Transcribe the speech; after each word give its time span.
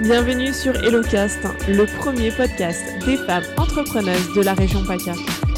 Bienvenue 0.00 0.54
sur 0.54 0.74
HelloCast, 0.82 1.40
le 1.68 1.84
premier 1.98 2.30
podcast 2.30 2.82
des 3.04 3.18
femmes 3.18 3.44
entrepreneuses 3.58 4.32
de 4.34 4.40
la 4.40 4.54
région 4.54 4.82
PACA. 4.82 5.12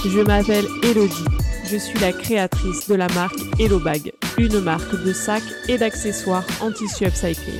Je 0.05 0.19
m'appelle 0.21 0.65
Elodie. 0.83 1.25
Je 1.65 1.77
suis 1.77 1.97
la 2.01 2.13
créatrice 2.13 2.89
de 2.89 2.97
la 2.97 3.07
marque 3.11 3.39
HelloBag, 3.61 4.13
une 4.39 4.59
marque 4.59 5.01
de 5.05 5.13
sacs 5.13 5.45
et 5.69 5.79
d'accessoires 5.79 6.45
en 6.61 6.73
tissu 6.73 7.05
upcyclé, 7.05 7.53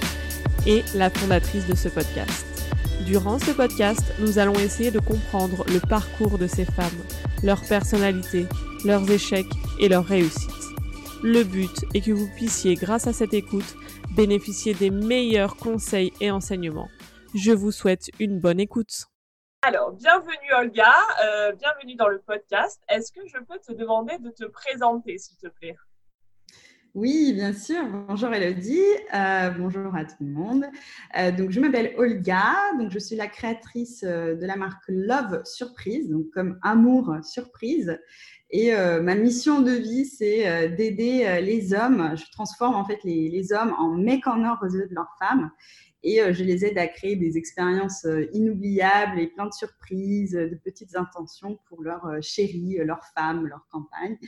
et 0.67 0.83
la 0.97 1.09
fondatrice 1.09 1.69
de 1.69 1.77
ce 1.77 1.89
podcast. 1.89 2.45
Durant 3.07 3.39
ce 3.39 3.53
podcast, 3.53 4.03
nous 4.19 4.41
allons 4.41 4.55
essayer 4.55 4.91
de 4.91 4.99
comprendre 4.99 5.65
le 5.73 5.79
parcours 5.79 6.37
de 6.37 6.49
ces 6.49 6.65
femmes, 6.65 6.91
leur 7.45 7.61
personnalité, 7.61 8.47
leurs 8.85 9.09
échecs 9.09 9.47
et 9.79 9.89
leurs 9.89 10.07
réussites. 10.07 10.51
Le 11.23 11.45
but 11.45 11.85
est 11.95 12.01
que 12.01 12.11
vous 12.11 12.29
puissiez, 12.35 12.75
grâce 12.75 13.07
à 13.07 13.13
cette 13.13 13.35
écoute, 13.35 13.77
bénéficier 14.17 14.75
des 14.75 14.91
meilleurs 14.91 15.57
conseils 15.57 16.13
et 16.21 16.31
enseignements. 16.31 16.89
Je 17.35 17.53
vous 17.53 17.73
souhaite 17.73 18.11
une 18.21 18.41
bonne 18.41 18.61
écoute. 18.61 19.07
Alors, 19.63 19.93
bienvenue 19.93 20.53
Olga, 20.59 20.93
euh, 21.25 21.53
bienvenue 21.53 21.95
dans 21.95 22.09
le 22.09 22.19
podcast. 22.19 22.83
Est-ce 22.89 23.13
que 23.13 23.21
je 23.27 23.39
peux 23.39 23.59
te 23.59 23.73
demander 23.73 24.19
de 24.19 24.31
te 24.31 24.45
présenter, 24.45 25.19
s'il 25.19 25.39
te 25.39 25.47
plaît? 25.47 25.77
Oui, 26.95 27.33
bien 27.33 27.55
sûr. 27.55 27.87
Bonjour 28.07 28.35
Elodie. 28.35 28.83
Euh, 29.15 29.51
bonjour 29.51 29.95
à 29.95 30.05
tout 30.05 30.17
le 30.21 30.27
monde. 30.27 30.67
Euh, 31.17 31.31
donc, 31.33 31.51
je 31.51 31.61
m'appelle 31.61 31.95
Olga. 31.97 32.55
Donc, 32.79 32.91
je 32.91 32.99
suis 32.99 33.17
la 33.17 33.29
créatrice 33.29 34.03
de 34.03 34.45
la 34.45 34.57
marque 34.57 34.83
Love 34.89 35.43
Surprise, 35.45 36.11
donc 36.11 36.27
comme 36.35 36.59
amour 36.63 37.17
surprise. 37.23 37.99
Et 38.53 38.75
euh, 38.75 39.01
ma 39.01 39.15
mission 39.15 39.63
de 39.63 39.73
vie, 39.73 40.05
c'est 40.05 40.47
euh, 40.47 40.69
d'aider 40.69 41.25
euh, 41.25 41.41
les 41.41 41.73
hommes. 41.73 42.15
Je 42.17 42.31
transforme 42.31 42.75
en 42.75 42.85
fait 42.85 42.99
les, 43.03 43.53
hommes 43.53 43.75
en 43.79 43.89
mecs 43.89 44.27
en 44.27 44.45
or 44.45 44.59
aux 44.63 44.69
yeux 44.69 44.87
de 44.87 44.95
leurs 44.95 45.17
femmes. 45.19 45.51
Et 46.05 46.19
je 46.33 46.43
les 46.43 46.65
aide 46.65 46.79
à 46.79 46.89
créer 46.89 47.15
des 47.15 47.39
expériences 47.39 48.09
inoubliables 48.33 49.21
et 49.21 49.29
plein 49.29 49.47
de 49.47 49.53
surprises, 49.53 50.33
de 50.33 50.59
petites 50.65 50.97
intentions 50.97 51.61
pour 51.69 51.81
leurs 51.81 52.21
chéris, 52.21 52.79
leurs 52.85 53.05
femmes, 53.17 53.47
leurs 53.47 53.69
campagnes. 53.71 54.19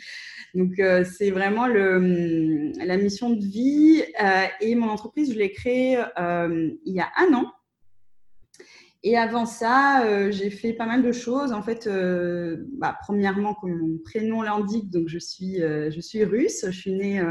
Donc, 0.55 0.81
c'est 1.05 1.33
vraiment 1.33 1.64
hum, 1.64 2.70
la 2.77 2.97
mission 2.97 3.31
de 3.31 3.44
vie. 3.44 4.05
et 4.61 4.77
mon 4.77 4.88
entreprise, 4.88 5.33
je 5.33 5.36
l'ai 5.36 5.50
créée 5.50 6.00
il 6.16 6.94
y 6.94 7.00
a 7.00 7.09
un 7.16 7.34
an. 7.34 7.53
Et 9.06 9.19
avant 9.19 9.44
ça, 9.44 10.06
euh, 10.06 10.33
j'ai 10.33 10.48
fait 10.48 10.72
pas 10.72 10.86
mal 10.86 11.02
de 11.02 11.12
choses. 11.12 11.52
En 11.52 11.62
fait, 11.62 11.86
euh, 11.86 12.56
bah, 12.78 12.97
premièrement, 13.02 13.52
comme 13.52 13.77
mon 13.77 13.98
prénom 13.98 14.41
l'indique, 14.41 14.88
donc 14.91 15.08
je 15.08 15.19
suis, 15.19 15.62
euh, 15.62 15.91
je 15.91 16.00
suis 16.00 16.24
russe. 16.24 16.64
Je 16.64 16.70
suis 16.70 16.92
née 16.92 17.22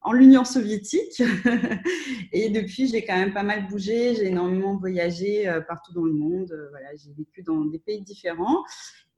en 0.00 0.12
l'Union 0.14 0.46
soviétique. 0.46 1.22
et 2.32 2.48
depuis, 2.48 2.88
j'ai 2.88 3.04
quand 3.04 3.16
même 3.16 3.34
pas 3.34 3.42
mal 3.42 3.66
bougé. 3.68 4.14
J'ai 4.14 4.28
énormément 4.28 4.78
voyagé 4.78 5.44
partout 5.68 5.92
dans 5.92 6.04
le 6.04 6.14
monde. 6.14 6.56
voilà, 6.70 6.88
j'ai 6.96 7.12
vécu 7.12 7.42
dans 7.42 7.66
des 7.66 7.78
pays 7.78 8.00
différents. 8.00 8.64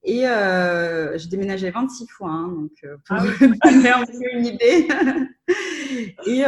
Et 0.03 0.25
j'ai 1.15 1.29
déménagé 1.29 1.71
26 1.71 2.09
fois, 2.09 2.31
hein, 2.31 2.49
donc 2.49 2.73
pour 3.07 3.17
ah 3.17 3.25
vous 3.41 3.55
donner 3.63 3.91
un 3.91 4.05
peu 4.05 4.33
une 4.33 4.47
idée. 4.47 4.89
et 6.27 6.43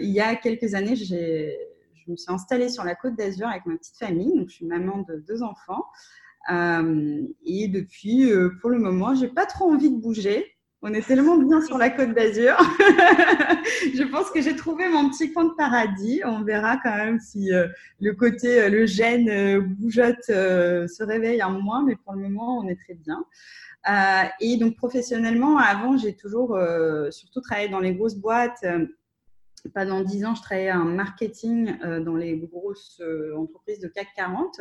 il 0.00 0.10
y 0.12 0.20
a 0.20 0.36
quelques 0.36 0.74
années, 0.74 0.94
j'ai 0.94 1.58
je 2.04 2.10
me 2.10 2.16
suis 2.16 2.32
installée 2.32 2.68
sur 2.68 2.84
la 2.84 2.94
côte 2.94 3.16
d'Azur 3.16 3.48
avec 3.48 3.66
ma 3.66 3.76
petite 3.76 3.96
famille. 3.96 4.36
Donc, 4.36 4.48
je 4.48 4.54
suis 4.54 4.66
maman 4.66 5.04
de 5.08 5.16
deux 5.26 5.42
enfants. 5.42 5.84
Euh, 6.50 7.22
et 7.44 7.68
depuis, 7.68 8.30
euh, 8.30 8.50
pour 8.60 8.70
le 8.70 8.78
moment, 8.78 9.14
j'ai 9.14 9.28
pas 9.28 9.46
trop 9.46 9.70
envie 9.70 9.90
de 9.90 9.96
bouger. 9.96 10.46
On 10.82 10.94
est 10.94 11.06
tellement 11.06 11.36
bien 11.36 11.60
sur 11.60 11.76
la 11.76 11.90
côte 11.90 12.14
d'Azur. 12.14 12.56
je 13.94 14.10
pense 14.10 14.30
que 14.30 14.40
j'ai 14.40 14.56
trouvé 14.56 14.88
mon 14.88 15.10
petit 15.10 15.32
coin 15.32 15.44
de 15.44 15.54
paradis. 15.54 16.22
On 16.24 16.42
verra 16.42 16.78
quand 16.78 16.96
même 16.96 17.20
si 17.20 17.52
euh, 17.52 17.68
le 18.00 18.14
côté, 18.14 18.68
le 18.70 18.86
gène 18.86 19.58
bougeotte 19.60 20.24
se 20.26 21.02
réveille 21.02 21.42
un 21.42 21.50
moins, 21.50 21.84
mais 21.84 21.96
pour 21.96 22.14
le 22.14 22.22
moment, 22.22 22.58
on 22.58 22.68
est 22.68 22.78
très 22.80 22.94
bien. 22.94 23.22
et 24.40 24.56
donc 24.56 24.76
professionnellement, 24.76 25.58
avant, 25.58 25.98
j'ai 25.98 26.16
toujours 26.16 26.58
surtout 27.10 27.42
travaillé 27.42 27.68
dans 27.68 27.80
les 27.80 27.94
grosses 27.94 28.16
boîtes 28.16 28.64
pendant 29.68 30.02
dix 30.02 30.24
ans, 30.24 30.34
je 30.34 30.42
travaillais 30.42 30.72
en 30.72 30.84
marketing 30.84 31.76
euh, 31.84 32.00
dans 32.00 32.16
les 32.16 32.36
grosses 32.36 33.00
euh, 33.00 33.36
entreprises 33.36 33.80
de 33.80 33.88
CAC 33.88 34.08
40, 34.16 34.60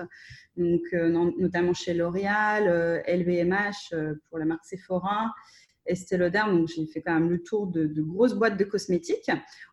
donc, 0.58 0.82
euh, 0.94 1.10
notamment 1.38 1.74
chez 1.74 1.94
L'Oréal, 1.94 3.04
LVMH 3.08 3.96
pour 4.30 4.38
la 4.38 4.46
marque 4.46 4.66
Sephora, 4.66 5.34
Estée 5.86 6.18
Lauder. 6.18 6.44
Donc, 6.48 6.68
j'ai 6.68 6.86
fait 6.86 7.02
quand 7.02 7.14
même 7.14 7.30
le 7.30 7.42
tour 7.42 7.68
de, 7.68 7.88
grosses 8.02 8.34
boîtes 8.34 8.58
de 8.58 8.64
cosmétiques 8.64 9.32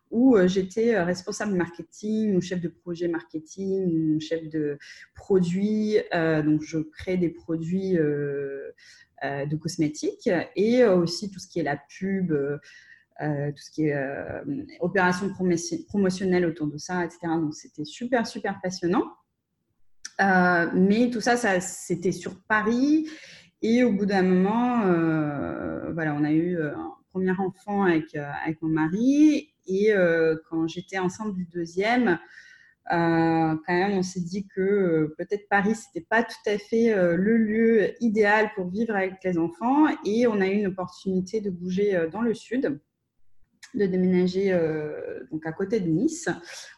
où 0.09 0.37
j'étais 0.45 1.01
responsable 1.03 1.53
marketing 1.53 2.37
ou 2.37 2.41
chef 2.41 2.61
de 2.61 2.69
projet 2.69 3.09
marketing 3.09 4.19
chef 4.21 4.47
de 4.49 4.77
produits. 5.13 5.97
donc, 6.13 6.61
je 6.61 6.79
crée 6.79 7.17
des 7.17 7.29
produits 7.29 7.93
de 7.93 9.55
cosmétiques 9.57 10.29
et 10.55 10.85
aussi 10.85 11.29
tout 11.29 11.39
ce 11.39 11.47
qui 11.47 11.59
est 11.59 11.63
la 11.63 11.77
pub 11.77 12.33
euh, 13.19 13.51
tout 13.51 13.63
ce 13.63 13.71
qui 13.71 13.87
est 13.87 13.95
euh, 13.95 14.43
opération 14.79 15.31
promotionnelle 15.87 16.45
autour 16.45 16.67
de 16.67 16.77
ça, 16.77 17.03
etc. 17.03 17.19
Donc, 17.23 17.55
c'était 17.55 17.85
super, 17.85 18.27
super 18.27 18.59
passionnant. 18.61 19.05
Euh, 20.21 20.67
mais 20.73 21.09
tout 21.09 21.21
ça, 21.21 21.35
ça 21.35 21.59
c'était 21.59 22.11
sur 22.11 22.39
Paris. 22.47 23.07
Et 23.63 23.83
au 23.83 23.91
bout 23.91 24.05
d'un 24.05 24.21
moment, 24.21 24.83
voilà, 25.93 26.13
on 26.13 26.23
a 26.23 26.31
eu 26.31 26.61
un 26.61 26.93
premier 27.11 27.31
enfant 27.31 27.83
avec, 27.83 28.15
avec 28.15 28.61
mon 28.61 28.69
mari. 28.69 29.51
Et 29.65 29.91
quand 30.47 30.67
j'étais 30.67 30.99
enceinte 30.99 31.33
du 31.33 31.45
deuxième, 31.45 32.19
quand 32.87 33.59
même, 33.67 33.93
on 33.93 34.03
s'est 34.03 34.21
dit 34.21 34.47
que 34.55 35.11
peut-être 35.17 35.49
Paris, 35.49 35.73
c'était 35.73 36.05
pas 36.07 36.21
tout 36.21 36.35
à 36.45 36.59
fait 36.59 36.93
le 36.95 37.37
lieu 37.37 37.93
idéal 37.99 38.51
pour 38.53 38.69
vivre 38.69 38.95
avec 38.95 39.15
les 39.23 39.39
enfants. 39.39 39.87
Et 40.05 40.27
on 40.27 40.39
a 40.39 40.45
eu 40.45 40.53
une 40.53 40.67
opportunité 40.67 41.41
de 41.41 41.49
bouger 41.49 42.07
dans 42.11 42.21
le 42.21 42.35
sud 42.35 42.79
de 43.77 43.85
déménager 43.85 44.51
euh, 44.51 45.23
donc 45.31 45.45
à 45.45 45.51
côté 45.51 45.79
de 45.79 45.87
Nice, 45.87 46.27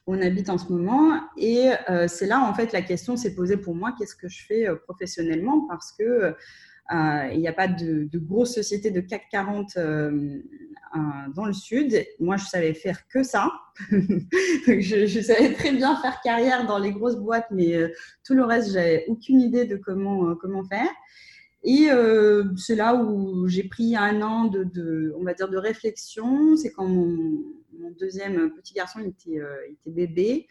où 0.06 0.14
on 0.14 0.22
habite 0.22 0.50
en 0.50 0.58
ce 0.58 0.72
moment. 0.72 1.22
Et 1.38 1.72
euh, 1.90 2.08
c'est 2.08 2.28
là, 2.28 2.42
en 2.42 2.54
fait, 2.54 2.72
la 2.74 2.82
question 2.82 3.18
s'est 3.18 3.34
posée 3.34 3.58
pour 3.58 3.76
moi, 3.76 3.96
qu'est-ce 3.98 4.16
que 4.16 4.28
je 4.28 4.46
fais 4.46 4.68
euh, 4.68 4.76
professionnellement? 4.76 5.66
Parce 5.68 5.92
que 5.94 6.36
il 6.92 7.40
n'y 7.40 7.48
a 7.48 7.54
pas 7.54 7.68
de, 7.68 8.06
de 8.06 8.18
grosses 8.18 8.56
sociétés 8.56 8.90
de 8.90 9.00
CAC 9.00 9.28
40 9.30 9.78
dans 9.78 11.46
le 11.46 11.54
sud. 11.54 12.04
Moi, 12.20 12.36
je 12.38 12.46
savais 12.46 12.74
faire 12.74 13.08
que 13.08 13.22
ça. 13.22 13.52
je, 13.92 15.06
je, 15.06 15.22
savais 15.22 15.54
très 15.54 15.72
bien 15.72 15.96
faire 15.98 16.20
carrière 16.22 16.66
dans 16.66 16.80
les 16.80 16.92
grosses 16.92 17.18
boîtes, 17.18 17.46
mais 17.52 17.78
tout 18.26 18.34
le 18.34 18.44
reste, 18.44 18.72
j'avais 18.74 19.06
aucune 19.08 19.40
idée 19.40 19.66
de 19.66 19.76
comment, 19.76 20.34
comment 20.34 20.64
faire. 20.64 20.90
Et 21.64 21.88
euh, 21.92 22.44
c'est 22.56 22.75
là 22.75 22.96
où 22.96 23.47
j'ai 23.47 23.64
pris 23.64 23.96
un 23.96 24.22
an 24.22 24.46
de, 24.46 25.14
on 25.18 25.24
va 25.24 25.34
dire, 25.34 25.50
de 25.50 25.58
réflexion. 25.58 26.56
C'est 26.56 26.72
quand 26.72 26.88
mon, 26.88 27.44
deuxième 28.00 28.52
petit 28.52 28.74
garçon 28.74 29.00
était, 29.00 29.40
euh, 29.40 29.56
était 29.68 29.92
bébé. 29.92 30.48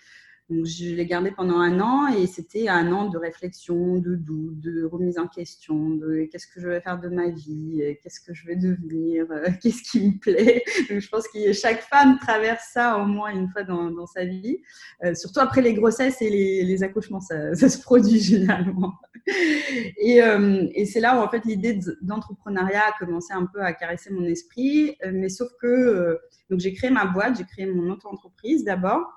Donc, 0.51 0.65
je 0.65 0.95
l'ai 0.95 1.05
gardé 1.05 1.31
pendant 1.31 1.59
un 1.59 1.79
an 1.81 2.07
et 2.07 2.27
c'était 2.27 2.69
un 2.69 2.91
an 2.91 3.11
de 3.11 3.19
réflexion, 3.19 3.97
de 3.97 4.15
doute, 4.15 4.61
de 4.61 4.83
remise 4.85 5.19
en 5.19 5.29
question, 5.29 5.91
de 5.91 6.27
qu'est-ce 6.33 6.47
que 6.47 6.59
je 6.59 6.69
vais 6.69 6.81
faire 6.81 6.99
de 6.99 7.09
ma 7.09 7.29
vie, 7.29 7.83
qu'est-ce 8.03 8.21
que 8.21 8.33
je 8.33 8.47
vais 8.47 8.57
devenir, 8.57 9.27
qu'est-ce 9.63 9.83
qui 9.83 10.07
me 10.07 10.19
plaît. 10.19 10.65
Donc, 10.89 11.01
je 11.01 11.09
pense 11.11 11.29
que 11.29 11.53
chaque 11.53 11.83
femme 11.83 12.19
traverse 12.19 12.71
ça 12.73 12.97
au 12.97 13.05
moins 13.05 13.31
une 13.31 13.51
fois 13.51 13.63
dans, 13.63 14.07
sa 14.07 14.25
vie. 14.25 14.57
Euh, 15.05 15.15
surtout 15.15 15.41
après 15.41 15.61
les 15.61 15.75
grossesses 15.75 16.23
et 16.23 16.31
les, 16.31 16.83
accouchements, 16.83 17.21
ça, 17.55 17.55
se 17.55 17.83
produit 17.83 18.19
généralement. 18.19 18.95
Et, 19.99 20.23
euh, 20.23 20.67
et 20.75 20.87
c'est 20.87 21.01
là 21.01 21.19
où 21.19 21.21
en 21.21 21.29
fait 21.29 21.45
l'idée 21.45 21.79
d'entrepreneuriat 22.03 22.83
a 22.89 23.05
commencé 23.05 23.33
un 23.33 23.47
peu 23.47 23.61
à 23.61 23.73
caresser 23.73 24.11
mon 24.11 24.25
esprit. 24.25 24.97
Euh, 25.05 25.11
mais 25.13 25.29
sauf 25.29 25.49
que 25.61 25.67
euh, 25.67 26.17
donc 26.51 26.61
j'ai 26.61 26.73
créé 26.73 26.91
ma 26.91 27.07
boîte, 27.07 27.37
j'ai 27.37 27.45
créé 27.45 27.67
mon 27.67 27.91
auto-entreprise 27.91 28.65
d'abord 28.65 29.15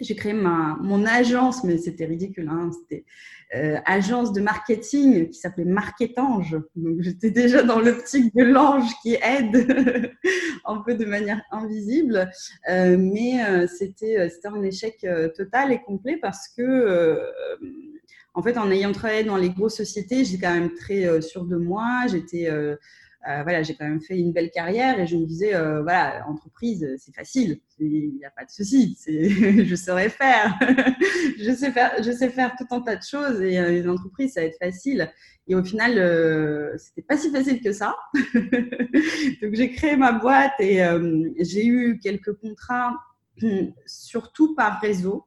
j'ai 0.00 0.16
créé 0.16 0.32
ma, 0.32 0.76
mon 0.80 1.06
agence, 1.06 1.62
mais 1.62 1.78
c'était 1.78 2.06
ridicule, 2.06 2.48
hein, 2.48 2.70
c'était 2.72 3.04
euh, 3.54 3.78
agence 3.86 4.32
de 4.32 4.40
marketing 4.40 5.28
qui 5.28 5.38
s'appelait 5.38 5.64
Marketange. 5.64 6.56
Donc 6.74 7.02
j'étais 7.02 7.30
déjà 7.30 7.62
dans 7.62 7.78
l'optique 7.78 8.34
de 8.34 8.42
l'ange 8.42 8.90
qui 9.00 9.14
aide 9.22 10.10
un 10.64 10.78
peu 10.78 10.96
de 10.96 11.04
manière 11.04 11.40
invisible, 11.52 12.28
mais 12.68 13.66
c'était 13.68 14.28
c'était 14.28 14.48
un 14.48 14.62
échec 14.64 15.06
total 15.36 15.70
et 15.70 15.80
complet 15.82 16.18
parce 16.20 16.48
que 16.48 17.20
en 18.34 18.42
fait 18.42 18.56
en 18.58 18.70
ayant 18.70 18.92
travaillé 18.92 19.24
dans 19.24 19.36
les 19.36 19.50
grosses 19.50 19.76
sociétés, 19.76 20.24
j'étais 20.24 20.46
quand 20.46 20.54
même 20.54 20.74
très 20.74 21.20
sûre 21.20 21.44
de 21.44 21.56
moi, 21.56 22.06
j'étais 22.10 22.48
euh, 23.28 23.42
voilà, 23.44 23.62
j'ai 23.62 23.76
quand 23.76 23.84
même 23.84 24.00
fait 24.00 24.18
une 24.18 24.32
belle 24.32 24.50
carrière 24.50 24.98
et 24.98 25.06
je 25.06 25.16
me 25.16 25.24
disais, 25.24 25.54
euh, 25.54 25.82
voilà, 25.82 26.26
entreprise, 26.26 26.84
c'est 26.98 27.14
facile, 27.14 27.60
il 27.78 28.16
n'y 28.16 28.24
a 28.24 28.30
pas 28.30 28.44
de 28.44 28.50
souci, 28.50 28.98
je 29.06 29.74
saurais 29.76 30.08
faire, 30.08 30.58
je 31.38 31.52
sais 31.52 31.70
faire, 31.70 32.02
je 32.02 32.10
sais 32.10 32.30
faire 32.30 32.56
tout 32.56 32.66
un 32.74 32.80
tas 32.80 32.96
de 32.96 33.02
choses 33.02 33.40
et 33.40 33.58
euh, 33.60 33.80
une 33.80 33.88
entreprise, 33.88 34.32
ça 34.32 34.40
va 34.40 34.46
être 34.48 34.58
facile. 34.58 35.08
Et 35.46 35.54
au 35.54 35.62
final, 35.62 35.98
euh, 35.98 36.76
c'était 36.78 37.02
pas 37.02 37.16
si 37.16 37.30
facile 37.30 37.60
que 37.60 37.72
ça. 37.72 37.96
Donc 39.42 39.54
j'ai 39.54 39.70
créé 39.70 39.96
ma 39.96 40.12
boîte 40.12 40.52
et 40.58 40.80
j'ai 41.40 41.66
eu 41.66 42.00
quelques 42.00 42.32
contrats, 42.34 42.94
surtout 43.86 44.54
par 44.56 44.80
réseau. 44.80 45.24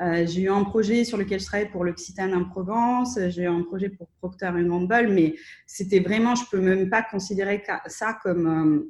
J'ai 0.00 0.42
eu 0.42 0.50
un 0.50 0.64
projet 0.64 1.04
sur 1.04 1.16
lequel 1.16 1.40
je 1.40 1.46
travaille 1.46 1.70
pour 1.70 1.84
l'Occitane 1.84 2.34
en 2.34 2.44
Provence, 2.44 3.18
j'ai 3.28 3.42
eu 3.42 3.46
un 3.46 3.62
projet 3.62 3.88
pour 3.88 4.08
Procter 4.18 4.50
Gamble, 4.52 5.08
mais 5.12 5.34
c'était 5.66 6.00
vraiment, 6.00 6.34
je 6.34 6.44
peux 6.50 6.60
même 6.60 6.90
pas 6.90 7.02
considérer 7.02 7.62
ça 7.86 8.18
comme 8.22 8.88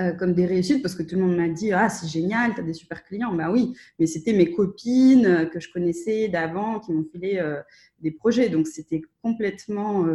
euh, 0.00 0.12
comme 0.12 0.32
des 0.32 0.46
réussites 0.46 0.80
parce 0.80 0.94
que 0.94 1.02
tout 1.02 1.16
le 1.16 1.22
monde 1.22 1.36
m'a 1.36 1.48
dit 1.48 1.72
ah 1.72 1.88
c'est 1.88 2.06
génial 2.06 2.54
tu 2.54 2.60
as 2.60 2.62
des 2.62 2.72
super 2.72 3.02
clients 3.02 3.34
bah 3.34 3.50
oui 3.50 3.74
mais 3.98 4.06
c'était 4.06 4.32
mes 4.32 4.52
copines 4.52 5.26
euh, 5.26 5.44
que 5.46 5.58
je 5.58 5.72
connaissais 5.72 6.28
d'avant 6.28 6.78
qui 6.78 6.92
m'ont 6.92 7.04
filé 7.10 7.38
euh, 7.38 7.60
des 7.98 8.12
projets. 8.12 8.48
Donc 8.48 8.68
c'était 8.68 9.02
complètement 9.22 10.06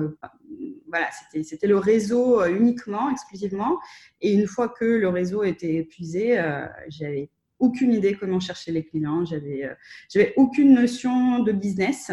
voilà 0.87 1.07
c'était 1.43 1.67
le 1.67 1.77
réseau 1.77 2.45
uniquement 2.45 3.09
exclusivement. 3.09 3.79
Et 4.21 4.33
une 4.33 4.47
fois 4.47 4.69
que 4.69 4.85
le 4.85 5.09
réseau 5.09 5.43
était 5.43 5.75
épuisé 5.75 6.41
j'avais 6.87 7.29
aucune 7.63 7.93
idée 7.93 8.13
comment 8.13 8.39
chercher 8.39 8.71
les 8.71 8.83
clients 8.83 9.25
j'avais 9.25 9.69
j'avais 10.11 10.33
aucune 10.37 10.73
notion 10.73 11.39
de 11.39 11.51
business 11.51 12.11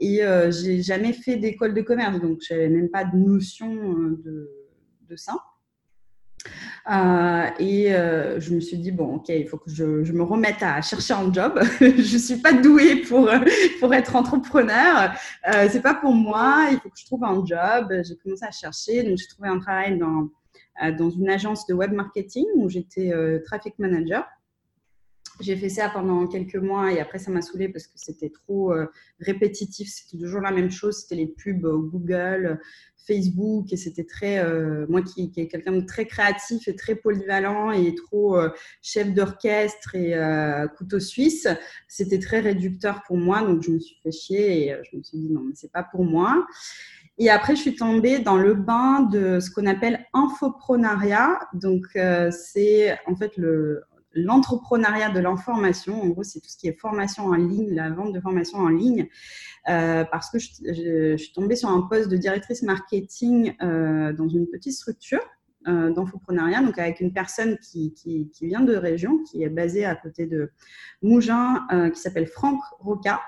et 0.00 0.20
j'ai 0.50 0.82
jamais 0.82 1.12
fait 1.12 1.36
d'école 1.36 1.74
de 1.74 1.82
commerce 1.82 2.20
donc 2.20 2.40
j'avais 2.46 2.68
même 2.68 2.88
pas 2.88 3.04
de 3.04 3.16
notion 3.16 3.72
de 4.24 4.50
de 5.08 5.16
ça 5.16 5.36
euh, 6.90 7.46
et 7.58 7.94
euh, 7.94 8.40
je 8.40 8.54
me 8.54 8.60
suis 8.60 8.78
dit, 8.78 8.92
bon, 8.92 9.16
ok, 9.16 9.28
il 9.28 9.46
faut 9.46 9.58
que 9.58 9.70
je, 9.70 9.84
me 9.84 10.22
remette 10.22 10.62
à 10.62 10.80
chercher 10.80 11.14
un 11.14 11.32
job. 11.32 11.60
je 11.80 11.86
ne 12.14 12.18
suis 12.18 12.36
pas 12.36 12.52
douée 12.52 13.02
pour, 13.02 13.28
pour 13.80 13.94
être 13.94 14.16
entrepreneur. 14.16 15.12
Euh, 15.52 15.68
c'est 15.70 15.82
pas 15.82 15.94
pour 15.94 16.14
moi. 16.14 16.68
Il 16.70 16.78
faut 16.78 16.88
que 16.88 16.98
je 16.98 17.04
trouve 17.04 17.24
un 17.24 17.44
job. 17.44 17.92
J'ai 18.06 18.16
commencé 18.16 18.44
à 18.44 18.50
chercher. 18.50 19.02
Donc, 19.02 19.18
j'ai 19.18 19.26
trouvé 19.26 19.48
un 19.48 19.58
travail 19.58 19.98
dans, 19.98 20.28
euh, 20.82 20.92
dans 20.92 21.10
une 21.10 21.28
agence 21.28 21.66
de 21.66 21.74
web 21.74 21.92
marketing 21.92 22.46
où 22.56 22.68
j'étais 22.68 23.12
traffic 23.44 23.78
manager. 23.78 24.26
J'ai 25.40 25.56
fait 25.56 25.68
ça 25.68 25.88
pendant 25.88 26.26
quelques 26.26 26.56
mois 26.56 26.92
et 26.92 27.00
après 27.00 27.18
ça 27.18 27.30
m'a 27.30 27.42
saoulé 27.42 27.68
parce 27.68 27.86
que 27.86 27.92
c'était 27.96 28.30
trop 28.30 28.72
répétitif. 29.20 29.88
C'était 29.88 30.22
toujours 30.22 30.40
la 30.40 30.50
même 30.50 30.70
chose. 30.70 31.02
C'était 31.02 31.14
les 31.14 31.28
pubs 31.28 31.62
Google, 31.62 32.58
Facebook 33.08 33.72
et 33.72 33.76
c'était 33.76 34.04
très, 34.04 34.38
euh, 34.38 34.86
moi 34.88 35.02
qui, 35.02 35.30
qui 35.30 35.40
est 35.40 35.48
quelqu'un 35.48 35.72
de 35.72 35.80
très 35.80 36.06
créatif 36.06 36.68
et 36.68 36.76
très 36.76 36.94
polyvalent 36.94 37.72
et 37.72 37.94
trop 37.94 38.38
euh, 38.38 38.50
chef 38.82 39.12
d'orchestre 39.12 39.94
et 39.94 40.14
euh, 40.14 40.68
couteau 40.68 41.00
suisse, 41.00 41.48
c'était 41.88 42.18
très 42.18 42.40
réducteur 42.40 43.02
pour 43.06 43.16
moi. 43.16 43.42
Donc 43.42 43.62
je 43.62 43.70
me 43.70 43.78
suis 43.80 43.96
fait 44.02 44.12
chier 44.12 44.68
et 44.68 44.76
je 44.90 44.96
me 44.96 45.02
suis 45.02 45.18
dit 45.18 45.30
non, 45.30 45.42
mais 45.42 45.54
c'est 45.54 45.72
pas 45.72 45.82
pour 45.82 46.04
moi. 46.04 46.46
Et 47.20 47.30
après, 47.30 47.56
je 47.56 47.62
suis 47.62 47.74
tombée 47.74 48.20
dans 48.20 48.36
le 48.36 48.54
bain 48.54 49.00
de 49.00 49.40
ce 49.40 49.50
qu'on 49.50 49.66
appelle 49.66 50.06
infoprenariat. 50.12 51.36
Donc, 51.52 51.86
c'est 52.30 52.96
en 53.08 53.16
fait 53.16 53.36
le, 53.36 53.82
l'entrepreneuriat 54.24 55.10
de 55.10 55.20
l'information. 55.20 56.02
En 56.02 56.08
gros, 56.08 56.22
c'est 56.22 56.40
tout 56.40 56.48
ce 56.48 56.56
qui 56.56 56.68
est 56.68 56.78
formation 56.78 57.26
en 57.26 57.34
ligne, 57.34 57.74
la 57.74 57.90
vente 57.90 58.12
de 58.12 58.20
formation 58.20 58.58
en 58.58 58.68
ligne. 58.68 59.08
Euh, 59.68 60.04
parce 60.10 60.30
que 60.30 60.38
je, 60.38 61.16
suis 61.16 61.32
tombée 61.32 61.56
sur 61.56 61.68
un 61.68 61.82
poste 61.82 62.08
de 62.08 62.16
directrice 62.16 62.62
marketing 62.62 63.54
euh, 63.60 64.12
dans 64.12 64.28
une 64.28 64.46
petite 64.46 64.72
structure 64.72 65.20
euh, 65.66 65.90
d'infoprenariat, 65.92 66.62
donc 66.62 66.78
avec 66.78 67.00
une 67.00 67.12
personne 67.12 67.58
qui, 67.58 67.92
qui, 67.92 68.30
vient 68.46 68.62
de 68.62 68.74
région, 68.74 69.22
qui 69.24 69.42
est 69.42 69.50
basée 69.50 69.84
à 69.84 69.94
côté 69.94 70.26
de 70.26 70.50
Mougins, 71.02 71.66
qui 71.92 72.00
s'appelle 72.00 72.26
Franck 72.26 72.60
Roca. 72.78 73.20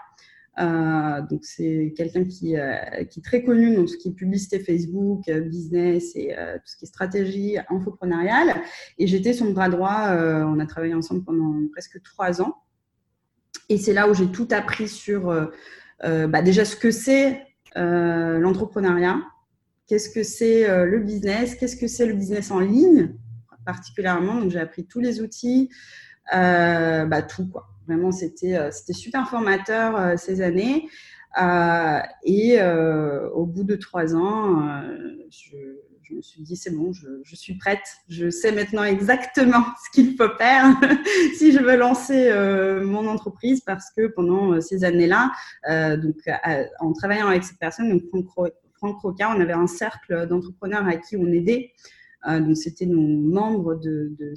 Euh, 0.60 1.22
donc 1.22 1.44
c'est 1.44 1.94
quelqu'un 1.96 2.24
qui, 2.24 2.58
euh, 2.58 2.74
qui, 3.08 3.20
est 3.20 3.22
très 3.22 3.42
connu 3.42 3.74
dans 3.74 3.82
tout 3.82 3.88
ce 3.88 3.96
qui 3.96 4.08
est 4.08 4.12
publicité 4.12 4.58
Facebook, 4.58 5.26
euh, 5.28 5.40
business 5.40 6.14
et 6.16 6.34
tout 6.36 6.66
ce 6.66 6.76
qui 6.76 6.84
est 6.84 6.88
stratégie 6.88 7.56
infoprenariale. 7.68 8.54
Et 8.98 9.06
j'étais 9.06 9.32
son 9.32 9.52
bras 9.52 9.68
droit. 9.68 10.10
on 10.12 10.58
a 10.58 10.66
travaillé 10.66 10.94
ensemble 10.94 11.24
pendant 11.24 11.54
presque 11.72 12.02
trois 12.02 12.42
ans. 12.42 12.56
Et 13.68 13.78
c'est 13.78 13.92
là 13.92 14.08
où 14.08 14.14
j'ai 14.14 14.26
tout 14.26 14.48
appris 14.50 14.88
sur 14.88 15.32
bah, 16.02 16.42
déjà 16.42 16.64
ce 16.64 16.76
que 16.76 16.90
c'est 16.90 17.42
l'entrepreneuriat, 17.76 19.22
qu'est-ce 19.86 20.10
que 20.10 20.22
c'est 20.22 20.84
le 20.86 20.98
business, 20.98 21.54
qu'est-ce 21.54 21.76
que 21.76 21.86
c'est 21.86 22.06
le 22.06 22.14
business 22.14 22.50
en 22.50 22.60
ligne 22.60 23.14
particulièrement. 23.64 24.40
Donc 24.40 24.50
j'ai 24.50 24.60
appris 24.60 24.86
tous 24.86 25.00
les 25.00 25.20
outils, 25.20 25.70
bah, 26.32 27.22
tout 27.22 27.48
quoi. 27.48 27.68
Vraiment, 27.90 28.12
c'était 28.12 28.56
euh, 28.56 28.70
c'était 28.70 28.92
super 28.92 29.28
formateur 29.28 29.96
euh, 29.96 30.16
ces 30.16 30.42
années. 30.42 30.88
Euh, 31.42 31.98
et 32.22 32.62
au 33.34 33.46
bout 33.46 33.64
de 33.64 33.74
trois 33.74 34.14
ans, 34.14 34.82
je, 35.30 36.14
me 36.14 36.22
suis 36.22 36.42
dit, 36.42 36.56
c'est 36.56 36.70
bon, 36.70 36.92
je, 36.92 37.36
suis 37.36 37.56
prête. 37.56 37.82
Je 38.08 38.30
sais 38.30 38.52
maintenant 38.52 38.84
exactement 38.84 39.64
ce 39.84 39.90
qu'il 39.92 40.16
faut 40.16 40.28
faire 40.38 40.66
si 41.36 41.52
je 41.52 41.60
veux 41.60 41.76
lancer 41.76 42.32
mon 42.84 43.06
entreprise 43.06 43.60
parce 43.60 43.90
que 43.96 44.08
pendant 44.08 44.60
ces 44.60 44.82
années-là, 44.82 45.30
donc 45.98 46.16
en 46.80 46.92
travaillant 46.92 47.28
avec 47.28 47.44
cette 47.44 47.58
personne, 47.58 47.90
donc 47.90 48.02
Franck, 48.10 48.52
Franck 48.74 49.00
Roca, 49.00 49.32
on 49.36 49.40
avait 49.40 49.52
un 49.52 49.68
cercle 49.68 50.26
d'entrepreneurs 50.26 50.86
à 50.86 50.96
qui 50.96 51.16
on 51.16 51.26
aidait. 51.26 51.70
donc 52.26 52.56
c'était 52.56 52.86
nos 52.86 53.06
membres 53.06 53.76
de, 53.76 54.12
de 54.18 54.34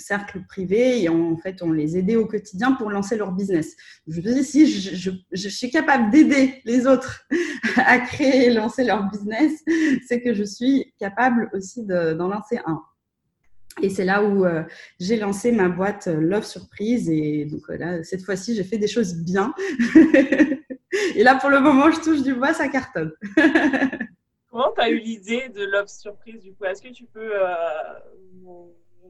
cercle 0.00 0.40
privé 0.48 1.02
et 1.02 1.08
en 1.08 1.36
fait 1.36 1.62
on 1.62 1.72
les 1.72 1.96
aidait 1.96 2.16
au 2.16 2.26
quotidien 2.26 2.72
pour 2.72 2.90
lancer 2.90 3.16
leur 3.16 3.32
business. 3.32 3.76
Je 4.06 4.20
me 4.20 4.34
dis 4.34 4.44
si 4.44 4.66
je, 4.66 5.48
suis 5.48 5.70
capable 5.70 6.10
d'aider 6.10 6.60
les 6.64 6.86
autres 6.86 7.26
à 7.76 7.98
créer 7.98 8.46
et 8.46 8.50
lancer 8.50 8.84
leur 8.84 9.08
business, 9.10 9.52
c'est 10.06 10.20
que 10.20 10.34
je 10.34 10.44
suis 10.44 10.92
capable 10.98 11.50
aussi 11.52 11.84
d'en 11.84 12.28
lancer 12.28 12.58
un. 12.66 12.80
Et 13.82 13.88
c'est 13.88 14.04
là 14.04 14.22
où 14.22 14.44
euh, 14.44 14.62
j'ai 14.98 15.16
lancé 15.16 15.52
ma 15.52 15.68
boîte 15.68 16.08
euh, 16.08 16.20
Love 16.20 16.44
Surprise 16.44 17.08
et 17.08 17.46
donc 17.46 17.62
euh, 17.70 17.78
là 17.78 18.02
cette 18.02 18.22
fois-ci 18.22 18.54
j'ai 18.54 18.64
fait 18.64 18.78
des 18.78 18.88
choses 18.88 19.14
bien. 19.14 19.54
et 21.14 21.22
là 21.22 21.36
pour 21.36 21.50
le 21.50 21.60
moment 21.60 21.90
je 21.90 22.00
touche 22.00 22.22
du 22.22 22.34
bois, 22.34 22.52
ça 22.52 22.68
cartonne. 22.68 23.12
Comment 24.50 24.72
tu 24.74 24.80
as 24.80 24.90
eu 24.90 24.98
l'idée 24.98 25.48
de 25.48 25.64
Love 25.64 25.86
Surprise 25.86 26.42
du 26.42 26.52
coup? 26.52 26.64
Est-ce 26.64 26.82
que 26.82 26.88
tu 26.88 27.04
peux 27.04 27.32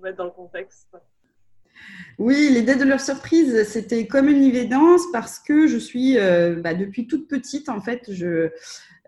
mettre 0.01 0.19
dans 0.19 0.25
le 0.25 0.31
contexte 0.31 0.89
oui, 2.19 2.51
l'idée 2.51 2.75
de 2.75 2.85
leur 2.85 3.01
surprise, 3.01 3.65
c'était 3.67 4.07
comme 4.07 4.29
une 4.29 4.43
évidence 4.43 5.03
parce 5.13 5.39
que 5.39 5.67
je 5.67 5.79
suis, 5.79 6.19
euh, 6.19 6.57
bah, 6.61 6.75
depuis 6.75 7.07
toute 7.07 7.29
petite, 7.29 7.71
en 7.71 7.81
fait, 7.81 8.03
je, 8.13 8.51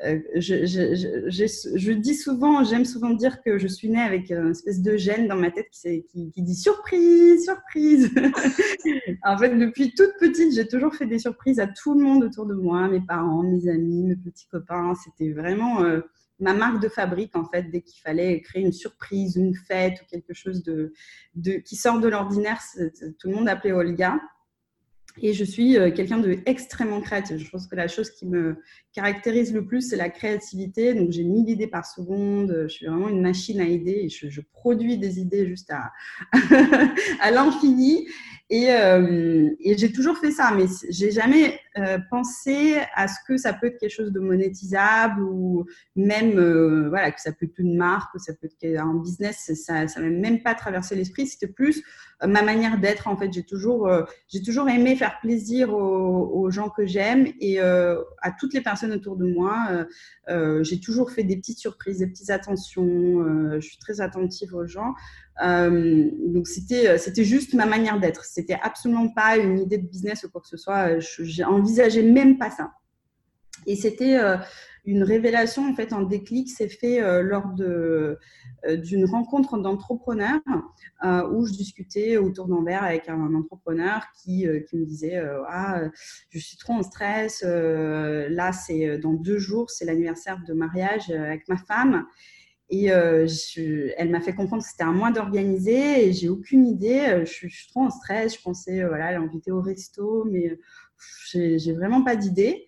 euh, 0.04 0.18
je, 0.34 0.64
je, 0.64 1.76
je, 1.76 1.92
dis 1.92 2.14
souvent, 2.14 2.64
j'aime 2.64 2.84
souvent 2.84 3.10
dire 3.10 3.42
que 3.42 3.58
je 3.58 3.66
suis 3.66 3.88
née 3.88 4.00
avec 4.00 4.30
une 4.30 4.50
espèce 4.50 4.80
de 4.80 4.96
gène 4.96 5.28
dans 5.28 5.36
ma 5.36 5.50
tête 5.50 5.68
qui, 5.70 6.32
dit 6.36 6.54
surprise, 6.54 7.44
surprise. 7.44 8.10
en 9.22 9.36
fait, 9.36 9.56
depuis 9.56 9.94
toute 9.94 10.12
petite, 10.18 10.54
j'ai 10.54 10.66
toujours 10.66 10.94
fait 10.94 11.06
des 11.06 11.18
surprises 11.18 11.60
à 11.60 11.66
tout 11.66 11.94
le 11.94 12.02
monde 12.02 12.24
autour 12.24 12.46
de 12.46 12.54
moi, 12.54 12.88
mes 12.88 13.00
parents, 13.00 13.42
mes 13.42 13.68
amis, 13.68 14.04
mes 14.04 14.16
petits 14.16 14.46
copains. 14.50 14.94
C'était 15.04 15.32
vraiment... 15.32 15.82
Euh, 15.84 16.00
ma 16.42 16.54
marque 16.54 16.82
de 16.82 16.88
fabrique 16.88 17.36
en 17.36 17.44
fait 17.44 17.70
dès 17.70 17.80
qu'il 17.80 18.00
fallait 18.02 18.40
créer 18.40 18.62
une 18.62 18.72
surprise, 18.72 19.36
une 19.36 19.54
fête 19.54 20.02
ou 20.02 20.04
quelque 20.10 20.34
chose 20.34 20.62
de, 20.64 20.92
qui 21.64 21.76
sort 21.76 22.00
de 22.00 22.08
l'ordinaire. 22.08 22.60
Tout 23.18 23.28
le 23.28 23.34
monde 23.34 23.48
appelait 23.48 23.72
Olga. 23.72 24.18
Et 25.20 25.34
je 25.34 25.44
suis 25.44 25.76
euh, 25.76 25.90
quelqu'un 25.90 26.16
de 26.18 26.38
extrêmement 26.46 27.02
créatif. 27.02 27.36
Je 27.36 27.50
pense 27.50 27.66
que 27.66 27.76
la 27.76 27.86
chose 27.86 28.10
qui 28.10 28.26
me 28.26 28.56
caractérise 28.94 29.52
le 29.52 29.66
plus, 29.66 29.90
c'est 29.90 29.96
la 29.96 30.08
créativité. 30.08 30.94
Donc, 30.94 31.10
j'ai 31.10 31.22
mille 31.22 31.50
idées 31.50 31.66
par 31.66 31.84
seconde. 31.84 32.64
Je 32.66 32.72
suis 32.72 32.86
vraiment 32.86 33.10
une 33.10 33.20
machine 33.20 33.60
à 33.60 33.64
idées 33.64 34.00
et 34.04 34.08
je, 34.08 34.30
je 34.30 34.40
produis 34.40 34.96
des 34.96 35.20
idées 35.20 35.46
juste 35.46 35.70
à, 35.70 35.92
à 37.20 37.30
l'infini. 37.30 38.08
Et, 38.48 38.70
euh, 38.70 39.50
et 39.60 39.76
j'ai 39.76 39.92
toujours 39.92 40.16
fait 40.16 40.30
ça, 40.30 40.52
mais 40.56 40.64
j'ai 40.88 41.10
jamais 41.10 41.60
euh, 41.78 41.98
pensé 42.10 42.76
à 42.94 43.08
ce 43.08 43.14
que 43.26 43.36
ça 43.36 43.54
peut 43.54 43.68
être 43.68 43.78
quelque 43.78 43.94
chose 43.94 44.12
de 44.12 44.20
monétisable 44.20 45.22
ou 45.22 45.64
même 45.96 46.38
euh, 46.38 46.88
voilà 46.90 47.10
que 47.12 47.20
ça 47.20 47.32
peut 47.32 47.46
être 47.46 47.58
une 47.58 47.76
marque, 47.76 48.12
que 48.12 48.18
ça 48.18 48.34
peut 48.34 48.46
être 48.46 48.78
un 48.78 48.94
business. 48.94 49.50
Ça, 49.54 49.88
ça 49.88 50.00
m'a 50.00 50.10
même 50.10 50.42
pas 50.42 50.54
traversé 50.54 50.94
l'esprit. 50.94 51.26
C'était 51.26 51.46
plus 51.46 51.82
ma 52.24 52.42
manière 52.42 52.78
d'être. 52.78 53.08
En 53.08 53.16
fait, 53.16 53.32
j'ai 53.32 53.42
toujours, 53.42 53.90
j'ai 54.28 54.42
toujours 54.42 54.68
aimé 54.68 54.94
faire 54.94 55.18
plaisir 55.20 55.74
aux, 55.74 56.50
gens 56.50 56.68
que 56.68 56.86
j'aime 56.86 57.26
et 57.40 57.58
à 57.58 58.30
toutes 58.38 58.54
les 58.54 58.60
personnes 58.60 58.92
autour 58.92 59.16
de 59.16 59.26
moi. 59.26 59.86
j'ai 60.62 60.78
toujours 60.78 61.10
fait 61.10 61.24
des 61.24 61.36
petites 61.36 61.58
surprises, 61.58 61.98
des 61.98 62.06
petites 62.06 62.30
attentions. 62.30 63.58
je 63.58 63.66
suis 63.66 63.78
très 63.78 64.00
attentive 64.00 64.54
aux 64.54 64.66
gens. 64.66 64.94
Euh, 65.42 66.10
donc 66.26 66.46
c'était 66.46 66.88
euh, 66.88 66.98
c'était 66.98 67.24
juste 67.24 67.54
ma 67.54 67.64
manière 67.64 67.98
d'être. 67.98 68.24
C'était 68.24 68.58
absolument 68.62 69.08
pas 69.08 69.38
une 69.38 69.58
idée 69.58 69.78
de 69.78 69.86
business 69.86 70.24
ou 70.24 70.30
quoi 70.30 70.40
que 70.40 70.48
ce 70.48 70.56
soit. 70.56 70.98
J'ai 70.98 71.44
même 72.02 72.38
pas 72.38 72.50
ça. 72.50 72.72
Et 73.66 73.76
c'était 73.76 74.18
euh, 74.18 74.36
une 74.84 75.02
révélation, 75.02 75.68
en 75.68 75.74
fait, 75.74 75.92
un 75.92 76.02
déclic 76.02 76.50
s'est 76.50 76.68
fait 76.68 77.00
lors 77.22 77.48
de 77.54 78.18
d'une 78.68 79.06
rencontre 79.06 79.58
d'entrepreneurs 79.58 80.40
où 81.04 81.46
je 81.46 81.52
discutais 81.52 82.16
autour 82.16 82.46
d'un 82.46 82.62
verre 82.64 82.84
avec 82.84 83.08
un, 83.08 83.34
entrepreneur 83.34 84.04
qui, 84.22 84.46
qui 84.68 84.76
me 84.76 84.84
disait 84.84 85.20
ah 85.48 85.82
je 86.30 86.38
suis 86.38 86.56
trop 86.56 86.74
en 86.74 86.82
stress 86.84 87.42
là 87.42 88.52
c'est 88.52 88.98
dans 88.98 89.14
deux 89.14 89.38
jours 89.38 89.68
c'est 89.68 89.84
l'anniversaire 89.84 90.40
de 90.46 90.52
mariage 90.52 91.10
avec 91.10 91.48
ma 91.48 91.56
femme 91.56 92.06
Et 92.70 92.86
elle 92.86 94.10
m'a 94.10 94.20
fait 94.20 94.34
comprendre 94.34 94.62
que 94.62 94.68
c'était 94.68 94.84
un 94.84 94.92
mois 94.92 95.10
d'organiser 95.10 96.06
et 96.06 96.12
j'ai 96.12 96.28
aucune 96.28 96.64
idée. 96.66 97.22
Je 97.24 97.32
suis, 97.32 97.66
trop 97.68 97.82
en 97.82 97.90
stress. 97.90 98.36
Je 98.36 98.42
pensais, 98.42 98.84
voilà, 98.84 99.10
l'inviter 99.12 99.50
au 99.50 99.60
resto, 99.60 100.24
mais 100.24 100.56
j'ai 101.32 101.72
vraiment 101.72 102.02
pas 102.02 102.16
d'idée. 102.16 102.66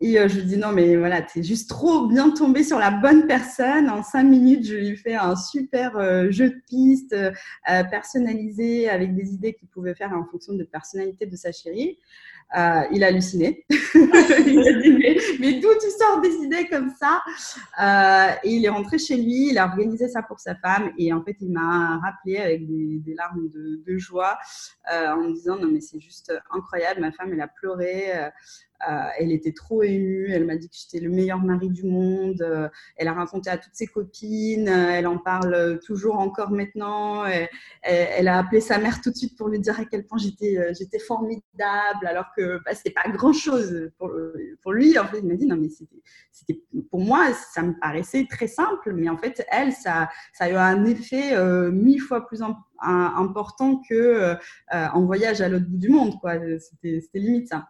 Et 0.00 0.18
euh, 0.18 0.28
je 0.28 0.40
lui 0.40 0.44
dis 0.44 0.56
non, 0.58 0.72
mais 0.72 0.96
voilà, 0.96 1.22
tu 1.22 1.38
es 1.38 1.42
juste 1.42 1.70
trop 1.70 2.06
bien 2.06 2.30
tombé 2.30 2.62
sur 2.62 2.78
la 2.78 2.90
bonne 2.90 3.26
personne. 3.26 3.88
En 3.88 4.02
cinq 4.02 4.24
minutes, 4.24 4.66
je 4.66 4.74
lui 4.74 4.96
fais 4.96 5.14
un 5.14 5.34
super 5.36 5.96
euh, 5.96 6.30
jeu 6.30 6.50
de 6.50 6.62
pistes 6.68 7.14
euh, 7.14 7.32
personnalisé 7.64 8.90
avec 8.90 9.14
des 9.14 9.32
idées 9.32 9.54
qu'il 9.54 9.68
pouvait 9.68 9.94
faire 9.94 10.12
en 10.12 10.26
fonction 10.26 10.52
de 10.52 10.64
personnalité 10.64 11.24
de 11.24 11.36
sa 11.36 11.50
chérie. 11.50 11.98
Euh, 12.56 12.82
il 12.92 13.02
a 13.02 13.08
halluciné. 13.08 13.64
il 13.70 14.68
a 14.68 14.80
dit 14.80 15.38
mais, 15.40 15.60
d'où 15.60 15.68
tu 15.80 15.90
sors 15.90 16.20
des 16.20 16.34
idées 16.44 16.68
comme 16.68 16.90
ça? 16.90 17.22
Et 18.44 18.50
il 18.50 18.64
est 18.64 18.68
rentré 18.68 18.98
chez 18.98 19.16
lui, 19.16 19.50
il 19.50 19.58
a 19.58 19.66
organisé 19.66 20.08
ça 20.08 20.22
pour 20.22 20.38
sa 20.38 20.54
femme 20.54 20.92
et 20.98 21.12
en 21.12 21.22
fait 21.22 21.36
il 21.40 21.50
m'a 21.50 21.98
rappelé 21.98 22.38
avec 22.38 22.66
des, 22.66 23.14
larmes 23.14 23.48
de, 23.48 23.82
de 23.86 23.98
joie 23.98 24.38
en 24.90 25.16
me 25.16 25.32
disant 25.32 25.56
non 25.56 25.68
mais 25.70 25.80
c'est 25.80 26.00
juste 26.00 26.32
incroyable, 26.50 27.00
ma 27.00 27.12
femme 27.12 27.32
elle 27.32 27.40
a 27.40 27.48
pleuré. 27.48 28.12
Euh, 28.88 29.06
elle 29.18 29.32
était 29.32 29.52
trop 29.52 29.82
émue, 29.82 30.30
elle 30.30 30.44
m'a 30.44 30.56
dit 30.56 30.68
que 30.68 30.76
j'étais 30.76 31.04
le 31.04 31.10
meilleur 31.10 31.38
mari 31.38 31.70
du 31.70 31.84
monde, 31.84 32.42
euh, 32.42 32.68
elle 32.96 33.08
a 33.08 33.14
raconté 33.14 33.48
à 33.48 33.56
toutes 33.56 33.74
ses 33.74 33.86
copines, 33.86 34.68
euh, 34.68 34.90
elle 34.90 35.06
en 35.06 35.18
parle 35.18 35.80
toujours 35.84 36.18
encore 36.18 36.50
maintenant, 36.50 37.24
elle, 37.82 38.28
a 38.28 38.38
appelé 38.38 38.60
sa 38.60 38.78
mère 38.78 39.00
tout 39.00 39.10
de 39.10 39.16
suite 39.16 39.36
pour 39.36 39.48
lui 39.48 39.58
dire 39.60 39.80
à 39.80 39.84
quel 39.84 40.06
point 40.06 40.18
j'étais, 40.18 40.98
formidable, 41.06 42.06
alors 42.06 42.26
que 42.36 42.58
bah, 42.64 42.74
c'était 42.74 42.90
pas 42.90 43.08
grand-chose 43.08 43.90
pour, 43.98 44.10
pour, 44.62 44.72
lui. 44.72 44.98
En 44.98 45.06
fait, 45.06 45.18
il 45.18 45.26
m'a 45.26 45.34
dit 45.34 45.46
non 45.46 45.56
mais 45.56 45.68
pour 46.90 47.00
moi 47.00 47.32
ça 47.32 47.62
me 47.62 47.78
paraissait 47.80 48.26
très 48.28 48.46
simple, 48.46 48.92
mais 48.92 49.08
en 49.08 49.16
fait 49.16 49.44
elle 49.50 49.72
ça, 49.72 50.08
a 50.38 50.50
eu 50.50 50.54
un 50.54 50.84
effet 50.84 51.34
mille 51.70 52.00
fois 52.00 52.26
plus 52.26 52.40
important 52.82 53.82
que 53.88 54.34
en 54.72 55.04
voyage 55.04 55.40
à 55.40 55.48
l'autre 55.48 55.66
bout 55.66 55.78
du 55.78 55.88
monde 55.88 56.14
c'était 56.58 57.18
limite 57.18 57.48
ça. 57.48 57.68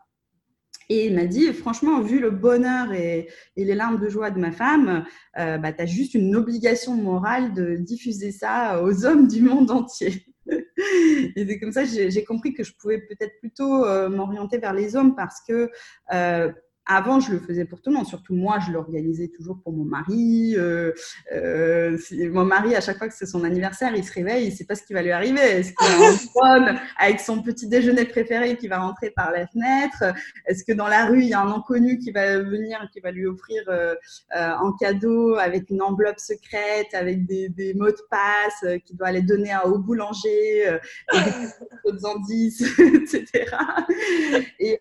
Et 0.89 1.07
il 1.07 1.15
m'a 1.15 1.27
dit, 1.27 1.53
franchement, 1.53 2.01
vu 2.01 2.21
le 2.21 2.31
bonheur 2.31 2.93
et, 2.93 3.29
les 3.57 3.75
larmes 3.75 3.99
de 3.99 4.09
joie 4.09 4.31
de 4.31 4.39
ma 4.39 4.53
femme, 4.53 5.05
euh, 5.39 5.59
bah, 5.59 5.73
tu 5.73 5.83
as 5.83 5.87
juste 5.87 6.15
une 6.15 6.35
obligation 6.37 6.95
morale 6.95 7.55
de 7.55 7.77
diffuser 7.77 8.31
ça 8.31 8.83
aux 8.83 9.05
hommes 9.05 9.27
du 9.27 9.43
monde 9.43 9.71
entier. 9.71 10.27
et 10.47 11.47
c'est 11.47 11.59
comme 11.59 11.73
ça 11.73 11.85
j'ai 11.85 12.25
compris 12.25 12.55
que 12.55 12.63
je 12.63 12.73
pouvais 12.79 13.01
peut-être 13.01 13.37
plutôt 13.41 13.85
euh, 13.85 14.09
m'orienter 14.09 14.59
vers 14.59 14.73
les 14.73 14.95
hommes 14.95 15.17
parce 15.17 15.41
que 15.47 15.71
euh, 16.13 16.53
avant, 16.87 17.19
je 17.19 17.33
le 17.33 17.41
faisais 17.41 17.65
pour 17.65 17.81
tout 17.81 17.91
le 17.91 17.97
monde. 17.97 18.07
Surtout 18.07 18.35
moi, 18.35 18.59
je 18.61 18.71
l'organisais 18.71 19.29
toujours 19.29 19.59
pour 19.63 19.73
mon 19.73 19.85
mari. 19.85 20.55
Euh, 20.57 20.93
euh, 21.33 21.99
mon 22.13 22.45
mari, 22.45 22.75
à 22.77 22.81
chaque 22.81 22.99
fois 22.99 23.09
que 23.09 23.15
c'est 23.15 23.27
son 23.27 23.43
anniversaire, 23.43 23.95
il 23.97 24.05
se 24.05 24.13
réveille, 24.13 24.47
il 24.47 24.51
ne 24.51 24.57
sait 24.57 24.65
pas 24.65 24.77
ce 24.77 24.85
qui 24.85 24.93
va 24.93 25.03
lui 25.03 25.11
arriver. 25.11 25.41
Est-ce 25.41 25.73
qu'il 25.73 25.87
y 25.89 26.05
a 26.05 26.53
un 26.53 26.77
avec 26.99 27.21
son 27.21 27.43
petit 27.43 27.67
déjeuner 27.67 28.05
préféré 28.05 28.57
qui 28.57 28.69
va 28.69 28.79
rentrer 28.79 29.11
par 29.11 29.33
la 29.33 29.47
fenêtre? 29.49 30.15
Est-ce 30.47 30.65
que 30.65 30.73
dans 30.73 30.87
la 30.87 31.07
rue, 31.07 31.23
il 31.23 31.29
y 31.29 31.35
a 31.35 31.41
un 31.41 31.51
inconnu 31.51 31.99
qui 31.99 32.13
va 32.13 32.39
venir 32.39 32.89
qui 32.93 33.01
va 33.01 33.11
lui 33.11 33.27
offrir 33.27 33.63
euh, 33.69 33.95
en 34.31 34.73
cadeau 34.73 35.35
avec 35.37 35.71
une 35.71 35.83
enveloppe 35.83 36.21
secrète, 36.21 36.89
avec 36.93 37.27
des, 37.27 37.75
mots 37.75 37.91
de 37.91 37.97
passe 38.09 38.81
qu'il 38.85 38.97
doit 38.97 39.09
aller 39.09 39.23
donner 39.23 39.55
au 39.65 39.79
boulanger, 39.79 40.79
des 41.13 42.07
indices, 42.07 42.63
etc. 42.79 43.57
Et, 44.59 44.79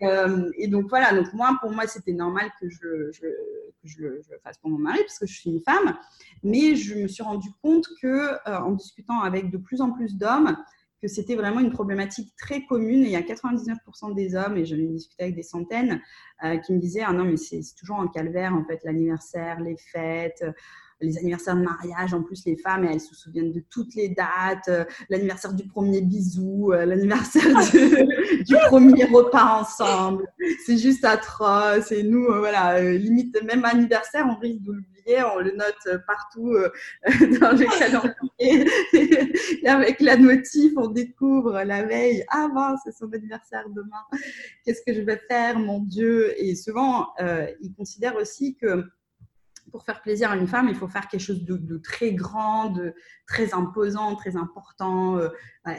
et 0.57 0.67
donc 0.67 0.85
voilà, 0.89 1.13
donc 1.13 1.33
moi, 1.33 1.57
pour 1.61 1.71
moi, 1.71 1.85
c'était 1.95 2.13
normal 2.13 2.51
que 2.61 2.69
je, 2.69 3.11
je, 3.83 4.01
le 4.01 4.21
fasse 4.43 4.57
pour 4.57 4.69
mon 4.69 4.77
mari 4.77 4.99
parce 4.99 5.19
que 5.19 5.25
je 5.25 5.33
suis 5.33 5.49
une 5.49 5.61
femme. 5.61 5.97
Mais 6.43 6.75
je 6.75 6.95
me 6.95 7.07
suis 7.07 7.23
rendu 7.23 7.49
compte 7.61 7.85
que 8.01 8.07
euh, 8.07 8.59
en 8.59 8.71
discutant 8.71 9.21
avec 9.21 9.49
de 9.49 9.57
plus 9.57 9.81
en 9.81 9.91
plus 9.91 10.15
d'hommes, 10.15 10.55
que 11.01 11.07
c'était 11.07 11.35
vraiment 11.35 11.59
une 11.59 11.71
problématique 11.71 12.33
très 12.37 12.65
commune. 12.65 13.01
Il 13.01 13.09
y 13.09 13.15
a 13.15 13.21
99% 13.21 14.15
des 14.15 14.35
hommes, 14.35 14.57
et 14.57 14.65
j'en 14.65 14.77
ai 14.77 14.87
discuté 14.87 15.23
avec 15.23 15.35
des 15.35 15.43
centaines, 15.43 16.01
euh, 16.43 16.57
qui 16.57 16.73
me 16.73 16.79
disaient 16.79 17.03
Ah 17.05 17.13
non, 17.13 17.25
mais 17.25 17.37
c'est 17.37 17.61
toujours 17.77 17.99
un 17.99 18.07
calvaire, 18.07 18.53
en 18.53 18.63
fait, 18.63 18.79
l'anniversaire, 18.83 19.59
les 19.59 19.77
fêtes 19.77 20.43
les 21.05 21.17
anniversaires 21.17 21.55
de 21.55 21.61
mariage, 21.61 22.13
en 22.13 22.23
plus 22.23 22.45
les 22.45 22.57
femmes, 22.57 22.85
elles 22.85 22.99
se 22.99 23.15
souviennent 23.15 23.51
de 23.51 23.63
toutes 23.69 23.95
les 23.95 24.09
dates, 24.09 24.67
euh, 24.67 24.83
l'anniversaire 25.09 25.53
du 25.53 25.67
premier 25.67 26.01
bisou, 26.01 26.71
euh, 26.73 26.85
l'anniversaire 26.85 27.43
du 28.45 28.55
premier 28.67 29.05
repas 29.05 29.61
ensemble. 29.61 30.27
C'est 30.65 30.77
juste 30.77 31.05
atroce. 31.05 31.91
Et 31.91 32.03
nous, 32.03 32.25
euh, 32.25 32.39
voilà, 32.39 32.81
limite 32.81 33.41
même 33.43 33.65
anniversaire, 33.65 34.25
on 34.29 34.39
risque 34.39 34.61
de 34.61 34.73
l'oublier, 34.73 35.23
on 35.35 35.39
le 35.39 35.51
note 35.51 36.03
partout 36.07 36.55
dans 37.39 37.51
le 37.51 37.79
calendrier. 37.79 38.67
et 39.63 39.67
avec 39.67 40.01
la 40.01 40.17
notif, 40.17 40.73
on 40.77 40.87
découvre 40.87 41.61
la 41.63 41.83
veille, 41.83 42.23
ah 42.29 42.47
ben, 42.53 42.75
c'est 42.83 42.91
son 42.91 43.11
anniversaire 43.13 43.65
demain. 43.69 44.21
Qu'est-ce 44.63 44.81
que 44.85 44.93
je 44.93 45.01
vais 45.01 45.21
faire, 45.29 45.59
mon 45.59 45.79
Dieu? 45.79 46.33
Et 46.37 46.55
souvent, 46.55 47.07
ils 47.61 47.73
considèrent 47.73 48.15
aussi 48.15 48.55
que 48.55 48.83
pour 49.75 49.83
faire 49.83 50.01
plaisir 50.01 50.31
à 50.31 50.37
une 50.37 50.47
femme, 50.47 50.69
il 50.69 50.75
faut 50.75 50.87
faire 50.87 51.09
quelque 51.09 51.19
chose 51.19 51.43
de, 51.43 51.77
très 51.79 52.13
grand, 52.13 52.69
de 52.69 52.93
très 53.27 53.53
imposant, 53.53 54.15
très 54.15 54.37
important. 54.37 55.17
Euh, 55.17 55.27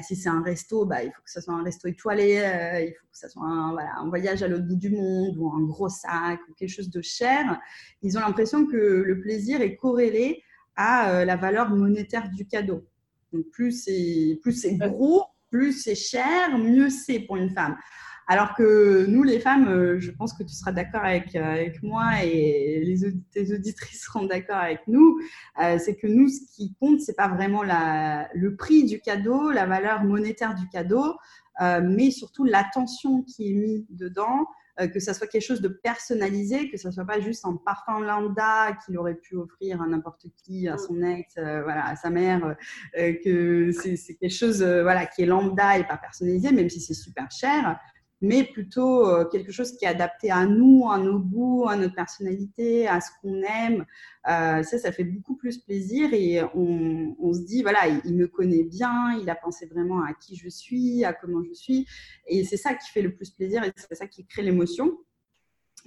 si 0.02 0.14
c'est 0.16 0.28
un 0.28 0.42
resto, 0.42 0.84
bah, 0.84 1.02
il 1.02 1.10
faut 1.10 1.22
que 1.22 1.30
ce 1.30 1.40
soit 1.40 1.54
un 1.54 1.62
resto 1.62 1.88
étoilé, 1.88 2.36
euh, 2.36 2.80
il 2.82 2.92
faut 2.92 3.06
que 3.10 3.16
ce 3.16 3.26
soit 3.30 3.46
un, 3.46 3.72
voilà, 3.72 3.96
un 3.96 4.06
voyage 4.10 4.42
à 4.42 4.48
l'autre 4.48 4.66
bout 4.66 4.76
du 4.76 4.90
monde 4.90 5.38
ou 5.38 5.50
un 5.50 5.62
gros 5.62 5.88
sac 5.88 6.40
ou 6.50 6.52
quelque 6.52 6.68
chose 6.68 6.90
de 6.90 7.00
cher. 7.00 7.58
Ils 8.02 8.18
ont 8.18 8.20
l'impression 8.20 8.66
que 8.66 8.76
le 8.76 9.18
plaisir 9.22 9.62
est 9.62 9.76
corrélé 9.76 10.42
à 10.76 11.12
euh, 11.12 11.24
la 11.24 11.36
valeur 11.36 11.70
monétaire 11.70 12.28
du 12.28 12.46
cadeau. 12.46 12.86
Donc 13.32 13.46
plus 13.50 13.82
c'est 13.82 14.76
gros, 14.76 15.24
plus 15.50 15.72
c'est 15.72 15.94
cher, 15.94 16.58
mieux 16.58 16.90
c'est 16.90 17.20
pour 17.20 17.38
une 17.38 17.48
femme. 17.48 17.78
Alors 18.28 18.54
que 18.54 19.06
nous, 19.06 19.22
les 19.22 19.38
femmes, 19.38 19.68
euh, 19.68 20.00
je 20.00 20.10
pense 20.10 20.32
que 20.32 20.42
tu 20.42 20.52
seras 20.52 20.72
d'accord 20.72 21.04
avec, 21.04 21.36
euh, 21.36 21.44
avec 21.44 21.80
moi 21.84 22.24
et 22.24 22.82
les 22.84 23.12
tes 23.30 23.54
auditrices 23.54 24.02
seront 24.06 24.26
d'accord 24.26 24.56
avec 24.56 24.80
nous, 24.88 25.20
euh, 25.62 25.78
c'est 25.78 25.94
que 25.94 26.08
nous, 26.08 26.28
ce 26.28 26.40
qui 26.52 26.74
compte, 26.80 27.00
c'est 27.00 27.14
pas 27.14 27.28
vraiment 27.28 27.62
la, 27.62 28.28
le 28.34 28.56
prix 28.56 28.84
du 28.84 29.00
cadeau, 29.00 29.52
la 29.52 29.66
valeur 29.66 30.02
monétaire 30.02 30.54
du 30.54 30.68
cadeau, 30.68 31.16
mais 31.58 32.10
surtout 32.10 32.44
l'attention 32.44 33.22
qui 33.22 33.50
est 33.50 33.54
mise 33.54 33.86
dedans, 33.88 34.46
que 34.92 35.00
ça 35.00 35.14
soit 35.14 35.26
quelque 35.26 35.46
chose 35.46 35.62
de 35.62 35.68
personnalisé, 35.68 36.68
que 36.68 36.76
ça 36.76 36.92
soit 36.92 37.06
pas 37.06 37.18
juste 37.18 37.46
un 37.46 37.56
parfum 37.56 38.00
lambda 38.00 38.76
qu'il 38.84 38.98
aurait 38.98 39.14
pu 39.14 39.36
offrir 39.36 39.80
à 39.80 39.86
n'importe 39.86 40.26
qui, 40.36 40.68
à 40.68 40.76
son 40.76 41.02
ex, 41.02 41.32
voilà, 41.36 41.86
à 41.86 41.96
sa 41.96 42.10
mère, 42.10 42.56
que 42.94 43.70
c'est 43.72 44.14
quelque 44.16 44.28
chose 44.28 44.62
voilà, 44.62 45.06
qui 45.06 45.22
est 45.22 45.26
lambda 45.26 45.78
et 45.78 45.84
pas 45.84 45.96
personnalisé, 45.96 46.52
même 46.52 46.68
si 46.68 46.82
c'est 46.82 46.92
super 46.92 47.30
cher 47.30 47.80
mais 48.22 48.44
plutôt 48.44 49.06
euh, 49.06 49.24
quelque 49.26 49.52
chose 49.52 49.76
qui 49.76 49.84
est 49.84 49.88
adapté 49.88 50.30
à 50.30 50.46
nous, 50.46 50.88
à 50.90 50.98
nos 50.98 51.18
goûts, 51.18 51.68
à 51.68 51.76
notre 51.76 51.94
personnalité, 51.94 52.88
à 52.88 53.00
ce 53.00 53.10
qu'on 53.20 53.42
aime. 53.42 53.84
Euh, 54.28 54.62
ça, 54.62 54.78
ça 54.78 54.90
fait 54.90 55.04
beaucoup 55.04 55.36
plus 55.36 55.58
plaisir 55.58 56.12
et 56.12 56.42
on, 56.54 57.32
se 57.32 57.40
dit, 57.40 57.62
voilà, 57.62 57.86
il, 58.04 58.16
me 58.16 58.26
connaît 58.26 58.64
bien, 58.64 59.18
il 59.20 59.28
a 59.28 59.34
pensé 59.34 59.66
vraiment 59.66 60.02
à 60.02 60.14
qui 60.14 60.36
je 60.36 60.48
suis, 60.48 61.04
à 61.04 61.12
comment 61.12 61.42
je 61.42 61.52
suis. 61.52 61.86
Et 62.26 62.44
c'est 62.44 62.56
ça 62.56 62.74
qui 62.74 62.90
fait 62.90 63.02
le 63.02 63.14
plus 63.14 63.30
plaisir 63.30 63.62
et 63.64 63.72
c'est 63.76 63.94
ça 63.94 64.06
qui 64.06 64.24
crée 64.26 64.42
l'émotion. 64.42 64.98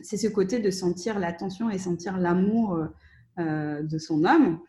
C'est 0.01 0.17
ce 0.17 0.27
côté 0.27 0.59
de 0.59 0.69
sentir 0.69 1.19
l'attention 1.19 1.69
et 1.69 1.77
sentir 1.77 2.17
l'amour 2.17 2.79
euh, 3.39 3.81
de 3.81 3.97
son 3.97 4.23
homme. 4.23 4.59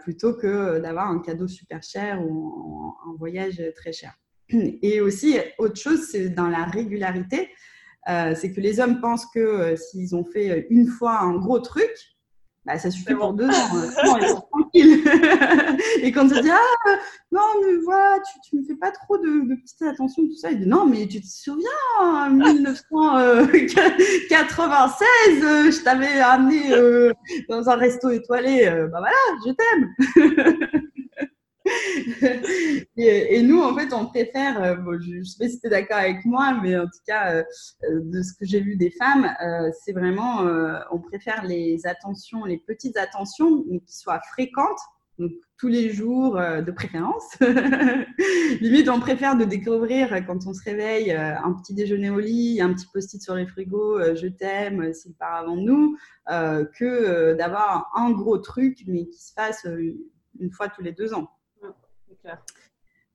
plutôt 0.00 0.32
que 0.34 0.78
d'avoir 0.80 1.08
un 1.10 1.18
cadeau 1.18 1.46
super 1.46 1.82
cher 1.82 2.22
ou 2.26 2.94
un 3.06 3.14
voyage 3.16 3.62
très 3.76 3.92
cher. 3.92 4.18
Et 4.50 5.00
aussi, 5.00 5.38
autre 5.58 5.80
chose, 5.80 6.06
c'est 6.10 6.28
dans 6.28 6.48
la 6.48 6.64
régularité. 6.64 7.48
Euh, 8.08 8.34
c'est 8.34 8.52
que 8.52 8.60
les 8.60 8.80
hommes 8.80 9.00
pensent 9.00 9.24
que 9.26 9.38
euh, 9.40 9.76
s'ils 9.76 10.14
ont 10.14 10.24
fait 10.24 10.66
une 10.68 10.86
fois 10.86 11.20
un 11.20 11.36
gros 11.36 11.60
truc, 11.60 11.90
bah, 12.66 12.78
ça 12.78 12.90
suffit 12.90 13.14
pour 13.14 13.32
deux 13.32 13.48
ans. 13.48 13.50
non, 14.04 14.18
ils 14.18 14.28
sont 14.28 14.42
tranquilles. 14.50 15.02
et 16.02 16.12
quand 16.12 16.28
tu 16.28 16.38
dis 16.40 16.50
Ah, 16.50 16.98
non, 17.32 17.40
mais 17.62 17.76
voilà, 17.82 18.18
tu 18.48 18.56
ne 18.56 18.60
me 18.60 18.66
fais 18.66 18.76
pas 18.76 18.90
trop 18.90 19.16
de, 19.18 19.48
de 19.48 19.54
petites 19.54 19.80
attentions, 19.82 20.26
tout 20.26 20.36
ça, 20.36 20.50
il 20.50 20.60
dit 20.60 20.66
Non, 20.66 20.84
mais 20.86 21.06
tu 21.06 21.20
te 21.22 21.26
souviens, 21.26 21.70
en 22.00 22.28
1996, 22.30 25.08
euh, 25.42 25.70
je 25.70 25.82
t'avais 25.82 26.20
amené 26.20 26.70
dans 27.48 27.66
un 27.68 27.76
resto 27.76 28.10
étoilé. 28.10 28.66
bah 28.92 29.00
voilà, 29.00 29.16
je 29.46 29.52
t'aime. 29.52 29.94
et, 32.96 33.42
nous, 33.42 33.60
en 33.60 33.74
fait, 33.74 33.92
on 33.92 34.06
préfère, 34.06 34.62
euh, 34.62 34.98
je 35.00 35.18
ne 35.18 35.24
sais 35.24 35.38
pas 35.38 35.48
si 35.48 35.60
tu 35.60 35.66
es 35.66 35.70
d'accord 35.70 35.98
avec 35.98 36.24
moi, 36.24 36.58
mais 36.62 36.76
en 36.76 36.84
tout 36.84 37.02
cas, 37.06 37.34
euh, 37.34 37.44
euh, 37.84 38.00
de 38.02 38.22
ce 38.22 38.32
que 38.32 38.44
j'ai 38.44 38.60
vu 38.60 38.76
des 38.76 38.90
femmes, 38.90 39.34
c'est 39.84 39.92
vraiment, 39.92 40.42
on 40.90 40.98
préfère 40.98 41.44
les 41.44 41.86
attentions, 41.86 42.44
les 42.44 42.58
petites 42.58 42.96
attentions, 42.96 43.64
mais 43.68 43.80
qui 43.80 43.96
soient 43.96 44.20
fréquentes, 44.32 44.80
Donc, 45.18 45.30
tous 45.58 45.68
les 45.68 45.90
jours 45.90 46.34
de 46.34 46.70
préférence. 46.72 47.38
Limite, 48.60 48.88
on 48.88 49.00
préfère 49.00 49.36
de 49.36 49.44
découvrir 49.44 50.10
quand 50.26 50.46
on 50.46 50.52
se 50.52 50.62
réveille 50.64 51.12
un 51.12 51.52
petit 51.52 51.74
déjeuner 51.74 52.10
au 52.10 52.18
lit, 52.18 52.60
un 52.60 52.74
petit 52.74 52.86
post-it 52.92 53.22
sur 53.22 53.34
les 53.34 53.46
frigos, 53.46 54.14
je 54.14 54.26
t'aime 54.26 54.92
s'il 54.92 55.14
part 55.14 55.36
avant 55.36 55.56
nous, 55.56 55.96
que 56.26 57.34
d'avoir 57.34 57.90
un 57.94 58.10
gros 58.10 58.38
truc, 58.38 58.78
mais 58.86 59.06
qui 59.06 59.22
se 59.22 59.32
fasse 59.32 59.64
une 60.40 60.50
fois 60.50 60.68
tous 60.68 60.82
les 60.82 60.92
deux 60.92 61.14
ans. 61.14 61.30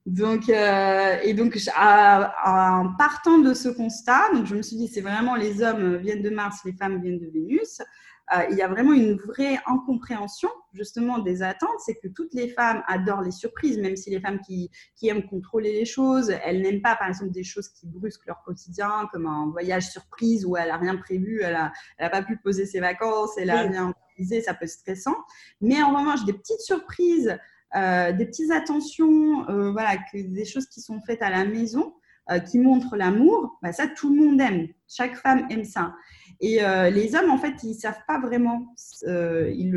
Donc, 0.06 0.50
euh, 0.50 1.18
et 1.24 1.34
donc, 1.34 1.58
en 1.78 2.94
partant 2.98 3.38
de 3.38 3.54
ce 3.54 3.70
constat, 3.70 4.34
donc 4.34 4.46
je 4.46 4.56
me 4.56 4.62
suis 4.62 4.78
dit, 4.78 4.88
c'est 4.88 5.02
vraiment 5.02 5.36
les 5.36 5.62
hommes 5.62 5.98
viennent 5.98 6.24
de 6.24 6.30
Mars, 6.30 6.60
les 6.66 6.74
femmes 6.74 7.02
viennent 7.02 7.20
de 7.20 7.28
Vénus. 7.28 7.82
Euh, 8.36 8.44
il 8.52 8.58
y 8.58 8.62
a 8.62 8.68
vraiment 8.68 8.94
une 8.94 9.18
vraie 9.18 9.58
incompréhension 9.66 10.50
justement 10.74 11.18
des 11.18 11.42
attentes, 11.42 11.80
c'est 11.84 11.96
que 11.96 12.08
toutes 12.08 12.34
les 12.36 12.50
femmes 12.50 12.84
adorent 12.88 13.24
les 13.24 13.32
surprises, 13.32 13.80
même 13.80 13.96
si 13.96 14.12
les 14.12 14.20
femmes 14.20 14.40
qui, 14.40 14.70
qui 14.96 15.10
aiment 15.10 15.26
contrôler 15.28 15.74
les 15.74 15.86
choses, 15.86 16.32
elles 16.44 16.62
n'aiment 16.62 16.82
pas 16.82 16.96
par 16.96 17.08
exemple 17.08 17.32
des 17.32 17.44
choses 17.44 17.70
qui 17.70 17.88
brusquent 17.88 18.28
leur 18.28 18.44
quotidien, 18.44 19.10
comme 19.12 19.26
un 19.26 19.50
voyage 19.50 19.90
surprise 19.90 20.46
où 20.46 20.56
elle 20.58 20.68
n'a 20.68 20.78
rien 20.78 20.96
prévu, 20.98 21.42
elle 21.42 21.54
n'a 21.54 21.74
elle 21.98 22.06
a 22.06 22.10
pas 22.12 22.22
pu 22.22 22.38
poser 22.38 22.68
ses 22.68 22.80
vacances, 22.80 23.32
elle 23.38 23.48
n'a 23.48 23.62
rien 23.62 23.88
organisé, 23.88 24.42
ça 24.42 24.54
peut 24.54 24.66
être 24.66 24.72
stressant. 24.72 25.16
Mais 25.60 25.82
en 25.82 25.90
revanche, 25.98 26.24
des 26.26 26.34
petites 26.34 26.62
surprises 26.62 27.36
euh, 27.76 28.12
des 28.14 28.26
petites 28.26 28.52
attentions, 28.52 29.48
euh, 29.50 29.72
voilà, 29.72 29.98
que 30.12 30.18
des 30.18 30.46
choses 30.46 30.68
qui 30.68 30.82
sont 30.82 31.00
faites 31.02 31.22
à 31.22 31.30
la 31.30 31.46
maison, 31.46 31.94
euh, 32.32 32.40
qui 32.40 32.60
montrent 32.60 32.96
l'amour, 32.96 33.60
bah, 33.62 33.72
ça 33.72 33.88
tout 33.88 34.14
le 34.14 34.22
monde 34.22 34.42
aime. 34.42 34.68
Chaque 34.88 35.16
femme 35.16 35.46
aime 35.50 35.66
ça. 35.66 35.94
Et 36.42 36.62
les 36.92 37.16
hommes, 37.16 37.30
en 37.32 37.38
fait, 37.38 37.64
ils 37.64 37.76
savent 37.76 38.02
pas 38.08 38.18
vraiment, 38.18 38.74
ils 39.06 39.72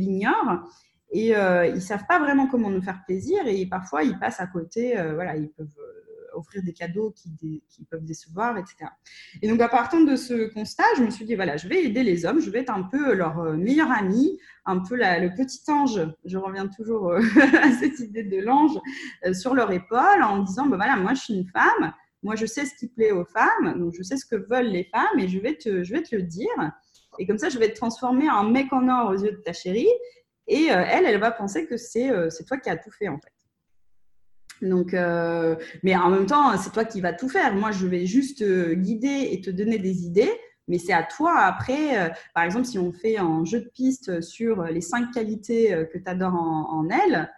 l'ignorent 0.00 0.68
et 1.12 1.28
ils 1.28 1.80
savent 1.80 2.06
pas 2.08 2.18
vraiment 2.18 2.48
comment 2.48 2.70
nous 2.70 2.82
faire 2.82 3.02
plaisir 3.06 3.46
et 3.46 3.64
parfois 3.66 4.02
ils 4.02 4.18
passent 4.18 4.40
à 4.40 4.48
côté. 4.48 4.94
voilà, 5.14 5.36
ils 5.36 5.48
peuvent 5.50 5.68
offrir 6.38 6.62
des 6.62 6.72
cadeaux 6.72 7.12
qui, 7.14 7.60
peuvent 7.90 8.04
décevoir, 8.04 8.56
etc. 8.58 8.90
Et 9.42 9.48
donc, 9.48 9.60
à 9.60 9.68
partir 9.68 10.04
de 10.04 10.16
ce 10.16 10.52
constat, 10.52 10.84
je 10.96 11.02
me 11.02 11.10
suis 11.10 11.24
dit, 11.24 11.34
voilà, 11.34 11.56
je 11.56 11.68
vais 11.68 11.84
aider 11.84 12.02
les 12.02 12.24
hommes, 12.24 12.40
je 12.40 12.50
vais 12.50 12.60
être 12.60 12.72
un 12.72 12.82
peu 12.82 13.14
leur 13.14 13.38
euh, 13.40 13.56
meilleur 13.56 13.90
ami, 13.90 14.38
un 14.64 14.78
peu 14.78 14.96
le 14.96 15.34
petit 15.36 15.70
ange, 15.70 16.00
je 16.24 16.38
reviens 16.38 16.68
toujours 16.68 17.10
euh, 17.10 17.20
à 17.62 17.72
cette 17.72 17.98
idée 18.00 18.22
de 18.22 18.40
l'ange, 18.40 18.78
euh, 19.26 19.32
sur 19.32 19.54
leur 19.54 19.70
épaule 19.72 20.22
en 20.22 20.42
disant, 20.42 20.66
ben 20.66 20.76
voilà, 20.76 20.96
moi 20.96 21.14
je 21.14 21.20
suis 21.20 21.34
une 21.34 21.48
femme, 21.48 21.92
moi 22.22 22.34
je 22.36 22.46
sais 22.46 22.64
ce 22.64 22.74
qui 22.74 22.88
plaît 22.88 23.12
aux 23.12 23.24
femmes, 23.24 23.78
donc 23.78 23.94
je 23.94 24.02
sais 24.02 24.16
ce 24.16 24.26
que 24.26 24.36
veulent 24.36 24.68
les 24.68 24.84
femmes 24.84 25.18
et 25.18 25.28
je 25.28 25.38
vais 25.38 25.56
te, 25.56 25.82
je 25.82 25.92
vais 25.92 26.02
te 26.02 26.14
le 26.16 26.22
dire. 26.22 26.72
Et 27.18 27.26
comme 27.26 27.38
ça, 27.38 27.48
je 27.48 27.58
vais 27.58 27.70
te 27.70 27.76
transformer 27.76 28.30
en 28.30 28.44
mec 28.44 28.72
en 28.72 28.88
or 28.88 29.10
aux 29.10 29.16
yeux 29.16 29.32
de 29.32 29.42
ta 29.42 29.52
chérie. 29.52 29.88
Et 30.46 30.66
elle, 30.66 31.04
elle 31.04 31.20
va 31.20 31.30
penser 31.30 31.66
que 31.66 31.76
c'est 31.76 32.10
toi 32.46 32.56
qui 32.58 32.70
as 32.70 32.76
tout 32.76 32.90
fait 32.90 33.08
en 33.08 33.18
fait. 33.18 33.32
Donc, 34.62 34.94
euh, 34.94 35.56
mais 35.82 35.94
en 35.96 36.10
même 36.10 36.26
temps, 36.26 36.56
c'est 36.56 36.72
toi 36.72 36.84
qui 36.84 37.00
vas 37.00 37.12
tout 37.12 37.28
faire. 37.28 37.54
Moi, 37.54 37.70
je 37.70 37.86
vais 37.86 38.06
juste 38.06 38.38
te 38.38 38.74
guider 38.74 39.28
et 39.30 39.40
te 39.40 39.50
donner 39.50 39.78
des 39.78 40.04
idées, 40.04 40.32
mais 40.68 40.78
c'est 40.78 40.92
à 40.92 41.02
toi 41.02 41.38
après. 41.40 41.98
Euh, 41.98 42.08
par 42.34 42.44
exemple, 42.44 42.66
si 42.66 42.78
on 42.78 42.92
fait 42.92 43.16
un 43.16 43.44
jeu 43.44 43.60
de 43.60 43.68
piste 43.68 44.20
sur 44.20 44.64
les 44.64 44.80
cinq 44.80 45.10
qualités 45.12 45.72
euh, 45.72 45.84
que 45.84 45.98
tu 45.98 46.04
adores 46.06 46.34
en, 46.34 46.88
elle, 46.90 47.30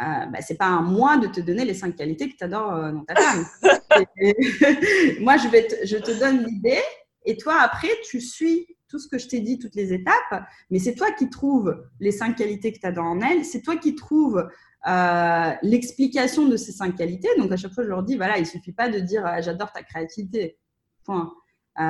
euh, 0.00 0.26
bah, 0.26 0.40
c'est 0.40 0.58
pas 0.58 0.76
à 0.76 0.80
moi 0.80 1.16
de 1.16 1.26
te 1.26 1.40
donner 1.40 1.64
les 1.64 1.74
cinq 1.74 1.96
qualités 1.96 2.28
que 2.28 2.36
tu 2.36 2.44
adores 2.44 2.92
dans 2.92 3.04
ta 3.04 3.14
femme. 3.14 3.44
moi, 5.20 5.36
je, 5.36 5.48
vais 5.50 5.66
te, 5.66 5.86
je 5.86 5.96
te 5.96 6.18
donne 6.18 6.44
l'idée 6.44 6.82
et 7.24 7.36
toi, 7.36 7.56
après, 7.60 7.88
tu 8.04 8.20
suis 8.20 8.66
tout 8.88 8.98
ce 8.98 9.08
que 9.08 9.18
je 9.18 9.26
t'ai 9.26 9.40
dit, 9.40 9.58
toutes 9.58 9.74
les 9.74 9.92
étapes, 9.92 10.44
mais 10.70 10.78
c'est 10.78 10.94
toi 10.94 11.10
qui 11.10 11.30
trouves 11.30 11.84
les 11.98 12.12
cinq 12.12 12.36
qualités 12.36 12.72
que 12.72 12.78
tu 12.78 12.86
adores 12.86 13.06
en 13.06 13.20
elle, 13.20 13.44
c'est 13.44 13.62
toi 13.62 13.76
qui 13.76 13.94
trouves 13.94 14.46
euh, 14.86 15.52
l'explication 15.62 16.46
de 16.46 16.56
ces 16.56 16.72
cinq 16.72 16.96
qualités. 16.96 17.28
Donc, 17.38 17.50
à 17.52 17.56
chaque 17.56 17.72
fois, 17.72 17.84
je 17.84 17.88
leur 17.88 18.02
dis, 18.02 18.16
voilà, 18.16 18.38
il 18.38 18.46
suffit 18.46 18.72
pas 18.72 18.88
de 18.88 18.98
dire 18.98 19.22
ah, 19.24 19.40
j'adore 19.40 19.72
ta 19.72 19.82
créativité. 19.82 20.58
Point. 21.04 21.32
Euh, 21.80 21.82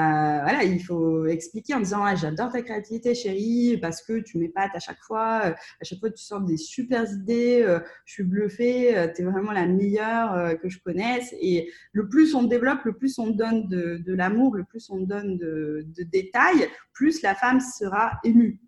voilà, 0.43 0.65
il 0.65 0.83
faut 0.83 1.27
expliquer 1.27 1.75
en 1.75 1.81
disant 1.81 2.03
ah, 2.03 2.15
j'adore 2.15 2.51
ta 2.51 2.63
créativité, 2.63 3.15
chérie, 3.15 3.79
parce 3.83 4.01
que 4.01 4.21
tu 4.21 4.39
m'épates 4.39 4.75
à 4.75 4.79
chaque 4.79 5.01
fois. 5.03 5.43
Euh, 5.45 5.51
à 5.51 5.85
chaque 5.85 5.99
fois, 5.99 6.11
tu 6.11 6.23
sors 6.23 6.41
des 6.41 6.57
super 6.57 7.05
idées. 7.13 7.65
je 8.05 8.13
suis 8.13 8.25
bluffée. 8.25 9.11
tu 9.15 9.23
es 9.23 9.25
vraiment 9.25 9.53
la 9.53 9.67
meilleure 9.67 10.59
que 10.61 10.69
je 10.69 10.79
connaisse. 10.79 11.35
Et 11.41 11.71
le 11.93 12.09
plus 12.09 12.35
on 12.35 12.45
développe, 12.45 12.85
le 12.85 12.95
plus 12.95 13.19
on 13.19 13.31
donne 13.31 13.69
de, 13.69 13.99
de 13.99 14.15
l'amour, 14.15 14.55
le 14.55 14.65
plus 14.65 14.89
on 14.91 15.01
donne 15.01 15.37
de, 15.37 15.85
de 15.97 16.03
détails, 16.05 16.69
plus 16.93 17.23
la 17.23 17.35
femme 17.35 17.61
sera 17.61 18.13
émue. 18.25 18.61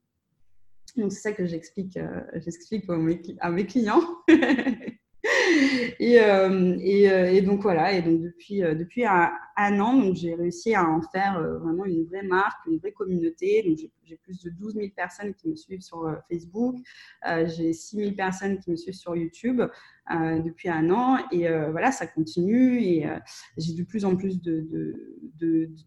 Donc, 0.96 1.12
c'est 1.12 1.20
ça 1.20 1.32
que 1.32 1.46
j'explique, 1.46 1.96
euh, 1.96 2.20
j'explique 2.34 2.84
à 3.40 3.50
mes 3.50 3.66
clients. 3.66 4.02
et, 4.28 6.20
euh, 6.20 6.76
euh, 6.78 7.24
et, 7.26 7.42
donc 7.42 7.62
voilà, 7.62 7.92
et 7.92 8.02
donc 8.02 8.22
depuis, 8.22 8.60
depuis 8.60 9.04
un, 9.04 9.80
an, 9.80 10.14
j'ai 10.14 10.34
réussi 10.34 10.74
à 10.74 10.88
en 10.88 11.02
faire 11.02 11.40
vraiment 11.60 11.84
une 11.84 12.04
vraie 12.04 12.22
marque, 12.22 12.66
une 12.66 12.78
vraie 12.78 12.92
communauté. 12.92 13.76
Plus 14.14 14.42
de 14.42 14.50
12 14.50 14.74
000 14.74 14.86
personnes 14.94 15.34
qui 15.34 15.48
me 15.48 15.56
suivent 15.56 15.82
sur 15.82 16.16
Facebook, 16.30 16.76
j'ai 17.46 17.72
6 17.72 17.96
000 17.96 18.12
personnes 18.12 18.58
qui 18.58 18.70
me 18.70 18.76
suivent 18.76 18.94
sur 18.94 19.16
YouTube. 19.16 19.62
Euh, 20.12 20.38
depuis 20.38 20.68
un 20.68 20.88
an. 20.90 21.18
Et 21.32 21.48
euh, 21.48 21.72
voilà, 21.72 21.90
ça 21.90 22.06
continue. 22.06 22.80
Et 22.80 23.08
euh, 23.08 23.18
j'ai 23.56 23.74
de 23.74 23.82
plus 23.82 24.04
en 24.04 24.14
plus 24.14 24.40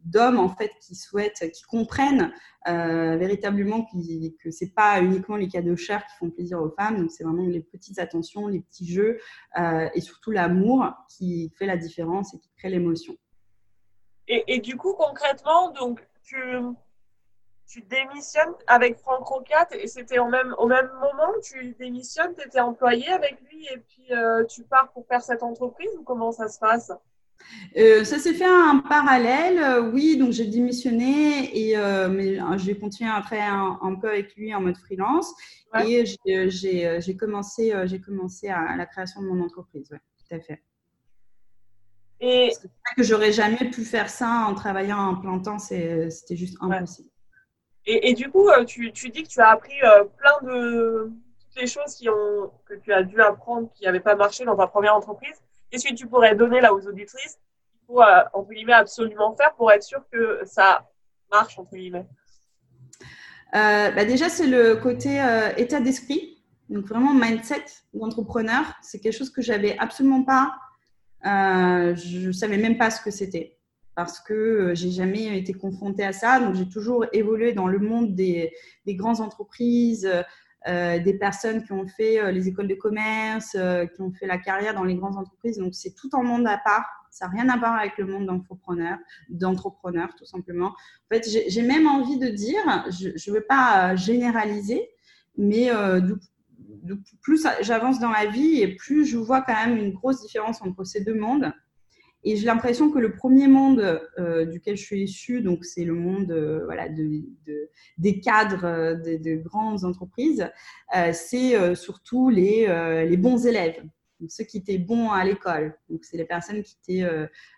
d'hommes 0.03 0.39
en 0.39 0.49
fait 0.49 0.71
qui 0.81 0.95
souhaitent, 0.95 1.49
qui 1.53 1.63
comprennent 1.63 2.33
véritablement 2.65 3.87
que 4.43 4.51
c'est 4.51 4.73
pas 4.75 5.01
uniquement 5.01 5.37
les 5.37 5.47
cadeaux 5.47 5.77
chers 5.77 6.05
qui 6.05 6.17
font 6.17 6.29
plaisir 6.29 6.61
aux 6.61 6.69
femmes. 6.69 6.97
Donc 6.97 7.11
c'est 7.11 7.23
vraiment 7.23 7.47
les 7.47 7.61
petites 7.61 7.97
attentions, 7.97 8.47
les 8.47 8.59
petits 8.59 8.91
jeux 8.91 9.19
et 9.57 10.01
surtout 10.01 10.31
l'amour 10.31 10.93
qui 11.07 11.51
fait 11.57 11.65
la 11.65 11.77
différence 11.77 12.33
et 12.33 12.39
qui 12.39 12.49
crée 12.57 12.69
l'émotion. 12.69 13.15
Et, 14.27 14.43
et, 14.47 14.59
du 14.59 14.75
coup, 14.75 14.93
concrètement, 14.93 15.71
donc 15.71 16.05
tu 16.21 16.35
tu 17.69 17.81
démissionnes 17.81 18.53
avec 18.65 18.97
Franck 18.97 19.27
Rocat 19.27 19.67
et 19.79 19.87
c'était 19.87 20.17
au 20.17 20.27
même, 20.27 20.55
au 20.57 20.65
même 20.65 20.89
moment 20.99 21.31
tu 21.43 21.75
démissionnes, 21.79 22.33
tu 22.35 22.45
étais 22.45 22.59
employé 22.59 23.07
avec 23.09 23.37
lui 23.49 23.67
et 23.71 23.77
puis 23.77 24.11
euh, 24.11 24.43
tu 24.45 24.63
pars 24.63 24.91
pour 24.91 25.05
faire 25.05 25.21
cette 25.21 25.43
entreprise 25.43 25.89
ou 25.99 26.03
comment 26.03 26.31
ça 26.31 26.47
se 26.47 26.57
passe? 26.57 26.91
Euh, 27.77 28.03
ça 28.03 28.17
s'est 28.17 28.33
fait 28.33 28.49
en 28.49 28.79
parallèle, 28.79 29.59
euh, 29.59 29.91
oui, 29.91 30.17
donc 30.17 30.31
j'ai 30.31 30.47
démissionné 30.47 31.57
et 31.57 31.77
mais 32.09 32.39
j'ai 32.57 32.77
continué 32.77 33.09
après 33.09 33.39
un, 33.39 33.95
peu 34.01 34.09
avec 34.09 34.35
lui 34.35 34.53
en 34.53 34.61
mode 34.61 34.77
freelance 34.77 35.31
et 35.85 36.05
j'ai 36.25 37.17
commencé, 37.17 37.73
j'ai 37.85 38.01
commencé 38.01 38.49
à, 38.49 38.75
la 38.75 38.85
création 38.87 39.21
de 39.21 39.27
mon 39.27 39.43
entreprise, 39.43 39.91
ouais, 39.91 40.01
tout 40.17 40.35
à 40.35 40.39
fait. 40.39 40.63
Et 42.19 42.51
c'est 42.51 42.67
que 42.97 43.03
j'aurais 43.03 43.31
jamais 43.31 43.69
pu 43.69 43.85
faire 43.85 44.09
ça 44.09 44.47
en 44.49 44.55
travaillant 44.55 44.97
en 44.97 45.15
plein 45.15 45.39
temps, 45.39 45.59
c'était 45.59 46.35
juste 46.35 46.57
impossible. 46.59 47.09
Et, 47.91 48.13
du 48.13 48.29
coup, 48.29 48.47
euh, 48.49 48.65
tu, 48.65 48.91
dis 48.91 49.23
que 49.23 49.27
tu 49.27 49.39
as 49.39 49.49
appris 49.49 49.81
euh, 49.83 50.03
plein 50.17 50.37
de 50.43 51.11
toutes 51.39 51.59
les 51.59 51.65
choses 51.65 51.97
que 52.65 52.75
tu 52.75 52.93
as 52.93 53.01
dû 53.01 53.19
apprendre 53.19 53.67
qui 53.73 53.83
n'avaient 53.85 53.99
pas 53.99 54.15
marché 54.15 54.45
dans 54.45 54.55
ta 54.55 54.67
première 54.67 54.95
entreprise. 54.95 55.35
Qu'est-ce 55.71 55.87
que 55.89 55.95
tu 55.95 56.05
pourrais 56.05 56.35
donner 56.35 56.61
là 56.61 56.71
aux 56.71 56.87
auditrices 56.87 57.39
qu'il 57.71 57.79
faut, 57.87 58.03
euh, 58.03 58.23
entre 58.33 58.51
guillemets, 58.51 58.73
absolument 58.73 59.35
faire 59.35 59.55
pour 59.55 59.71
être 59.71 59.81
sûr 59.81 60.03
que 60.11 60.41
ça 60.45 60.87
marche, 61.31 61.57
entre 61.57 61.75
guillemets? 61.75 62.05
Bah 63.51 64.05
Déjà, 64.05 64.29
c'est 64.29 64.45
le 64.45 64.75
côté 64.75 65.19
état 65.57 65.79
d'esprit. 65.79 66.43
Donc, 66.69 66.85
vraiment, 66.85 67.15
mindset 67.15 67.65
d'entrepreneur. 67.95 68.65
C'est 68.83 68.99
quelque 68.99 69.17
chose 69.17 69.31
que 69.31 69.41
j'avais 69.41 69.75
absolument 69.79 70.23
pas. 70.23 70.53
je 71.23 72.27
ne 72.27 72.31
savais 72.31 72.57
même 72.57 72.77
pas 72.77 72.91
ce 72.91 73.01
que 73.01 73.09
c'était 73.09 73.58
parce 73.99 74.21
que 74.21 74.33
euh, 74.33 74.75
j'ai 74.75 74.91
jamais 74.91 75.37
été 75.37 75.51
confrontée 75.51 76.05
à 76.05 76.13
ça. 76.13 76.39
Donc, 76.39 76.55
j'ai 76.55 76.69
toujours 76.69 77.05
évolué 77.11 77.51
dans 77.51 77.67
le 77.67 77.79
monde 77.79 78.15
des, 78.15 78.53
grandes 78.87 79.19
entreprises, 79.19 80.09
euh, 80.69 80.99
des 80.99 81.13
personnes 81.15 81.63
qui 81.65 81.73
ont 81.73 81.85
fait 81.85 82.17
euh, 82.17 82.31
les 82.31 82.47
écoles 82.47 82.69
de 82.69 82.75
commerce, 82.75 83.57
qui 83.93 84.01
ont 84.01 84.13
fait 84.13 84.25
la 84.25 84.37
carrière 84.37 84.73
dans 84.73 84.85
les 84.85 84.95
grandes 84.95 85.17
entreprises. 85.17 85.57
Donc, 85.57 85.75
c'est 85.75 85.95
tout 85.95 86.09
un 86.13 86.23
monde 86.23 86.47
à 86.47 86.57
part. 86.57 86.85
Ça 87.11 87.27
n'a 87.27 87.33
rien 87.33 87.49
à 87.49 87.57
voir 87.57 87.75
avec 87.75 87.97
le 87.97 88.05
monde 88.05 88.27
d'entrepreneurs, 88.27 88.99
d'entrepreneurs 89.27 90.15
tout 90.17 90.25
simplement. 90.25 90.67
En 90.67 91.15
fait, 91.15 91.27
j'ai 91.27 91.61
même 91.61 91.85
envie 91.85 92.17
de 92.17 92.29
dire, 92.29 92.61
je 92.89 93.09
ne 93.09 93.35
veux 93.35 93.43
pas 93.43 93.97
généraliser, 93.97 94.87
mais 95.37 95.69
plus 97.21 97.45
j'avance 97.61 97.99
dans 97.99 98.11
la 98.11 98.27
vie 98.27 98.61
et 98.61 98.75
plus 98.75 99.05
je 99.05 99.17
vois 99.17 99.41
quand 99.41 99.55
même 99.55 99.75
une 99.75 99.91
grosse 99.91 100.21
différence 100.21 100.61
entre 100.61 100.85
ces 100.85 101.03
deux 101.03 101.15
mondes. 101.19 101.51
Et 102.23 102.35
j'ai 102.35 102.45
l'impression 102.45 102.91
que 102.91 102.99
le 102.99 103.13
premier 103.13 103.47
monde 103.47 104.01
euh, 104.19 104.45
duquel 104.45 104.75
je 104.75 104.83
suis 104.83 105.03
issue, 105.03 105.41
donc 105.41 105.63
c'est 105.63 105.85
le 105.85 105.93
monde 105.93 106.31
euh, 106.31 106.65
voilà, 106.65 106.89
de, 106.89 107.23
des 107.97 108.19
cadres 108.19 108.65
euh, 108.65 108.95
de, 108.95 109.35
grandes 109.35 109.85
entreprises, 109.85 110.49
c'est 111.13 111.75
surtout 111.75 112.29
les, 112.29 112.67
les, 113.07 113.17
bons 113.17 113.45
élèves, 113.45 113.81
ceux 114.27 114.43
qui 114.43 114.57
étaient 114.57 114.77
bons 114.77 115.11
à 115.11 115.23
l'école. 115.23 115.77
Donc 115.89 116.03
c'est 116.03 116.17
les 116.17 116.25
personnes 116.25 116.63
qui 116.63 116.77
étaient 116.83 117.07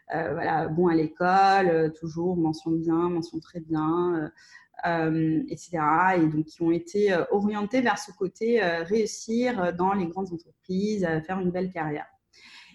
voilà, 0.10 0.68
bons 0.68 0.88
à 0.88 0.96
l'école, 0.96 1.94
toujours 1.94 2.36
mention 2.36 2.72
bien, 2.72 3.10
mention 3.10 3.40
très 3.40 3.62
bien. 3.62 4.32
etc. 4.86 5.80
Et 6.18 6.28
donc 6.28 6.46
qui 6.46 6.62
ont 6.62 6.72
été 6.72 7.18
orientés 7.32 7.82
vers 7.82 7.98
ce 7.98 8.12
côté 8.12 8.62
réussir 8.62 9.74
dans 9.74 9.94
les 9.94 10.08
grandes 10.08 10.34
entreprises, 10.34 11.08
faire 11.26 11.40
une 11.40 11.52
belle 11.52 11.72
carrière. 11.72 12.08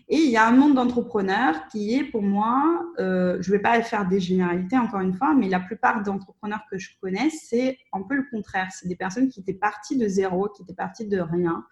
Et 0.08 0.18
il 0.18 0.30
y 0.30 0.36
a 0.36 0.46
un 0.46 0.52
monde 0.52 0.74
d'entrepreneurs 0.74 1.66
qui 1.66 1.94
est 1.94 2.04
pour 2.04 2.22
moi, 2.22 2.86
euh, 3.00 3.38
je 3.40 3.50
ne 3.50 3.56
vais 3.56 3.62
pas 3.62 3.82
faire 3.82 4.06
des 4.06 4.20
généralités 4.20 4.78
encore 4.78 5.00
une 5.00 5.14
fois, 5.14 5.34
mais 5.34 5.48
la 5.48 5.58
plupart 5.58 6.04
d'entrepreneurs 6.04 6.62
que 6.70 6.78
je 6.78 6.90
connais, 7.00 7.28
c'est 7.30 7.76
un 7.92 8.02
peu 8.02 8.14
le 8.14 8.24
contraire. 8.30 8.68
C'est 8.70 8.86
des 8.86 8.94
personnes 8.94 9.28
qui 9.28 9.40
étaient 9.40 9.52
parties 9.52 9.98
de 9.98 10.06
zéro, 10.06 10.48
qui 10.48 10.62
étaient 10.62 10.74
parties 10.74 11.08
de 11.08 11.18
rien, 11.18 11.64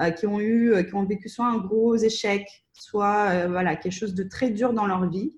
euh, 0.00 0.10
qui 0.10 0.28
ont 0.28 0.38
eu, 0.38 0.72
euh, 0.72 0.84
qui 0.84 0.94
ont 0.94 1.04
vécu 1.04 1.28
soit 1.28 1.46
un 1.46 1.58
gros 1.58 1.96
échec, 1.96 2.46
soit 2.72 3.48
voilà 3.48 3.74
quelque 3.74 3.92
chose 3.92 4.14
de 4.14 4.22
très 4.22 4.50
dur 4.50 4.72
dans 4.72 4.86
leur 4.86 5.10
vie, 5.10 5.36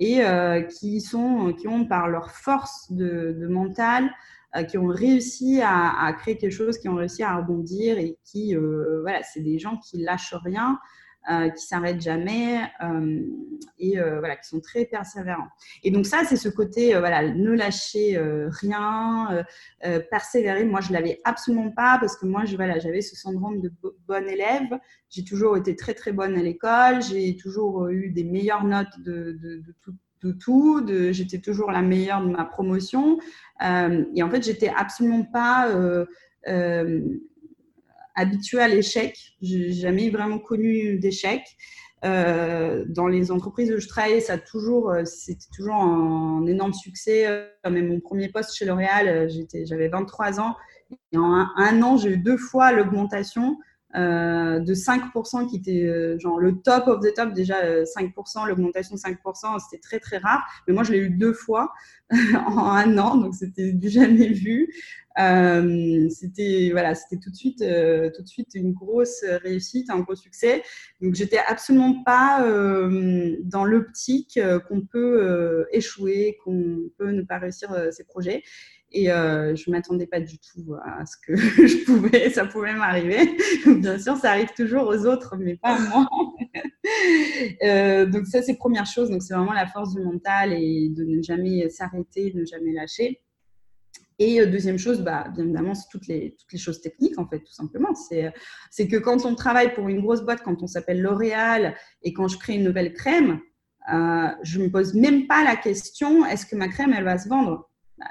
et 0.00 0.20
qui 0.68 1.00
sont, 1.00 1.54
qui 1.54 1.66
ont 1.66 1.86
par 1.86 2.08
leur 2.08 2.30
force 2.30 2.92
de, 2.92 3.46
mental, 3.48 4.10
qui 4.68 4.76
ont 4.76 4.86
réussi 4.86 5.62
à, 5.62 5.98
à, 6.04 6.12
créer 6.12 6.36
quelque 6.36 6.52
chose, 6.52 6.76
qui 6.78 6.88
ont 6.90 6.96
réussi 6.96 7.22
à 7.22 7.36
rebondir 7.36 7.98
et 7.98 8.18
qui, 8.24 8.54
voilà, 8.54 9.22
c'est 9.22 9.40
des 9.40 9.58
gens 9.58 9.78
qui 9.78 10.02
lâchent 10.02 10.34
rien, 10.44 10.78
euh, 11.30 11.50
qui 11.50 11.66
s'arrêtent 11.66 12.00
jamais 12.00 12.62
euh, 12.82 13.20
et 13.78 13.98
euh, 13.98 14.18
voilà, 14.18 14.34
qui 14.36 14.48
sont 14.48 14.60
très 14.60 14.86
persévérants. 14.86 15.48
Et 15.82 15.90
donc 15.90 16.06
ça, 16.06 16.22
c'est 16.24 16.38
ce 16.38 16.48
côté, 16.48 16.98
voilà, 16.98 17.22
ne 17.22 17.50
lâcher 17.50 18.18
rien, 18.48 19.44
persévérer. 20.10 20.64
Moi, 20.64 20.80
je 20.80 20.90
l'avais 20.90 21.20
absolument 21.24 21.70
pas 21.70 21.98
parce 22.00 22.16
que 22.16 22.24
moi, 22.24 22.44
voilà, 22.56 22.78
j'avais 22.78 23.02
ce 23.02 23.14
syndrome 23.14 23.60
de 23.60 23.70
bonne 24.06 24.26
élève. 24.26 24.78
J'ai 25.10 25.22
toujours 25.22 25.58
été 25.58 25.76
très 25.76 25.92
très 25.92 26.12
bonne 26.12 26.34
à 26.34 26.42
l'école. 26.42 27.02
J'ai 27.02 27.36
toujours 27.36 27.88
eu 27.88 28.08
des 28.08 28.24
meilleures 28.24 28.64
notes 28.64 28.98
de, 29.04 29.38
tout 30.40 30.86
j'étais 31.10 31.40
toujours 31.40 31.70
la 31.70 31.82
meilleure 31.82 32.22
de 32.22 32.30
ma 32.30 32.46
promotion. 32.46 33.18
et 33.60 34.22
en 34.22 34.30
fait, 34.30 34.42
j'étais 34.42 34.72
absolument 34.74 35.24
pas 35.24 35.68
habituée 38.18 38.60
à 38.60 38.68
l'échec. 38.68 39.16
J'ai 39.40 39.72
jamais 39.72 40.10
vraiment 40.10 40.38
connu 40.38 40.98
d'échec. 40.98 41.42
Euh, 42.04 42.84
dans 42.88 43.08
les 43.08 43.32
entreprises 43.32 43.72
où 43.72 43.80
je 43.80 43.88
travaillais, 43.88 44.24
euh, 44.30 45.04
c'était 45.04 45.46
toujours 45.54 45.74
un, 45.74 46.46
énorme 46.46 46.72
succès. 46.72 47.26
Euh, 47.26 47.48
mon 47.66 48.00
premier 48.00 48.28
poste 48.28 48.54
chez 48.54 48.64
L'Oréal, 48.64 49.28
j'avais 49.64 49.88
23 49.88 50.40
ans. 50.40 50.56
Et 51.12 51.18
en 51.18 51.46
un, 51.56 51.82
an, 51.82 51.96
j'ai 51.96 52.10
eu 52.10 52.16
deux 52.18 52.36
fois 52.36 52.72
l'augmentation 52.72 53.56
de 53.94 54.74
5% 54.74 55.48
qui 55.48 55.56
était 55.56 56.18
genre 56.18 56.38
le 56.38 56.60
top 56.60 56.88
of 56.88 57.00
the 57.00 57.14
top. 57.14 57.32
Déjà 57.32 57.84
5%, 57.84 58.46
l'augmentation 58.46 58.94
de 58.94 59.00
5%, 59.00 59.58
c'était 59.60 59.80
très 59.80 59.98
très 59.98 60.18
rare. 60.18 60.42
Mais 60.66 60.74
moi, 60.74 60.82
je 60.82 60.92
l'ai 60.92 60.98
eu 60.98 61.10
deux 61.10 61.32
fois 61.32 61.72
en 62.10 62.58
un 62.58 62.98
an, 62.98 63.16
donc 63.16 63.34
c'était 63.34 63.72
du 63.72 63.88
jamais 63.88 64.28
vu. 64.28 64.68
Euh, 65.18 66.08
c'était 66.10 66.68
voilà, 66.70 66.94
tout 66.94 67.30
de 67.30 67.34
suite, 67.34 67.62
euh, 67.62 68.10
tout 68.14 68.22
de 68.22 68.28
suite 68.28 68.54
une 68.54 68.72
grosse 68.72 69.24
réussite, 69.42 69.90
un 69.90 70.00
gros 70.00 70.14
succès. 70.14 70.62
Donc 71.00 71.14
j'étais 71.14 71.40
absolument 71.46 72.02
pas 72.04 72.44
euh, 72.44 73.36
dans 73.42 73.64
l'optique 73.64 74.38
qu'on 74.68 74.82
peut 74.82 75.66
échouer, 75.72 76.38
qu'on 76.44 76.90
peut 76.98 77.10
ne 77.10 77.22
pas 77.22 77.38
réussir 77.38 77.74
ses 77.90 78.04
projets. 78.04 78.42
Et 78.90 79.06
je 79.06 79.70
m'attendais 79.70 80.06
pas 80.06 80.20
du 80.20 80.38
tout 80.38 80.74
à 80.82 81.04
ce 81.04 81.16
que 81.26 81.36
je 81.66 81.84
pouvais, 81.84 82.30
ça 82.30 82.46
pouvait 82.46 82.74
m'arriver. 82.74 83.36
Bien 83.66 83.98
sûr, 83.98 84.16
ça 84.16 84.30
arrive 84.30 84.50
toujours 84.56 84.86
aux 84.86 85.06
autres, 85.06 85.36
mais 85.38 85.56
pas 85.56 85.76
à 85.76 85.78
moi. 85.78 86.08
donc 88.06 88.26
ça, 88.26 88.42
c'est 88.42 88.56
première 88.56 88.86
chose. 88.86 89.10
Donc 89.10 89.22
c'est 89.22 89.34
vraiment 89.34 89.52
la 89.52 89.66
force 89.66 89.94
du 89.94 90.02
mental 90.02 90.52
et 90.52 90.88
de 90.88 91.04
ne 91.04 91.22
jamais 91.22 91.68
s'arrêter, 91.68 92.30
de 92.30 92.40
ne 92.40 92.44
jamais 92.46 92.72
lâcher. 92.72 93.20
Et 94.18 94.40
euh, 94.40 94.46
deuxième 94.46 94.78
chose, 94.78 95.02
bah, 95.02 95.28
bien 95.34 95.44
évidemment, 95.44 95.74
c'est 95.74 95.88
toutes 95.90 96.08
les, 96.08 96.34
toutes 96.38 96.52
les 96.52 96.58
choses 96.58 96.80
techniques, 96.80 97.18
en 97.18 97.26
fait, 97.26 97.38
tout 97.38 97.52
simplement. 97.52 97.94
C'est, 97.94 98.88
que 98.88 98.96
quand 98.96 99.24
on 99.24 99.34
travaille 99.34 99.74
pour 99.74 99.88
une 99.88 100.00
grosse 100.00 100.22
boîte, 100.22 100.42
quand 100.42 100.62
on 100.62 100.66
s'appelle 100.66 101.00
L'Oréal, 101.00 101.76
et 102.02 102.12
quand 102.12 102.28
je 102.28 102.38
crée 102.38 102.54
une 102.54 102.64
nouvelle 102.64 102.92
crème, 102.92 103.40
euh, 103.92 104.28
je 104.42 104.58
ne 104.58 104.64
me 104.64 104.70
pose 104.70 104.94
même 104.94 105.26
pas 105.26 105.44
la 105.44 105.56
question, 105.56 106.26
est-ce 106.26 106.46
que 106.46 106.56
ma 106.56 106.68
crème, 106.68 106.92
elle 106.92 107.04
va 107.04 107.18
se 107.18 107.28
vendre? 107.28 107.67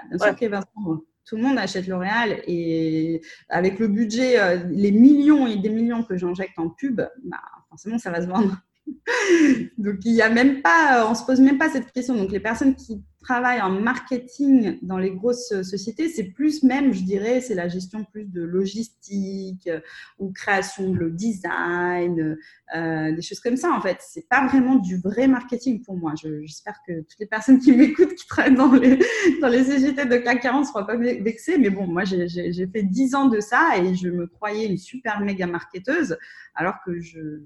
Bien 0.09 0.17
sûr 0.17 0.49
vendre. 0.49 1.03
Tout 1.25 1.35
le 1.35 1.43
monde 1.43 1.57
achète 1.57 1.87
L'Oréal 1.87 2.41
et 2.47 3.21
avec 3.49 3.79
le 3.79 3.89
budget, 3.89 4.39
euh, 4.39 4.63
les 4.69 4.91
millions 4.91 5.45
et 5.45 5.57
des 5.57 5.69
millions 5.69 6.01
que 6.01 6.15
j'injecte 6.15 6.57
en 6.57 6.69
pub, 6.69 7.01
bah, 7.25 7.41
forcément, 7.69 7.97
ça 7.97 8.11
va 8.11 8.21
se 8.21 8.27
vendre. 8.27 8.57
Donc, 9.77 9.97
il 10.05 10.13
y 10.13 10.21
a 10.21 10.29
même 10.29 10.61
pas, 10.61 11.05
on 11.09 11.15
se 11.15 11.25
pose 11.25 11.41
même 11.41 11.57
pas 11.57 11.69
cette 11.69 11.91
question. 11.91 12.15
Donc, 12.15 12.31
les 12.31 12.39
personnes 12.39 12.75
qui 12.75 13.03
travail 13.27 13.61
en 13.61 13.69
marketing 13.69 14.79
dans 14.81 14.97
les 14.97 15.11
grosses 15.11 15.61
sociétés, 15.61 16.07
c'est 16.07 16.31
plus 16.31 16.63
même, 16.63 16.93
je 16.93 17.03
dirais, 17.03 17.41
c'est 17.41 17.55
la 17.55 17.67
gestion 17.67 18.05
plus 18.05 18.23
de 18.23 18.41
logistique 18.41 19.67
euh, 19.67 19.81
ou 20.17 20.31
création 20.31 20.91
de 20.91 21.09
design, 21.09 22.37
euh, 22.75 23.11
des 23.13 23.21
choses 23.21 23.41
comme 23.41 23.57
ça. 23.57 23.73
En 23.73 23.81
fait, 23.81 23.97
c'est 23.99 24.29
pas 24.29 24.47
vraiment 24.47 24.75
du 24.75 24.97
vrai 24.97 25.27
marketing 25.27 25.83
pour 25.83 25.97
moi. 25.97 26.13
J'espère 26.15 26.79
que 26.87 27.01
toutes 27.01 27.19
les 27.19 27.25
personnes 27.25 27.59
qui 27.59 27.71
m'écoutent, 27.77 28.15
qui 28.15 28.27
travaillent 28.27 28.55
dans 28.55 28.71
les 28.71 28.97
dans 29.41 29.49
les 29.49 29.65
sociétés 29.65 30.05
de 30.05 30.17
CAC 30.17 30.41
40, 30.41 30.61
ne 30.61 30.67
seront 30.67 30.85
pas 30.85 30.95
vexées. 30.95 31.57
Mais 31.57 31.69
bon, 31.69 31.85
moi, 31.85 32.05
j'ai 32.05 32.67
fait 32.67 32.83
10 32.83 33.15
ans 33.15 33.25
de 33.27 33.41
ça 33.41 33.77
et 33.77 33.93
je 33.93 34.07
me 34.07 34.27
croyais 34.27 34.67
une 34.67 34.77
super 34.77 35.19
méga 35.19 35.47
marketeuse, 35.47 36.17
alors 36.55 36.75
que 36.85 37.01
je 37.01 37.41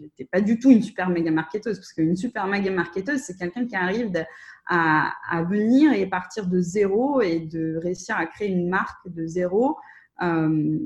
n'étais 0.00 0.24
pas 0.24 0.40
du 0.40 0.58
tout 0.58 0.70
une 0.70 0.82
super 0.82 1.10
méga 1.10 1.30
marketeuse, 1.30 1.76
parce 1.76 1.92
qu'une 1.92 2.16
super 2.16 2.46
méga 2.46 2.70
marketeuse, 2.70 3.20
c'est 3.20 3.36
quelqu'un 3.36 3.66
qui 3.66 3.76
arrive 3.76 4.10
de, 4.10 4.20
à, 4.68 5.42
venir 5.48 5.92
et 5.92 6.06
partir 6.06 6.46
de 6.46 6.60
zéro 6.60 7.20
et 7.20 7.40
de 7.40 7.76
réussir 7.76 8.16
à 8.16 8.26
créer 8.26 8.48
une 8.48 8.68
marque 8.68 9.08
de 9.08 9.26
zéro 9.26 9.76
euh, 10.22 10.78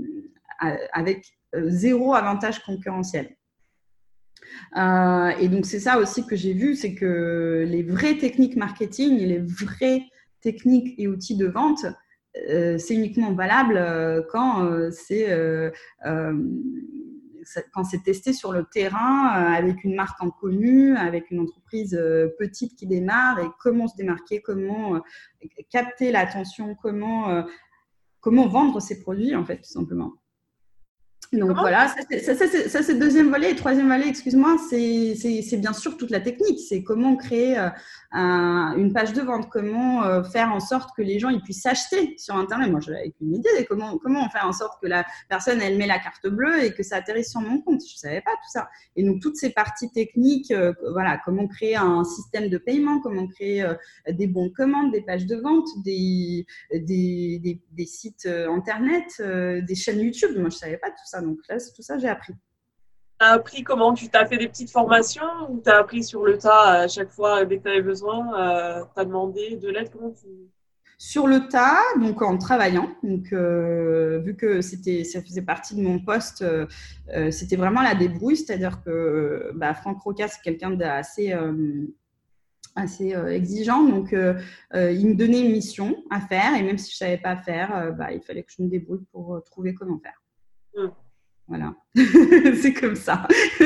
avec 0.92 1.24
euh, 1.54 1.64
zéro 1.68 2.14
avantage 2.14 2.62
concurrentiel. 2.62 3.34
Euh, 4.76 5.28
et 5.40 5.48
donc 5.48 5.64
c'est 5.64 5.80
ça 5.80 5.98
aussi 5.98 6.26
que 6.26 6.36
j'ai 6.36 6.52
vu, 6.52 6.74
c'est 6.74 6.94
que 6.94 7.64
les 7.66 7.82
vraies 7.82 8.18
techniques 8.18 8.56
marketing 8.56 9.18
et 9.18 9.26
les 9.26 9.38
vraies 9.38 10.02
techniques 10.42 10.94
et 10.98 11.08
outils 11.08 11.36
de 11.36 11.46
vente, 11.46 11.86
c'est 12.34 12.94
uniquement 12.94 13.32
valable 13.32 14.24
quand 14.30 14.90
c'est 14.92 15.28
quand 17.72 17.84
c'est 17.84 18.02
testé 18.02 18.32
sur 18.32 18.52
le 18.52 18.64
terrain 18.64 19.34
euh, 19.34 19.58
avec 19.58 19.84
une 19.84 19.94
marque 19.94 20.22
inconnue, 20.22 20.96
avec 20.96 21.30
une 21.30 21.40
entreprise 21.40 21.94
euh, 21.94 22.28
petite 22.38 22.76
qui 22.76 22.86
démarre 22.86 23.40
et 23.40 23.48
comment 23.58 23.88
se 23.88 23.96
démarquer, 23.96 24.40
comment 24.40 24.96
euh, 24.96 25.00
capter 25.70 26.12
l'attention, 26.12 26.74
comment, 26.74 27.44
comment 28.20 28.46
vendre 28.46 28.80
ses 28.80 29.00
produits 29.00 29.34
en 29.34 29.44
fait 29.44 29.58
tout 29.58 29.70
simplement. 29.70 30.12
Donc 31.32 31.56
voilà, 31.56 31.86
ça 31.86 32.02
c'est 32.08 32.92
le 32.92 32.98
deuxième 32.98 33.30
volet. 33.30 33.52
Et 33.52 33.54
troisième 33.54 33.86
volet, 33.86 34.08
excuse-moi, 34.08 34.56
c'est 34.68 35.56
bien 35.58 35.72
sûr 35.72 35.96
toute 35.96 36.10
la 36.10 36.20
technique. 36.20 36.58
C'est 36.58 36.82
comment 36.82 37.16
créer 37.16 37.56
euh, 37.56 37.68
une 38.12 38.92
page 38.92 39.12
de 39.12 39.22
vente, 39.22 39.48
comment 39.48 40.02
euh, 40.02 40.24
faire 40.24 40.52
en 40.52 40.58
sorte 40.58 40.90
que 40.96 41.02
les 41.02 41.20
gens 41.20 41.28
ils 41.28 41.40
puissent 41.40 41.62
s'acheter 41.62 42.16
sur 42.18 42.34
Internet. 42.34 42.72
Moi, 42.72 42.80
j'avais 42.80 43.14
une 43.20 43.36
idée. 43.36 43.64
Comment, 43.68 43.96
comment 43.98 44.28
faire 44.30 44.44
en 44.46 44.52
sorte 44.52 44.82
que 44.82 44.88
la 44.88 45.06
personne, 45.28 45.60
elle 45.60 45.78
met 45.78 45.86
la 45.86 46.00
carte 46.00 46.26
bleue 46.26 46.64
et 46.64 46.72
que 46.72 46.82
ça 46.82 46.96
atterrisse 46.96 47.30
sur 47.30 47.40
mon 47.40 47.60
compte. 47.60 47.80
Je 47.86 47.94
ne 47.94 47.98
savais 47.98 48.22
pas 48.22 48.32
tout 48.32 48.50
ça. 48.50 48.68
Et 48.96 49.04
donc, 49.04 49.20
toutes 49.22 49.36
ces 49.36 49.50
parties 49.50 49.90
techniques, 49.92 50.50
euh, 50.50 50.72
voilà, 50.92 51.20
comment 51.24 51.46
créer 51.46 51.76
un 51.76 52.02
système 52.02 52.48
de 52.48 52.58
paiement, 52.58 52.98
comment 53.00 53.28
créer 53.28 53.64
des 54.08 54.26
bons 54.26 54.46
de 54.46 54.52
commande, 54.52 54.90
des 54.90 55.02
pages 55.02 55.26
de 55.26 55.36
vente, 55.36 55.68
des, 55.84 56.44
des, 56.74 57.60
des 57.70 57.86
sites 57.86 58.26
Internet, 58.26 59.04
des 59.20 59.74
chaînes 59.76 60.00
YouTube. 60.00 60.30
Moi, 60.32 60.48
je 60.50 60.56
ne 60.56 60.60
savais 60.60 60.78
pas 60.78 60.90
tout 60.90 60.96
ça. 61.04 61.19
Donc 61.20 61.38
là, 61.48 61.56
tout 61.59 61.83
ça, 61.83 61.98
j'ai 61.98 62.09
appris. 62.09 62.35
Tu 63.20 63.26
as 63.26 63.33
appris 63.33 63.62
comment 63.62 63.92
Tu 63.92 64.09
t'as 64.09 64.24
fait 64.24 64.38
des 64.38 64.48
petites 64.48 64.70
formations 64.70 65.50
ou 65.50 65.61
tu 65.62 65.68
as 65.68 65.76
appris 65.76 66.02
sur 66.02 66.24
le 66.24 66.38
tas 66.38 66.83
à 66.83 66.88
chaque 66.88 67.11
fois 67.11 67.44
dès 67.44 67.59
que 67.59 67.64
tu 67.64 67.68
avais 67.68 67.83
besoin 67.83 68.35
euh, 68.40 68.83
Tu 68.94 69.00
as 69.00 69.04
demandé 69.04 69.56
de 69.56 69.68
l'aide 69.68 69.90
Comment 69.90 70.11
tu 70.11 70.26
sur 71.02 71.26
le 71.26 71.48
tas, 71.48 71.80
donc 71.98 72.20
en 72.20 72.37
travaillant. 72.37 72.90
Donc, 73.02 73.33
euh, 73.33 74.18
vu 74.18 74.37
que 74.37 74.61
c'était, 74.61 75.02
ça 75.04 75.22
faisait 75.22 75.40
partie 75.40 75.74
de 75.74 75.80
mon 75.80 75.98
poste, 75.98 76.42
euh, 76.42 76.66
c'était 77.30 77.56
vraiment 77.56 77.80
la 77.80 77.94
débrouille. 77.94 78.37
C'est-à-dire 78.37 78.83
que 78.83 79.50
bah, 79.54 79.72
Franck 79.72 80.02
Roca, 80.02 80.28
c'est 80.28 80.42
quelqu'un 80.42 80.72
d'assez 80.72 81.35
assez 82.76 83.14
exigeant. 83.14 83.83
Donc, 83.85 84.12
il 84.12 85.06
me 85.09 85.14
donnait 85.14 85.40
une 85.40 85.52
mission 85.52 85.96
à 86.11 86.20
faire. 86.20 86.54
Et 86.54 86.62
même 86.62 86.76
si 86.76 86.90
je 86.90 87.02
ne 87.02 87.09
savais 87.09 87.22
pas 87.22 87.35
faire, 87.37 87.94
bah, 87.96 88.12
il 88.12 88.20
fallait 88.20 88.42
que 88.42 88.52
je 88.54 88.62
me 88.62 88.68
débrouille 88.68 89.06
pour 89.11 89.42
trouver 89.46 89.72
comment 89.72 89.98
faire. 90.00 90.22
Mmh. 90.76 90.88
Voilà, 91.50 91.74
c'est 92.62 92.72
comme 92.72 92.94
ça. 92.94 93.26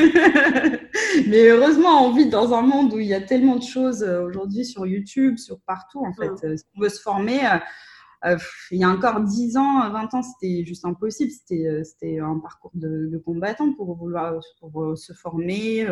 Mais 1.27 1.49
heureusement, 1.49 2.07
on 2.07 2.13
vit 2.13 2.27
dans 2.27 2.51
un 2.51 2.63
monde 2.63 2.91
où 2.93 2.99
il 2.99 3.05
y 3.05 3.13
a 3.13 3.21
tellement 3.21 3.57
de 3.57 3.63
choses 3.63 4.01
euh, 4.01 4.25
aujourd'hui 4.25 4.65
sur 4.65 4.87
YouTube, 4.87 5.37
sur 5.37 5.59
partout. 5.61 5.99
En 5.99 6.11
fait, 6.11 6.31
euh, 6.43 6.57
si 6.57 6.63
on 6.75 6.81
veut 6.81 6.89
se 6.89 6.99
former, 6.99 7.41
euh, 8.25 8.37
il 8.71 8.79
y 8.79 8.83
a 8.83 8.89
encore 8.89 9.21
10 9.21 9.57
ans, 9.57 9.87
20 9.91 10.15
ans, 10.15 10.23
c'était 10.23 10.65
juste 10.65 10.83
impossible. 10.83 11.29
C'était 11.29 12.17
un 12.17 12.39
parcours 12.39 12.71
de, 12.73 13.21
combattant 13.23 13.71
pour 13.73 13.95
vouloir 13.95 14.41
pour 14.59 14.97
se 14.97 15.13
former, 15.13 15.85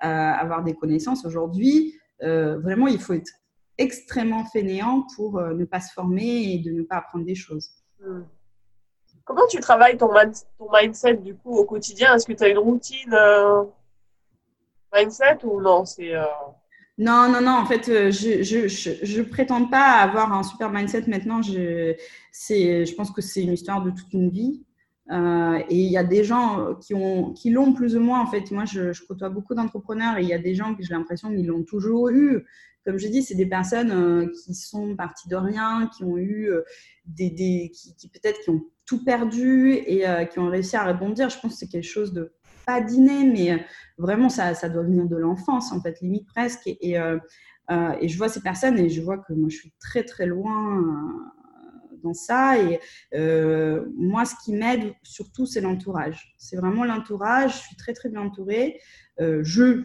avoir 0.00 0.64
des 0.64 0.74
connaissances. 0.74 1.24
Aujourd'hui, 1.24 1.94
vraiment, 2.20 2.88
il 2.88 2.98
faut 2.98 3.12
être 3.12 3.30
extrêmement 3.78 4.44
fainéant 4.46 5.06
pour 5.14 5.40
ne 5.40 5.64
pas 5.64 5.80
se 5.80 5.92
former 5.92 6.54
et 6.54 6.58
de 6.58 6.72
ne 6.72 6.82
pas 6.82 6.96
apprendre 6.96 7.24
des 7.24 7.36
choses. 7.36 7.70
Comment 9.26 9.46
tu 9.48 9.60
travailles 9.60 9.98
ton, 9.98 10.10
mindset 10.72 11.18
du 11.18 11.34
coup 11.34 11.54
au 11.54 11.66
quotidien? 11.66 12.14
Est-ce 12.14 12.26
que 12.26 12.32
tu 12.32 12.44
as 12.44 12.48
une 12.48 12.58
routine 12.58 13.14
mindset 14.94 15.44
ou 15.44 15.60
non? 15.60 15.84
C'est 15.84 16.14
non, 16.98 17.28
non, 17.30 17.42
non. 17.42 17.52
En 17.52 17.66
fait, 17.66 17.88
euh, 17.88 18.10
je 18.10 18.42
je, 18.42 18.68
je, 18.68 19.22
prétends 19.22 19.66
pas 19.66 20.00
avoir 20.00 20.32
un 20.32 20.42
super 20.42 20.70
mindset 20.70 21.04
maintenant. 21.08 21.42
Je, 21.42 21.94
je 22.32 22.94
pense 22.94 23.10
que 23.10 23.20
c'est 23.20 23.42
une 23.42 23.52
histoire 23.52 23.82
de 23.82 23.90
toute 23.90 24.12
une 24.14 24.30
vie. 24.30 24.64
Euh, 25.12 25.58
et 25.68 25.76
il 25.76 25.92
y 25.92 25.98
a 25.98 26.04
des 26.04 26.24
gens 26.24 26.74
qui 26.76 26.94
ont 26.94 27.32
qui 27.32 27.50
l'ont 27.50 27.74
plus 27.74 27.96
ou 27.96 28.00
moins. 28.00 28.20
En 28.22 28.26
fait, 28.26 28.50
moi, 28.50 28.64
je, 28.64 28.94
je 28.94 29.04
côtoie 29.04 29.28
beaucoup 29.28 29.54
d'entrepreneurs 29.54 30.16
et 30.16 30.22
il 30.22 30.28
y 30.28 30.32
a 30.32 30.38
des 30.38 30.54
gens 30.54 30.74
que 30.74 30.82
j'ai 30.82 30.94
l'impression 30.94 31.28
qu'ils 31.28 31.46
l'ont 31.46 31.64
toujours 31.64 32.08
eu. 32.08 32.46
Comme 32.86 32.98
je 32.98 33.08
dis, 33.08 33.22
c'est 33.22 33.34
des 33.34 33.46
personnes 33.46 33.90
euh, 33.90 34.32
qui 34.44 34.54
sont 34.54 34.96
parties 34.96 35.28
de 35.28 35.36
rien, 35.36 35.90
qui 35.94 36.02
ont 36.04 36.16
eu 36.16 36.50
des, 37.04 37.28
des 37.30 37.70
qui, 37.74 37.94
qui 37.94 38.08
peut-être 38.08 38.40
qui 38.40 38.50
ont 38.50 38.64
tout 38.86 39.04
perdu 39.04 39.72
et 39.72 40.04
qui 40.30 40.38
ont 40.38 40.48
réussi 40.48 40.76
à 40.76 40.84
rebondir. 40.84 41.28
Je 41.28 41.38
pense 41.38 41.52
que 41.52 41.58
c'est 41.58 41.68
quelque 41.68 41.84
chose 41.84 42.12
de 42.12 42.32
pas 42.66 42.80
dîner, 42.80 43.24
mais 43.24 43.52
euh, 43.52 43.58
vraiment, 43.96 44.28
ça, 44.28 44.52
ça 44.54 44.68
doit 44.68 44.82
venir 44.82 45.06
de 45.06 45.16
l'enfance, 45.16 45.72
en 45.72 45.80
fait, 45.80 46.00
limite 46.00 46.26
presque. 46.26 46.66
Et, 46.66 46.98
euh, 46.98 47.18
euh, 47.70 47.94
et, 48.00 48.08
je 48.08 48.18
vois 48.18 48.28
ces 48.28 48.42
personnes 48.42 48.78
et 48.78 48.90
je 48.90 49.00
vois 49.00 49.18
que 49.18 49.32
moi, 49.32 49.48
je 49.48 49.56
suis 49.56 49.72
très, 49.80 50.02
très 50.02 50.26
loin 50.26 50.84
dans 52.02 52.12
ça. 52.12 52.58
Et 52.58 52.80
moi, 53.96 54.24
ce 54.24 54.34
qui 54.44 54.52
m'aide 54.52 54.92
surtout, 55.02 55.46
c'est 55.46 55.60
l'entourage. 55.60 56.34
C'est 56.36 56.56
vraiment 56.56 56.84
l'entourage. 56.84 57.52
Je 57.52 57.58
suis 57.58 57.76
très, 57.76 57.92
très 57.92 58.08
bien 58.08 58.20
entourée. 58.20 58.80
Euh, 59.20 59.42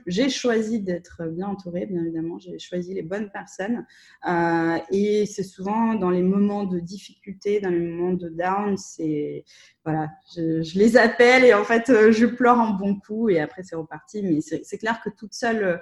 j'ai 0.07 0.29
choisi 0.29 0.81
d'être 0.81 1.23
bien 1.29 1.47
entourée, 1.47 1.85
bien 1.85 2.01
évidemment. 2.03 2.37
J'ai 2.39 2.59
choisi 2.59 2.93
les 2.93 3.01
bonnes 3.01 3.29
personnes. 3.31 3.85
Euh, 4.27 4.77
et 4.91 5.25
c'est 5.25 5.43
souvent 5.43 5.95
dans 5.95 6.09
les 6.09 6.23
moments 6.23 6.65
de 6.65 6.79
difficulté, 6.79 7.61
dans 7.61 7.69
les 7.69 7.79
moments 7.79 8.13
de 8.13 8.29
down, 8.29 8.77
c'est 8.77 9.45
voilà, 9.83 10.09
je, 10.35 10.77
les 10.77 10.95
appelle 10.95 11.43
et 11.43 11.53
en 11.53 11.63
fait, 11.63 11.89
euh, 11.89 12.11
je 12.11 12.25
pleure 12.25 12.59
en 12.59 12.71
bon 12.71 12.99
coup 12.99 13.29
et 13.29 13.39
après 13.39 13.63
c'est 13.63 13.75
reparti. 13.75 14.21
Mais 14.23 14.39
c'est 14.41 14.77
clair 14.77 15.01
que 15.03 15.09
toute 15.09 15.33
seule, 15.33 15.81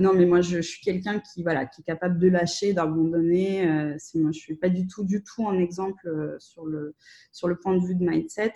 non, 0.00 0.12
mais 0.14 0.26
moi 0.26 0.40
je, 0.40 0.60
suis 0.60 0.80
quelqu'un 0.80 1.20
qui 1.20 1.42
voilà, 1.42 1.66
qui 1.66 1.82
est 1.82 1.84
capable 1.84 2.18
de 2.18 2.28
lâcher, 2.28 2.72
d'abandonner. 2.72 3.66
moi, 4.14 4.30
je 4.32 4.38
suis 4.38 4.56
pas 4.56 4.68
du 4.68 4.86
tout, 4.86 5.04
du 5.04 5.22
tout 5.22 5.48
un 5.48 5.58
exemple 5.58 6.36
sur 6.38 6.64
le 6.64 6.94
sur 7.32 7.48
le 7.48 7.56
point 7.56 7.76
de 7.76 7.86
vue 7.86 7.94
de 7.94 8.04
mindset. 8.04 8.54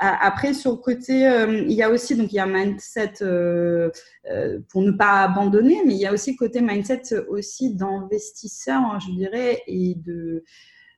Après, 0.00 0.54
sur 0.54 0.72
le 0.72 0.76
côté, 0.76 1.26
euh, 1.26 1.64
il 1.66 1.72
y 1.72 1.82
a 1.82 1.90
aussi 1.90 2.14
donc 2.14 2.32
il 2.32 2.36
y 2.36 2.38
a 2.38 2.46
mindset 2.46 3.14
euh, 3.22 3.90
euh, 4.30 4.60
pour 4.68 4.82
ne 4.82 4.92
pas 4.92 5.22
abandonner, 5.22 5.82
mais 5.84 5.94
il 5.94 5.98
y 5.98 6.06
a 6.06 6.12
aussi 6.12 6.36
côté 6.36 6.60
mindset 6.60 7.18
aussi 7.28 7.74
d'investisseur, 7.74 8.80
hein, 8.80 9.00
je 9.00 9.10
dirais, 9.10 9.62
et 9.66 9.96
de 9.96 10.44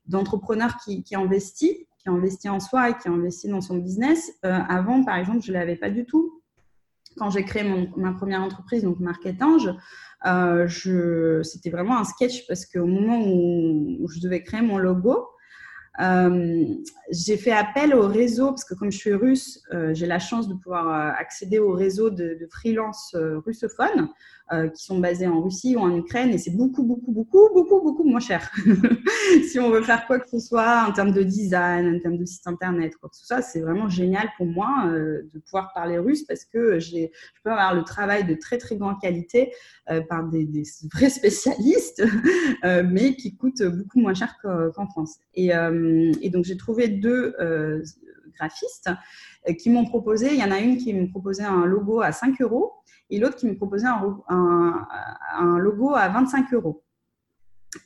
d'entrepreneur 0.06 0.76
qui, 0.84 1.02
qui 1.02 1.14
investit, 1.14 1.86
qui 2.02 2.08
investit 2.08 2.48
en 2.48 2.60
soi 2.60 2.90
et 2.90 2.94
qui 2.94 3.08
investit 3.08 3.48
dans 3.48 3.60
son 3.60 3.76
business. 3.76 4.32
avant, 4.42 5.04
par 5.04 5.16
exemple, 5.16 5.40
je 5.42 5.52
l'avais 5.52 5.76
pas 5.76 5.90
du 5.90 6.06
tout. 6.06 6.42
Quand 7.16 7.30
j'ai 7.30 7.44
créé 7.44 7.64
mon, 7.64 7.90
ma 7.96 8.12
première 8.12 8.42
entreprise, 8.42 8.84
donc 8.84 9.00
Marketange, 9.00 9.70
je, 10.24 11.40
c'était 11.42 11.70
vraiment 11.70 11.98
un 11.98 12.04
sketch 12.04 12.46
parce 12.46 12.66
qu'au 12.66 12.86
moment 12.86 13.20
où, 13.26 14.08
je 14.08 14.20
devais 14.20 14.42
créer 14.42 14.62
mon 14.62 14.78
logo, 14.78 15.28
euh, 15.98 16.64
j'ai 17.10 17.36
fait 17.36 17.50
appel 17.50 17.94
au 17.94 18.06
réseau, 18.06 18.48
parce 18.48 18.64
que 18.64 18.74
comme 18.74 18.92
je 18.92 18.96
suis 18.96 19.14
russe, 19.14 19.62
euh, 19.72 19.92
j'ai 19.92 20.06
la 20.06 20.20
chance 20.20 20.48
de 20.48 20.54
pouvoir 20.54 20.88
euh, 20.88 21.12
accéder 21.18 21.58
au 21.58 21.72
réseau 21.72 22.10
de, 22.10 22.38
de 22.40 22.48
freelance 22.50 23.16
russophones 23.44 24.08
qui 24.74 24.82
sont 24.82 24.98
basés 24.98 25.28
en 25.28 25.42
Russie 25.42 25.76
ou 25.76 25.78
en 25.78 25.96
Ukraine, 25.96 26.30
et 26.30 26.38
c'est 26.38 26.50
beaucoup, 26.50 26.82
beaucoup, 26.82 27.12
beaucoup, 27.12 27.48
beaucoup, 27.54 27.82
beaucoup 27.82 28.02
moins 28.02 28.18
cher. 28.18 28.50
si 29.48 29.60
on 29.60 29.70
veut 29.70 29.82
faire 29.82 30.08
quoi 30.08 30.18
que 30.18 30.28
ce 30.28 30.40
soit 30.40 30.86
en 30.88 30.92
termes 30.92 31.12
de 31.12 31.22
design, 31.22 31.94
en 31.94 32.00
termes 32.00 32.18
de 32.18 32.24
site 32.24 32.48
internet, 32.48 32.96
quoi 32.96 33.10
que 33.10 33.42
c'est 33.42 33.60
vraiment 33.60 33.88
génial 33.88 34.28
pour 34.36 34.46
moi 34.46 34.90
de 34.92 35.38
pouvoir 35.44 35.72
parler 35.72 35.98
russe 35.98 36.24
parce 36.24 36.44
que 36.44 36.80
je 36.80 37.06
peux 37.44 37.52
avoir 37.52 37.76
le 37.76 37.84
travail 37.84 38.24
de 38.26 38.34
très, 38.34 38.58
très 38.58 38.74
grande 38.74 39.00
qualité 39.00 39.52
par 40.08 40.24
des, 40.24 40.48
vrais 40.92 41.10
spécialistes, 41.10 42.02
mais 42.64 43.14
qui 43.14 43.36
coûtent 43.36 43.62
beaucoup 43.62 44.00
moins 44.00 44.14
cher 44.14 44.34
qu'en 44.42 44.88
France. 44.88 45.20
Euh, 45.80 46.12
et 46.20 46.30
donc, 46.30 46.44
j'ai 46.44 46.56
trouvé 46.56 46.88
deux 46.88 47.34
euh, 47.40 47.82
graphistes 48.36 48.90
euh, 49.48 49.54
qui 49.54 49.70
m'ont 49.70 49.84
proposé, 49.84 50.28
il 50.32 50.40
y 50.40 50.44
en 50.44 50.50
a 50.50 50.58
une 50.58 50.76
qui 50.76 50.92
me 50.94 51.08
proposait 51.08 51.44
un 51.44 51.64
logo 51.64 52.00
à 52.00 52.12
5 52.12 52.40
euros 52.40 52.72
et 53.10 53.18
l'autre 53.18 53.36
qui 53.36 53.46
me 53.46 53.56
proposait 53.56 53.88
un, 53.88 55.58
logo 55.58 55.94
à 55.94 56.08
25 56.08 56.52
euros. 56.54 56.84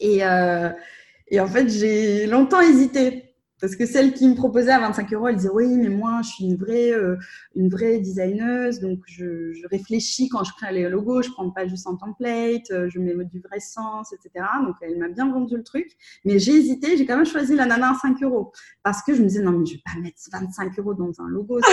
Et 0.01 0.23
en 0.25 1.47
fait, 1.47 1.69
j'ai 1.69 2.27
longtemps 2.27 2.61
hésité 2.61 3.34
parce 3.64 3.77
que 3.77 3.87
celle 3.87 4.12
qui 4.12 4.29
me 4.29 4.35
proposait 4.35 4.72
à 4.72 4.79
25 4.79 5.11
euros, 5.14 5.29
elle 5.29 5.37
disait 5.37 5.48
oui, 5.48 5.66
mais 5.79 5.88
moi, 5.88 6.20
je 6.22 6.29
suis 6.29 6.44
une 6.44 6.57
vraie, 6.57 6.92
euh, 6.92 7.16
une 7.55 7.70
vraie 7.70 7.98
designeuse, 7.98 8.79
donc 8.79 8.98
je, 9.07 9.66
réfléchis 9.70 10.29
quand 10.29 10.44
je 10.44 10.53
crée 10.53 10.70
les 10.70 10.87
logos, 10.90 11.22
je 11.22 11.31
prends 11.31 11.48
pas 11.48 11.66
juste 11.66 11.87
un 11.87 11.96
template, 11.96 12.70
euh, 12.72 12.90
je 12.90 12.98
mets 12.98 13.14
du 13.24 13.40
vrai 13.40 13.61
sens, 13.61 14.12
etc. 14.12 14.44
Donc 14.66 14.74
elle 14.83 14.98
m'a 14.98 15.09
bien 15.09 15.33
vendu 15.33 15.57
le 15.57 15.62
truc, 15.62 15.87
mais 16.27 16.38
j'ai 16.38 16.53
hésité, 16.53 16.98
j'ai 16.98 17.07
quand 17.07 17.16
même 17.16 17.24
choisi 17.24 17.57
la 17.57 17.64
nana 17.64 17.92
à 17.92 17.94
5 17.94 18.22
euros 18.22 18.53
parce 18.83 19.03
que 19.03 19.14
je 19.14 19.22
me 19.22 19.29
disais 19.29 19.42
non 19.42 19.53
mais 19.53 19.64
je 19.64 19.77
vais 19.77 19.83
pas 19.83 19.98
mettre 19.98 20.18
25 20.31 20.79
euros 20.79 20.92
dans 20.92 21.12
un 21.22 21.29
logo. 21.29 21.59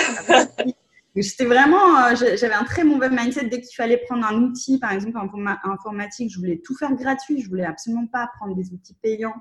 J'étais 1.14 1.44
vraiment, 1.44 1.98
euh, 1.98 2.16
j'avais 2.16 2.54
un 2.54 2.64
très 2.64 2.86
mauvais 2.86 3.10
mindset 3.10 3.50
dès 3.50 3.60
qu'il 3.60 3.76
fallait 3.76 3.98
prendre 3.98 4.26
un 4.26 4.44
outil, 4.44 4.80
par 4.80 4.94
exemple 4.94 5.18
en 5.18 5.30
informatique, 5.70 6.32
je 6.32 6.40
voulais 6.40 6.62
tout 6.64 6.74
faire 6.74 6.96
gratuit, 6.96 7.42
je 7.42 7.50
voulais 7.50 7.66
absolument 7.66 8.08
pas 8.08 8.30
prendre 8.40 8.56
des 8.56 8.72
outils 8.72 8.96
payants. 9.02 9.36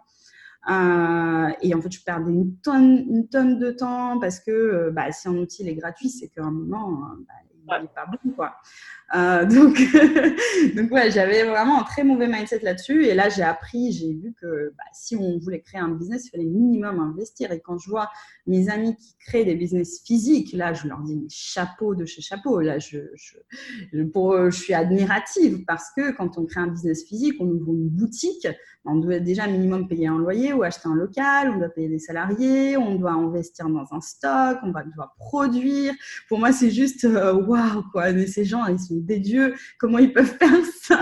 Euh, 0.68 1.49
et 1.62 1.75
en 1.75 1.81
fait, 1.81 1.90
je 1.90 2.03
perdais 2.05 2.31
une 2.31 2.57
tonne, 2.59 3.07
une 3.09 3.29
tonne 3.29 3.59
de 3.59 3.70
temps 3.70 4.18
parce 4.20 4.40
que 4.40 4.51
euh, 4.51 4.90
bah, 4.90 5.11
si 5.11 5.29
un 5.29 5.37
outil 5.37 5.66
est 5.66 5.75
gratuit, 5.75 6.11
c'est 6.11 6.29
qu'à 6.29 6.42
un 6.42 6.51
moment, 6.51 7.05
euh, 7.12 7.25
bah, 7.66 7.79
il 7.79 7.83
n'est 7.83 7.88
pas 7.88 8.07
bon. 8.07 8.31
Quoi. 8.33 8.55
Euh, 9.14 9.44
donc, 9.46 9.81
donc 10.77 10.90
ouais, 10.92 11.11
j'avais 11.11 11.44
vraiment 11.44 11.81
un 11.81 11.85
très 11.85 12.05
mauvais 12.05 12.27
mindset 12.27 12.61
là-dessus. 12.61 13.07
Et 13.07 13.14
là, 13.14 13.29
j'ai 13.29 13.42
appris, 13.42 13.92
j'ai 13.92 14.12
vu 14.12 14.35
que 14.40 14.73
bah, 14.77 14.85
si 14.92 15.16
on 15.16 15.38
voulait 15.38 15.61
créer 15.61 15.81
un 15.81 15.88
business, 15.88 16.27
il 16.27 16.31
fallait 16.31 16.44
minimum 16.44 17.01
investir. 17.01 17.53
Et 17.53 17.61
quand 17.61 17.79
je 17.79 17.88
vois 17.88 18.09
mes 18.46 18.68
amis 18.68 18.96
qui 18.96 19.14
créent 19.18 19.44
des 19.44 19.55
business 19.55 20.03
physiques, 20.05 20.53
là, 20.53 20.73
je 20.73 20.88
leur 20.88 21.01
dis, 21.01 21.16
mais 21.16 21.29
chapeau 21.29 21.94
de 21.94 22.05
chez 22.05 22.23
chapeau. 22.23 22.61
Là, 22.61 22.79
je, 22.79 22.99
je, 23.14 23.37
je 23.92 24.51
suis 24.51 24.75
admirative 24.75 25.64
parce 25.66 25.90
que 25.96 26.12
quand 26.12 26.38
on 26.38 26.46
crée 26.46 26.61
un 26.61 26.68
business 26.68 27.05
physique, 27.05 27.35
on 27.40 27.46
ouvre 27.46 27.73
une 27.73 27.88
boutique, 27.88 28.49
on 28.85 28.96
doit 28.96 29.18
déjà 29.18 29.46
minimum 29.46 29.88
payer 29.88 30.07
un 30.07 30.18
loyer 30.18 30.53
ou 30.53 30.62
acheter 30.62 30.88
un 30.88 30.94
local, 30.94 31.53
on 31.55 31.59
doit 31.59 31.68
payer 31.68 31.88
des 31.88 31.99
salariés, 31.99 32.77
on 32.77 32.94
doit 32.94 33.12
investir 33.12 33.68
dans 33.68 33.92
un 33.92 34.01
stock, 34.01 34.59
on 34.62 34.68
devoir 34.68 35.14
produire. 35.18 35.92
Pour 36.29 36.38
moi, 36.38 36.53
c'est 36.53 36.70
juste 36.70 37.05
euh, 37.05 37.35
waouh, 37.35 37.83
quoi. 37.92 38.12
Mais 38.12 38.27
ces 38.27 38.44
gens, 38.44 38.66
ils 38.66 38.79
sont 38.79 38.99
des 39.04 39.18
dieux, 39.18 39.54
comment 39.78 39.98
ils 39.98 40.12
peuvent 40.12 40.36
faire 40.38 40.64
ça? 40.82 41.00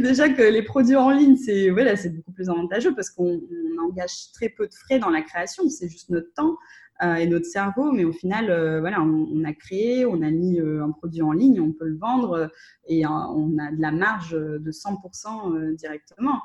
Déjà 0.00 0.28
que 0.28 0.42
les 0.42 0.62
produits 0.62 0.96
en 0.96 1.10
ligne, 1.10 1.36
c'est 1.36 1.70
voilà, 1.70 1.96
c'est 1.96 2.10
beaucoup 2.10 2.32
plus 2.32 2.48
avantageux 2.48 2.94
parce 2.94 3.10
qu'on 3.10 3.40
engage 3.80 4.32
très 4.32 4.48
peu 4.48 4.66
de 4.66 4.74
frais 4.74 4.98
dans 4.98 5.10
la 5.10 5.22
création, 5.22 5.68
c'est 5.68 5.88
juste 5.88 6.10
notre 6.10 6.32
temps 6.34 6.56
euh, 7.02 7.16
et 7.16 7.26
notre 7.26 7.46
cerveau, 7.46 7.90
mais 7.90 8.04
au 8.04 8.12
final, 8.12 8.48
euh, 8.48 8.78
voilà, 8.78 9.00
on, 9.00 9.42
a 9.44 9.52
créé, 9.52 10.06
on 10.06 10.22
a 10.22 10.30
mis 10.30 10.60
euh, 10.60 10.84
un 10.84 10.92
produit 10.92 11.22
en 11.22 11.32
ligne, 11.32 11.60
on 11.60 11.72
peut 11.72 11.88
le 11.88 11.98
vendre 11.98 12.48
et 12.86 13.04
on 13.06 13.58
a 13.58 13.72
de 13.72 13.80
la 13.80 13.90
marge 13.90 14.32
de 14.32 14.70
100% 14.70 15.74
directement. 15.74 16.40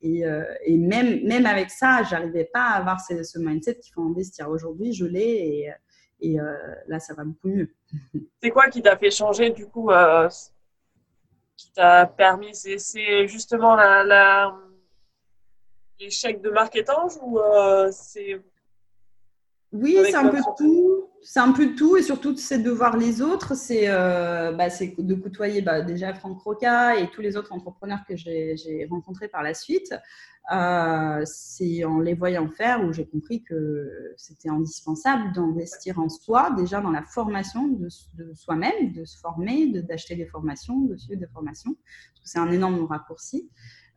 Et, 0.00 0.24
même, 0.78 1.22
même 1.24 1.44
avec 1.44 1.70
ça, 1.70 2.02
j'arrivais 2.02 2.48
pas 2.50 2.62
à 2.62 2.78
avoir 2.78 3.00
ce, 3.00 3.24
ce 3.24 3.38
mindset 3.38 3.78
qu'il 3.78 3.92
faut 3.92 4.02
investir. 4.02 4.48
Aujourd'hui, 4.48 4.94
je 4.94 5.04
l'ai 5.04 5.70
et 6.20 6.40
euh, 6.40 6.74
là, 6.86 6.98
ça 6.98 7.14
va 7.14 7.24
beaucoup 7.24 7.48
mieux. 7.48 7.70
C'est 8.42 8.50
quoi 8.50 8.68
qui 8.68 8.82
t'a 8.82 8.96
fait 8.96 9.10
changer 9.10 9.50
du 9.50 9.66
coup 9.66 9.90
euh, 9.90 10.28
Qui 11.56 11.72
t'a 11.72 12.06
permis 12.06 12.54
C'est 12.54 13.26
justement 13.26 13.76
l'échec 15.98 16.40
de 16.40 16.50
marketing 16.50 17.18
ou 17.22 17.38
euh, 17.38 17.90
c'est 17.92 18.40
oui, 19.72 19.98
c'est 20.04 20.14
un 20.14 20.28
peu 20.28 20.38
tout. 20.56 20.95
C'est 21.28 21.40
un 21.40 21.50
peu 21.50 21.74
tout 21.74 21.96
et 21.96 22.02
surtout 22.02 22.36
c'est 22.36 22.60
de 22.60 22.70
voir 22.70 22.96
les 22.96 23.20
autres. 23.20 23.56
C'est 23.56 23.88
bah, 23.88 24.68
de 24.68 25.14
côtoyer 25.14 25.60
bah, 25.60 25.80
déjà 25.80 26.14
Franck 26.14 26.40
Roca 26.40 26.98
et 26.98 27.10
tous 27.10 27.20
les 27.20 27.36
autres 27.36 27.52
entrepreneurs 27.52 28.04
que 28.08 28.14
j'ai 28.16 28.86
rencontrés 28.88 29.28
par 29.28 29.42
la 29.42 29.52
suite. 29.52 29.92
Euh, 30.52 31.22
c'est 31.24 31.84
en 31.84 31.98
les 31.98 32.14
voyant 32.14 32.48
faire 32.48 32.84
où 32.84 32.92
j'ai 32.92 33.04
compris 33.04 33.42
que 33.42 34.14
c'était 34.16 34.48
indispensable 34.48 35.32
d'investir 35.32 35.98
en 35.98 36.08
soi, 36.08 36.52
déjà 36.56 36.80
dans 36.80 36.92
la 36.92 37.02
formation 37.02 37.66
de, 37.66 37.88
soi-même, 38.34 38.92
de 38.92 39.04
se 39.04 39.18
former, 39.18 39.66
d'acheter 39.82 40.14
des 40.14 40.26
formations, 40.26 40.78
de 40.82 40.96
suivre 40.96 41.18
des 41.18 41.26
formations. 41.26 41.74
C'est 42.22 42.38
un 42.38 42.50
énorme 42.50 42.84
raccourci. 42.84 43.50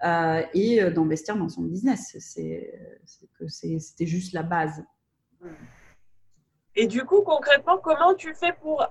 Euh, 0.06 0.42
et 0.54 0.82
euh, 0.82 0.92
d'investir 0.92 1.36
dans 1.36 1.50
son 1.50 1.64
business. 1.64 2.16
C'était 2.18 4.06
juste 4.06 4.32
la 4.32 4.44
base. 4.44 4.82
Et 6.76 6.88
du 6.88 7.04
coup, 7.04 7.22
concrètement, 7.22 7.78
comment 7.78 8.14
tu 8.14 8.34
fais 8.34 8.54
pour 8.54 8.86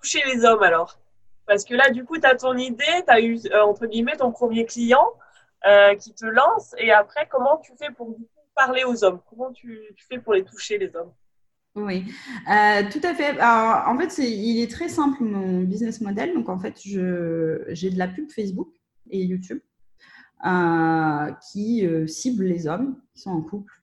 toucher 0.00 0.22
les 0.26 0.44
hommes 0.44 0.62
alors? 0.62 0.98
Parce 1.46 1.64
que 1.64 1.74
là, 1.74 1.90
du 1.90 2.04
coup, 2.04 2.18
tu 2.18 2.26
as 2.26 2.36
ton 2.36 2.56
idée, 2.56 2.84
tu 3.06 3.12
as 3.12 3.20
eu, 3.20 3.40
entre 3.64 3.86
guillemets, 3.86 4.16
ton 4.16 4.32
premier 4.32 4.66
client 4.66 5.06
qui 5.98 6.14
te 6.14 6.26
lance. 6.26 6.74
Et 6.78 6.92
après, 6.92 7.28
comment 7.30 7.58
tu 7.58 7.72
fais 7.78 7.90
pour 7.90 8.16
parler 8.54 8.84
aux 8.84 9.04
hommes? 9.04 9.20
Comment 9.28 9.50
tu, 9.52 9.80
fais 10.08 10.18
pour 10.18 10.34
les 10.34 10.44
toucher, 10.44 10.78
les 10.78 10.94
hommes? 10.94 11.12
Oui, 11.74 12.04
tout 12.44 13.00
à 13.02 13.14
fait. 13.14 13.40
en 13.40 13.96
fait, 13.98 14.18
il 14.18 14.62
est 14.62 14.70
très 14.70 14.88
simple 14.88 15.22
mon 15.22 15.62
business 15.62 16.00
model. 16.00 16.34
Donc, 16.34 16.48
en 16.48 16.58
fait, 16.58 16.74
j'ai 16.80 17.90
de 17.90 17.98
la 17.98 18.08
pub 18.08 18.30
Facebook 18.30 18.68
et 19.10 19.24
YouTube 19.24 19.60
qui 21.50 21.86
cible 22.06 22.44
les 22.44 22.66
hommes 22.66 23.00
qui 23.14 23.22
sont 23.22 23.30
en 23.30 23.42
couple 23.42 23.79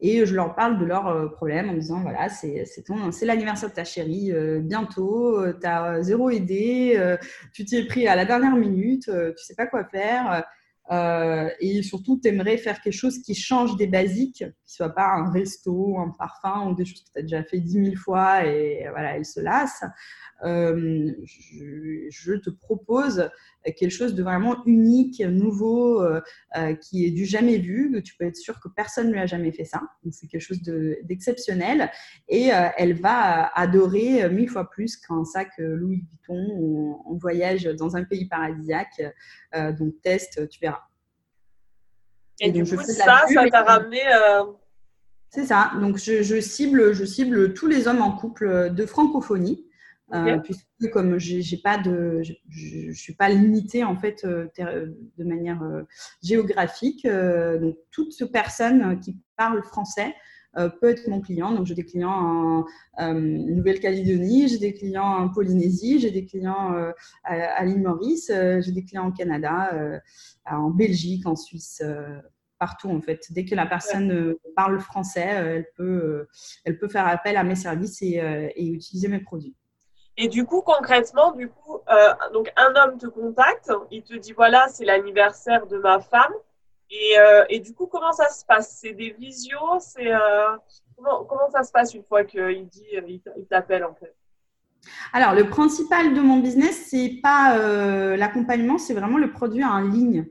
et 0.00 0.24
je 0.24 0.34
leur 0.34 0.54
parle 0.54 0.78
de 0.78 0.84
leurs 0.84 1.08
euh, 1.08 1.28
problèmes 1.28 1.70
en 1.70 1.74
disant 1.74 2.00
voilà, 2.00 2.28
c'est 2.28 2.64
l'anniversaire 3.22 3.68
de 3.68 3.74
ta 3.74 3.84
chérie 3.84 4.32
euh, 4.32 4.60
bientôt, 4.60 5.38
euh, 5.38 5.56
tu 5.60 5.66
as 5.66 6.02
zéro 6.02 6.30
idée, 6.30 7.16
tu 7.52 7.64
t'y 7.64 7.76
es 7.76 7.86
pris 7.86 8.06
à 8.06 8.16
la 8.16 8.24
dernière 8.24 8.56
minute, 8.56 9.04
tu 9.04 9.44
sais 9.44 9.54
pas 9.54 9.66
quoi 9.66 9.84
faire. 9.84 10.44
et 11.60 11.82
surtout, 11.82 12.18
tu 12.22 12.28
aimerais 12.28 12.56
faire 12.56 12.80
quelque 12.80 12.92
chose 12.92 13.20
qui 13.22 13.34
change 13.34 13.76
des 13.76 13.86
basiques, 13.86 14.44
qui 14.70 14.76
soit 14.76 14.94
pas 14.94 15.08
un 15.08 15.32
resto, 15.32 15.98
un 15.98 16.10
parfum 16.10 16.68
ou 16.68 16.74
des 16.74 16.84
choses 16.84 17.02
que 17.02 17.12
tu 17.12 17.18
as 17.18 17.22
déjà 17.22 17.42
fait 17.42 17.58
dix 17.58 17.80
mille 17.80 17.98
fois 17.98 18.46
et 18.46 18.86
voilà, 18.90 19.16
elle 19.16 19.24
se 19.24 19.40
lasse. 19.40 19.82
Je, 20.44 22.06
je, 22.08 22.32
te 22.34 22.50
propose 22.50 23.28
quelque 23.64 23.90
chose 23.90 24.14
de 24.14 24.22
vraiment 24.22 24.64
unique, 24.64 25.20
nouveau, 25.20 26.02
euh, 26.02 26.20
euh, 26.56 26.74
qui 26.74 27.04
est 27.04 27.10
du 27.10 27.26
jamais 27.26 27.58
vu. 27.58 28.00
Tu 28.02 28.14
peux 28.16 28.24
être 28.24 28.36
sûr 28.36 28.60
que 28.60 28.68
personne 28.68 29.08
ne 29.08 29.12
lui 29.12 29.20
a 29.20 29.26
jamais 29.26 29.52
fait 29.52 29.64
ça. 29.64 29.82
Donc, 30.02 30.14
c'est 30.14 30.26
quelque 30.26 30.40
chose 30.40 30.62
d'exceptionnel. 30.62 31.90
et 32.28 32.52
euh, 32.52 32.68
elle 32.76 32.94
va 32.94 33.46
adorer 33.54 34.28
mille 34.30 34.48
fois 34.48 34.70
plus 34.70 34.96
qu'un 34.96 35.24
sac 35.24 35.50
Louis 35.58 36.04
Vuitton 36.08 36.48
ou 36.56 37.02
en 37.04 37.16
voyage 37.16 37.64
dans 37.64 37.96
un 37.96 38.04
pays 38.04 38.26
paradisiaque. 38.26 39.02
donc, 39.78 40.00
test, 40.02 40.48
tu 40.48 40.60
verras. 40.60 40.82
Et, 42.40 42.52
du 42.52 42.64
coup, 42.64 42.82
ça, 42.82 43.24
ça 43.26 43.48
t'a 43.50 43.62
ramené. 43.62 44.00
C'est 45.30 45.46
ça. 45.46 45.72
Donc, 45.80 45.96
je, 45.98 46.40
cible, 46.40 46.92
je 46.92 47.04
cible 47.04 47.54
tous 47.54 47.66
les 47.66 47.86
hommes 47.88 48.02
en 48.02 48.12
couple 48.12 48.74
de 48.74 48.86
francophonie. 48.86 49.66
Euh, 50.12 50.38
puisque 50.38 50.92
comme 50.92 51.18
j'ai 51.18 51.56
pas 51.58 51.78
de, 51.78 52.20
je, 52.48 52.88
ne 52.88 52.92
suis 52.92 53.14
pas 53.14 53.28
limitée 53.28 53.84
en 53.84 53.96
fait 53.96 54.24
euh, 54.24 54.48
de 54.58 55.24
manière 55.24 55.62
euh, 55.62 55.82
géographique, 56.22 57.06
donc 57.06 57.76
toute 57.92 58.24
personne 58.32 58.98
qui 59.00 59.16
parle 59.36 59.62
français 59.62 60.14
peut 60.80 60.88
être 60.88 61.06
mon 61.06 61.20
client. 61.20 61.52
Donc 61.52 61.66
j'ai 61.66 61.76
des 61.76 61.84
clients 61.84 62.66
en 62.98 63.14
Nouvelle-Calédonie, 63.14 64.48
j'ai 64.48 64.58
des 64.58 64.74
clients 64.74 65.04
en 65.04 65.28
Polynésie, 65.28 66.00
j'ai 66.00 66.10
des 66.10 66.24
clients 66.24 66.74
à, 67.22 67.64
l'île 67.64 67.82
Maurice, 67.82 68.32
j'ai 68.32 68.72
des 68.72 68.84
clients 68.84 69.08
au 69.08 69.12
Canada, 69.12 70.00
en 70.44 70.70
Belgique, 70.70 71.24
en 71.26 71.36
Suisse 71.36 71.84
partout 72.60 72.90
en 72.90 73.00
fait. 73.00 73.26
Dès 73.30 73.44
que 73.44 73.56
la 73.56 73.66
personne 73.66 74.36
parle 74.54 74.78
français, 74.78 75.26
elle, 75.26 75.66
peut, 75.76 76.28
elle 76.64 76.78
peut 76.78 76.88
faire 76.88 77.08
appel 77.08 77.36
à 77.36 77.42
mes 77.42 77.56
services 77.56 78.00
et, 78.02 78.22
et 78.54 78.68
utiliser 78.68 79.08
mes 79.08 79.18
produits. 79.18 79.56
Et 80.22 80.28
du 80.28 80.44
coup, 80.44 80.60
concrètement, 80.60 81.32
du 81.32 81.48
coup, 81.48 81.78
euh, 81.88 82.12
donc 82.34 82.52
un 82.56 82.74
homme 82.76 82.98
te 82.98 83.06
contacte, 83.06 83.72
il 83.90 84.02
te 84.02 84.14
dit 84.14 84.32
voilà, 84.32 84.68
c'est 84.68 84.84
l'anniversaire 84.84 85.66
de 85.66 85.78
ma 85.78 85.98
femme. 86.00 86.32
Et, 86.90 87.18
euh, 87.18 87.44
et, 87.48 87.60
du 87.60 87.72
coup, 87.72 87.86
comment 87.86 88.12
ça 88.12 88.28
se 88.28 88.44
passe? 88.44 88.78
C'est 88.80 88.92
des 88.92 89.12
visios? 89.12 89.78
C'est 89.78 90.12
euh, 90.12 90.56
comment, 90.96 91.24
comment, 91.24 91.48
ça 91.50 91.62
se 91.62 91.72
passe 91.72 91.94
une 91.94 92.02
fois 92.02 92.24
qu'il 92.24 92.66
dit, 92.66 92.84
il 92.92 93.46
t'appelle 93.48 93.84
en 93.84 93.94
fait? 93.94 94.14
Alors, 95.14 95.32
le 95.34 95.48
principal 95.48 96.12
de 96.12 96.20
mon 96.20 96.40
business, 96.40 96.88
c'est 96.90 97.20
pas 97.22 97.56
l'accompagnement, 98.16 98.76
c'est 98.76 98.94
vraiment 98.94 99.18
le 99.18 99.30
produit 99.30 99.64
en 99.64 99.80
ligne. 99.80 100.26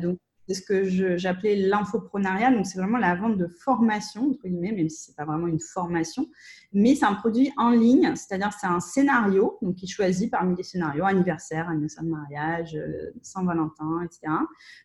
donc, 0.00 0.18
c'est 0.46 0.54
ce 0.54 0.62
que 0.62 1.16
j'appelais 1.16 1.56
l'infoprenariat. 1.56 2.50
Donc, 2.50 2.66
c'est 2.66 2.78
vraiment 2.78 2.98
la 2.98 3.14
vente 3.14 3.38
de 3.38 3.46
formation, 3.46 4.30
entre 4.30 4.46
guillemets, 4.46 4.72
même 4.72 4.88
si 4.88 5.04
ce 5.04 5.10
n'est 5.10 5.14
pas 5.14 5.24
vraiment 5.24 5.46
une 5.46 5.60
formation. 5.60 6.26
Mais 6.72 6.94
c'est 6.94 7.06
un 7.06 7.14
produit 7.14 7.50
en 7.56 7.70
ligne, 7.70 8.14
c'est-à-dire 8.14 8.52
c'est 8.52 8.66
un 8.66 8.80
scénario, 8.80 9.58
donc 9.62 9.76
qui 9.76 9.86
choisit 9.86 10.30
parmi 10.30 10.54
les 10.56 10.62
scénarios, 10.62 11.04
anniversaire, 11.04 11.68
anniversaire 11.68 12.04
de 12.04 12.08
mariage, 12.08 12.74
euh, 12.74 13.12
Saint-Valentin, 13.22 14.02
etc. 14.04 14.32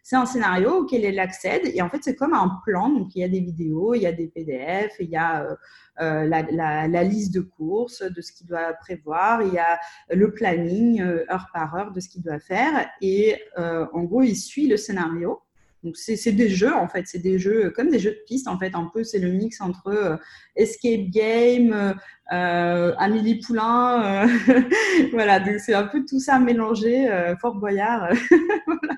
C'est 0.03 0.15
un 0.15 0.25
scénario 0.25 0.81
auquel 0.81 1.03
elle 1.03 1.19
accède. 1.19 1.63
Et 1.73 1.81
en 1.81 1.89
fait, 1.89 1.99
c'est 2.03 2.15
comme 2.15 2.33
un 2.33 2.59
plan. 2.63 2.89
Donc, 2.89 3.15
il 3.15 3.21
y 3.21 3.23
a 3.23 3.29
des 3.29 3.41
vidéos, 3.41 3.95
il 3.95 4.03
y 4.03 4.05
a 4.05 4.13
des 4.13 4.27
PDF, 4.27 4.93
il 4.99 5.09
y 5.09 5.17
a 5.17 5.43
euh, 5.43 5.55
euh, 5.99 6.25
la, 6.25 7.03
liste 7.03 7.33
de 7.33 7.41
courses, 7.41 8.01
de 8.01 8.21
ce 8.21 8.31
qu'il 8.31 8.47
doit 8.47 8.73
prévoir, 8.73 9.41
il 9.41 9.53
y 9.53 9.57
a 9.57 9.79
le 10.11 10.31
planning 10.31 11.01
heure 11.01 11.47
par 11.53 11.75
heure 11.75 11.91
de 11.91 11.99
ce 11.99 12.07
qu'il 12.07 12.21
doit 12.21 12.39
faire. 12.39 12.89
Et 13.01 13.35
en 13.57 14.03
gros, 14.03 14.21
il 14.21 14.35
suit 14.35 14.67
le 14.67 14.77
scénario. 14.77 15.41
Donc 15.83 15.95
c'est 15.95 16.33
des 16.33 16.49
jeux 16.49 16.73
en 16.73 16.89
fait, 16.89 17.03
c'est 17.07 17.19
des 17.19 17.39
jeux 17.39 17.69
comme 17.69 17.89
des 17.89 17.99
jeux 17.99 18.11
de 18.11 18.23
piste 18.27 18.49
en 18.49 18.59
fait, 18.59 18.75
un 18.75 18.89
peu 18.93 19.03
c'est 19.05 19.19
le 19.19 19.31
mix 19.31 19.61
entre 19.61 19.87
euh, 19.87 20.17
escape 20.57 21.09
game, 21.09 21.95
euh, 22.33 22.93
Amélie 22.97 23.39
Poulain, 23.39 24.25
euh, 24.25 24.59
voilà, 25.13 25.39
donc 25.39 25.59
c'est 25.59 25.73
un 25.73 25.87
peu 25.87 26.03
tout 26.05 26.19
ça 26.19 26.37
mélangé, 26.37 27.07
Fort 27.39 27.55
Boyard, 27.55 28.09
voilà. 28.67 28.95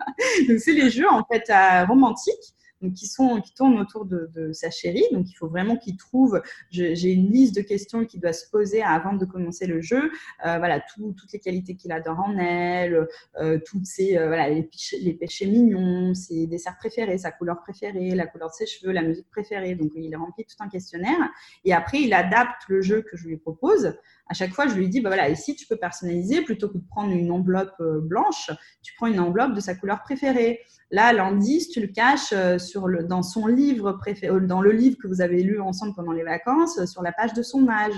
Donc 0.47 0.59
c'est 0.59 0.73
les 0.73 0.89
jeux 0.89 1.09
en 1.09 1.23
fait 1.31 1.51
romantiques 1.87 2.55
donc 2.81 2.93
qui, 2.93 3.07
sont, 3.07 3.39
qui 3.41 3.53
tournent 3.53 3.79
autour 3.79 4.05
de, 4.05 4.51
sa 4.53 4.69
chérie. 4.69 5.03
Donc, 5.11 5.29
il 5.29 5.33
faut 5.33 5.47
vraiment 5.47 5.77
qu'il 5.77 5.97
trouve. 5.97 6.41
J'ai 6.69 7.11
une 7.11 7.31
liste 7.31 7.55
de 7.55 7.61
questions 7.61 8.05
qu'il 8.05 8.19
doit 8.19 8.33
se 8.33 8.49
poser 8.49 8.81
avant 8.81 9.13
de 9.13 9.25
commencer 9.25 9.67
le 9.67 9.81
jeu. 9.81 10.11
Euh, 10.45 10.57
voilà, 10.57 10.81
toutes 10.95 11.31
les 11.33 11.39
qualités 11.39 11.75
qu'il 11.75 11.91
adore 11.91 12.19
en 12.19 12.37
elle, 12.37 13.07
euh, 13.39 13.59
toutes 13.65 13.85
ses, 13.85 14.17
euh, 14.17 14.27
voilà, 14.27 14.49
les, 14.49 14.69
les, 15.01 15.13
péchés 15.13 15.45
mignons, 15.45 16.13
ses 16.13 16.47
desserts 16.47 16.77
préférés, 16.77 17.17
sa 17.17 17.31
couleur 17.31 17.61
préférée, 17.61 18.11
la 18.11 18.27
couleur 18.27 18.49
de 18.49 18.53
ses 18.53 18.65
cheveux, 18.65 18.91
la 18.91 19.03
musique 19.03 19.29
préférée. 19.29 19.75
Donc, 19.75 19.91
il 19.95 20.15
remplit 20.15 20.45
tout 20.45 20.55
un 20.59 20.69
questionnaire. 20.69 21.29
Et 21.65 21.73
après, 21.73 22.01
il 22.01 22.13
adapte 22.13 22.63
le 22.67 22.81
jeu 22.81 23.01
que 23.01 23.17
je 23.17 23.27
lui 23.27 23.37
propose 23.37 23.95
à 24.27 24.33
chaque 24.33 24.53
fois, 24.53 24.67
je 24.67 24.75
lui 24.75 24.87
dis, 24.87 25.01
bah 25.01 25.09
voilà, 25.09 25.29
ici, 25.29 25.55
tu 25.55 25.67
peux 25.67 25.75
personnaliser, 25.75 26.41
plutôt 26.41 26.69
que 26.69 26.77
de 26.77 26.83
prendre 26.89 27.11
une 27.11 27.31
enveloppe 27.31 27.73
euh, 27.81 27.99
blanche, 27.99 28.49
tu 28.81 28.93
prends 28.95 29.07
une 29.07 29.19
enveloppe 29.19 29.53
de 29.53 29.59
sa 29.59 29.75
couleur 29.75 30.01
préférée. 30.03 30.61
Là, 30.89 31.11
l'indice, 31.11 31.69
tu 31.69 31.81
le 31.81 31.87
caches 31.87 32.31
euh, 32.33 32.57
dans 33.03 33.23
son 33.23 33.47
livre 33.47 33.91
préféré, 33.93 34.33
euh, 34.33 34.39
dans 34.39 34.61
le 34.61 34.71
livre 34.71 34.97
que 35.01 35.07
vous 35.07 35.21
avez 35.21 35.43
lu 35.43 35.59
ensemble 35.59 35.95
pendant 35.95 36.13
les 36.13 36.23
vacances, 36.23 36.85
sur 36.85 37.01
la 37.01 37.11
page 37.11 37.33
de 37.33 37.43
son 37.43 37.67
âge. 37.67 37.97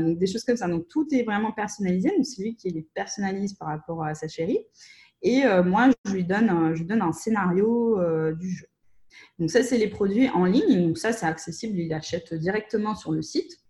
donc, 0.00 0.18
des 0.18 0.26
choses 0.26 0.44
comme 0.44 0.56
ça. 0.56 0.68
Donc, 0.68 0.88
tout 0.88 1.06
est 1.12 1.22
vraiment 1.22 1.52
personnalisé. 1.52 2.10
Donc, 2.10 2.26
c'est 2.26 2.42
lui 2.42 2.56
qui 2.56 2.70
les 2.70 2.82
personnalise 2.94 3.54
par 3.54 3.68
rapport 3.68 4.04
à 4.04 4.14
sa 4.14 4.28
chérie. 4.28 4.66
Et 5.22 5.44
moi, 5.64 5.90
je 6.04 6.12
lui 6.12 6.24
donne 6.24 6.50
un 6.50 7.12
scénario 7.12 7.98
du 8.34 8.50
jeu. 8.50 8.66
Donc, 9.38 9.50
ça, 9.50 9.62
c'est 9.62 9.78
les 9.78 9.88
produits 9.88 10.28
en 10.28 10.44
ligne. 10.44 10.88
Donc, 10.88 10.98
ça, 10.98 11.12
c'est 11.12 11.26
accessible. 11.26 11.78
Il 11.78 11.92
achète 11.92 12.34
directement 12.34 12.94
sur 12.94 13.12
le 13.12 13.22
site. 13.22 13.60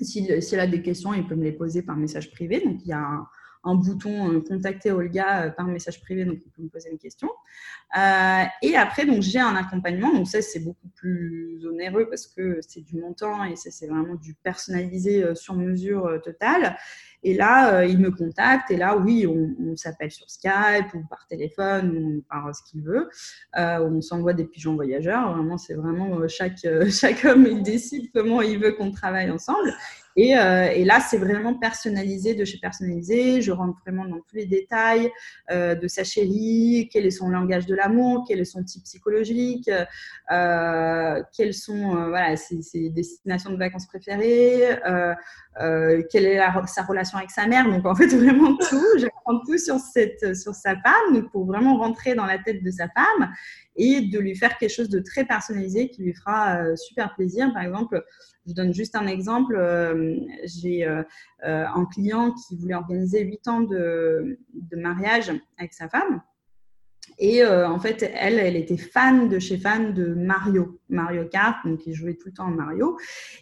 S'il 0.00 0.60
a 0.60 0.66
des 0.66 0.82
questions, 0.82 1.12
il 1.14 1.26
peut 1.26 1.34
me 1.34 1.44
les 1.44 1.52
poser 1.52 1.82
par 1.82 1.96
message 1.96 2.30
privé. 2.30 2.60
Donc, 2.64 2.80
il 2.84 2.88
y 2.88 2.92
a 2.92 3.22
bouton 3.74 4.32
euh, 4.32 4.40
contacter 4.40 4.90
Olga 4.90 5.44
euh, 5.44 5.50
par 5.50 5.66
message 5.66 6.00
privé, 6.00 6.24
donc 6.24 6.38
il 6.44 6.50
peut 6.50 6.62
me 6.62 6.68
poser 6.68 6.90
une 6.90 6.98
question. 6.98 7.30
Euh, 7.96 8.44
et 8.62 8.76
après, 8.76 9.06
donc 9.06 9.22
j'ai 9.22 9.40
un 9.40 9.56
accompagnement. 9.56 10.12
Donc 10.12 10.26
ça, 10.26 10.42
c'est 10.42 10.60
beaucoup 10.60 10.88
plus 10.94 11.64
onéreux 11.66 12.08
parce 12.08 12.26
que 12.26 12.58
c'est 12.60 12.80
du 12.80 12.96
montant 12.96 13.44
et 13.44 13.56
ça, 13.56 13.70
c'est 13.70 13.86
vraiment 13.86 14.14
du 14.14 14.34
personnalisé 14.34 15.34
sur 15.34 15.54
mesure 15.54 16.20
totale. 16.22 16.76
Et 17.24 17.34
là, 17.34 17.84
il 17.84 17.98
me 17.98 18.10
contacte 18.12 18.70
et 18.70 18.76
là, 18.76 18.96
oui, 18.96 19.26
on, 19.26 19.74
s'appelle 19.76 20.10
sur 20.10 20.30
Skype 20.30 20.94
ou 20.94 21.02
par 21.08 21.26
téléphone 21.26 21.96
ou 21.96 22.24
par 22.28 22.54
ce 22.54 22.62
qu'il 22.62 22.82
veut. 22.82 23.08
on 23.56 24.00
s'envoie 24.00 24.34
des 24.34 24.44
pigeons 24.44 24.74
voyageurs. 24.74 25.34
Vraiment, 25.34 25.58
c'est 25.58 25.74
vraiment 25.74 26.28
chaque, 26.28 26.66
chaque 26.90 27.24
homme, 27.24 27.46
il 27.46 27.62
décide 27.62 28.10
comment 28.12 28.42
il 28.42 28.58
veut 28.58 28.72
qu'on 28.72 28.90
travaille 28.90 29.30
ensemble. 29.30 29.72
Euh, 30.16 30.68
et, 30.74 30.84
là, 30.84 31.00
c'est 31.00 31.18
vraiment 31.18 31.54
personnalisé 31.54 32.34
de 32.34 32.44
chez 32.44 32.58
personnalisé. 32.58 33.40
Je 33.40 33.52
rentre 33.52 33.78
vraiment 33.84 34.04
dans 34.04 34.20
tous 34.20 34.36
les 34.36 34.46
détails 34.46 35.10
euh, 35.50 35.74
de 35.74 35.86
sa 35.86 36.04
chérie, 36.04 36.88
quel 36.92 37.06
est 37.06 37.10
son 37.10 37.28
langage 37.28 37.66
de 37.66 37.74
l'amour, 37.74 38.24
quel 38.26 38.40
est 38.40 38.44
son 38.44 38.64
type 38.64 38.82
psychologique, 38.84 39.70
euh, 40.32 41.22
quelles 41.36 41.54
sont 41.54 42.08
voilà, 42.08 42.36
ses, 42.36 42.90
destinations 42.90 43.50
de 43.50 43.56
vacances 43.56 43.86
préférées, 43.86 44.76
quelle 46.10 46.26
est 46.26 46.40
sa 46.66 46.82
relation 46.82 47.18
avec 47.18 47.30
sa 47.30 47.46
mère. 47.46 47.68
Donc, 47.68 47.84
en 47.86 47.94
fait, 47.94 48.06
vraiment 48.16 48.56
tout. 48.56 48.86
J'apprends 48.98 49.40
tout 49.40 49.58
sur, 49.58 49.78
sa 49.78 50.76
femme 50.76 51.28
pour 51.32 51.46
vraiment 51.46 51.76
rentrer 51.78 52.14
dans 52.14 52.26
la 52.26 52.38
tête 52.38 52.62
de 52.62 52.70
sa 52.70 52.88
femme 52.88 53.32
et 53.76 54.02
de 54.02 54.18
lui 54.18 54.36
faire 54.36 54.56
quelque 54.58 54.72
chose 54.72 54.88
de 54.88 55.00
très 55.00 55.24
personnalisé 55.24 55.88
qui 55.88 56.02
lui 56.02 56.14
fera 56.14 56.76
super 56.76 57.14
plaisir. 57.14 57.52
Par 57.52 57.62
exemple, 57.62 58.04
je 58.48 58.54
donne 58.54 58.72
juste 58.72 58.96
un 58.96 59.06
exemple. 59.06 59.56
Euh, 59.56 60.16
j'ai 60.44 60.84
euh, 60.84 61.02
euh, 61.44 61.66
un 61.66 61.84
client 61.84 62.32
qui 62.32 62.56
voulait 62.56 62.74
organiser 62.74 63.22
8 63.22 63.48
ans 63.48 63.60
de, 63.60 64.38
mariage 64.72 65.32
avec 65.58 65.74
sa 65.74 65.88
femme. 65.88 66.22
Et 67.18 67.42
euh, 67.42 67.68
en 67.68 67.80
fait, 67.80 68.08
elle, 68.14 68.38
elle 68.38 68.56
était 68.56 68.76
fan 68.76 69.28
de 69.28 69.38
chez 69.40 69.58
fan 69.58 69.92
de 69.92 70.14
Mario, 70.14 70.78
Mario 70.88 71.24
Kart, 71.24 71.56
donc 71.66 71.84
il 71.86 71.94
jouait 71.94 72.14
tout 72.14 72.28
le 72.28 72.32
temps 72.32 72.46
Mario. 72.46 72.96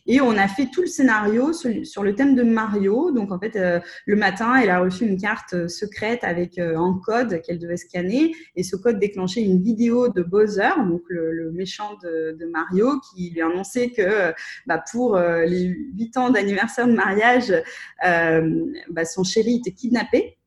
Et 0.07 0.21
on 0.23 0.31
a 0.31 0.49
fait 0.49 0.69
tout 0.73 0.81
le 0.81 0.87
scénario 0.87 1.53
sur, 1.53 2.03
le 2.03 2.15
thème 2.15 2.35
de 2.35 2.43
Mario. 2.43 3.11
Donc 3.11 3.33
en 3.33 3.39
fait, 3.39 3.55
euh, 3.57 3.79
le 4.07 4.17
matin, 4.17 4.55
elle 4.57 4.71
a 4.71 4.81
reçu 4.81 5.05
une 5.07 5.21
carte 5.21 5.53
euh, 5.53 5.69
secrète 5.69 6.25
avec 6.25 6.59
un 6.59 6.99
code 7.05 7.43
qu'elle 7.43 7.59
devait 7.59 7.77
scanner. 7.77 8.35
Et 8.55 8.63
ce 8.63 8.77
code 8.77 8.99
déclenchait 8.99 9.43
une 9.43 9.63
vidéo 9.63 10.09
de 10.09 10.23
Bowser, 10.23 10.71
donc 10.89 11.03
le, 11.09 11.51
méchant 11.53 11.97
de, 12.03 12.37
Mario, 12.51 13.01
qui 13.01 13.31
lui 13.31 13.43
annonçait 13.43 13.91
que 13.91 14.33
bah, 14.67 14.83
pour 14.91 15.19
les 15.19 15.75
8 15.97 16.17
ans 16.17 16.31
d'anniversaire 16.31 16.87
de 16.87 16.93
mariage, 16.93 17.53
bah, 18.03 19.05
son 19.05 19.25
chéri 19.25 19.57
était 19.57 19.73
kidnappé. 19.73 20.39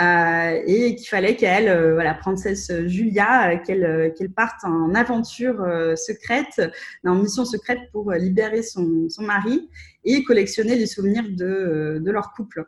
Euh, 0.00 0.62
et 0.66 0.94
qu'il 0.94 1.06
fallait 1.06 1.36
qu'elle, 1.36 1.68
euh, 1.68 1.92
voilà, 1.92 2.14
princesse 2.14 2.72
Julia, 2.86 3.50
euh, 3.52 3.58
qu'elle 3.58 4.14
qu'elle 4.16 4.30
parte 4.30 4.64
en 4.64 4.94
aventure 4.94 5.66
secrète, 5.96 6.62
en 7.04 7.16
mission 7.16 7.44
secrète 7.44 7.80
pour 7.92 8.12
libérer 8.12 8.62
son, 8.62 9.08
son 9.08 9.22
mari 9.22 9.68
et 10.04 10.24
collectionner 10.24 10.76
les 10.76 10.86
souvenirs 10.86 11.24
de, 11.28 12.00
de 12.02 12.10
leur 12.10 12.32
couple 12.32 12.64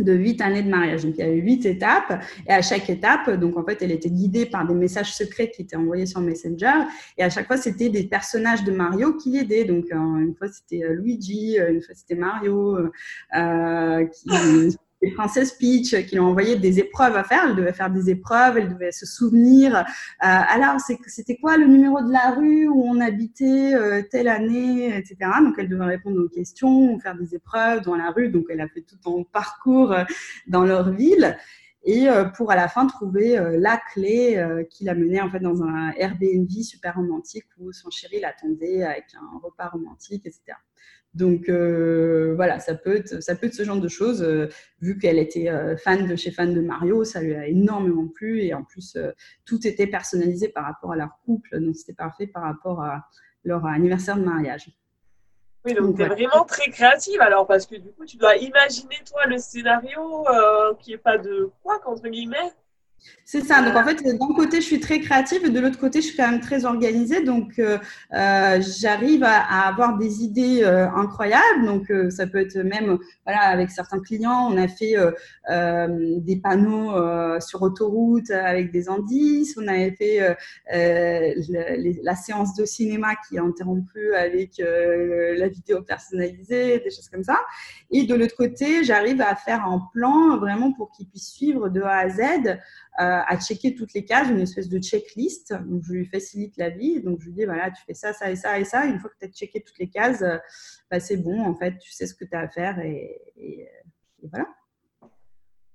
de 0.00 0.12
huit 0.12 0.40
années 0.40 0.64
de 0.64 0.68
mariage. 0.68 1.04
Donc, 1.04 1.14
il 1.18 1.20
y 1.20 1.28
a 1.28 1.30
eu 1.30 1.40
huit 1.40 1.64
étapes. 1.66 2.20
Et 2.48 2.52
à 2.52 2.62
chaque 2.62 2.90
étape, 2.90 3.30
donc, 3.30 3.56
en 3.56 3.64
fait, 3.64 3.80
elle 3.80 3.92
était 3.92 4.10
guidée 4.10 4.44
par 4.44 4.66
des 4.66 4.74
messages 4.74 5.14
secrets 5.14 5.52
qui 5.54 5.62
étaient 5.62 5.76
envoyés 5.76 6.06
sur 6.06 6.20
Messenger. 6.20 6.72
Et 7.16 7.22
à 7.22 7.30
chaque 7.30 7.46
fois, 7.46 7.56
c'était 7.56 7.90
des 7.90 8.02
personnages 8.02 8.64
de 8.64 8.72
Mario 8.72 9.14
qui 9.14 9.30
l'aidaient. 9.30 9.64
Donc, 9.64 9.84
une 9.92 10.34
fois, 10.36 10.48
c'était 10.48 10.82
Luigi, 10.94 11.58
une 11.58 11.80
fois, 11.80 11.94
c'était 11.94 12.16
Mario, 12.16 12.76
qui, 13.32 14.76
Princesse 15.10 15.52
Peach 15.52 15.94
qui 16.06 16.14
lui 16.14 16.20
ont 16.20 16.28
envoyé 16.28 16.56
des 16.56 16.78
épreuves 16.78 17.16
à 17.16 17.24
faire. 17.24 17.44
Elle 17.48 17.56
devait 17.56 17.72
faire 17.72 17.90
des 17.90 18.10
épreuves, 18.10 18.58
elle 18.58 18.68
devait 18.68 18.92
se 18.92 19.06
souvenir. 19.06 19.76
Euh, 19.76 19.82
alors, 20.20 20.80
c'était 20.80 21.36
quoi 21.36 21.56
le 21.56 21.66
numéro 21.66 22.02
de 22.02 22.12
la 22.12 22.30
rue 22.30 22.68
où 22.68 22.84
on 22.84 23.00
habitait 23.00 23.74
euh, 23.74 24.02
telle 24.10 24.28
année, 24.28 24.96
etc. 24.96 25.16
Donc, 25.42 25.54
elle 25.58 25.68
devait 25.68 25.84
répondre 25.84 26.20
aux 26.22 26.28
questions, 26.28 26.98
faire 27.00 27.16
des 27.16 27.34
épreuves 27.34 27.82
dans 27.82 27.96
la 27.96 28.10
rue. 28.10 28.28
Donc, 28.28 28.46
elle 28.50 28.60
a 28.60 28.68
fait 28.68 28.82
tout 28.82 28.98
un 29.10 29.22
parcours 29.24 29.92
euh, 29.92 30.04
dans 30.46 30.64
leur 30.64 30.90
ville 30.90 31.36
et 31.86 32.06
pour 32.34 32.50
à 32.50 32.56
la 32.56 32.66
fin 32.66 32.86
trouver 32.86 33.38
la 33.58 33.78
clé 33.92 34.42
qui 34.70 34.84
l'a 34.84 34.94
menée 34.94 35.20
en 35.20 35.28
fait 35.28 35.40
dans 35.40 35.62
un 35.62 35.90
Airbnb 35.98 36.48
super 36.62 36.94
romantique 36.94 37.44
où 37.58 37.72
son 37.72 37.90
chéri 37.90 38.20
l'attendait 38.20 38.82
avec 38.84 39.04
un 39.14 39.38
repas 39.38 39.68
romantique, 39.68 40.24
etc. 40.24 40.56
Donc 41.14 41.48
euh, 41.48 42.34
voilà, 42.34 42.58
ça 42.58 42.74
peut, 42.74 42.96
être, 42.96 43.22
ça 43.22 43.36
peut 43.36 43.46
être 43.46 43.54
ce 43.54 43.62
genre 43.62 43.80
de 43.80 43.88
choses. 43.88 44.22
Euh, 44.22 44.48
vu 44.80 44.98
qu'elle 44.98 45.18
était 45.18 45.48
euh, 45.48 45.76
fan 45.76 46.08
de 46.08 46.16
chez 46.16 46.32
fan 46.32 46.52
de 46.52 46.60
Mario, 46.60 47.04
ça 47.04 47.20
lui 47.20 47.34
a 47.34 47.46
énormément 47.46 48.08
plu 48.08 48.40
et 48.40 48.52
en 48.52 48.64
plus 48.64 48.98
tout 49.44 49.66
était 49.66 49.86
personnalisé 49.86 50.48
par 50.48 50.64
rapport 50.64 50.92
à 50.92 50.96
leur 50.96 51.18
couple, 51.24 51.60
donc 51.60 51.76
c'était 51.76 51.94
parfait 51.94 52.26
par 52.26 52.42
rapport 52.42 52.82
à 52.82 53.04
leur 53.44 53.64
anniversaire 53.66 54.16
de 54.16 54.24
mariage. 54.24 54.70
Oui, 55.64 55.72
donc, 55.72 55.96
tu 55.96 56.02
es 56.02 56.08
vraiment 56.08 56.44
très 56.44 56.70
créative 56.70 57.22
alors, 57.22 57.46
parce 57.46 57.66
que 57.66 57.76
du 57.76 57.90
coup, 57.92 58.04
tu 58.04 58.18
dois 58.18 58.36
imaginer, 58.36 58.96
toi, 59.08 59.24
le 59.26 59.38
scénario 59.38 60.26
qui 60.78 60.90
n'est 60.90 60.98
pas 60.98 61.16
de 61.16 61.50
quoi, 61.62 61.80
entre 61.86 62.08
guillemets, 62.08 62.52
c'est 63.26 63.42
ça. 63.42 63.62
Donc, 63.62 63.74
en 63.74 63.84
fait, 63.84 64.02
d'un 64.02 64.34
côté, 64.34 64.60
je 64.60 64.66
suis 64.66 64.80
très 64.80 65.00
créative 65.00 65.46
et 65.46 65.48
de 65.50 65.58
l'autre 65.58 65.78
côté, 65.78 66.02
je 66.02 66.08
suis 66.08 66.16
quand 66.16 66.30
même 66.30 66.40
très 66.40 66.66
organisée. 66.66 67.24
Donc, 67.24 67.58
euh, 67.58 67.78
euh, 68.12 68.60
j'arrive 68.60 69.24
à, 69.24 69.66
avoir 69.66 69.96
des 69.96 70.22
idées 70.22 70.62
euh, 70.62 70.86
incroyables. 70.90 71.64
Donc, 71.64 71.90
ça 72.10 72.26
peut 72.26 72.38
être 72.38 72.58
même, 72.58 72.98
avec 73.24 73.70
certains 73.70 74.00
clients, 74.00 74.48
on 74.52 74.58
a 74.58 74.68
fait 74.68 74.94
des 75.48 76.36
panneaux 76.36 77.40
sur 77.40 77.62
autoroute 77.62 78.30
avec 78.30 78.70
des 78.70 78.90
indices. 78.90 79.56
On 79.56 79.66
avait 79.68 79.92
fait 79.92 80.36
la 80.68 82.14
séance 82.14 82.54
de 82.56 82.66
cinéma 82.66 83.14
qui 83.26 83.36
est 83.36 83.40
interrompue 83.40 84.12
avec 84.14 84.58
la 84.58 85.48
vidéo 85.48 85.80
personnalisée, 85.82 86.80
des 86.80 86.90
choses 86.90 87.08
comme 87.08 87.24
ça. 87.24 87.38
Et 87.90 88.04
de 88.04 88.14
l'autre 88.14 88.36
côté, 88.36 88.84
j'arrive 88.84 89.22
à 89.22 89.34
faire 89.34 89.64
un 89.64 89.88
plan 89.94 90.36
vraiment 90.38 90.72
pour 90.72 90.90
qu'ils 90.90 91.08
puissent 91.08 91.32
suivre 91.32 91.70
de 91.70 91.80
A 91.80 91.98
à 91.98 92.08
Z 92.10 92.20
à 92.96 93.38
checker 93.40 93.74
toutes 93.74 93.92
les 93.92 94.04
cases, 94.04 94.28
une 94.28 94.40
espèce 94.40 94.68
de 94.68 94.78
checklist. 94.78 95.52
Donc, 95.52 95.82
je 95.82 95.92
lui 95.92 96.06
facilite 96.06 96.56
la 96.56 96.70
vie. 96.70 97.00
Donc, 97.00 97.20
je 97.20 97.26
lui 97.26 97.32
dis, 97.32 97.44
voilà, 97.44 97.70
tu 97.70 97.82
fais 97.84 97.94
ça, 97.94 98.12
ça 98.12 98.30
et 98.30 98.36
ça 98.36 98.58
et 98.58 98.64
ça. 98.64 98.84
Une 98.86 99.00
fois 99.00 99.10
que 99.10 99.16
tu 99.18 99.26
as 99.26 99.32
checké 99.32 99.62
toutes 99.62 99.78
les 99.78 99.88
cases, 99.88 100.22
euh, 100.22 100.38
bah, 100.90 101.00
c'est 101.00 101.16
bon, 101.16 101.44
en 101.44 101.54
fait, 101.54 101.76
tu 101.78 101.90
sais 101.90 102.06
ce 102.06 102.14
que 102.14 102.24
tu 102.24 102.34
as 102.36 102.40
à 102.40 102.48
faire 102.48 102.78
et, 102.78 103.20
voilà. 104.30 104.46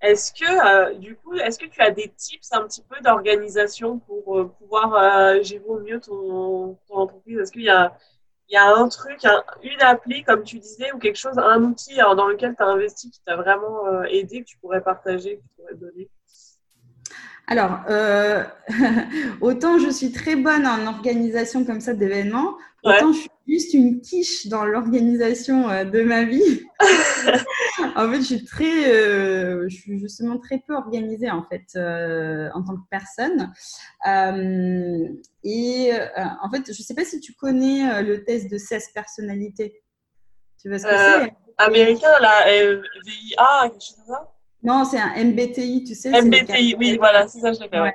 Est-ce 0.01 0.31
que, 0.31 0.93
euh, 0.93 0.97
du 0.97 1.17
coup, 1.17 1.35
est-ce 1.35 1.59
que 1.59 1.65
tu 1.65 1.81
as 1.81 1.91
des 1.91 2.09
tips 2.15 2.53
un 2.53 2.63
petit 2.65 2.81
peu 2.83 2.95
d'organisation 3.01 3.99
pour 3.99 4.55
pouvoir 4.57 5.43
gérer 5.43 5.65
au 5.67 5.79
mieux 5.79 5.99
ton, 5.99 6.77
entreprise? 6.89 7.39
Est-ce 7.39 7.51
qu'il 7.51 7.63
y 7.63 7.69
a 7.69 7.91
un 8.55 8.87
truc, 8.87 9.25
une 9.61 9.81
appli, 9.81 10.23
comme 10.23 10.43
tu 10.43 10.57
disais, 10.57 10.93
ou 10.93 10.99
quelque 10.99 11.17
chose, 11.17 11.37
un 11.37 11.63
outil 11.63 11.97
dans 11.97 12.27
lequel 12.27 12.55
tu 12.55 12.63
as 12.63 12.67
investi 12.67 13.11
qui 13.11 13.21
t'a 13.25 13.35
vraiment 13.35 14.03
aidé, 14.05 14.39
que 14.39 14.45
tu 14.45 14.57
pourrais 14.57 14.81
partager, 14.81 15.35
que 15.35 15.41
tu 15.41 15.49
pourrais 15.57 15.75
donner? 15.75 16.09
Alors, 17.49 17.79
euh, 17.89 18.43
autant 19.41 19.79
je 19.79 19.89
suis 19.89 20.11
très 20.11 20.35
bonne 20.35 20.67
en 20.67 20.85
organisation 20.85 21.65
comme 21.65 21.81
ça 21.81 21.95
d'événements, 21.95 22.55
autant 22.83 23.11
je 23.11 23.21
suis 23.21 23.29
juste 23.47 23.73
une 23.73 24.01
quiche 24.01 24.45
dans 24.45 24.65
l'organisation 24.65 25.67
euh, 25.67 25.83
de 25.83 26.03
ma 26.03 26.25
vie. 26.25 26.63
en 27.95 28.11
fait, 28.11 28.17
je 28.17 28.23
suis 28.23 28.45
très, 28.45 28.93
euh, 28.93 29.67
je 29.67 29.75
suis 29.75 29.99
justement 29.99 30.37
très 30.37 30.59
peu 30.59 30.75
organisée 30.75 31.31
en 31.31 31.43
fait 31.43 31.75
en 31.75 32.63
tant 32.63 32.75
que 32.75 32.87
personne. 32.91 33.51
et 35.43 35.91
en 36.43 36.51
fait, 36.51 36.65
je 36.67 36.81
ne 36.81 36.85
sais 36.85 36.93
pas 36.93 37.03
si 37.03 37.19
tu 37.19 37.33
connais 37.33 38.03
le 38.03 38.23
test 38.25 38.51
de 38.51 38.59
16 38.59 38.89
personnalités. 38.93 39.81
Tu 40.61 40.69
vois 40.69 40.77
ce 40.77 40.83
que 40.83 40.91
c'est? 40.91 41.33
Américain, 41.57 42.19
la 42.21 42.45
VIA, 42.45 43.69
quelque 43.69 43.83
chose 43.83 43.95
comme 43.95 44.15
ça? 44.15 44.38
Non, 44.63 44.85
c'est 44.85 44.99
un 44.99 45.23
MBTI, 45.23 45.83
tu 45.85 45.95
sais. 45.95 46.09
MBTI, 46.09 46.75
oui, 46.77 46.97
voilà, 46.97 47.27
c'est 47.27 47.39
ça, 47.39 47.53
je 47.53 47.59
l'ai 47.61 47.69
fait. 47.69 47.93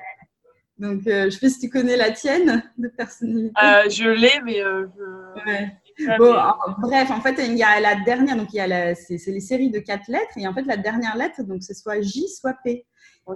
Donc, 0.79 1.07
euh, 1.07 1.27
je 1.27 1.31
sais 1.31 1.41
pas 1.41 1.49
si 1.49 1.61
tu 1.61 1.69
connais 1.69 1.97
la 1.97 2.11
tienne 2.11 2.65
de 2.79 2.89
personnalité. 2.89 3.55
Euh, 3.63 3.89
je 3.89 4.09
l'ai, 4.09 4.41
mais 4.45 4.61
euh, 4.61 4.87
Bon, 6.19 6.35
bref, 6.79 7.11
en 7.13 7.21
fait, 7.21 7.37
il 7.47 7.57
y 7.57 7.63
a 7.63 7.79
la 7.79 7.95
dernière, 8.05 8.37
donc 8.37 8.49
il 8.53 8.57
y 8.57 8.61
a 8.61 8.95
c'est, 8.97 9.21
les 9.29 9.41
séries 9.41 9.71
de 9.71 9.79
quatre 9.79 10.09
lettres, 10.09 10.37
et 10.37 10.49
en 10.49 10.53
fait, 10.53 10.65
la 10.65 10.77
dernière 10.77 11.17
lettre, 11.17 11.45
donc 11.45 11.63
c'est 11.63 11.75
soit 11.75 12.01
J, 12.01 12.29
soit 12.29 12.57
P. 12.65 12.85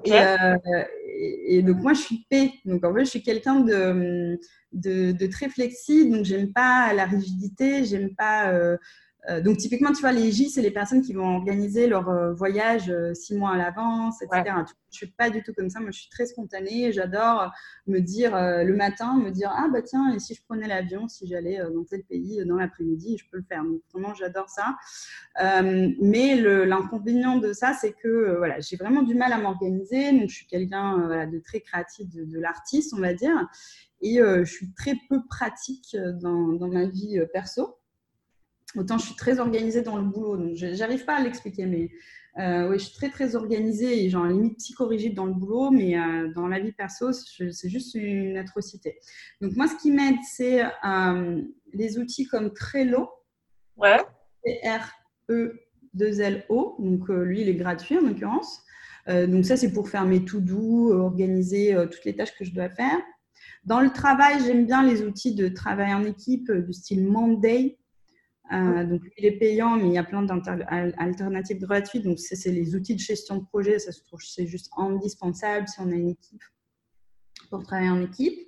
Et, 0.05 1.63
donc, 1.63 1.77
moi, 1.77 1.93
je 1.95 2.01
suis 2.01 2.27
P. 2.29 2.53
Donc, 2.65 2.85
en 2.85 2.93
fait, 2.93 3.05
je 3.05 3.11
suis 3.11 3.23
quelqu'un 3.23 3.61
de, 3.61 4.39
de, 4.73 5.13
de 5.13 5.27
très 5.29 5.49
flexible, 5.49 6.17
donc 6.17 6.25
j'aime 6.25 6.53
pas 6.53 6.93
la 6.93 7.05
rigidité, 7.05 7.85
j'aime 7.85 8.15
pas 8.15 8.51
euh, 8.51 8.77
donc, 9.43 9.59
typiquement, 9.59 9.93
tu 9.93 10.01
vois, 10.01 10.13
les 10.13 10.33
J, 10.33 10.49
c'est 10.49 10.63
les 10.63 10.71
personnes 10.71 11.03
qui 11.03 11.13
vont 11.13 11.37
organiser 11.37 11.87
leur 11.87 12.09
euh, 12.09 12.33
voyage 12.33 12.89
euh, 12.89 13.13
six 13.15 13.35
mois 13.35 13.51
à 13.51 13.57
l'avance, 13.57 14.23
etc. 14.23 14.43
Je 14.47 14.51
ne 14.61 14.67
suis 14.91 15.07
pas 15.09 15.29
du 15.29 15.43
tout 15.43 15.53
comme 15.53 15.69
ça. 15.69 15.81
Moi, 15.81 15.91
je 15.91 16.01
suis 16.01 16.09
très 16.09 16.25
spontanée. 16.25 16.93
J'adore 16.93 17.53
me 17.87 17.99
dire 17.99 18.33
le 18.35 18.75
matin, 18.75 19.19
me 19.19 19.31
dire 19.31 19.53
Ah, 19.55 19.69
bah 19.71 19.83
tiens, 19.83 20.15
et 20.15 20.19
si 20.19 20.35
je 20.35 20.43
prenais 20.43 20.67
l'avion, 20.67 21.09
si 21.09 21.27
j'allais 21.27 21.59
dans 21.75 21.85
tel 21.85 22.05
pays 22.05 22.43
dans 22.47 22.57
l'après-midi, 22.57 23.19
je 23.19 23.25
peux 23.31 23.37
le 23.37 23.45
faire. 23.47 23.65
Donc, 23.65 23.83
vraiment, 23.93 24.15
j'adore 24.15 24.49
ça. 24.49 24.77
mais 26.01 26.37
l'inconvénient 26.37 27.37
de 27.37 27.53
ça, 27.53 27.75
c'est 27.75 27.93
que 27.93 28.37
voilà, 28.39 28.61
j'ai 28.61 28.77
vraiment 28.77 29.03
du 29.03 29.15
mal 29.15 29.33
à 29.33 29.39
m'organiser. 29.39 30.13
Donc, 30.13 30.31
je 30.31 30.37
suis 30.37 30.47
quelqu'un 30.47 31.27
de 31.27 31.39
très 31.39 31.61
créatif, 31.61 32.09
de, 32.09 32.39
l'artiste, 32.39 32.95
on 32.97 33.01
va 33.01 33.13
dire. 33.13 33.47
Et 34.01 34.21
je 34.21 34.51
suis 34.51 34.73
très 34.73 34.95
peu 35.11 35.21
pratique 35.29 35.95
dans, 36.23 36.53
dans 36.55 36.69
ma 36.69 36.87
vie 36.87 37.21
perso. 37.33 37.79
Autant 38.79 38.99
je 38.99 39.07
suis 39.07 39.17
très 39.17 39.41
organisée 39.41 39.83
dans 39.83 39.97
le 39.97 40.05
boulot, 40.05 40.37
donc 40.37 40.55
j'arrive 40.55 41.05
pas 41.05 41.17
à 41.17 41.23
l'expliquer, 41.23 41.67
mais 41.67 41.91
euh, 42.39 42.69
oui, 42.69 42.79
je 42.79 42.85
suis 42.85 42.95
très 42.95 43.11
très 43.11 43.35
organisée 43.35 44.05
et 44.05 44.11
genre 44.11 44.25
limite 44.27 44.59
psychorigide 44.59 45.15
dans 45.15 45.27
le 45.27 45.33
boulot, 45.33 45.71
mais 45.73 45.99
euh, 45.99 46.33
dans 46.35 46.47
la 46.47 46.61
vie 46.61 46.71
perso, 46.73 47.13
c'est 47.13 47.69
juste 47.69 47.95
une 47.95 48.37
atrocité. 48.37 48.99
Donc 49.41 49.57
moi, 49.57 49.67
ce 49.67 49.75
qui 49.77 49.91
m'aide, 49.91 50.19
c'est 50.23 50.63
euh, 50.63 51.43
les 51.73 51.99
outils 51.99 52.27
comme 52.27 52.53
Trello. 52.53 53.09
Ouais. 53.77 53.99
R-E-2-L-O. 55.27 56.77
Donc 56.79 57.09
lui, 57.09 57.41
il 57.41 57.49
est 57.49 57.57
gratuit 57.57 57.99
en 57.99 58.03
l'occurrence. 58.03 58.63
donc 59.07 59.45
ça, 59.45 59.57
c'est 59.57 59.73
pour 59.73 59.89
faire 59.89 60.05
mes 60.05 60.25
to 60.25 60.39
do, 60.41 60.93
organiser 60.93 61.75
toutes 61.91 62.05
les 62.05 62.15
tâches 62.15 62.37
que 62.37 62.45
je 62.45 62.53
dois 62.53 62.69
faire. 62.69 62.99
Dans 63.65 63.81
le 63.81 63.91
travail, 63.91 64.37
j'aime 64.45 64.65
bien 64.65 64.85
les 64.85 65.03
outils 65.03 65.35
de 65.35 65.49
travail 65.49 65.93
en 65.93 66.05
équipe 66.05 66.53
du 66.53 66.73
style 66.73 67.05
Monday. 67.05 67.79
Euh, 68.53 68.85
donc, 68.85 69.03
il 69.17 69.27
est 69.27 69.39
payant, 69.39 69.77
mais 69.77 69.89
il 69.89 69.93
y 69.93 69.99
a 69.99 70.05
plein 70.05 70.23
d'alternatives 70.23 71.59
gratuites. 71.59 72.05
Donc, 72.05 72.19
c'est 72.19 72.51
les 72.51 72.75
outils 72.75 72.95
de 72.95 73.01
gestion 73.01 73.37
de 73.37 73.45
projet. 73.45 73.79
Ça 73.79 73.93
c'est 74.21 74.47
juste 74.47 74.71
indispensable 74.77 75.69
si 75.69 75.81
on 75.81 75.91
a 75.91 75.95
une 75.95 76.11
équipe 76.11 76.43
pour 77.51 77.63
travailler 77.63 77.91
en 77.91 78.03
équipe. 78.03 78.39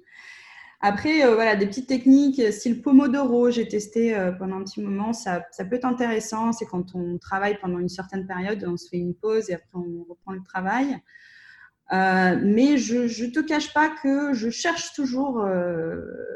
Après, 0.82 1.26
euh, 1.26 1.34
voilà, 1.34 1.56
des 1.56 1.66
petites 1.66 1.88
techniques 1.88 2.40
style 2.52 2.80
Pomodoro, 2.80 3.50
j'ai 3.50 3.68
testé 3.68 4.16
euh, 4.16 4.32
pendant 4.32 4.56
un 4.56 4.64
petit 4.64 4.80
moment. 4.80 5.12
Ça, 5.12 5.44
ça 5.52 5.66
peut 5.66 5.76
être 5.76 5.84
intéressant. 5.84 6.52
C'est 6.52 6.64
quand 6.64 6.94
on 6.94 7.18
travaille 7.18 7.58
pendant 7.60 7.78
une 7.78 7.90
certaine 7.90 8.26
période, 8.26 8.64
on 8.66 8.78
se 8.78 8.88
fait 8.88 8.96
une 8.96 9.14
pause 9.14 9.50
et 9.50 9.54
après 9.54 9.68
on 9.74 10.06
reprend 10.08 10.32
le 10.32 10.42
travail. 10.42 10.96
Mais 11.90 12.78
je 12.78 13.24
ne 13.24 13.30
te 13.30 13.40
cache 13.40 13.72
pas 13.72 13.88
que 14.02 14.32
je 14.32 14.50
cherche 14.50 14.92
toujours 14.94 15.44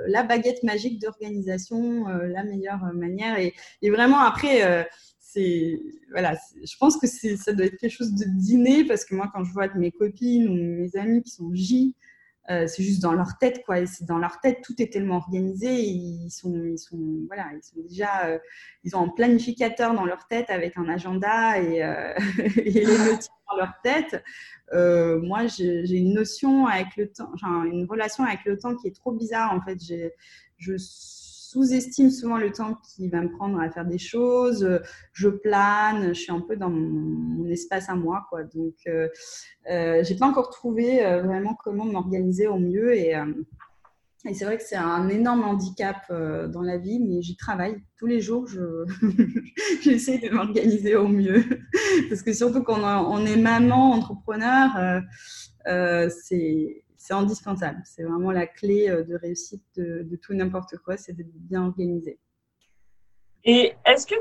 la 0.09 0.22
baguette 0.22 0.62
magique 0.62 1.00
d'organisation, 1.00 2.07
la 2.07 2.44
meilleure 2.44 2.92
manière. 2.94 3.38
Et, 3.38 3.55
et 3.82 3.90
vraiment, 3.90 4.18
après, 4.18 4.86
c'est 5.18 5.80
voilà, 6.11 6.34
je 6.62 6.76
pense 6.78 6.96
que 6.96 7.07
ça 7.07 7.52
doit 7.52 7.66
être 7.66 7.76
quelque 7.76 7.92
chose 7.92 8.14
de 8.14 8.24
dîner 8.38 8.84
parce 8.84 9.05
que 9.05 9.14
moi, 9.14 9.30
quand 9.34 9.42
je 9.44 9.52
vois 9.52 9.68
mes 9.74 9.90
copines 9.90 10.48
ou 10.48 10.55
mes 10.55 10.96
amis 10.96 11.22
qui 11.22 11.30
sont 11.30 11.50
J, 11.52 11.94
euh, 12.51 12.66
c'est 12.66 12.82
juste 12.82 13.03
dans 13.03 13.12
leur 13.12 13.38
tête, 13.38 13.62
quoi. 13.64 13.86
C'est 13.86 14.05
dans 14.05 14.18
leur 14.18 14.40
tête, 14.40 14.61
tout 14.62 14.74
est 14.80 14.92
tellement 14.92 15.16
organisé. 15.16 15.80
ils 15.82 16.30
sont, 16.30 16.55
ils 16.64 16.78
sont, 16.78 16.99
voilà, 17.26 17.47
ils 17.55 17.62
sont 17.62 17.80
déjà, 17.88 18.26
euh, 18.26 18.38
ils 18.84 18.95
ont 18.97 19.05
un 19.05 19.09
planificateur 19.09 19.95
dans 19.95 20.05
leur 20.05 20.26
tête 20.28 20.51
avec 20.51 20.76
un 20.76 20.88
agenda 20.88 21.59
et, 21.61 21.82
euh, 21.82 22.12
les 22.57 22.84
notes 22.84 23.28
dans 23.51 23.57
leur 23.57 23.72
tête. 23.82 24.22
moi, 24.72 25.47
j'ai 25.47 25.97
une 25.97 26.14
notion 26.14 26.66
avec 26.66 26.97
le 26.97 27.11
temps, 27.11 27.32
une 27.64 27.86
relation 27.86 28.24
avec 28.24 28.45
le 28.45 28.59
temps 28.59 28.76
qui 28.76 28.88
est 28.88 28.95
trop 28.95 29.12
bizarre. 29.12 29.53
En 29.53 29.62
fait, 29.62 29.78
je 30.59 30.76
sous-estime 31.55 32.11
souvent 32.11 32.36
le 32.36 32.50
temps 32.50 32.76
qui 32.82 33.09
va 33.09 33.20
me 33.20 33.30
prendre 33.30 33.61
à 33.61 33.70
faire 33.70 33.84
des 33.84 33.98
choses. 33.98 34.80
Je 35.12 35.28
plane, 35.28 36.09
je 36.09 36.20
suis 36.20 36.32
un 36.32 36.40
peu 36.40 36.57
dans 36.57 36.70
mon, 36.70 37.48
espace 37.48 37.88
à 37.88 37.94
moi, 37.94 38.26
quoi. 38.28 38.42
Donc, 38.42 38.74
euh, 38.88 39.09
euh, 39.70 40.02
j'ai 40.02 40.16
pas 40.16 40.26
encore 40.26 40.50
trouvé 40.50 41.05
euh, 41.05 41.22
vraiment 41.22 41.57
comment 41.62 41.84
m'organiser 41.84 42.48
au 42.48 42.59
mieux 42.59 42.96
et, 42.96 43.14
euh, 43.14 43.32
et 44.26 44.34
c'est 44.34 44.46
vrai 44.46 44.57
que 44.57 44.64
c'est 44.64 44.74
un 44.74 45.09
énorme 45.11 45.44
handicap 45.44 46.11
dans 46.11 46.62
la 46.62 46.78
vie, 46.78 46.98
mais 46.98 47.20
j'y 47.20 47.36
travaille 47.36 47.76
tous 47.98 48.07
les 48.07 48.22
jours. 48.22 48.48
j'essaie 49.82 50.18
de 50.18 50.30
m'organiser 50.30 50.96
au 50.96 51.07
mieux 51.07 51.44
parce 52.09 52.22
que 52.22 52.32
surtout 52.32 52.62
quand 52.62 52.80
on, 52.82 53.26
est 53.26 53.36
maman, 53.36 53.92
entrepreneur, 53.92 55.02
c'est 55.66 56.84
c'est 57.05 57.12
indispensable. 57.12 57.82
C'est 57.84 58.02
vraiment 58.02 58.30
la 58.30 58.46
clé 58.46 58.88
euh, 58.88 59.05
de 59.05 59.14
réussite 59.14 59.62
de, 59.76 60.16
tout 60.22 60.32
n'importe 60.32 60.78
quoi, 60.78 60.96
c'est 60.96 61.12
d'être 61.12 61.34
bien 61.34 61.62
organisé. 61.62 62.18
Et 63.44 63.74
est-ce 63.84 64.07
que 64.07 64.14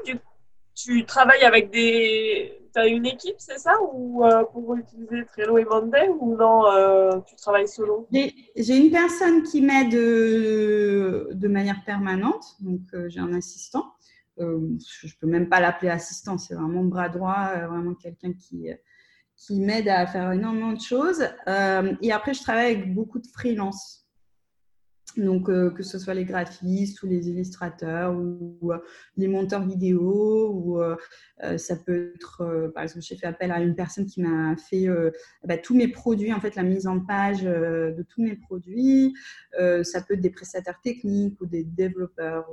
tu 0.75 1.05
travailles 1.05 1.43
avec 1.43 1.71
des... 1.71 2.59
Tu 2.73 2.79
as 2.79 2.87
une 2.87 3.05
équipe, 3.05 3.35
c'est 3.37 3.57
ça 3.57 3.77
Ou 3.93 4.25
euh, 4.25 4.43
pour 4.43 4.75
utiliser 4.75 5.23
Trello 5.27 5.57
et 5.59 5.63
Monday 5.63 6.09
Ou 6.09 6.35
non, 6.35 6.65
euh, 6.65 7.19
tu 7.25 7.37
travailles 7.37 7.69
solo? 7.69 8.05
J'ai 8.11 8.75
une 8.75 8.91
personne 8.91 9.43
qui 9.43 9.61
m'aide 9.61 9.93
de, 9.93 11.47
manière 11.47 11.85
permanente. 11.85 12.43
Donc, 12.59 12.81
j'ai 13.07 13.21
un 13.21 13.33
assistant. 13.33 13.93
je 14.37 14.43
ne 14.43 15.19
peux 15.21 15.27
même 15.27 15.47
pas 15.47 15.61
l'appeler 15.61 15.89
assistant, 15.89 16.37
c'est 16.37 16.55
vraiment 16.55 16.83
bras 16.83 17.07
droit, 17.07 17.55
vraiment 17.65 17.93
quelqu'un 17.93 18.33
qui 18.33 18.67
qui 19.45 19.59
m'aide 19.59 19.89
à 19.89 20.07
faire 20.07 20.31
énormément 20.31 20.73
de 20.73 20.81
choses. 20.81 21.23
Euh, 21.47 21.93
et 22.01 22.11
après, 22.11 22.33
je 22.33 22.41
travaille 22.41 22.75
avec 22.75 22.93
beaucoup 22.93 23.19
de 23.19 23.27
freelance. 23.27 23.99
Donc, 25.17 25.47
euh, 25.47 25.69
que 25.69 25.83
ce 25.83 25.99
soit 25.99 26.15
les 26.15 26.25
graphistes 26.25 27.03
ou 27.03 27.07
les 27.07 27.29
illustrateurs 27.29 28.15
ou, 28.15 28.71
euh, 28.71 28.79
les 29.15 29.27
monteurs 29.27 29.63
vidéo, 29.63 30.51
ou 30.53 30.81
ça 31.57 31.75
peut 31.75 32.13
être, 32.15 32.71
par 32.73 32.83
exemple, 32.83 33.05
j'ai 33.05 33.17
fait 33.17 33.27
appel 33.27 33.51
à 33.51 33.59
une 33.59 33.75
personne 33.75 34.05
qui 34.05 34.21
m'a 34.21 34.55
fait 34.55 34.87
bah, 35.43 35.57
tous 35.57 35.75
mes 35.75 35.89
produits, 35.89 36.33
en 36.33 36.39
fait, 36.39 36.55
la 36.55 36.63
mise 36.63 36.87
en 36.87 37.01
page 37.01 37.43
de 37.43 38.05
tous 38.09 38.23
mes 38.23 38.35
produits. 38.35 39.13
ça 39.59 40.01
peut 40.01 40.13
être 40.15 40.21
des 40.21 40.31
prestataires 40.31 40.79
techniques 40.81 41.39
ou 41.41 41.45
des 41.45 41.63
développeurs 41.63 42.49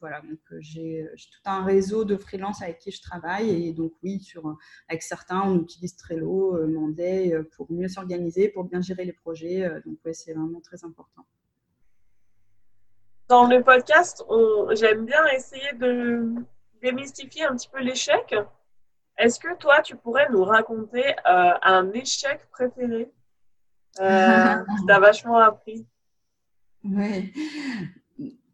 voilà, 0.00 0.20
donc 0.20 0.38
euh, 0.52 0.58
j'ai 0.60 1.06
tout 1.16 1.50
un 1.50 1.64
réseau 1.64 2.04
de 2.04 2.16
freelance 2.16 2.62
avec 2.62 2.78
qui 2.78 2.90
je 2.90 3.02
travaille 3.02 3.68
et 3.68 3.72
donc 3.72 3.92
oui, 4.02 4.20
sur, 4.20 4.56
avec 4.88 5.02
certains, 5.02 5.42
on 5.42 5.60
utilise 5.62 5.96
Trello, 5.96 6.56
euh, 6.56 6.66
Monday 6.66 7.34
euh, 7.34 7.48
pour 7.56 7.70
mieux 7.70 7.88
s'organiser, 7.88 8.48
pour 8.48 8.64
bien 8.64 8.80
gérer 8.80 9.04
les 9.04 9.12
projets. 9.12 9.68
Donc 9.84 9.98
oui, 10.04 10.14
c'est 10.14 10.32
vraiment 10.32 10.60
très 10.60 10.84
important. 10.84 11.24
Dans 13.28 13.46
le 13.46 13.62
podcast, 13.62 14.24
j'aime 14.72 15.04
bien 15.04 15.26
essayer 15.26 15.72
de 15.74 16.34
démystifier 16.80 17.44
un 17.44 17.54
petit 17.54 17.68
peu 17.68 17.80
l'échec. 17.80 18.34
Est-ce 19.18 19.38
que 19.38 19.54
toi, 19.56 19.82
tu 19.82 19.96
pourrais 19.96 20.30
nous 20.30 20.44
raconter 20.44 21.14
un 21.24 21.92
échec 21.92 22.48
préféré 22.50 23.12
euh, 24.00 24.64
qui 24.78 24.86
t'a 24.86 25.00
vachement 25.00 25.38
appris? 25.38 25.86
Oui. 26.84 27.32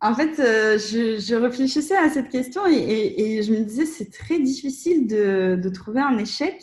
En 0.00 0.14
fait, 0.14 0.38
euh, 0.38 0.78
je, 0.78 1.34
réfléchissais 1.34 1.96
à 1.96 2.10
cette 2.10 2.28
question 2.28 2.66
et, 2.66 3.42
je 3.42 3.52
me 3.52 3.64
disais 3.64 3.86
c'est 3.86 4.10
très 4.10 4.38
difficile 4.38 5.06
de, 5.06 5.68
trouver 5.70 6.00
un 6.00 6.18
échec 6.18 6.62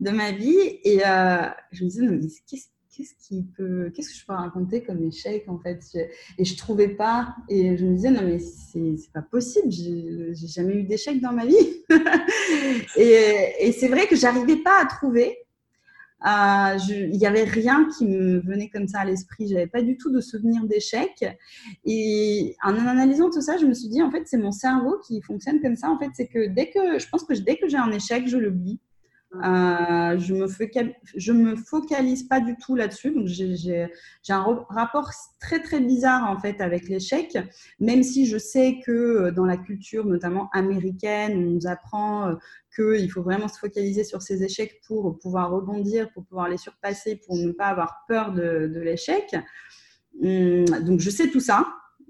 de 0.00 0.10
ma 0.10 0.32
vie. 0.32 0.58
Et 0.84 1.00
euh, 1.06 1.46
je 1.72 1.84
me 1.84 1.88
disais 1.88 2.06
mais 2.06 2.20
qu'est-ce 2.48 2.66
qu'est-ce 2.96 4.08
que 4.10 4.14
je 4.14 4.26
peux 4.26 4.32
raconter 4.34 4.82
comme 4.82 5.02
échec 5.04 5.44
en 5.48 5.58
fait? 5.58 5.80
Et 6.38 6.44
je 6.44 6.56
trouvais 6.56 6.88
pas. 6.88 7.34
Et 7.48 7.76
je 7.76 7.84
me 7.86 7.94
disais 7.94 8.10
non 8.10 8.22
mais 8.24 8.38
c'est 8.38 9.12
pas 9.12 9.22
possible, 9.22 9.70
j'ai 9.70 10.34
jamais 10.34 10.74
eu 10.74 10.82
d'échec 10.82 11.20
dans 11.20 11.32
ma 11.32 11.46
vie. 11.46 11.84
Et, 12.96 13.52
et 13.60 13.72
c'est 13.72 13.88
vrai 13.88 14.06
que 14.06 14.16
j'arrivais 14.16 14.56
pas 14.56 14.82
à 14.82 14.86
trouver. 14.86 15.38
Euh, 16.26 16.76
il 16.90 17.16
n'y 17.16 17.26
avait 17.26 17.44
rien 17.44 17.88
qui 17.96 18.06
me 18.06 18.40
venait 18.40 18.68
comme 18.68 18.88
ça 18.88 19.00
à 19.00 19.04
l'esprit. 19.04 19.48
J'avais 19.48 19.66
pas 19.66 19.82
du 19.82 19.96
tout 19.96 20.10
de 20.10 20.20
souvenir 20.20 20.64
d'échec. 20.64 21.24
Et 21.84 22.56
en 22.62 22.74
analysant 22.76 23.30
tout 23.30 23.40
ça, 23.40 23.56
je 23.58 23.66
me 23.66 23.74
suis 23.74 23.88
dit, 23.88 24.02
en 24.02 24.10
fait, 24.10 24.24
c'est 24.26 24.38
mon 24.38 24.52
cerveau 24.52 24.98
qui 25.06 25.22
fonctionne 25.22 25.60
comme 25.60 25.76
ça. 25.76 25.90
En 25.90 25.98
fait, 25.98 26.10
c'est 26.14 26.28
que 26.28 26.48
dès 26.48 26.70
que, 26.70 26.98
je 26.98 27.08
pense 27.08 27.24
que 27.24 27.34
dès 27.34 27.56
que 27.56 27.68
j'ai 27.68 27.78
un 27.78 27.90
échec, 27.90 28.28
je 28.28 28.36
l'oublie. 28.36 28.80
Euh, 29.36 30.18
je 30.18 30.34
me 30.34 30.48
je 31.14 31.32
me 31.32 31.54
focalise 31.54 32.24
pas 32.24 32.40
du 32.40 32.56
tout 32.56 32.74
là-dessus. 32.74 33.12
Donc 33.12 33.26
j'ai 33.26 33.88
un 34.28 34.64
rapport 34.68 35.08
très 35.40 35.60
très 35.62 35.80
bizarre 35.80 36.28
en 36.28 36.40
fait 36.40 36.60
avec 36.60 36.88
l'échec, 36.88 37.38
même 37.78 38.02
si 38.02 38.26
je 38.26 38.38
sais 38.38 38.80
que 38.84 38.90
euh, 38.90 39.30
dans 39.30 39.44
la 39.44 39.56
culture 39.56 40.04
notamment 40.04 40.50
américaine, 40.52 41.36
on 41.36 41.50
nous 41.52 41.66
apprend 41.68 42.34
qu'il 42.80 43.10
faut 43.10 43.22
vraiment 43.22 43.48
se 43.48 43.58
focaliser 43.58 44.04
sur 44.04 44.22
ses 44.22 44.42
échecs 44.42 44.80
pour 44.86 45.18
pouvoir 45.18 45.50
rebondir, 45.50 46.10
pour 46.12 46.24
pouvoir 46.24 46.48
les 46.48 46.56
surpasser, 46.56 47.20
pour 47.26 47.36
ne 47.36 47.52
pas 47.52 47.66
avoir 47.66 48.04
peur 48.08 48.32
de, 48.32 48.80
l'échec. 48.80 49.36
Hum, 50.22 50.64
donc 50.84 51.00
je 51.00 51.10
sais 51.10 51.28
tout 51.28 51.40
ça. 51.40 51.66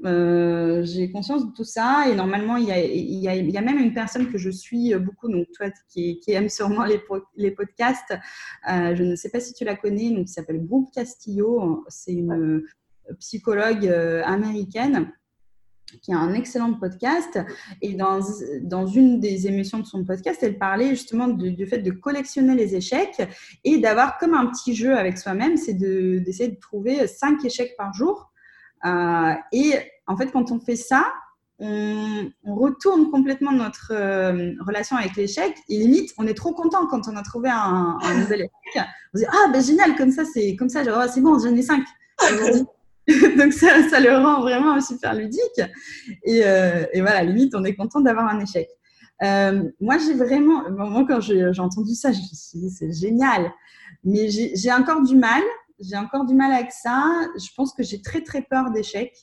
Euh, 0.06 0.82
j'ai 0.82 1.10
conscience 1.10 1.46
de 1.46 1.52
tout 1.52 1.64
ça 1.64 2.06
et 2.08 2.14
normalement 2.14 2.56
il 2.56 2.64
y, 2.64 3.28
a, 3.28 3.60
même 3.60 3.78
une 3.78 3.92
personne 3.92 4.32
que 4.32 4.38
je 4.38 4.48
suis 4.48 4.94
beaucoup 4.94 5.28
donc 5.28 5.48
toi 5.52 5.66
qui, 5.90 6.18
aime 6.28 6.48
sûrement 6.48 6.86
les, 6.86 7.50
podcasts 7.50 8.14
euh, 8.70 8.94
je 8.94 9.02
ne 9.02 9.14
sais 9.14 9.28
pas 9.28 9.40
si 9.40 9.52
tu 9.52 9.62
la 9.62 9.76
connais 9.76 10.14
qui 10.24 10.28
s'appelle 10.28 10.60
Brooke 10.60 10.90
Castillo 10.94 11.84
c'est 11.88 12.14
une 12.14 12.62
psychologue 13.18 13.86
euh, 13.86 14.22
américaine 14.24 15.12
qui 16.02 16.12
a 16.12 16.18
un 16.18 16.34
excellent 16.34 16.74
podcast 16.74 17.38
et 17.82 17.94
dans, 17.94 18.20
dans 18.62 18.86
une 18.86 19.20
des 19.20 19.46
émissions 19.46 19.78
de 19.78 19.86
son 19.86 20.04
podcast 20.04 20.40
elle 20.42 20.58
parlait 20.58 20.90
justement 20.90 21.28
du, 21.28 21.66
fait 21.66 21.78
de 21.78 21.90
collectionner 21.90 22.54
les 22.54 22.74
échecs 22.74 23.22
et 23.64 23.78
d'avoir 23.78 24.18
comme 24.18 24.34
un 24.34 24.46
petit 24.46 24.74
jeu 24.74 24.96
avec 24.96 25.18
soi-même 25.18 25.56
c'est 25.56 25.74
d'essayer 25.74 26.48
de, 26.48 26.60
trouver 26.60 27.06
cinq 27.06 27.44
échecs 27.44 27.74
par 27.76 27.92
jour 27.94 28.30
euh, 28.84 29.34
et 29.52 29.74
en 30.06 30.16
fait, 30.16 30.30
quand 30.30 30.50
on 30.50 30.60
fait 30.60 30.76
ça, 30.76 31.04
on, 31.58 32.30
retourne 32.44 33.10
complètement 33.10 33.52
notre 33.52 33.92
euh, 33.92 34.54
relation 34.66 34.96
avec 34.96 35.14
l'échec. 35.16 35.54
Et 35.68 35.78
limite, 35.78 36.12
on 36.18 36.26
est 36.26 36.34
trop 36.34 36.52
content 36.52 36.86
quand 36.86 37.06
on 37.06 37.16
a 37.16 37.22
trouvé 37.22 37.50
un, 37.50 37.98
nouvel 38.18 38.40
échec. 38.40 38.88
On 39.14 39.18
se 39.18 39.24
dit 39.24 39.30
ah 39.30 39.50
ben 39.52 39.62
génial, 39.62 39.94
comme 39.96 40.10
ça 40.10 40.24
c'est 40.24 40.56
comme 40.56 40.68
ça, 40.68 40.82
oh, 40.86 41.10
c'est 41.12 41.20
bon, 41.20 41.38
j'en 41.38 41.54
ai 41.54 41.62
cinq. 41.62 41.84
Donc 43.38 43.52
ça, 43.52 44.00
le 44.00 44.16
rend 44.16 44.40
vraiment 44.40 44.80
super 44.80 45.14
ludique. 45.14 45.60
Et, 46.24 46.44
euh, 46.44 46.84
et 46.92 47.00
voilà, 47.00 47.22
limite, 47.24 47.54
on 47.54 47.64
est 47.64 47.74
content 47.74 48.00
d'avoir 48.00 48.26
un 48.26 48.40
échec. 48.40 48.68
moi, 49.80 49.98
j'ai 49.98 50.14
vraiment, 50.14 50.70
moi 50.70 51.04
quand 51.06 51.20
j'ai 51.20 51.50
entendu 51.58 51.94
ça, 51.94 52.12
je 52.12 52.20
me 52.20 52.24
suis 52.34 52.58
dit 52.58 52.70
c'est 52.70 52.92
génial. 52.92 53.52
Mais 54.04 54.28
j'ai 54.28 54.72
encore 54.72 55.02
du 55.02 55.16
mal 55.16 55.42
j'ai 55.80 55.96
encore 55.96 56.26
du 56.26 56.34
mal 56.34 56.52
avec 56.52 56.72
ça. 56.72 57.26
Je 57.36 57.48
pense 57.56 57.72
que 57.72 57.82
j'ai 57.82 58.02
très 58.02 58.22
très 58.22 58.42
peur 58.42 58.70
d'échecs 58.70 59.16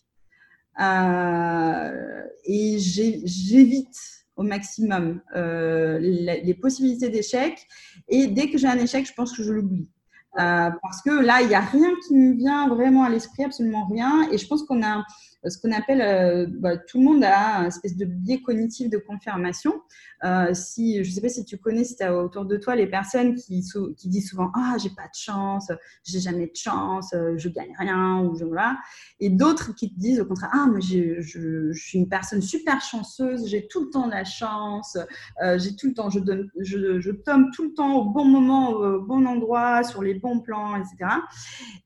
euh, 0.82 2.24
et 2.46 2.78
j'évite 2.80 3.96
au 4.36 4.44
maximum 4.44 5.22
euh, 5.36 5.98
les, 6.00 6.54
possibilités 6.54 7.10
d'échec. 7.10 7.66
Et 8.08 8.28
dès 8.28 8.50
que 8.50 8.58
j'ai 8.58 8.68
un 8.68 8.78
échec, 8.78 9.08
je 9.08 9.14
pense 9.14 9.36
que 9.36 9.44
je 9.44 9.52
l'oublie. 9.52 9.90
Euh, 10.40 10.70
parce 10.82 11.02
que 11.02 11.10
là, 11.10 11.42
il 11.42 11.48
n'y 11.48 11.56
a 11.56 11.62
rien 11.62 11.90
qui 12.08 12.16
me 12.16 12.36
vient 12.36 12.68
vraiment 12.68 13.04
à 13.04 13.10
l'esprit, 13.10 13.44
absolument 13.44 13.86
rien. 13.88 14.28
Et 14.32 14.38
je 14.38 14.48
pense 14.48 14.64
qu'on 14.64 14.84
a 14.84 15.04
ce 15.50 15.58
qu'on 15.58 15.72
appelle, 15.72 16.50
bah, 16.60 16.78
tout 16.78 17.00
le 17.00 17.06
monde 17.06 17.24
a 17.24 17.60
un 17.60 17.68
espèce 17.68 17.96
de 17.96 18.06
biais 18.06 18.42
cognitif 18.42 18.90
de 18.90 18.98
confirmation. 18.98 19.82
si, 20.54 21.04
je 21.04 21.10
ne 21.10 21.16
sais 21.16 21.22
pas 21.22 21.30
si 21.30 21.46
tu 21.46 21.58
connais, 21.58 21.84
si 21.84 21.96
tu 21.96 22.04
as 22.04 22.16
autour 22.16 22.46
de 22.46 22.58
toi 22.58 22.76
les 22.76 22.88
personnes 22.88 23.36
qui, 23.36 23.64
disent 24.06 24.30
souvent 24.30 24.52
Ah, 24.56 24.78
j'ai 24.82 24.90
pas 24.90 25.04
de 25.04 25.16
chance, 25.16 25.72
j'ai 26.04 26.20
jamais 26.20 26.48
de 26.48 26.56
chance, 26.56 27.14
je 27.14 27.50
gagne 27.50 27.74
rien, 27.78 28.22
ou 28.22 28.36
je, 28.36 28.46
voilà. 28.46 28.78
Et 29.20 29.30
d'autres 29.30 29.74
qui 29.76 29.94
te 29.94 30.00
disent 30.00 30.20
au 30.20 30.26
contraire 30.26 30.52
Ah, 30.54 30.68
mais 30.72 30.82
je, 30.82 31.72
suis 31.74 32.00
une 32.00 32.10
personne 32.10 32.42
super 32.42 32.82
chanceuse, 32.82 33.48
j'ai 33.48 33.68
tout 33.68 33.86
le 33.86 33.90
temps 33.90 34.08
la 34.08 34.24
chance, 34.24 34.98
j'ai 35.58 35.76
tout 35.76 35.88
le 35.88 35.94
temps, 35.94 36.10
je, 36.10 36.20
je, 37.00 37.12
tombe 37.12 37.52
tout 37.54 37.64
le 37.64 37.74
temps 37.74 37.96
au 37.96 38.06
bon 38.06 38.26
moment, 38.26 38.72
au 38.72 39.02
bon 39.02 39.26
endroit, 39.26 39.84
sur 39.84 40.02
les 40.02 40.14
bons 40.14 40.40
plans, 40.40 40.76
etc. 40.76 41.12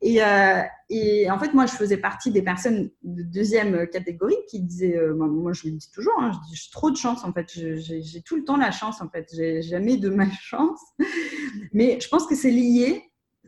Et, 0.02 0.24
euh, 0.24 0.62
et 0.94 1.32
en 1.32 1.40
fait, 1.40 1.54
moi, 1.54 1.66
je 1.66 1.72
faisais 1.72 1.96
partie 1.96 2.32
des 2.32 2.42
personnes 2.42 2.92
de 3.04 3.24
deuxième 3.24 3.88
catégorie 3.88 4.36
qui 4.50 4.60
disaient, 4.60 4.98
euh, 4.98 5.16
moi, 5.16 5.54
je 5.54 5.70
le 5.70 5.72
dis 5.72 5.90
toujours, 5.90 6.20
hein, 6.20 6.34
je 6.34 6.50
dis, 6.50 6.56
j'ai 6.56 6.70
trop 6.70 6.92
de 6.92 6.98
chance, 6.98 7.24
en 7.24 7.32
fait, 7.32 7.50
j'ai 7.50 8.22
tout 8.24 8.36
le 8.36 8.44
temps 8.44 8.58
la 8.58 8.72
chance, 8.72 9.02
en 9.02 9.08
fait, 9.08 9.30
j'ai 9.34 9.62
jamais 9.62 9.96
de 9.96 10.10
malchance. 10.10 10.82
Mais 11.74 11.98
je 12.02 12.10
pense 12.10 12.28
que 12.28 12.36
c'est 12.36 12.52
lié 12.52 13.04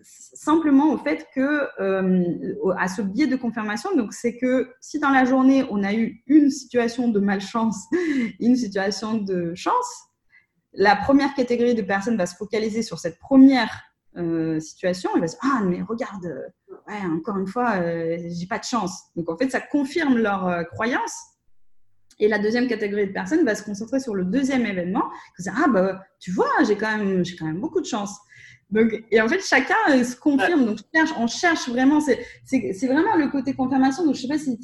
simplement 0.06 0.94
au 0.94 0.98
fait 0.98 1.28
que, 1.36 1.68
euh, 1.82 2.74
à 2.78 2.88
ce 2.88 3.02
biais 3.02 3.28
de 3.28 3.36
confirmation, 3.36 3.94
donc 3.98 4.14
c'est 4.14 4.38
que 4.38 4.70
si 4.80 5.00
dans 5.00 5.10
la 5.10 5.26
journée, 5.26 5.66
on 5.70 5.84
a 5.84 5.94
eu 5.94 6.24
une 6.28 6.50
situation 6.50 7.10
de 7.10 7.20
malchance, 7.20 7.88
une 8.40 8.56
situation 8.56 9.16
de 9.16 9.54
chance, 9.54 10.08
la 10.72 10.96
première 10.96 11.34
catégorie 11.36 11.76
de 11.76 11.82
personnes 11.82 12.16
va 12.16 12.26
se 12.26 12.38
focaliser 12.38 12.84
sur 12.84 13.00
cette 13.00 13.20
première 13.20 13.84
euh, 14.16 14.60
situation. 14.60 15.10
Et 15.16 15.20
va 15.20 15.28
se 15.28 15.34
dire 15.34 15.52
Ah, 15.52 15.62
mais 15.64 15.82
regarde, 15.82 16.32
ouais, 16.88 17.06
encore 17.12 17.38
une 17.38 17.48
fois, 17.48 17.76
euh, 17.78 18.18
j'ai 18.30 18.48
pas 18.48 18.60
de 18.60 18.64
chance. 18.64 19.04
Donc 19.16 19.30
en 19.30 19.38
fait, 19.38 19.50
ça 19.50 19.62
confirme 19.62 20.18
leur 20.18 20.66
croyance. 20.72 21.14
Et 22.20 22.28
la 22.28 22.40
deuxième 22.40 22.68
catégorie 22.68 23.08
de 23.08 23.12
personnes 23.12 23.44
va 23.44 23.56
se 23.56 23.64
concentrer 23.64 24.00
sur 24.00 24.14
le 24.14 24.24
deuxième 24.24 24.66
événement. 24.66 25.10
Ah, 25.48 25.68
bah, 25.68 26.04
tu 26.20 26.32
vois, 26.32 26.64
j'ai 26.68 26.78
quand, 26.78 26.98
même, 26.98 27.24
quand 27.40 27.46
même 27.46 27.60
beaucoup 27.60 27.82
de 27.82 27.86
chance. 27.86 28.18
Donc, 28.74 29.04
et 29.12 29.22
en 29.22 29.28
fait, 29.28 29.40
chacun 29.40 29.76
euh, 29.92 30.04
se 30.04 30.16
confirme. 30.16 30.66
Donc, 30.66 30.80
on 31.20 31.28
cherche, 31.28 31.70
vraiment. 31.70 32.02
C'est 32.02 32.88
vraiment 32.88 33.16
le 33.16 33.28
côté 33.30 33.54
confirmation. 33.54 34.04
Donc, 34.04 34.16
je 34.16 34.22
sais 34.22 34.28
pas 34.28 34.40
si 34.40 34.58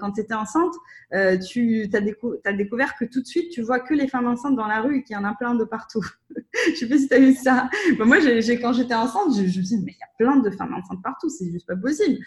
quand 0.00 0.12
tu 0.12 0.22
étais 0.22 0.34
enceinte, 0.34 0.72
euh, 1.12 1.36
tu 1.36 1.86
as, 1.92 2.52
découvert 2.52 2.96
que 2.96 3.04
tout 3.04 3.20
de 3.20 3.26
suite, 3.26 3.50
tu 3.50 3.60
vois 3.60 3.80
que 3.80 3.92
les 3.92 4.08
femmes 4.08 4.26
enceintes 4.26 4.56
dans 4.56 4.66
la 4.66 4.80
rue 4.80 4.98
et 4.98 5.02
qu'il 5.04 5.14
y 5.14 5.18
en 5.18 5.24
a 5.24 5.34
plein 5.34 5.54
de 5.54 5.64
partout. 5.64 6.04
je 6.70 6.74
sais 6.74 6.88
pas 6.88 6.96
si 6.96 7.06
tu 7.06 7.14
as 7.14 7.18
vu 7.18 7.34
ça. 7.34 7.68
moi, 7.98 8.16
quand 8.62 8.72
j'étais 8.72 8.94
enceinte, 8.94 9.36
je, 9.36 9.42
me 9.42 9.48
suis 9.48 9.60
dit, 9.60 9.82
mais 9.84 9.92
il 9.92 9.98
y 9.98 10.02
a 10.02 10.08
plein 10.18 10.38
de 10.38 10.50
femmes 10.50 10.72
enceintes 10.72 11.02
partout. 11.02 11.28
C'est 11.28 11.50
juste 11.50 11.66
pas 11.66 11.76
possible. 11.76 12.18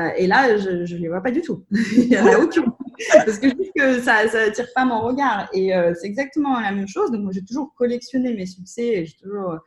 Euh, 0.00 0.10
et 0.16 0.26
là, 0.26 0.58
je 0.58 0.70
ne 0.70 1.00
les 1.00 1.08
vois 1.08 1.20
pas 1.20 1.30
du 1.30 1.40
tout. 1.40 1.64
il 1.70 2.08
n'y 2.08 2.18
en 2.18 2.26
a 2.26 2.38
aucune. 2.38 2.64
Parce 3.12 3.38
que 3.38 3.48
je 3.48 3.54
dis 3.54 3.70
que 3.76 4.00
ça 4.00 4.24
n'attire 4.24 4.66
pas 4.74 4.84
mon 4.84 5.02
regard. 5.02 5.48
Et 5.52 5.70
c'est 5.94 6.06
exactement 6.08 6.58
la 6.58 6.72
même 6.72 6.88
chose. 6.88 7.12
Donc, 7.12 7.22
moi, 7.22 7.30
j'ai 7.32 7.44
toujours 7.44 7.72
collectionné 7.76 8.34
mes 8.34 8.46
succès. 8.46 9.06
J'ai 9.06 9.16
toujours 9.22 9.60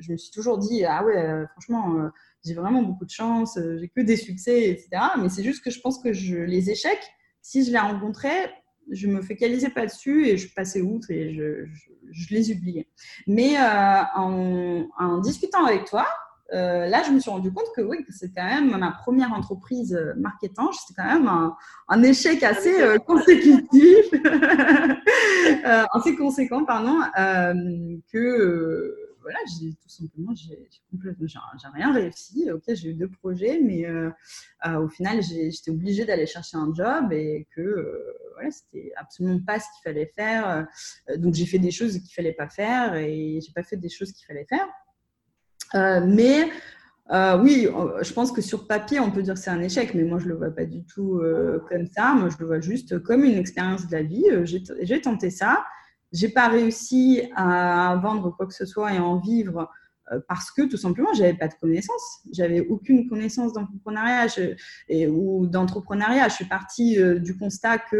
je 0.00 0.12
me 0.12 0.16
suis 0.16 0.30
toujours 0.30 0.58
dit, 0.58 0.84
ah 0.84 1.04
ouais, 1.04 1.16
euh, 1.16 1.46
franchement, 1.52 1.96
euh, 1.96 2.08
j'ai 2.44 2.54
vraiment 2.54 2.82
beaucoup 2.82 3.04
de 3.04 3.10
chance, 3.10 3.56
euh, 3.56 3.78
j'ai 3.78 3.88
que 3.88 4.00
des 4.00 4.16
succès, 4.16 4.70
etc. 4.70 4.88
Mais 5.18 5.28
c'est 5.28 5.42
juste 5.42 5.62
que 5.62 5.70
je 5.70 5.80
pense 5.80 5.98
que 5.98 6.12
je, 6.12 6.36
les 6.36 6.70
échecs, 6.70 7.06
si 7.42 7.64
je 7.64 7.70
les 7.70 7.78
rencontrais, 7.78 8.52
je 8.90 9.08
me 9.08 9.20
focalisais 9.20 9.70
pas 9.70 9.86
dessus 9.86 10.26
et 10.28 10.36
je 10.36 10.52
passais 10.54 10.80
outre 10.80 11.10
et 11.10 11.34
je, 11.34 11.66
je, 12.12 12.34
les 12.34 12.52
oubliais. 12.52 12.88
Mais 13.26 13.56
en, 13.58 14.86
en, 14.96 15.18
discutant 15.18 15.64
avec 15.64 15.86
toi, 15.86 16.06
là, 16.52 17.02
je 17.02 17.10
me 17.10 17.18
suis 17.18 17.30
rendu 17.30 17.52
compte 17.52 17.66
que 17.74 17.80
oui, 17.80 17.98
c'est 18.10 18.32
quand 18.32 18.44
même 18.44 18.76
ma 18.78 18.92
première 18.92 19.32
entreprise 19.32 19.98
marketange, 20.16 20.76
c'était 20.76 21.02
quand 21.02 21.14
même 21.14 21.26
un, 21.26 21.56
un 21.88 22.02
échec 22.04 22.44
assez 22.44 22.76
consécutif, 23.04 24.06
assez 25.64 26.14
conséquent, 26.14 26.64
pardon, 26.64 27.00
que 28.12 29.05
voilà, 29.26 29.40
j'ai 29.58 29.72
tout 29.72 29.88
simplement, 29.88 30.32
j'ai 30.36 30.68
rien 31.74 31.92
réussi. 31.92 32.48
Ok, 32.52 32.62
j'ai 32.68 32.90
eu 32.90 32.94
deux 32.94 33.08
projets, 33.08 33.58
mais 33.60 33.84
euh, 33.84 34.08
euh, 34.64 34.84
au 34.84 34.88
final, 34.88 35.20
j'étais 35.20 35.72
obligée 35.72 36.04
d'aller 36.04 36.26
chercher 36.26 36.56
un 36.56 36.72
job 36.72 37.12
et 37.12 37.48
que 37.56 37.60
euh, 37.60 38.14
voilà, 38.34 38.52
c'était 38.52 38.92
absolument 38.94 39.40
pas 39.44 39.58
ce 39.58 39.64
qu'il 39.64 39.82
fallait 39.82 40.12
faire. 40.14 40.68
donc 41.16 41.34
j'ai 41.34 41.46
fait 41.46 41.58
des 41.58 41.72
choses 41.72 41.98
qu'il 41.98 42.14
fallait 42.14 42.34
pas 42.34 42.48
faire 42.48 42.94
et 42.94 43.40
j'ai 43.44 43.52
pas 43.52 43.64
fait 43.64 43.76
des 43.76 43.88
choses 43.88 44.12
qu'il 44.12 44.26
fallait 44.26 44.46
faire. 44.48 44.68
mais 46.06 46.48
oui, 47.42 47.66
je 48.02 48.12
pense 48.12 48.30
que 48.30 48.42
sur 48.42 48.68
papier, 48.68 49.00
on 49.00 49.10
peut 49.10 49.22
dire 49.22 49.34
que 49.34 49.40
c'est 49.40 49.50
un 49.50 49.60
échec, 49.60 49.92
mais 49.94 50.04
moi, 50.04 50.20
je 50.20 50.26
ne 50.26 50.30
le 50.30 50.36
vois 50.36 50.50
pas 50.50 50.66
du 50.66 50.84
tout 50.84 51.20
comme 51.68 51.88
ça. 51.88 52.14
Moi, 52.14 52.28
je 52.28 52.36
le 52.38 52.46
vois 52.46 52.60
juste 52.60 53.00
comme 53.00 53.24
une 53.24 53.38
expérience 53.38 53.88
de 53.88 53.92
la 53.96 54.04
vie. 54.04 54.24
J'ai 54.44 55.00
tenté 55.00 55.30
ça 55.30 55.64
j'ai 56.16 56.28
pas 56.28 56.48
réussi 56.48 57.22
à 57.34 57.98
vendre 58.02 58.34
quoi 58.36 58.46
que 58.46 58.54
ce 58.54 58.66
soit 58.66 58.92
et 58.92 58.96
à 58.96 59.04
en 59.04 59.18
vivre 59.18 59.68
euh, 60.12 60.20
parce 60.28 60.50
que 60.52 60.62
tout 60.62 60.76
simplement 60.76 61.12
j'avais 61.14 61.34
pas 61.34 61.48
de 61.48 61.54
connaissances, 61.60 62.20
j'avais 62.32 62.60
aucune 62.60 63.08
connaissance 63.08 63.52
d'entrepreneuriat 63.52 64.26
ou 65.10 65.46
d'entrepreneuriat. 65.46 66.28
Je 66.28 66.34
suis 66.34 66.44
partie 66.44 67.00
euh, 67.00 67.18
du 67.18 67.36
constat 67.36 67.78
que 67.78 67.96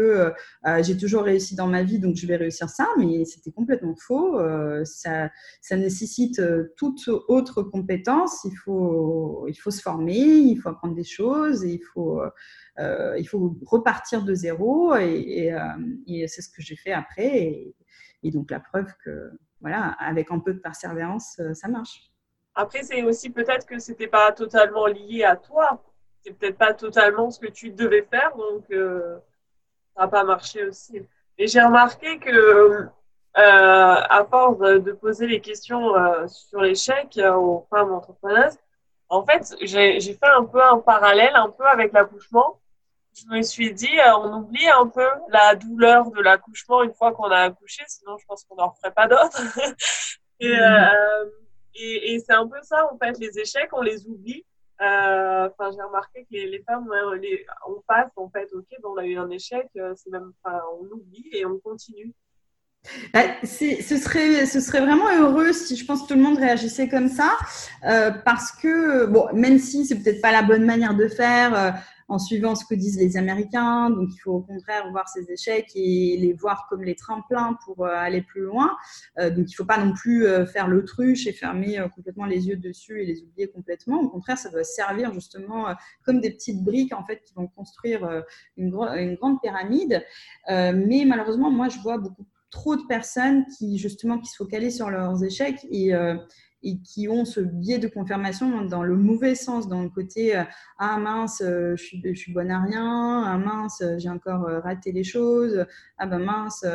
euh, 0.65 0.83
j'ai 0.83 0.95
toujours 0.95 1.23
réussi 1.23 1.55
dans 1.55 1.67
ma 1.67 1.83
vie, 1.83 1.99
donc 1.99 2.15
je 2.15 2.25
vais 2.25 2.37
réussir 2.37 2.69
ça, 2.69 2.87
mais 2.97 3.25
c'était 3.25 3.51
complètement 3.51 3.95
faux. 3.95 4.39
ça, 4.83 5.29
nécessite 5.71 6.41
toute 6.77 7.07
autre 7.27 7.61
compétence. 7.61 8.45
Il 8.45 8.55
faut, 8.55 9.45
il 9.47 9.55
faut 9.55 9.71
se 9.71 9.81
former, 9.81 10.17
il 10.17 10.55
faut 10.57 10.69
apprendre 10.69 10.95
des 10.95 11.03
choses, 11.03 11.63
il 11.63 11.81
faut, 11.93 12.21
il 12.79 13.25
faut 13.25 13.57
repartir 13.65 14.23
de 14.23 14.33
zéro, 14.33 14.95
et, 14.95 15.53
c'est 16.27 16.41
ce 16.41 16.49
que 16.49 16.61
j'ai 16.61 16.75
fait 16.75 16.93
après. 16.93 17.73
Et 18.23 18.31
donc, 18.31 18.51
la 18.51 18.59
preuve 18.59 18.91
que, 19.03 19.31
voilà, 19.61 19.95
avec 19.99 20.31
un 20.31 20.39
peu 20.39 20.53
de 20.53 20.59
persévérance, 20.59 21.39
euh, 21.39 21.53
ça 21.53 21.67
marche. 21.67 22.11
Après, 22.55 22.83
c'est 22.83 23.03
aussi 23.03 23.29
peut-être 23.29 23.65
que 23.65 23.79
ce 23.79 23.91
n'était 23.91 24.07
pas 24.07 24.31
totalement 24.31 24.87
lié 24.87 25.23
à 25.23 25.35
toi. 25.35 25.83
C'est 26.21 26.33
peut-être 26.33 26.57
pas 26.57 26.73
totalement 26.73 27.29
ce 27.29 27.39
que 27.39 27.47
tu 27.47 27.69
devais 27.69 28.01
faire, 28.01 28.35
donc 28.35 28.65
euh, 28.71 29.17
ça 29.95 30.03
n'a 30.03 30.07
pas 30.07 30.23
marché 30.23 30.63
aussi. 30.67 31.01
Et 31.37 31.47
j'ai 31.47 31.61
remarqué 31.61 32.17
que, 32.17 32.31
euh, 32.31 32.89
à 33.35 34.25
force 34.29 34.57
de 34.57 34.91
poser 34.93 35.27
les 35.27 35.39
questions 35.39 35.93
sur 36.27 36.61
l'échec 36.61 37.19
aux 37.23 37.67
femmes 37.69 37.93
entrepreneuses, 37.93 38.57
en 39.09 39.23
fait, 39.23 39.55
j'ai 39.61 39.99
fait 39.99 40.29
un 40.35 40.43
peu 40.43 40.61
un 40.61 40.79
parallèle, 40.79 41.35
un 41.35 41.49
peu 41.49 41.65
avec 41.65 41.93
l'accouchement 41.93 42.59
je 43.17 43.35
me 43.35 43.41
suis 43.41 43.73
dit, 43.73 43.99
euh, 43.99 44.17
on 44.17 44.39
oublie 44.39 44.67
un 44.67 44.87
peu 44.87 45.07
la 45.29 45.55
douleur 45.55 46.11
de 46.11 46.21
l'accouchement 46.21 46.83
une 46.83 46.93
fois 46.93 47.13
qu'on 47.13 47.29
a 47.31 47.39
accouché, 47.39 47.83
sinon 47.87 48.17
je 48.17 48.25
pense 48.25 48.43
qu'on 48.43 48.55
n'en 48.55 48.71
ferait 48.71 48.93
pas 48.93 49.07
d'autres. 49.07 49.41
Mm. 50.39 50.45
Euh, 50.45 51.25
et, 51.73 52.13
et, 52.13 52.19
c'est 52.19 52.33
un 52.33 52.47
peu 52.47 52.59
ça, 52.61 52.87
en 52.93 52.97
fait, 52.99 53.17
les 53.17 53.39
échecs, 53.39 53.69
on 53.71 53.81
les 53.81 54.05
oublie. 54.05 54.45
Euh, 54.83 55.49
enfin, 55.49 55.71
j'ai 55.71 55.81
remarqué 55.81 56.27
que 56.29 56.35
les, 56.35 56.61
femmes, 56.61 56.87
les, 57.19 57.43
on 57.67 57.81
passe, 57.87 58.11
en 58.15 58.29
fait, 58.29 58.47
ok, 58.53 58.67
bon, 58.83 58.89
on 58.93 58.97
a 58.97 59.05
eu 59.07 59.17
un 59.17 59.31
échec, 59.31 59.67
c'est 59.73 60.11
même, 60.11 60.31
on 60.45 60.85
oublie 60.93 61.27
et 61.31 61.43
on 61.47 61.57
continue. 61.57 62.13
Bah, 63.15 63.23
ce, 63.41 63.97
serait, 63.97 64.45
ce 64.45 64.59
serait 64.59 64.81
vraiment 64.81 65.09
heureux 65.09 65.53
si 65.53 65.75
je 65.75 65.83
pense 65.83 66.03
que 66.03 66.09
tout 66.09 66.13
le 66.13 66.21
monde 66.21 66.37
réagissait 66.37 66.87
comme 66.87 67.09
ça, 67.09 67.35
parce 67.81 68.51
que, 68.51 69.07
bon, 69.07 69.27
même 69.33 69.57
si 69.57 69.87
c'est 69.87 70.03
peut-être 70.03 70.21
pas 70.21 70.31
la 70.31 70.43
bonne 70.43 70.65
manière 70.65 70.93
de 70.93 71.07
faire, 71.07 71.81
en 72.07 72.19
suivant 72.19 72.55
ce 72.55 72.65
que 72.65 72.75
disent 72.75 72.97
les 72.97 73.17
Américains. 73.17 73.89
Donc, 73.89 74.09
il 74.13 74.17
faut 74.19 74.33
au 74.33 74.41
contraire 74.41 74.89
voir 74.91 75.07
ces 75.09 75.29
échecs 75.31 75.71
et 75.75 76.17
les 76.17 76.33
voir 76.33 76.67
comme 76.69 76.83
les 76.83 76.95
tremplins 76.95 77.57
pour 77.65 77.85
euh, 77.85 77.89
aller 77.89 78.21
plus 78.21 78.41
loin. 78.41 78.77
Euh, 79.19 79.29
donc, 79.29 79.47
il 79.49 79.53
ne 79.53 79.55
faut 79.55 79.65
pas 79.65 79.83
non 79.83 79.93
plus 79.93 80.25
euh, 80.25 80.45
faire 80.45 80.67
l'autruche 80.67 81.27
et 81.27 81.33
fermer 81.33 81.83
complètement 81.95 82.25
les 82.25 82.47
yeux 82.47 82.57
dessus 82.57 83.01
et 83.01 83.05
les 83.05 83.21
oublier 83.21 83.49
complètement. 83.49 84.01
Au 84.01 84.09
contraire, 84.09 84.37
ça 84.37 84.49
doit 84.49 84.63
servir 84.63 85.13
justement 85.13 85.75
comme 86.03 86.21
des 86.21 86.31
petites 86.31 86.63
briques 86.63 86.93
en 86.93 87.03
fait 87.03 87.21
qui 87.23 87.33
vont 87.33 87.47
construire 87.47 88.23
une, 88.55 88.73
une 88.97 89.15
grande 89.15 89.41
pyramide. 89.41 90.03
mais 90.47 91.03
malheureusement, 91.05 91.51
moi, 91.51 91.69
je 91.69 91.79
vois 91.79 91.97
beaucoup 91.97 92.25
trop 92.49 92.75
de 92.75 92.83
personnes 92.87 93.45
qui 93.57 93.77
justement 93.77 94.17
qui 94.19 94.27
se 94.29 94.37
focalisent 94.37 94.77
sur 94.77 94.89
leurs 94.89 95.23
échecs 95.23 95.65
et 95.69 95.93
et 96.63 96.79
qui 96.79 97.07
ont 97.07 97.25
ce 97.25 97.39
biais 97.39 97.77
de 97.77 97.87
confirmation 97.87 98.63
dans 98.65 98.83
le 98.83 98.95
mauvais 98.95 99.35
sens, 99.35 99.67
dans 99.67 99.81
le 99.81 99.89
côté 99.89 100.35
euh, 100.35 100.43
ah 100.79 100.97
mince, 100.97 101.41
euh, 101.41 101.75
je 101.75 101.83
suis, 101.83 102.15
je 102.15 102.33
bonne 102.33 102.51
à 102.51 102.61
rien, 102.61 103.23
ah 103.25 103.37
mince, 103.37 103.83
j'ai 103.97 104.09
encore 104.09 104.47
euh, 104.47 104.59
raté 104.59 104.91
les 104.91 105.03
choses, 105.03 105.65
ah 105.97 106.07
ben 106.07 106.19
mince, 106.19 106.65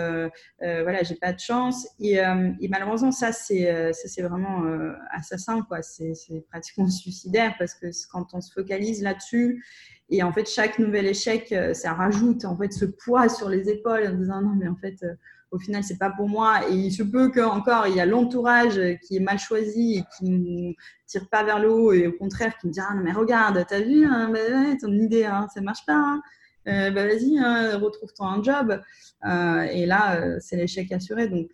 voilà, 0.61 1.03
j'ai 1.03 1.17
pas 1.17 1.33
de 1.33 1.41
chance. 1.41 1.89
Et, 2.01 2.21
malheureusement, 2.69 3.13
ça 3.13 3.33
c'est 3.33 3.93
c'est 3.93 4.23
vraiment 4.23 4.65
assassin, 5.13 5.63
quoi. 5.63 5.83
C'est 5.83 6.15
pratiquement 6.51 6.89
suicidaire 6.89 7.55
parce 7.59 7.75
que 7.75 7.87
quand 8.11 8.35
on 8.35 8.41
se 8.41 8.53
focalise 8.53 9.03
là-dessus 9.03 9.65
et 10.09 10.23
en 10.23 10.33
fait 10.33 10.49
chaque 10.49 10.79
nouvel 10.79 11.07
échec, 11.07 11.55
ça 11.75 11.95
rajoute 11.95 12.45
en 12.45 12.57
fait 12.57 12.73
ce 12.73 12.85
poids 12.85 13.29
sur 13.29 13.49
les 13.49 13.69
épaules 13.69 14.07
en 14.07 14.15
disant 14.15 14.43
non 14.43 14.55
mais 14.57 14.69
en 14.69 14.77
fait 14.77 15.05
au 15.53 15.59
final, 15.59 15.85
c'est 15.85 15.99
pas 15.99 16.11
pour 16.11 16.29
moi. 16.29 16.69
Et 16.69 16.75
il 16.75 16.93
se 16.93 17.03
peut 17.03 17.31
qu'encore, 17.31 17.87
il 17.87 17.95
y 17.95 18.01
a 18.01 18.07
l'entourage 18.07 18.81
qui 19.03 19.17
est 19.17 19.21
mal 19.21 19.39
choisi 19.39 19.99
et 19.99 20.05
qui 20.17 20.31
ne 20.31 20.73
tire 21.07 21.29
pas 21.31 21.45
vers 21.45 21.61
le 21.61 21.71
haut 21.71 21.93
et 21.93 22.09
au 22.09 22.13
contraire 22.13 22.57
qui 22.59 22.67
me 22.67 22.73
dit 22.73 22.81
Ah 22.81 22.95
non, 22.95 23.03
mais 23.03 23.13
regarde, 23.13 23.65
t'as 23.69 23.81
vu, 23.81 24.05
hein, 24.05 24.31
bah, 24.33 24.39
ton 24.81 24.93
idée, 24.93 25.25
hein, 25.25 25.47
ça 25.55 25.61
marche 25.61 25.87
pas. 25.87 25.95
Hein. 25.95 26.23
Euh, 26.69 26.91
bah, 26.91 27.07
vas-y, 27.07 27.39
hein, 27.39 27.79
retrouve-toi 27.79 28.27
un 28.27 28.43
job. 28.43 28.81
Euh, 29.25 29.63
et 29.63 29.87
là, 29.87 30.21
euh, 30.21 30.39
c'est 30.41 30.57
l'échec 30.57 30.91
assuré. 30.93 31.29
Donc, 31.29 31.51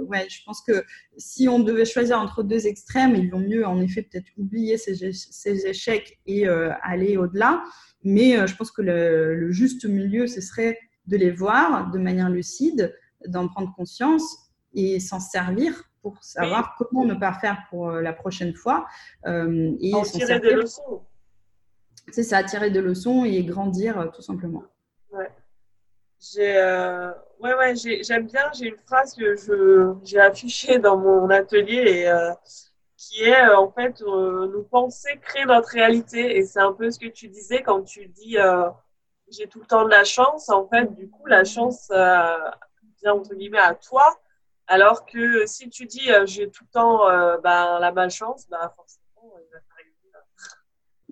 ouais, 0.00 0.26
je 0.28 0.42
pense 0.44 0.62
que 0.62 0.84
si 1.16 1.48
on 1.48 1.58
devait 1.58 1.84
choisir 1.84 2.18
entre 2.20 2.42
deux 2.42 2.66
extrêmes, 2.66 3.14
il 3.14 3.30
vaut 3.30 3.38
mieux 3.38 3.66
en 3.66 3.80
effet 3.80 4.02
peut-être 4.02 4.26
oublier 4.36 4.78
ces, 4.78 5.66
échecs 5.66 6.18
et 6.26 6.46
aller 6.46 7.16
au-delà. 7.16 7.62
Mais 8.04 8.46
je 8.46 8.56
pense 8.56 8.70
que 8.70 8.82
le, 8.82 9.50
juste 9.52 9.84
milieu, 9.84 10.26
ce 10.26 10.40
serait 10.40 10.78
de 11.06 11.16
les 11.16 11.30
voir 11.30 11.90
de 11.90 11.98
manière 11.98 12.30
lucide, 12.30 12.94
d'en 13.28 13.48
prendre 13.48 13.72
conscience 13.74 14.36
et 14.74 15.00
s'en 15.00 15.20
servir 15.20 15.84
pour 16.00 16.22
savoir 16.22 16.74
comment 16.78 17.04
ne 17.04 17.14
pas 17.14 17.32
faire 17.32 17.64
pour 17.70 17.90
la 17.92 18.12
prochaine 18.12 18.54
fois. 18.54 18.86
et 19.26 19.94
en 19.94 20.02
tirer 20.02 20.40
des 20.40 20.54
leçons 20.54 21.02
c'est 22.10 22.22
ça, 22.22 22.42
tirer 22.42 22.70
des 22.70 22.80
leçons 22.80 23.24
et 23.24 23.42
grandir 23.44 23.98
euh, 23.98 24.06
tout 24.06 24.22
simplement. 24.22 24.64
Ouais. 25.10 25.30
J'ai, 26.20 26.56
euh, 26.56 27.10
ouais, 27.40 27.54
ouais, 27.54 27.74
j'aime 27.76 28.26
bien. 28.26 28.50
J'ai 28.54 28.68
une 28.68 28.78
phrase 28.86 29.14
que 29.14 29.36
je, 29.36 29.94
j'ai 30.04 30.20
affichée 30.20 30.78
dans 30.78 30.96
mon 30.96 31.30
atelier 31.30 31.82
et 31.84 32.08
euh, 32.08 32.32
qui 32.96 33.24
est 33.24 33.48
en 33.48 33.70
fait 33.70 34.00
nous 34.00 34.62
penser 34.70 35.18
créer 35.20 35.44
notre 35.44 35.70
réalité. 35.70 36.36
Et 36.36 36.44
c'est 36.44 36.60
un 36.60 36.72
peu 36.72 36.90
ce 36.90 36.98
que 36.98 37.08
tu 37.08 37.28
disais 37.28 37.62
quand 37.62 37.82
tu 37.82 38.06
dis 38.06 38.36
j'ai 39.28 39.46
tout 39.48 39.60
le 39.60 39.66
temps 39.66 39.84
de 39.84 39.90
la 39.90 40.04
chance. 40.04 40.48
En 40.48 40.68
fait, 40.68 40.94
du 40.94 41.10
coup, 41.10 41.26
la 41.26 41.42
chance 41.42 41.90
entre 43.08 43.34
guillemets 43.34 43.58
à 43.58 43.74
toi. 43.74 44.18
Alors 44.66 45.04
que 45.06 45.44
si 45.46 45.68
tu 45.68 45.86
dis 45.86 46.08
j'ai 46.24 46.50
tout 46.50 46.64
le 46.64 46.70
temps 46.70 47.08
ben, 47.42 47.78
la 47.78 47.92
malchance, 47.92 48.48
ben, 48.48 48.70
forcément, 48.76 49.34
il 49.38 49.52
va 49.52 49.58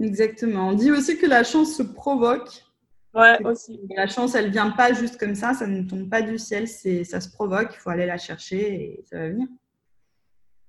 Exactement. 0.01 0.69
On 0.69 0.73
dit 0.73 0.91
aussi 0.91 1.19
que 1.19 1.27
la 1.27 1.45
chance 1.45 1.77
se 1.77 1.83
provoque. 1.83 2.65
Ouais, 3.13 3.45
aussi. 3.45 3.81
La 3.97 4.07
chance, 4.07 4.35
elle 4.35 4.51
vient 4.51 4.71
pas 4.71 4.93
juste 4.93 5.19
comme 5.19 5.35
ça, 5.35 5.53
ça 5.53 5.67
ne 5.67 5.83
tombe 5.83 6.09
pas 6.09 6.23
du 6.23 6.39
ciel, 6.39 6.69
c'est 6.69 7.03
ça 7.03 7.21
se 7.21 7.29
provoque, 7.29 7.75
il 7.75 7.79
faut 7.79 7.91
aller 7.91 8.07
la 8.07 8.19
chercher 8.19 8.73
et 8.73 9.05
ça 9.05 9.19
va 9.19 9.29
venir. 9.29 9.49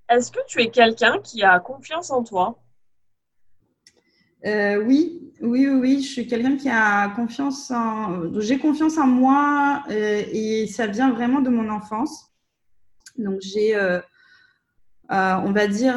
Est-ce 0.09 0.31
que 0.31 0.39
tu 0.47 0.61
es 0.61 0.69
quelqu'un 0.69 1.19
qui 1.19 1.43
a 1.43 1.59
confiance 1.59 2.09
en 2.09 2.23
toi? 2.23 2.59
Euh, 4.45 4.83
oui, 4.83 5.31
oui, 5.41 5.67
oui, 5.67 6.01
je 6.01 6.07
suis 6.07 6.27
quelqu'un 6.27 6.57
qui 6.57 6.69
a 6.69 7.09
confiance 7.09 7.71
en. 7.71 8.39
J'ai 8.39 8.59
confiance 8.59 8.97
en 8.97 9.07
moi 9.07 9.83
euh, 9.89 10.23
et 10.31 10.67
ça 10.67 10.87
vient 10.87 11.11
vraiment 11.11 11.41
de 11.41 11.49
mon 11.49 11.69
enfance. 11.69 12.31
Donc 13.17 13.41
j'ai 13.41 13.75
euh, 13.75 13.99
on 15.09 15.51
va 15.51 15.67
dire, 15.67 15.95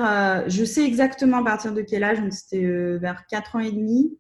je 0.49 0.65
sais 0.65 0.83
exactement 0.85 1.39
à 1.39 1.45
partir 1.45 1.73
de 1.73 1.83
quel 1.83 2.03
âge, 2.03 2.19
c'était 2.31 2.65
euh, 2.65 2.99
vers 2.99 3.27
4 3.27 3.57
ans 3.57 3.61
et 3.61 3.71
demi. 3.71 4.19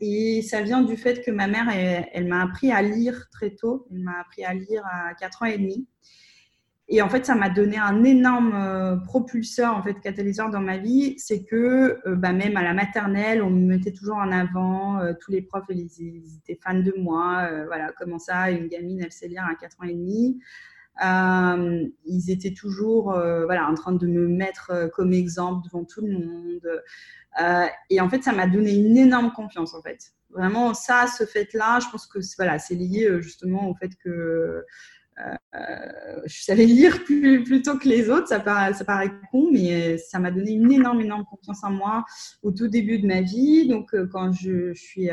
et 0.00 0.42
ça 0.42 0.60
vient 0.62 0.82
du 0.82 0.96
fait 0.96 1.24
que 1.24 1.30
ma 1.30 1.46
mère, 1.46 1.68
elle, 2.12 2.26
m'a 2.26 2.42
appris 2.42 2.70
à 2.72 2.82
lire 2.82 3.28
très 3.30 3.50
tôt. 3.50 3.86
Elle 3.90 4.00
m'a 4.00 4.20
appris 4.20 4.44
à 4.44 4.54
lire 4.54 4.82
à 4.86 5.14
4 5.14 5.42
ans 5.42 5.46
et 5.46 5.58
demi. 5.58 5.86
Et 6.88 7.00
en 7.00 7.08
fait, 7.08 7.24
ça 7.24 7.34
m'a 7.34 7.48
donné 7.48 7.78
un 7.78 8.04
énorme 8.04 9.02
propulseur, 9.06 9.74
en 9.74 9.82
fait, 9.82 9.94
catalyseur 10.00 10.50
dans 10.50 10.60
ma 10.60 10.76
vie. 10.76 11.14
C'est 11.18 11.42
que 11.44 11.98
bah, 12.14 12.34
même 12.34 12.58
à 12.58 12.62
la 12.62 12.74
maternelle, 12.74 13.42
on 13.42 13.48
me 13.48 13.66
mettait 13.66 13.92
toujours 13.92 14.16
en 14.16 14.30
avant. 14.30 15.00
tous 15.18 15.30
les 15.30 15.40
profs, 15.40 15.64
ils, 15.70 16.36
étaient 16.36 16.60
fans 16.62 16.78
de 16.78 16.92
moi. 16.98 17.48
voilà, 17.66 17.90
comment 17.98 18.18
ça, 18.18 18.50
une 18.50 18.68
gamine, 18.68 19.00
elle 19.02 19.12
sait 19.12 19.28
lire 19.28 19.46
à 19.50 19.54
4 19.54 19.80
ans 19.80 19.84
et 19.84 19.94
demi. 19.94 20.38
Euh, 21.04 21.88
ils 22.04 22.30
étaient 22.30 22.54
toujours 22.54 23.12
euh, 23.12 23.46
voilà, 23.46 23.68
en 23.68 23.74
train 23.74 23.92
de 23.92 24.06
me 24.06 24.28
mettre 24.28 24.70
euh, 24.70 24.88
comme 24.88 25.12
exemple 25.12 25.66
devant 25.66 25.84
tout 25.84 26.02
le 26.02 26.12
monde. 26.12 26.82
et 27.90 28.00
en 28.00 28.08
fait, 28.08 28.22
ça 28.22 28.32
m'a 28.32 28.46
donné 28.46 28.74
une 28.74 28.96
énorme 28.96 29.32
confiance, 29.32 29.74
en 29.74 29.82
fait. 29.82 30.12
Vraiment, 30.30 30.74
ça, 30.74 31.06
ce 31.06 31.24
fait-là, 31.24 31.80
je 31.80 31.88
pense 31.90 32.06
que 32.06 32.18
voilà, 32.36 32.58
c'est 32.58 32.74
lié 32.74 33.08
justement 33.20 33.68
au 33.68 33.74
fait 33.74 33.90
que 34.02 34.64
je 35.16 36.42
savais 36.42 36.66
lire 36.66 37.04
plus, 37.04 37.44
plutôt 37.44 37.78
que 37.78 37.88
les 37.88 38.10
autres. 38.10 38.28
Ça 38.28 38.40
paraît, 38.40 39.10
con, 39.30 39.50
mais 39.52 39.98
ça 39.98 40.18
m'a 40.18 40.30
donné 40.30 40.52
une 40.52 40.72
énorme, 40.72 41.24
confiance 41.24 41.62
en 41.64 41.70
moi 41.70 42.04
au 42.42 42.50
tout 42.50 42.68
début 42.68 42.98
de 42.98 43.06
ma 43.06 43.20
vie. 43.20 43.68
Donc, 43.68 43.94
quand 44.10 44.32
je, 44.32 44.74
suis. 44.74 45.08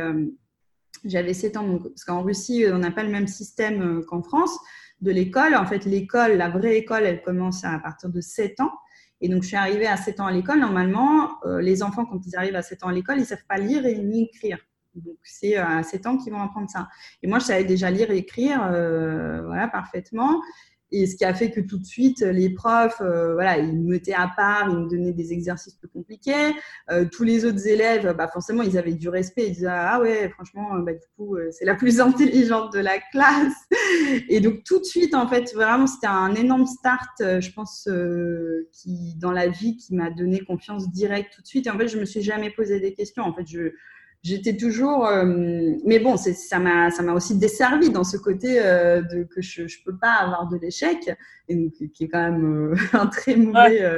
j'avais 1.06 1.34
7 1.34 1.58
ans, 1.58 1.80
parce 1.80 2.04
qu'en 2.04 2.24
Russie, 2.24 2.66
on 2.72 2.80
n'a 2.80 2.92
pas 2.92 3.04
le 3.04 3.12
même 3.12 3.28
système 3.28 4.04
qu'en 4.06 4.24
France 4.24 4.58
de 5.02 5.12
l'école. 5.12 5.56
En 5.56 5.66
fait, 5.66 5.86
l'école, 5.86 6.34
la 6.34 6.50
vraie 6.50 6.78
école, 6.78 7.04
elle 7.04 7.22
commence 7.22 7.64
à 7.64 7.78
partir 7.80 8.10
de 8.10 8.22
7 8.22 8.60
ans. 8.62 8.72
Et 9.20 9.30
donc, 9.30 9.44
je 9.44 9.50
suis 9.50 9.58
arrivée 9.58 9.88
à 9.88 9.98
7 9.98 10.20
ans 10.20 10.26
à 10.26 10.32
l'école. 10.32 10.60
Normalement, 10.60 11.44
euh, 11.46 11.62
les 11.62 11.84
enfants, 11.84 12.06
quand 12.06 12.20
ils 12.26 12.36
arrivent 12.36 12.56
à 12.56 12.64
7 12.64 12.84
ans 12.84 12.88
à 12.88 12.94
l'école, 12.94 13.18
ils 13.18 13.22
ne 13.22 13.26
savent 13.26 13.46
pas 13.48 13.58
lire 13.58 13.86
et 13.86 13.98
ni 13.98 14.24
écrire. 14.24 14.58
Donc, 14.96 15.18
c'est 15.24 15.58
euh, 15.58 15.66
à 15.66 15.84
7 15.84 16.06
ans 16.08 16.18
qu'ils 16.18 16.34
vont 16.34 16.42
apprendre 16.42 16.70
ça. 16.70 16.90
Et 17.24 17.28
moi, 17.28 17.40
je 17.40 17.46
savais 17.46 17.64
déjà 17.64 17.90
lire 17.90 18.12
et 18.12 18.18
écrire 18.18 18.62
euh, 18.72 19.42
voilà, 19.46 19.68
parfaitement. 19.68 20.42
Et 20.94 21.08
ce 21.08 21.16
qui 21.16 21.24
a 21.24 21.34
fait 21.34 21.52
que 21.52 21.62
tout 21.62 21.78
de 21.78 21.86
suite, 21.86 22.20
les 22.20 22.50
profs, 22.50 23.00
euh, 23.00 23.34
voilà, 23.34 23.58
ils 23.60 23.82
me 23.82 23.92
mettaient 23.92 24.14
à 24.14 24.30
part, 24.36 24.68
ils 24.70 24.78
me 24.78 24.90
donnaient 24.90 25.14
des 25.14 25.32
exercices 25.32 25.76
plus 25.76 25.88
compliqués. 25.88 26.52
Tous 27.14 27.24
les 27.24 27.46
autres 27.46 27.66
élèves, 27.66 28.14
bah, 28.18 28.28
forcément, 28.28 28.62
ils 28.62 28.78
avaient 28.78 28.96
du 28.96 29.08
respect. 29.08 29.48
Ils 29.48 29.54
disaient 29.54 29.68
Ah 29.70 30.02
ouais, 30.02 30.28
franchement, 30.28 30.78
bah, 30.80 30.92
du 30.92 31.08
coup, 31.16 31.38
c'est 31.52 31.64
la 31.64 31.76
plus 31.76 32.02
intelligente 32.02 32.74
de 32.74 32.80
la 32.80 33.00
classe. 33.14 33.56
Et 34.28 34.42
donc, 34.42 34.66
tout 34.66 34.80
de 34.80 34.84
suite, 34.84 35.16
en 35.16 35.30
fait, 35.30 35.54
vraiment, 35.54 35.88
c'était 35.88 36.08
un 36.08 36.36
énorme 36.36 36.66
start, 36.66 37.08
je 37.20 37.52
pense, 37.54 37.88
qui, 38.74 39.16
dans 39.16 39.32
la 39.32 39.48
vie, 39.48 39.78
qui 39.78 39.96
m'a 39.96 40.10
donné 40.10 40.42
confiance 40.42 40.92
directe 40.92 41.36
tout 41.36 41.42
de 41.42 41.48
suite. 41.48 41.68
Et 41.68 41.70
en 41.70 41.78
fait, 41.78 41.88
je 41.88 41.98
me 41.98 42.04
suis 42.04 42.22
jamais 42.22 42.50
posé 42.50 42.82
des 42.82 42.94
questions. 42.94 43.24
En 43.24 43.34
fait, 43.34 43.48
je, 43.48 43.72
j'étais 44.24 44.56
toujours. 44.56 45.06
Euh, 45.06 45.26
mais 45.86 46.00
bon, 46.00 46.18
ça 46.18 46.60
m'a, 46.60 46.92
ça 46.92 47.04
m'a 47.04 47.14
aussi 47.14 47.38
desservi 47.38 47.90
dans 47.90 48.04
ce 48.04 48.18
côté 48.18 48.60
euh, 48.60 49.02
de, 49.02 49.24
que 49.24 49.42
je 49.42 49.64
ne 49.64 49.84
peux 49.86 49.98
pas 49.98 50.14
avoir 50.14 50.48
de 50.48 50.58
l'échec, 50.58 51.12
et 51.48 51.72
qui 51.94 52.04
est 52.04 52.10
quand 52.10 52.32
même 52.32 52.74
euh, 52.74 52.76
un 52.94 53.08
très 53.08 53.36
mauvais. 53.36 53.98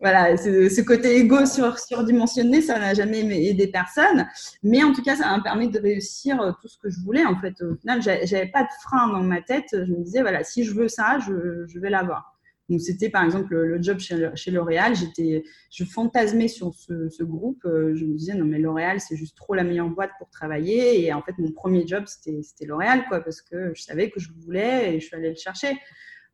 voilà, 0.00 0.36
ce, 0.36 0.80
côté 0.80 1.16
égo 1.16 1.44
sur, 1.44 1.78
surdimensionné, 1.78 2.62
ça 2.62 2.78
n'a 2.78 2.94
jamais 2.94 3.20
aidé 3.46 3.66
personne. 3.66 4.26
Mais 4.62 4.82
en 4.82 4.92
tout 4.92 5.02
cas, 5.02 5.16
ça 5.16 5.28
m'a 5.36 5.42
permis 5.42 5.68
de 5.68 5.78
réussir 5.78 6.56
tout 6.62 6.68
ce 6.68 6.78
que 6.78 6.88
je 6.88 7.00
voulais. 7.00 7.26
En 7.26 7.38
fait, 7.38 7.60
au 7.62 7.76
final, 7.76 8.00
j'avais 8.02 8.50
pas 8.50 8.62
de 8.62 8.70
frein 8.82 9.08
dans 9.08 9.22
ma 9.22 9.42
tête. 9.42 9.68
Je 9.72 9.92
me 9.92 10.02
disais, 10.02 10.22
voilà, 10.22 10.42
si 10.42 10.64
je 10.64 10.72
veux 10.72 10.88
ça, 10.88 11.18
je, 11.18 11.66
je 11.66 11.78
vais 11.78 11.90
l'avoir. 11.90 12.29
Donc, 12.70 12.80
c'était 12.80 13.10
par 13.10 13.24
exemple 13.24 13.52
le, 13.52 13.82
job 13.82 13.98
chez, 13.98 14.50
L'Oréal. 14.52 14.94
J'étais, 14.94 15.42
je 15.70 15.84
fantasmais 15.84 16.46
sur 16.46 16.72
ce, 16.72 17.22
groupe. 17.24 17.64
Euh, 17.64 17.96
je 17.96 18.04
me 18.04 18.16
disais, 18.16 18.34
non, 18.34 18.44
mais 18.44 18.60
L'Oréal, 18.60 19.00
c'est 19.00 19.16
juste 19.16 19.36
trop 19.36 19.54
la 19.54 19.64
meilleure 19.64 19.90
boîte 19.90 20.12
pour 20.18 20.30
travailler. 20.30 21.04
Et 21.04 21.12
en 21.12 21.20
fait, 21.20 21.36
mon 21.38 21.50
premier 21.50 21.84
job, 21.84 22.04
c'était 22.06 22.64
L'Oréal, 22.64 23.04
quoi, 23.08 23.20
parce 23.20 23.42
que 23.42 23.72
je 23.74 23.82
savais 23.82 24.08
que 24.10 24.20
je 24.20 24.30
voulais 24.38 24.94
et 24.94 25.00
je 25.00 25.06
suis 25.06 25.16
allée 25.16 25.30
le 25.30 25.34
chercher. 25.34 25.76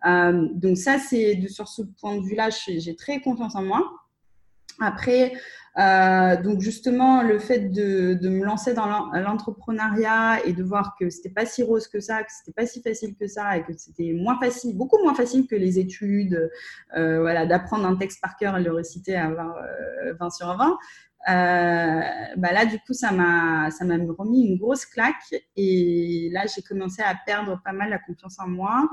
Euh, 0.06 0.46
donc, 0.52 0.76
ça, 0.76 0.98
c'est 0.98 1.40
sur 1.48 1.68
ce 1.68 1.80
point 1.98 2.16
de 2.16 2.22
vue-là, 2.22 2.50
j'ai 2.50 2.96
très 2.96 3.20
confiance 3.22 3.56
en 3.56 3.62
moi. 3.62 3.90
Après, 4.78 5.32
euh, 5.78 6.40
donc 6.40 6.60
justement, 6.60 7.22
le 7.22 7.38
fait 7.38 7.68
de, 7.70 8.18
me 8.28 8.44
lancer 8.44 8.72
dans 8.72 8.86
l'entrepreneuriat 9.12 10.44
et 10.46 10.52
de 10.54 10.62
voir 10.62 10.96
que 10.98 11.10
c'était 11.10 11.30
pas 11.30 11.44
si 11.44 11.62
rose 11.62 11.86
que 11.86 12.00
ça, 12.00 12.22
que 12.22 12.32
c'était 12.32 12.52
pas 12.52 12.66
si 12.66 12.80
facile 12.80 13.14
que 13.14 13.26
ça 13.26 13.58
et 13.58 13.62
que 13.62 13.72
c'était 13.76 14.12
moins 14.14 14.38
facile, 14.38 14.76
beaucoup 14.76 14.98
moins 15.02 15.14
facile 15.14 15.46
que 15.46 15.54
les 15.54 15.78
études, 15.78 16.50
euh, 16.96 17.20
voilà, 17.20 17.44
d'apprendre 17.44 17.86
un 17.86 17.96
texte 17.96 18.22
par 18.22 18.36
cœur 18.36 18.56
et 18.56 18.62
le 18.62 18.72
réciter 18.72 19.16
à 19.16 19.28
20, 19.28 19.54
20 20.18 20.26
euh, 20.26 20.30
sur 20.30 20.56
20. 20.56 20.78
bah 21.26 22.52
là, 22.52 22.64
du 22.64 22.78
coup, 22.78 22.94
ça 22.94 23.12
m'a, 23.12 23.70
ça 23.70 23.84
m'a 23.84 23.96
remis 24.18 24.46
une 24.46 24.56
grosse 24.56 24.86
claque 24.86 25.34
et 25.56 26.30
là, 26.32 26.44
j'ai 26.46 26.62
commencé 26.62 27.02
à 27.02 27.14
perdre 27.26 27.60
pas 27.62 27.72
mal 27.72 27.90
la 27.90 27.98
confiance 27.98 28.38
en 28.38 28.48
moi. 28.48 28.88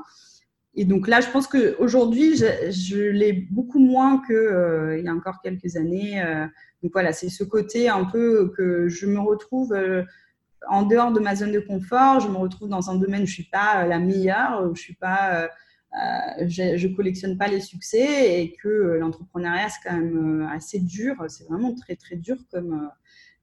Et 0.76 0.86
donc 0.86 1.07
là, 1.07 1.21
je 1.21 1.30
pense 1.30 1.47
qu'aujourd'hui, 1.47 2.36
je, 2.36 2.71
je 2.71 2.97
l'ai 2.97 3.34
beaucoup 3.34 3.80
moins 3.80 4.24
qu'il 4.26 4.36
euh, 4.36 4.99
y 4.99 5.07
a 5.07 5.13
encore 5.13 5.39
quelques 5.41 5.76
années. 5.76 6.21
Euh. 6.21 6.47
donc 6.82 6.91
voilà, 6.93 7.13
c'est 7.13 7.30
ce 7.30 7.43
côté 7.43 7.89
un 7.89 8.05
peu 8.05 8.51
que 8.57 8.88
je 8.88 9.05
me 9.05 9.19
retrouve 9.19 9.74
euh, 9.74 10.03
en 10.67 10.84
dehors 10.84 11.11
de 11.11 11.19
ma 11.19 11.36
zone 11.36 11.51
de 11.51 11.59
confort. 11.59 12.21
Je 12.21 12.28
me 12.28 12.38
retrouve 12.38 12.69
dans 12.69 12.89
un 12.89 12.95
domaine 12.95 13.24
où 13.24 13.28
je 13.28 13.32
ne 13.32 13.36
suis 13.36 13.49
pas 13.51 13.86
la 13.86 13.99
meilleure, 13.99 14.67
où 14.67 14.76
je 14.76 14.82
suis 14.82 14.95
pas, 14.95 15.49
je, 16.39 16.78
je, 16.78 16.88
collectionne 16.88 17.38
pas 17.38 17.47
les 17.47 17.59
succès 17.59 18.41
et 18.41 18.55
que 18.55 18.97
l'entrepreneuriat, 18.99 19.69
c'est 19.69 19.88
quand 19.88 19.95
même 19.95 20.49
assez 20.51 20.80
dur. 20.80 21.24
C'est 21.28 21.43
vraiment 21.47 21.76
très, 21.76 21.95
très 21.95 22.15
dur 22.15 22.38
comme, 22.51 22.89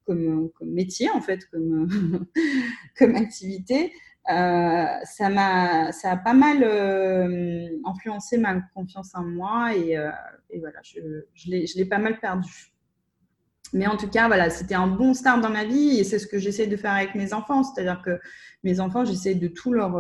comme, 0.05 0.51
métier, 0.63 1.11
en 1.11 1.21
fait, 1.21 1.49
comme 1.51 2.27
activité. 3.15 3.93
Euh, 4.29 4.85
ça 5.05 5.31
m'a 5.31 5.93
ça 5.93 6.13
a 6.13 6.17
pas 6.17 6.35
mal 6.35 6.63
euh, 6.63 7.69
influencé 7.87 8.37
ma 8.37 8.61
confiance 8.75 9.15
en 9.15 9.25
moi 9.25 9.75
et, 9.75 9.97
euh, 9.97 10.11
voilà 10.59 10.79
je, 10.83 11.01
je 11.35 11.79
l'ai 11.79 11.85
pas 11.87 11.97
mal 11.97 12.21
perdu 12.21 12.71
mais 13.73 13.87
en 13.87 13.97
tout 13.97 14.09
cas 14.09 14.27
voilà 14.27 14.51
c'était 14.51 14.75
un 14.75 14.89
bon 14.89 15.15
start 15.15 15.41
dans 15.41 15.49
ma 15.49 15.65
vie 15.65 15.99
et 15.99 16.05
c'est 16.05 16.19
ce 16.19 16.27
que 16.27 16.39
j'essaie 16.39 16.67
de 16.67 16.77
faire 16.77 16.93
avec 16.93 17.15
mes 17.15 17.33
enfants 17.33 17.65
c'est 17.65 17.81
à 17.81 17.85
dire 17.85 18.03
que 18.05 18.21
mes 18.63 18.79
enfants 18.79 19.07
j'essaie 19.07 19.35
de 19.35 19.49
tout 19.49 19.73
leur 19.73 19.99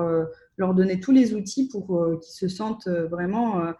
leur 0.59 0.75
donner 0.75 1.01
tous 1.01 1.12
les 1.12 1.35
outils 1.35 1.66
pour 1.68 1.87
qu'ils 2.21 2.35
se 2.35 2.49
sentent 2.49 2.89
vraiment 2.89 3.73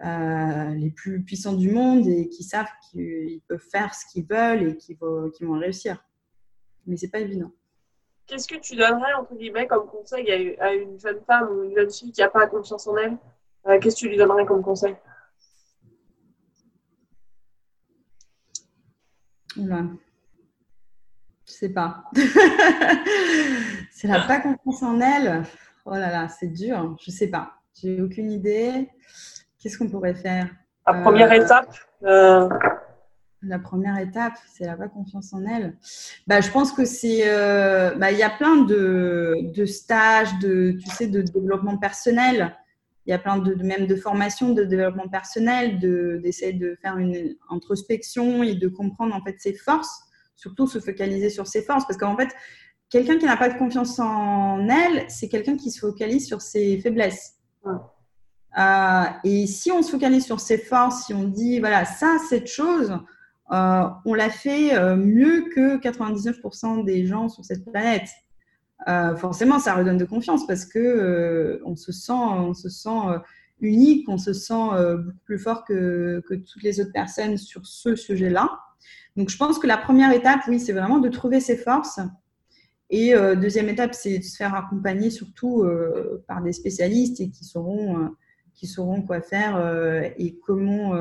les 0.00 0.90
plus 0.90 1.22
puissants 1.22 1.54
du 1.54 1.70
monde 1.70 2.06
et 2.08 2.28
qui 2.28 2.42
savent 2.42 2.66
qu'ils 2.90 3.40
peuvent 3.46 3.64
faire 3.70 3.94
ce 3.94 4.04
qu'ils 4.12 4.26
veulent 4.26 4.70
et 4.70 4.76
qu'ils 4.76 4.96
vont, 4.96 5.30
vont 5.40 5.58
réussir. 5.58 6.04
Mais 6.86 6.96
c'est 6.96 7.10
pas 7.10 7.20
évident. 7.20 7.52
Qu'est-ce 8.28 8.46
que 8.46 8.56
tu 8.56 8.76
donnerais, 8.76 9.14
entre 9.14 9.34
guillemets, 9.34 9.66
comme 9.66 9.86
conseil 9.86 10.30
à 10.60 10.74
une 10.74 11.00
jeune 11.00 11.20
femme 11.26 11.48
ou 11.50 11.62
une 11.64 11.74
jeune 11.74 11.90
fille 11.90 12.12
qui 12.12 12.20
n'a 12.20 12.28
pas 12.28 12.46
confiance 12.46 12.86
en 12.86 12.96
elle? 12.98 13.16
Euh, 13.66 13.78
Qu'est-ce 13.80 13.96
que 13.96 14.00
tu 14.00 14.08
lui 14.10 14.18
donnerais 14.18 14.44
comme 14.44 14.62
conseil? 14.62 14.94
Oula. 19.56 19.84
Je 21.46 21.52
sais 21.52 21.70
pas. 21.70 22.04
c'est 23.90 24.08
la 24.08 24.20
pas 24.20 24.40
confiance 24.40 24.82
en 24.82 25.00
elle. 25.00 25.44
Oh 25.86 25.92
là 25.92 26.10
là, 26.10 26.28
c'est 26.28 26.48
dur. 26.48 26.96
Je 27.00 27.10
sais 27.10 27.28
pas. 27.28 27.54
J'ai 27.80 28.02
aucune 28.02 28.30
idée. 28.30 28.90
Qu'est-ce 29.58 29.78
qu'on 29.78 29.88
pourrait 29.88 30.14
faire? 30.14 30.50
La 30.86 31.00
première 31.00 31.32
euh, 31.32 31.42
étape 31.42 31.74
euh, 32.04 32.48
la 33.42 33.58
première 33.58 33.98
étape, 33.98 34.34
c'est 34.52 34.64
la 34.64 34.76
pas 34.76 34.88
confiance 34.88 35.32
en 35.32 35.44
elle. 35.44 35.76
Bah, 36.26 36.40
je 36.40 36.50
pense 36.50 36.72
que 36.72 36.84
c'est, 36.84 37.28
euh, 37.28 37.94
bah, 37.94 38.10
il 38.10 38.18
y 38.18 38.22
a 38.22 38.30
plein 38.30 38.56
de, 38.56 39.36
de, 39.54 39.64
stages, 39.64 40.38
de, 40.40 40.72
tu 40.72 40.90
sais, 40.90 41.06
de 41.06 41.22
développement 41.22 41.78
personnel. 41.78 42.56
Il 43.06 43.10
y 43.10 43.14
a 43.14 43.18
plein 43.18 43.38
de, 43.38 43.54
même 43.62 43.86
de 43.86 43.96
formations 43.96 44.52
de 44.52 44.64
développement 44.64 45.08
personnel, 45.08 45.78
de, 45.78 46.20
d'essayer 46.22 46.52
de 46.52 46.76
faire 46.82 46.98
une 46.98 47.36
introspection 47.48 48.42
et 48.42 48.54
de 48.54 48.68
comprendre 48.68 49.14
en 49.14 49.22
fait 49.22 49.36
ses 49.38 49.54
forces, 49.54 50.02
surtout 50.36 50.66
se 50.66 50.78
focaliser 50.78 51.30
sur 51.30 51.46
ses 51.46 51.62
forces, 51.62 51.86
parce 51.86 51.98
qu'en 51.98 52.16
fait, 52.16 52.28
quelqu'un 52.90 53.18
qui 53.18 53.24
n'a 53.24 53.36
pas 53.36 53.48
de 53.48 53.56
confiance 53.56 53.98
en 53.98 54.68
elle, 54.68 55.04
c'est 55.08 55.28
quelqu'un 55.28 55.56
qui 55.56 55.70
se 55.70 55.78
focalise 55.80 56.26
sur 56.26 56.42
ses 56.42 56.80
faiblesses. 56.80 57.36
Euh, 58.58 59.04
et 59.24 59.46
si 59.46 59.70
on 59.70 59.82
se 59.82 59.90
focalise 59.90 60.24
sur 60.24 60.40
ses 60.40 60.58
forces, 60.58 61.06
si 61.06 61.14
on 61.14 61.24
dit 61.24 61.60
voilà 61.60 61.84
ça, 61.84 62.16
cette 62.28 62.48
chose, 62.48 62.92
euh, 63.50 63.84
on 64.04 64.14
l'a 64.14 64.30
fait 64.30 64.74
euh, 64.74 64.96
mieux 64.96 65.48
que 65.54 65.78
99% 65.78 66.84
des 66.84 67.06
gens 67.06 67.28
sur 67.28 67.44
cette 67.44 67.64
planète. 67.64 68.08
Euh, 68.88 69.16
forcément, 69.16 69.58
ça 69.58 69.74
redonne 69.74 69.96
de 69.96 70.04
confiance 70.04 70.46
parce 70.46 70.64
que 70.64 71.60
on 71.64 71.76
se 71.76 71.92
sent, 71.92 72.12
on 72.12 72.54
se 72.54 72.68
sent 72.68 73.18
unique, 73.60 74.08
on 74.08 74.18
se 74.18 74.32
sent 74.32 74.54
beaucoup 74.98 75.18
plus 75.24 75.38
fort 75.38 75.64
que, 75.64 76.22
toutes 76.28 76.62
les 76.62 76.80
autres 76.80 76.92
personnes 76.92 77.36
sur 77.36 77.66
ce 77.66 77.96
sujet-là. 77.96 78.48
Donc, 79.16 79.30
je 79.30 79.36
pense 79.36 79.58
que 79.58 79.66
la 79.66 79.78
première 79.78 80.12
étape, 80.12 80.40
oui, 80.46 80.60
c'est 80.60 80.72
vraiment 80.72 80.98
de 80.98 81.08
trouver 81.08 81.40
ses 81.40 81.56
forces. 81.56 81.98
Et 82.90 83.14
deuxième 83.36 83.68
étape, 83.68 83.94
c'est 83.94 84.18
de 84.18 84.24
se 84.24 84.36
faire 84.36 84.54
accompagner 84.54 85.10
surtout 85.10 85.66
par 86.28 86.40
des 86.40 86.52
spécialistes 86.52 87.20
et 87.20 87.30
qui 87.30 87.44
sauront, 87.44 88.10
qui 88.54 88.68
sauront 88.68 89.02
quoi 89.02 89.20
faire 89.20 89.58
et 90.16 90.38
comment 90.46 90.94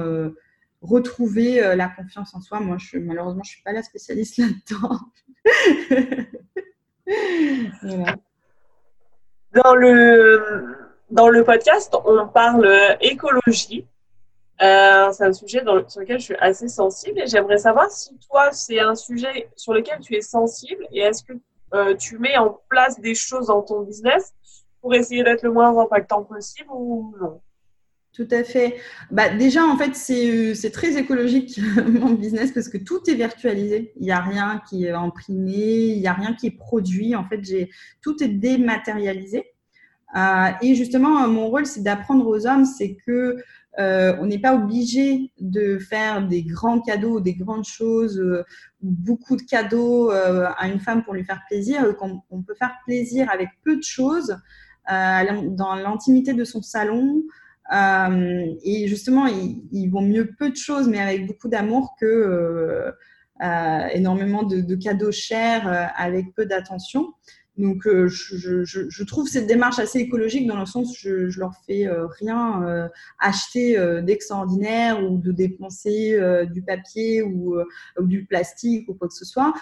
retrouver 0.81 1.63
euh, 1.63 1.75
la 1.75 1.89
confiance 1.89 2.33
en 2.33 2.41
soi. 2.41 2.59
Moi, 2.59 2.77
malheureusement, 2.93 3.43
je 3.43 3.49
ne 3.49 3.53
suis 3.53 3.63
pas 3.63 3.73
la 3.73 3.83
spécialiste 3.83 4.37
là-dedans. 4.69 4.99
Dans 9.53 9.75
le, 9.75 10.75
dans 11.09 11.29
le 11.29 11.43
podcast, 11.43 11.95
on 12.05 12.27
parle 12.27 12.97
écologie. 13.01 13.85
Euh, 14.61 15.11
c'est 15.11 15.23
un 15.23 15.33
sujet 15.33 15.63
sur 15.87 16.01
lequel 16.01 16.19
je 16.19 16.25
suis 16.25 16.35
assez 16.37 16.67
sensible 16.67 17.19
et 17.21 17.27
j'aimerais 17.27 17.59
savoir 17.59 17.91
si 17.91 18.17
toi, 18.27 18.51
c'est 18.51 18.79
un 18.79 18.95
sujet 18.95 19.49
sur 19.55 19.73
lequel 19.73 19.99
tu 19.99 20.15
es 20.15 20.21
sensible 20.21 20.83
et 20.91 21.01
est-ce 21.01 21.23
que 21.23 21.33
euh, 21.73 21.95
tu 21.95 22.17
mets 22.17 22.37
en 22.37 22.59
place 22.67 22.99
des 22.99 23.13
choses 23.13 23.47
dans 23.47 23.61
ton 23.61 23.81
business 23.81 24.33
pour 24.81 24.95
essayer 24.95 25.23
d'être 25.23 25.43
le 25.43 25.51
moins 25.51 25.77
impactant 25.77 26.23
possible 26.23 26.69
ou 26.71 27.15
non? 27.19 27.39
Tout 28.17 28.27
à 28.31 28.43
fait. 28.43 28.77
Bah, 29.11 29.29
déjà, 29.29 29.63
en 29.63 29.77
fait, 29.77 29.95
c'est 29.95 30.71
très 30.71 30.97
écologique 30.97 31.59
mon 31.87 32.13
business 32.13 32.51
parce 32.51 32.67
que 32.67 32.79
tout 32.79 33.07
est 33.07 33.13
virtualisé. 33.13 33.93
Il 33.97 34.03
n'y 34.03 34.11
a 34.11 34.21
rien 34.21 34.59
qui 34.67 34.85
est 34.85 34.91
imprimé, 34.91 35.93
il 35.93 35.99
n'y 35.99 36.07
a 36.07 36.13
rien 36.13 36.33
qui 36.33 36.47
est 36.47 36.57
produit. 36.57 37.15
En 37.15 37.25
fait, 37.25 37.39
tout 38.01 38.23
est 38.23 38.27
dématérialisé. 38.27 39.45
Euh, 40.15 40.49
et 40.63 40.73
justement, 40.73 41.27
mon 41.27 41.47
rôle, 41.47 41.67
c'est 41.67 41.83
d'apprendre 41.83 42.25
aux 42.27 42.47
hommes, 42.47 42.65
c'est 42.65 42.97
que 43.05 43.37
euh, 43.77 44.15
on 44.19 44.25
n'est 44.25 44.39
pas 44.39 44.55
obligé 44.55 45.31
de 45.39 45.77
faire 45.77 46.27
des 46.27 46.41
grands 46.41 46.81
cadeaux, 46.81 47.19
des 47.19 47.35
grandes 47.35 47.65
choses, 47.65 48.19
euh, 48.19 48.43
beaucoup 48.81 49.35
de 49.35 49.43
cadeaux 49.43 50.09
à 50.09 50.67
une 50.67 50.79
femme 50.79 51.03
pour 51.03 51.13
lui 51.13 51.23
faire 51.23 51.41
plaisir. 51.47 51.85
On 52.31 52.41
peut 52.41 52.55
faire 52.55 52.73
plaisir 52.83 53.29
avec 53.31 53.49
peu 53.63 53.77
de 53.77 53.83
choses 53.83 54.39
dans 54.87 55.75
l'intimité 55.75 56.33
de 56.33 56.45
son 56.45 56.63
salon. 56.63 57.21
Euh, 57.73 58.45
et 58.63 58.87
justement, 58.87 59.27
ils, 59.27 59.89
vont 59.89 60.01
mieux 60.01 60.31
peu 60.37 60.49
de 60.49 60.55
choses, 60.55 60.87
mais 60.87 60.99
avec 60.99 61.27
beaucoup 61.27 61.49
d'amour 61.49 61.95
que 61.99 62.05
euh, 62.05 62.91
euh, 63.43 63.87
énormément 63.93 64.43
de, 64.43 64.75
cadeaux 64.75 65.11
chers 65.11 65.91
avec 65.97 66.33
peu 66.35 66.45
d'attention. 66.45 67.13
Donc, 67.57 67.83
je, 67.85 68.63
je, 68.63 69.03
trouve 69.03 69.27
cette 69.27 69.47
démarche 69.47 69.79
assez 69.79 69.99
écologique 69.99 70.47
dans 70.47 70.59
le 70.59 70.65
sens 70.65 70.91
où 70.91 70.95
je, 70.99 71.29
je 71.29 71.39
leur 71.39 71.53
fais 71.65 71.87
rien 72.19 72.89
acheter 73.19 73.77
d'extraordinaire 74.03 75.03
ou 75.03 75.17
de 75.17 75.31
dépenser 75.31 76.19
du 76.51 76.61
papier 76.61 77.23
ou, 77.23 77.57
du 77.99 78.25
plastique 78.25 78.87
ou 78.89 78.93
quoi 78.93 79.07
que 79.07 79.13
ce 79.13 79.25
soit. 79.25 79.53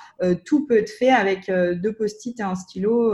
tout 0.44 0.66
peut 0.66 0.78
être 0.78 0.90
fait 0.90 1.12
avec 1.12 1.50
deux 1.50 1.94
post-it 1.94 2.40
et 2.40 2.44
un 2.44 2.56
stylo 2.56 3.14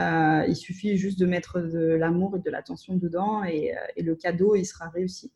euh, 0.00 0.44
il 0.48 0.56
suffit 0.56 0.96
juste 0.96 1.18
de 1.20 1.26
mettre 1.26 1.60
de 1.60 1.94
l'amour 1.94 2.36
et 2.36 2.40
de 2.40 2.50
l'attention 2.50 2.96
dedans 2.96 3.44
et, 3.44 3.72
euh, 3.72 3.80
et, 3.96 4.02
le 4.02 4.16
cadeau, 4.16 4.56
il 4.56 4.64
sera 4.64 4.88
réussi. 4.88 5.32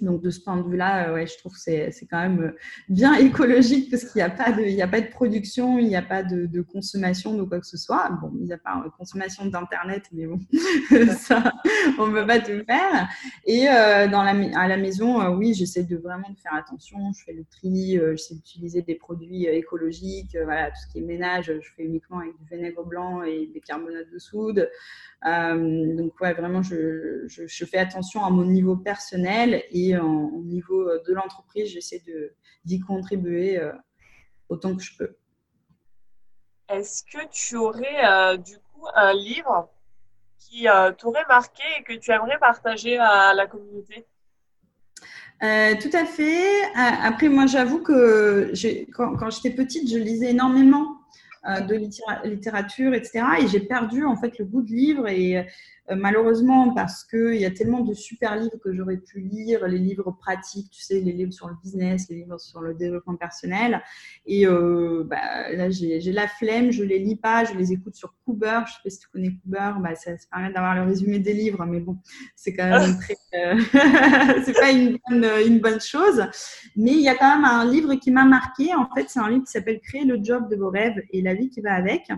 Donc 0.00 0.22
de 0.22 0.30
ce 0.30 0.40
point 0.40 0.56
de 0.56 0.68
vue-là, 0.68 1.08
euh, 1.08 1.14
ouais, 1.14 1.26
je 1.26 1.38
trouve 1.38 1.52
que 1.52 1.58
c'est 1.58 2.06
quand 2.10 2.20
même 2.20 2.40
euh, 2.40 2.56
bien 2.88 3.14
écologique 3.18 3.90
parce 3.90 4.04
qu'il 4.04 4.16
n'y 4.16 4.22
a, 4.22 4.30
pas 4.30 4.52
de, 4.52 4.82
a 4.82 4.86
pas 4.86 5.00
de 5.00 5.08
production, 5.08 5.78
il 5.78 5.88
n'y 5.88 5.96
a 5.96 6.02
pas 6.02 6.22
de, 6.22 6.60
consommation 6.62 7.34
de 7.34 7.42
quoi 7.44 7.60
que 7.60 7.66
ce 7.66 7.76
soit. 7.76 8.10
Bon, 8.20 8.30
il 8.38 8.44
n'y 8.44 8.52
a 8.52 8.58
pas 8.58 8.82
de 8.84 8.90
consommation 8.90 9.46
d'Internet, 9.46 10.04
mais 10.12 10.26
bon, 10.26 10.40
ça, 11.16 11.52
on 11.98 12.08
ne 12.08 12.12
peut 12.12 12.26
pas 12.26 12.40
tout 12.40 12.62
faire. 12.66 13.08
Et 13.46 13.68
euh, 13.68 14.08
dans 14.08 14.22
la, 14.22 14.34
à 14.58 14.68
la 14.68 14.76
maison, 14.76 15.26
oui, 15.36 15.54
j'essaie 15.54 15.84
de 15.84 15.96
vraiment 15.96 16.28
de 16.30 16.38
faire 16.38 16.54
attention. 16.54 17.12
Je 17.12 17.24
fais 17.24 17.32
le 17.32 17.44
tri, 17.44 17.98
j'essaie 18.12 18.34
d'utiliser 18.34 18.82
des 18.82 18.96
produits 18.96 19.46
écologiques. 19.46 20.36
voilà, 20.44 20.70
tout 20.70 20.76
ce 20.86 20.92
qui 20.92 20.98
est 20.98 21.02
ménage, 21.02 21.52
je 21.60 21.70
fais 21.76 21.84
uniquement 21.84 22.18
avec 22.18 22.36
du 22.38 22.44
vinaigre 22.54 22.84
blanc 22.84 23.22
et 23.22 23.48
des 23.52 23.60
carbonates 23.60 24.10
de 24.12 24.18
soude. 24.18 24.68
donc 25.24 26.20
ouais, 26.20 26.34
vraiment, 26.34 26.62
je, 26.62 27.24
je, 27.26 27.46
je 27.46 27.64
fais 27.64 27.78
attention 27.78 28.24
à 28.24 28.30
mon 28.30 28.44
niveau 28.44 28.76
personnel 28.76 29.62
et 29.70 29.85
au 29.94 30.42
niveau 30.42 30.88
euh, 30.88 31.02
de 31.06 31.12
l'entreprise, 31.12 31.70
j'essaie 31.70 32.02
d'y 32.64 32.80
contribuer 32.80 33.58
euh, 33.58 33.72
autant 34.48 34.74
que 34.74 34.82
je 34.82 34.96
peux. 34.96 35.16
Est-ce 36.68 37.04
que 37.04 37.24
tu 37.30 37.56
aurais 37.56 38.04
euh, 38.04 38.36
du 38.36 38.56
coup 38.58 38.86
un 38.94 39.12
livre 39.12 39.70
qui 40.38 40.66
t'aurait 40.98 41.24
marqué 41.28 41.62
et 41.78 41.82
que 41.82 41.92
tu 41.94 42.12
aimerais 42.12 42.38
partager 42.38 42.98
à 42.98 43.34
la 43.34 43.46
communauté? 43.46 44.06
Tout 45.40 45.90
à 45.92 46.04
fait. 46.04 46.62
Après, 46.74 47.28
moi, 47.28 47.46
j'avoue 47.46 47.82
que 47.82 48.52
quand, 48.92 49.16
quand 49.16 49.30
j'étais 49.30 49.50
petite, 49.50 49.90
je 49.90 49.98
lisais 49.98 50.30
énormément 50.30 50.98
de 51.44 51.74
littérature, 52.24 52.94
etc. 52.94 53.24
Et 53.40 53.48
j'ai 53.48 53.60
perdu 53.60 54.04
en 54.04 54.16
fait 54.16 54.38
le 54.38 54.44
goût 54.44 54.62
de 54.62 54.70
livre 54.70 55.08
et 55.08 55.46
malheureusement, 55.94 56.74
parce 56.74 57.04
qu'il 57.04 57.36
y 57.36 57.44
a 57.44 57.50
tellement 57.50 57.80
de 57.80 57.94
super 57.94 58.36
livres 58.36 58.58
que 58.62 58.72
j'aurais 58.72 58.96
pu 58.96 59.20
lire, 59.20 59.66
les 59.68 59.78
livres 59.78 60.16
pratiques, 60.18 60.70
tu 60.70 60.82
sais, 60.82 61.00
les 61.00 61.12
livres 61.12 61.32
sur 61.32 61.48
le 61.48 61.54
business, 61.62 62.08
les 62.10 62.16
livres 62.16 62.38
sur 62.40 62.60
le 62.60 62.74
développement 62.74 63.14
personnel. 63.14 63.82
Et 64.26 64.46
euh, 64.46 65.04
bah, 65.06 65.52
là, 65.52 65.70
j'ai 65.70 66.00
la 66.12 66.26
flemme, 66.26 66.72
je 66.72 66.82
les 66.82 66.98
lis 66.98 67.16
pas, 67.16 67.44
je 67.44 67.54
les 67.54 67.72
écoute 67.72 67.94
sur 67.94 68.14
Cooper. 68.24 68.60
Je 68.66 68.72
sais 68.72 68.78
pas 68.82 68.90
si 68.90 68.98
tu 68.98 69.08
connais 69.08 69.30
Cooper, 69.30 69.72
bah, 69.80 69.94
ça, 69.94 70.10
permet 70.30 70.52
d'avoir 70.52 70.74
le 70.74 70.82
résumé 70.82 71.18
des 71.18 71.32
livres, 71.32 71.64
mais 71.66 71.80
bon, 71.80 71.98
c'est 72.34 72.52
quand 72.52 72.68
même 72.68 72.98
très. 73.00 73.16
Euh, 73.34 73.60
c'est 74.44 74.54
pas 74.58 74.72
une 74.72 74.98
bonne, 75.08 75.24
une 75.46 75.60
bonne 75.60 75.80
chose. 75.80 76.24
Mais 76.74 76.92
il 76.92 77.00
y 77.00 77.08
a 77.08 77.14
quand 77.14 77.36
même 77.36 77.44
un 77.44 77.64
livre 77.64 77.94
qui 77.94 78.10
m'a 78.10 78.24
marqué. 78.24 78.74
En 78.74 78.88
fait, 78.94 79.06
c'est 79.08 79.20
un 79.20 79.30
livre 79.30 79.44
qui 79.44 79.52
s'appelle 79.52 79.80
Créer 79.80 80.04
le 80.04 80.18
job 80.22 80.48
de 80.50 80.56
vos 80.56 80.70
rêves 80.70 81.00
et 81.12 81.22
la 81.22 81.34
vie 81.34 81.48
qui 81.48 81.60
va 81.60 81.74
avec. 81.74 82.08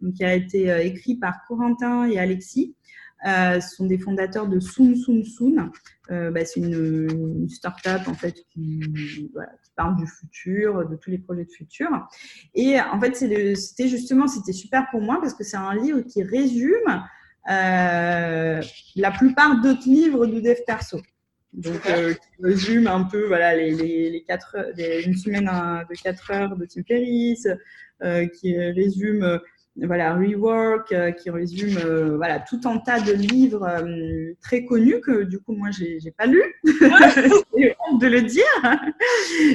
Donc, 0.00 0.14
qui 0.14 0.24
a 0.24 0.34
été 0.34 0.86
écrit 0.86 1.16
par 1.16 1.44
Corentin 1.46 2.08
et 2.08 2.18
Alexis. 2.18 2.74
Euh, 3.26 3.60
ce 3.60 3.76
sont 3.76 3.86
des 3.86 3.98
fondateurs 3.98 4.48
de 4.48 4.60
Soon 4.60 4.94
Soon 4.96 5.22
Soon. 5.24 5.70
Euh, 6.10 6.30
bah, 6.30 6.44
c'est 6.44 6.60
une, 6.60 7.48
start-up 7.48 8.02
en 8.06 8.14
fait 8.14 8.44
qui, 8.52 9.30
parle 9.76 9.96
du 9.96 10.06
futur, 10.06 10.88
de 10.88 10.96
tous 10.96 11.10
les 11.10 11.18
projets 11.18 11.44
de 11.44 11.50
futur. 11.50 11.88
Et 12.54 12.80
en 12.80 13.00
fait, 13.00 13.14
c'était 13.16 13.88
justement, 13.88 14.26
c'était 14.26 14.52
super 14.52 14.86
pour 14.90 15.00
moi 15.00 15.18
parce 15.20 15.34
que 15.34 15.44
c'est 15.44 15.56
un 15.56 15.74
livre 15.74 16.00
qui 16.00 16.22
résume 16.22 17.02
euh, 17.50 18.60
la 18.96 19.10
plupart 19.10 19.60
d'autres 19.60 19.88
livres 19.88 20.26
de 20.26 20.40
dev 20.40 20.58
perso. 20.66 21.00
Donc, 21.52 21.82
qui 21.82 22.42
résume 22.42 22.86
un 22.86 23.04
peu 23.04 23.26
voilà, 23.26 23.56
les, 23.56 23.72
les, 23.74 24.22
quatre, 24.22 24.56
une 24.78 25.16
semaine 25.16 25.46
de 25.46 26.02
4 26.02 26.30
heures 26.30 26.56
de 26.56 26.64
Tim 26.64 26.82
Ferriss, 26.86 27.48
qui 28.38 28.56
résume 28.56 29.40
voilà, 29.76 30.14
Rework, 30.14 30.92
euh, 30.92 31.12
qui 31.12 31.30
résume 31.30 31.78
euh, 31.84 32.16
voilà, 32.16 32.40
tout 32.40 32.60
un 32.64 32.78
tas 32.78 33.00
de 33.00 33.12
livres 33.12 33.62
euh, 33.62 34.32
très 34.42 34.64
connus 34.64 35.00
que 35.00 35.22
du 35.22 35.38
coup, 35.38 35.52
moi, 35.52 35.70
j'ai 35.70 35.98
n'ai 36.04 36.10
pas 36.10 36.26
lu. 36.26 36.42
j'ai 37.56 37.74
honte 37.88 38.00
de 38.00 38.06
le 38.08 38.22
dire. 38.22 38.44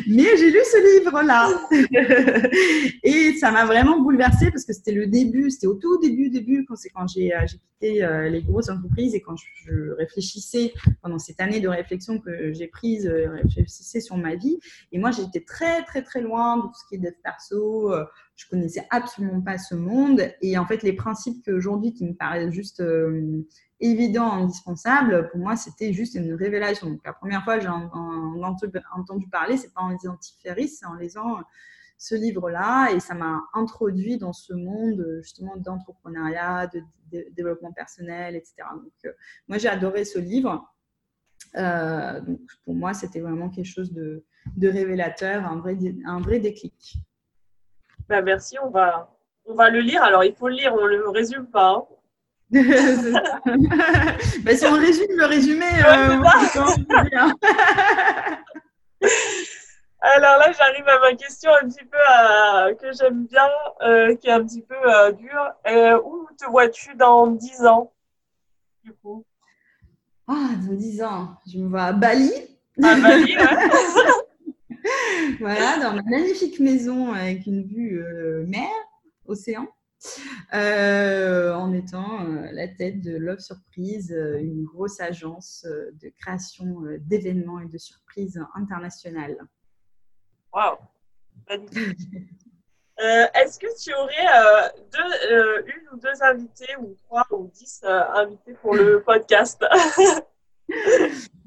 Mais 0.08 0.38
j'ai 0.38 0.52
lu 0.52 0.60
ce 0.64 1.00
livre-là. 1.00 1.50
et 3.04 3.34
ça 3.34 3.52
m'a 3.52 3.66
vraiment 3.66 4.00
bouleversée 4.00 4.52
parce 4.52 4.64
que 4.64 4.74
c'était 4.74 4.94
le 4.94 5.08
début, 5.08 5.52
c'était 5.52 5.68
au 5.68 5.76
tout 5.76 6.00
début, 6.00 6.30
début, 6.30 6.66
quand 6.66 6.76
quand 6.94 7.08
j'ai 7.08 7.32
quitté 7.48 8.08
les 8.30 8.42
grosses 8.42 8.70
entreprises 8.70 9.16
et 9.16 9.22
quand 9.22 9.36
je 9.36 9.92
réfléchissais 9.98 10.74
pendant 11.02 11.20
cette 11.20 11.40
année 11.40 11.60
de 11.60 11.68
réflexion 11.68 12.20
que 12.20 12.54
j'ai 12.54 12.68
prise, 12.68 13.08
réfléchissais 13.08 14.00
sur 14.00 14.18
ma 14.18 14.36
vie. 14.36 14.60
Et 14.92 14.98
moi, 14.98 15.12
j'étais 15.12 15.42
très, 15.42 15.84
très, 15.84 16.02
très 16.04 16.22
loin 16.22 16.58
de 16.58 16.62
tout 16.64 16.74
ce 16.74 16.88
qui 16.90 16.96
est 16.96 17.00
dev 17.00 17.14
perso 17.24 17.94
je 18.36 18.48
connaissais 18.50 18.86
absolument 18.90 19.42
pas 19.42 19.58
ce 19.58 19.76
monde. 19.76 20.22
Et 20.42 20.58
en 20.58 20.66
fait, 20.66 20.84
les 20.84 20.94
principes 20.94 21.44
qu'aujourd'hui 21.46 21.94
qui 21.94 22.06
me 22.06 22.14
paraissent 22.14 22.54
juste 22.54 22.82
euh, 22.82 23.46
évidents, 23.80 24.32
indispensables, 24.32 25.30
pour 25.30 25.40
moi, 25.40 25.56
c'était 25.56 25.94
juste 25.94 26.16
une 26.16 26.34
révélation. 26.34 26.90
Donc, 26.90 27.02
la 27.06 27.14
première 27.14 27.44
fois 27.44 27.58
que 27.58 27.64
j'ai 27.64 27.70
entendu 28.94 29.28
parler, 29.30 29.58
c'est 29.58 29.74
pas 29.74 29.82
en 29.82 29.90
lisant 29.90 30.18
Ferris, 30.44 30.70
c'est 30.70 30.86
en 30.86 30.96
lisant 30.96 31.40
ce 31.98 32.16
livre-là. 32.16 32.92
Et 32.92 33.00
ça 33.00 33.14
m'a 33.14 33.42
introduit 33.54 34.18
dans 34.18 34.34
ce 34.34 34.54
monde, 34.54 35.20
justement, 35.22 35.56
d'entrepreneuriat, 35.56 36.68
de, 36.68 36.84
développement 37.32 37.72
personnel, 37.72 38.36
etc. 38.36 38.56
Donc, 38.74 38.92
euh, 39.06 39.14
moi, 39.48 39.58
j'ai 39.58 39.70
adoré 39.70 40.04
ce 40.04 40.20
livre. 40.20 40.70
Euh, 41.56 42.20
donc, 42.20 42.42
pour 42.66 42.76
moi, 42.76 42.94
c'était 42.94 43.22
vraiment 43.22 43.50
quelque 43.50 43.66
chose 43.72 43.94
de, 43.94 44.26
révélateur, 44.62 45.46
un 45.46 45.60
vrai 46.20 46.40
déclic. 46.40 46.98
Bah, 48.08 48.22
merci, 48.22 48.58
on 48.62 48.70
va, 48.70 49.10
on 49.46 49.56
va 49.56 49.70
le 49.70 49.80
lire. 49.80 50.04
Alors, 50.04 50.24
il 50.24 50.36
faut 50.36 50.48
le 50.48 50.54
lire, 50.56 50.74
on 50.74 50.84
ne 50.84 50.90
le 50.96 51.10
résume 51.10 51.48
pas. 51.48 51.72
Hein. 51.72 51.84
bah, 52.52 52.62
si 54.56 54.68
on 54.68 54.74
résume 54.74 55.18
le 55.18 55.26
résumé, 55.26 55.66
euh, 55.66 56.22
Alors 60.02 60.38
là, 60.38 60.52
j'arrive 60.52 60.88
à 60.88 61.00
ma 61.00 61.16
question 61.16 61.50
un 61.52 61.68
petit 61.68 61.86
peu 61.86 61.98
euh, 61.98 62.76
que 62.76 62.92
j'aime 62.94 63.26
bien, 63.26 63.50
euh, 63.82 64.16
qui 64.16 64.28
est 64.28 64.32
un 64.32 64.46
petit 64.46 64.62
peu 64.62 64.76
dure. 65.14 65.52
où 66.06 66.28
te 66.38 66.46
vois-tu 66.50 66.94
dans 66.96 67.26
10 67.28 67.66
ans, 67.66 67.92
du 68.84 68.94
coup? 68.94 69.26
Ah, 70.28 70.50
dans 70.68 70.76
10 70.76 71.02
ans, 71.02 71.38
je 71.52 71.58
me 71.58 71.70
vois 71.70 71.86
à 71.86 71.94
Bali. 71.94 72.32
À 72.84 72.94
Bali, 72.96 73.36
ouais. 73.38 73.44
voilà, 75.40 75.80
dans 75.80 75.94
ma 75.94 76.04
magnifique 76.04 76.60
maison 76.60 77.14
avec 77.14 77.46
une 77.46 77.64
vue 77.64 78.04
euh, 78.04 78.46
mer, 78.46 78.70
océan, 79.26 79.68
euh, 80.54 81.54
en 81.54 81.74
étant 81.74 82.26
euh, 82.26 82.50
la 82.52 82.68
tête 82.68 83.02
de 83.02 83.18
Love 83.18 83.40
Surprise, 83.40 84.12
une 84.12 84.64
grosse 84.64 85.00
agence 85.00 85.66
de 85.66 86.10
création 86.20 86.82
d'événements 87.00 87.60
et 87.60 87.68
de 87.68 87.78
surprises 87.78 88.40
internationales. 88.54 89.38
Waouh. 90.54 90.78
Est-ce 92.98 93.60
que 93.60 93.84
tu 93.84 93.94
aurais 93.94 94.72
deux, 94.94 95.68
une 95.68 95.90
ou 95.94 95.98
deux 95.98 96.24
invités, 96.24 96.76
ou 96.80 96.96
trois 97.06 97.26
ou 97.32 97.50
dix 97.54 97.82
invités 97.84 98.54
pour 98.62 98.76
le 98.76 99.02
podcast? 99.06 99.64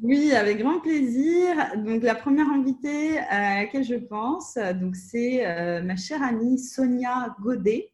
Oui, 0.03 0.33
avec 0.33 0.59
grand 0.59 0.79
plaisir. 0.81 1.57
Donc, 1.77 2.03
la 2.03 2.15
première 2.15 2.49
invitée 2.49 3.19
à 3.19 3.57
laquelle 3.61 3.83
je 3.83 3.97
pense, 3.97 4.57
donc 4.81 4.95
c'est 4.95 5.45
euh, 5.45 5.83
ma 5.83 5.97
chère 5.97 6.23
amie 6.23 6.59
Sonia 6.59 7.35
Godet. 7.41 7.93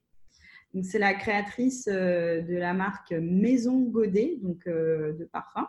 Donc, 0.74 0.84
c'est 0.84 0.98
la 0.98 1.14
créatrice 1.14 1.88
euh, 1.90 2.42
de 2.42 2.54
la 2.56 2.74
marque 2.74 3.12
Maison 3.12 3.80
Godet, 3.80 4.38
donc 4.42 4.66
euh, 4.66 5.12
de 5.14 5.24
parfum. 5.24 5.66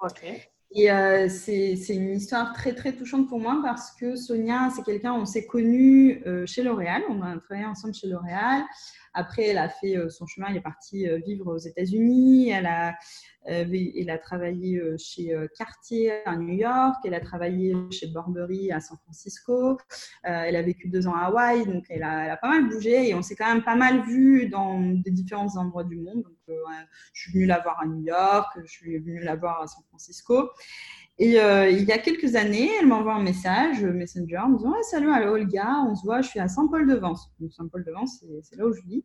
Ok. 0.00 0.22
Et 0.70 0.88
c'est 1.28 1.74
une 1.88 2.14
histoire 2.14 2.52
très 2.52 2.74
très 2.74 2.92
touchante 2.92 3.26
pour 3.26 3.40
moi 3.40 3.58
parce 3.64 3.90
que 3.92 4.16
Sonia, 4.16 4.68
c'est 4.76 4.84
quelqu'un, 4.84 5.14
on 5.14 5.24
s'est 5.24 5.46
connu 5.46 6.22
chez 6.44 6.62
L'Oréal, 6.62 7.02
on 7.08 7.22
a 7.22 7.38
travaillé 7.38 7.66
ensemble 7.66 7.94
chez 7.94 8.06
L'Oréal. 8.06 8.64
Après, 9.18 9.48
elle 9.48 9.58
a 9.58 9.68
fait 9.68 9.96
son 10.08 10.26
chemin, 10.26 10.46
elle 10.50 10.58
est 10.58 10.60
partie 10.60 11.06
vivre 11.26 11.52
aux 11.52 11.58
États-Unis. 11.58 12.50
Elle 12.50 12.66
a 12.66 12.94
a 13.48 14.18
travaillé 14.18 14.78
euh, 14.78 14.96
chez 14.98 15.34
euh, 15.34 15.46
Cartier 15.56 16.26
à 16.26 16.36
New 16.36 16.54
York, 16.54 16.96
elle 17.04 17.14
a 17.14 17.20
travaillé 17.20 17.74
chez 17.90 18.08
Burberry 18.08 18.72
à 18.72 18.80
San 18.80 18.96
Francisco, 18.98 19.72
euh, 19.72 19.76
elle 20.24 20.56
a 20.56 20.62
vécu 20.62 20.88
deux 20.88 21.06
ans 21.06 21.14
à 21.14 21.26
Hawaï, 21.26 21.66
donc 21.66 21.84
elle 21.88 22.02
a, 22.02 22.36
pas 22.36 22.48
mal 22.48 22.68
bougé 22.68 23.08
et 23.08 23.14
on 23.14 23.22
s'est 23.22 23.36
quand 23.36 23.52
même 23.52 23.64
pas 23.64 23.76
mal 23.76 24.02
vu 24.04 24.48
dans 24.48 24.80
des 24.80 25.10
différents 25.10 25.56
endroits 25.56 25.84
du 25.84 25.96
monde. 25.96 26.22
Donc, 26.22 26.56
je 27.12 27.22
suis 27.22 27.32
venue 27.32 27.46
la 27.46 27.60
voir 27.60 27.80
à 27.80 27.86
New 27.86 28.02
York, 28.02 28.58
je 28.64 28.70
suis 28.70 28.98
venue 28.98 29.20
la 29.20 29.36
voir 29.36 29.62
à 29.62 29.66
San 29.66 29.82
Francisco. 29.88 30.50
Et 31.20 31.32
il 31.32 31.84
y 31.84 31.92
a 31.92 31.98
quelques 31.98 32.36
années, 32.36 32.70
elle 32.80 32.86
m'envoie 32.86 33.14
un 33.14 33.22
message, 33.22 33.82
Messenger, 33.82 34.38
en 34.38 34.50
me 34.50 34.56
disant 34.58 34.72
Salut, 34.82 35.10
Olga, 35.10 35.82
on 35.88 35.96
se 35.96 36.04
voit, 36.04 36.20
je 36.20 36.28
suis 36.28 36.38
à 36.38 36.46
Saint-Paul-de-Vence. 36.46 37.32
Saint-Paul-de-Vence, 37.50 38.24
c'est 38.42 38.56
là 38.56 38.66
où 38.66 38.72
je 38.72 38.82
vis. 38.82 39.04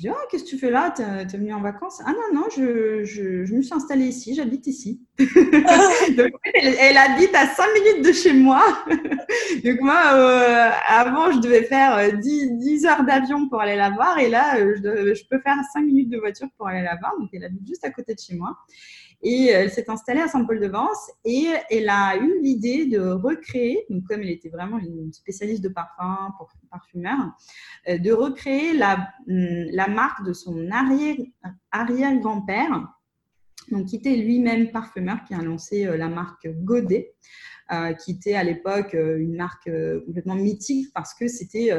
Je 0.00 0.02
dis, 0.02 0.08
oh, 0.08 0.26
qu'est-ce 0.30 0.44
que 0.44 0.48
tu 0.48 0.58
fais 0.58 0.70
là? 0.70 0.94
Tu 0.96 1.02
es, 1.02 1.38
venu 1.38 1.52
en 1.52 1.60
vacances? 1.60 2.00
Ah 2.06 2.12
non, 2.12 2.40
non, 2.40 2.46
je, 2.48 3.04
je, 3.04 3.54
me 3.54 3.60
suis 3.60 3.74
installée 3.74 4.06
ici, 4.06 4.34
j'habite 4.34 4.66
ici. 4.66 5.02
Donc, 5.18 6.30
elle, 6.54 6.96
habite 6.96 7.34
à 7.34 7.46
5 7.46 7.66
minutes 7.74 8.06
de 8.06 8.12
chez 8.12 8.32
moi. 8.32 8.62
Donc 8.88 9.80
moi, 9.80 10.00
euh, 10.14 10.70
avant, 10.86 11.32
je 11.32 11.40
devais 11.40 11.64
faire 11.64 12.16
10, 12.18 12.44
euh, 12.44 12.56
10 12.56 12.86
heures 12.86 13.04
d'avion 13.04 13.48
pour 13.48 13.60
aller 13.60 13.76
la 13.76 13.90
voir. 13.90 14.18
Et 14.18 14.30
là, 14.30 14.58
euh, 14.58 14.74
je, 14.76 15.14
je, 15.14 15.24
peux 15.28 15.40
faire 15.40 15.56
5 15.74 15.82
minutes 15.82 16.08
de 16.08 16.18
voiture 16.18 16.48
pour 16.56 16.68
aller 16.68 16.82
la 16.82 16.96
voir. 16.96 17.12
Donc 17.18 17.28
elle 17.34 17.44
habite 17.44 17.66
juste 17.66 17.84
à 17.84 17.90
côté 17.90 18.14
de 18.14 18.20
chez 18.20 18.36
moi. 18.36 18.56
Et 19.22 19.54
euh, 19.54 19.60
elle 19.60 19.70
s'est 19.70 19.88
installée 19.90 20.20
à 20.20 20.28
Saint-Paul-de-Vence 20.28 21.10
et 21.24 21.48
elle 21.70 21.90
a 21.90 22.16
eu 22.16 22.40
l'idée 22.40 22.86
de 22.86 23.00
recréer, 23.00 23.84
donc 23.90 24.04
comme 24.04 24.22
elle 24.22 24.30
était 24.30 24.48
vraiment 24.48 24.78
une 24.78 25.12
spécialiste 25.12 25.62
de 25.62 25.68
parfum, 25.68 26.32
parfumeur, 26.70 27.18
euh, 27.88 27.98
de 27.98 28.12
recréer 28.12 28.72
la, 28.72 29.10
hum, 29.28 29.66
la 29.72 29.88
marque 29.88 30.24
de 30.24 30.32
son 30.32 30.70
arrière-grand-père, 30.70 32.88
donc 33.70 33.88
qui 33.88 33.96
était 33.96 34.16
lui-même 34.16 34.70
parfumeur, 34.70 35.22
qui 35.24 35.34
a 35.34 35.42
lancé 35.42 35.84
euh, 35.86 35.98
la 35.98 36.08
marque 36.08 36.48
Godet. 36.48 37.12
qui 38.02 38.12
était 38.12 38.34
à 38.34 38.42
l'époque 38.42 38.94
une 38.94 39.36
marque 39.36 39.70
complètement 40.04 40.34
mythique 40.34 40.88
parce 40.92 41.14
que 41.14 41.28
c'était 41.28 41.70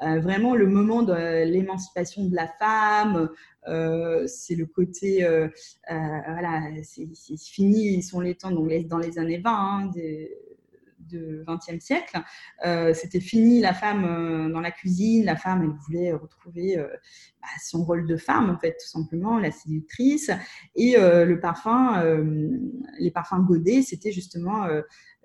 vraiment 0.00 0.54
le 0.54 0.66
moment 0.66 1.02
de 1.02 1.14
l'émancipation 1.44 2.24
de 2.24 2.34
la 2.34 2.48
femme, 2.48 3.28
euh, 3.68 4.26
c'est 4.26 4.54
le 4.54 4.66
côté, 4.66 5.24
euh, 5.24 5.48
euh, 5.90 6.20
voilà, 6.26 6.62
c'est 6.82 7.08
fini, 7.38 7.94
ils 7.94 8.02
sont 8.02 8.20
les 8.20 8.34
temps 8.34 8.50
donc 8.50 8.70
dans 8.88 8.98
les 8.98 9.18
années 9.18 9.38
20 9.38 9.50
hein, 9.50 9.90
de 9.94 11.44
20e 11.46 11.80
siècle. 11.80 12.18
C'était 12.94 13.20
fini 13.20 13.60
la 13.60 13.72
femme 13.72 14.50
dans 14.52 14.60
la 14.60 14.70
cuisine, 14.70 15.24
la 15.24 15.36
femme, 15.36 15.62
elle 15.62 15.86
voulait 15.86 16.12
retrouver 16.12 16.76
bah, 16.76 17.48
son 17.62 17.84
rôle 17.84 18.06
de 18.06 18.16
femme, 18.16 18.50
en 18.50 18.58
fait, 18.58 18.72
tout 18.72 18.88
simplement, 18.88 19.38
la 19.38 19.50
séductrice. 19.50 20.30
Et 20.74 20.96
le 20.96 21.38
parfum, 21.40 22.02
les 22.98 23.10
parfums 23.10 23.44
godets, 23.46 23.82
c'était 23.82 24.12
justement 24.12 24.66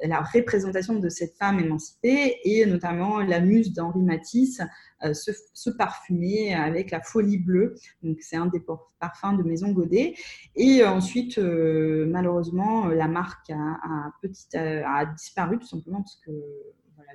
la 0.01 0.21
représentation 0.21 0.99
de 0.99 1.09
cette 1.09 1.35
femme 1.35 1.59
émancipée 1.59 2.37
et 2.43 2.65
notamment 2.65 3.19
la 3.19 3.39
muse 3.39 3.73
d'Henri 3.73 4.01
Matisse 4.01 4.61
euh, 5.03 5.13
se, 5.13 5.69
parfumer 5.69 6.53
avec 6.53 6.91
la 6.91 7.01
folie 7.01 7.37
bleue. 7.37 7.75
Donc 8.03 8.17
c'est 8.21 8.35
un 8.35 8.47
des 8.47 8.61
parfums 8.99 9.37
de 9.37 9.43
Maison 9.43 9.71
Godet. 9.71 10.15
Et 10.55 10.81
euh, 10.81 10.89
ensuite, 10.89 11.37
euh, 11.37 12.05
malheureusement, 12.07 12.87
la 12.87 13.07
marque 13.07 13.49
a, 13.51 15.05
disparu 15.15 15.59
tout 15.59 15.67
simplement 15.67 16.01
parce 16.01 16.19
que 16.25 16.31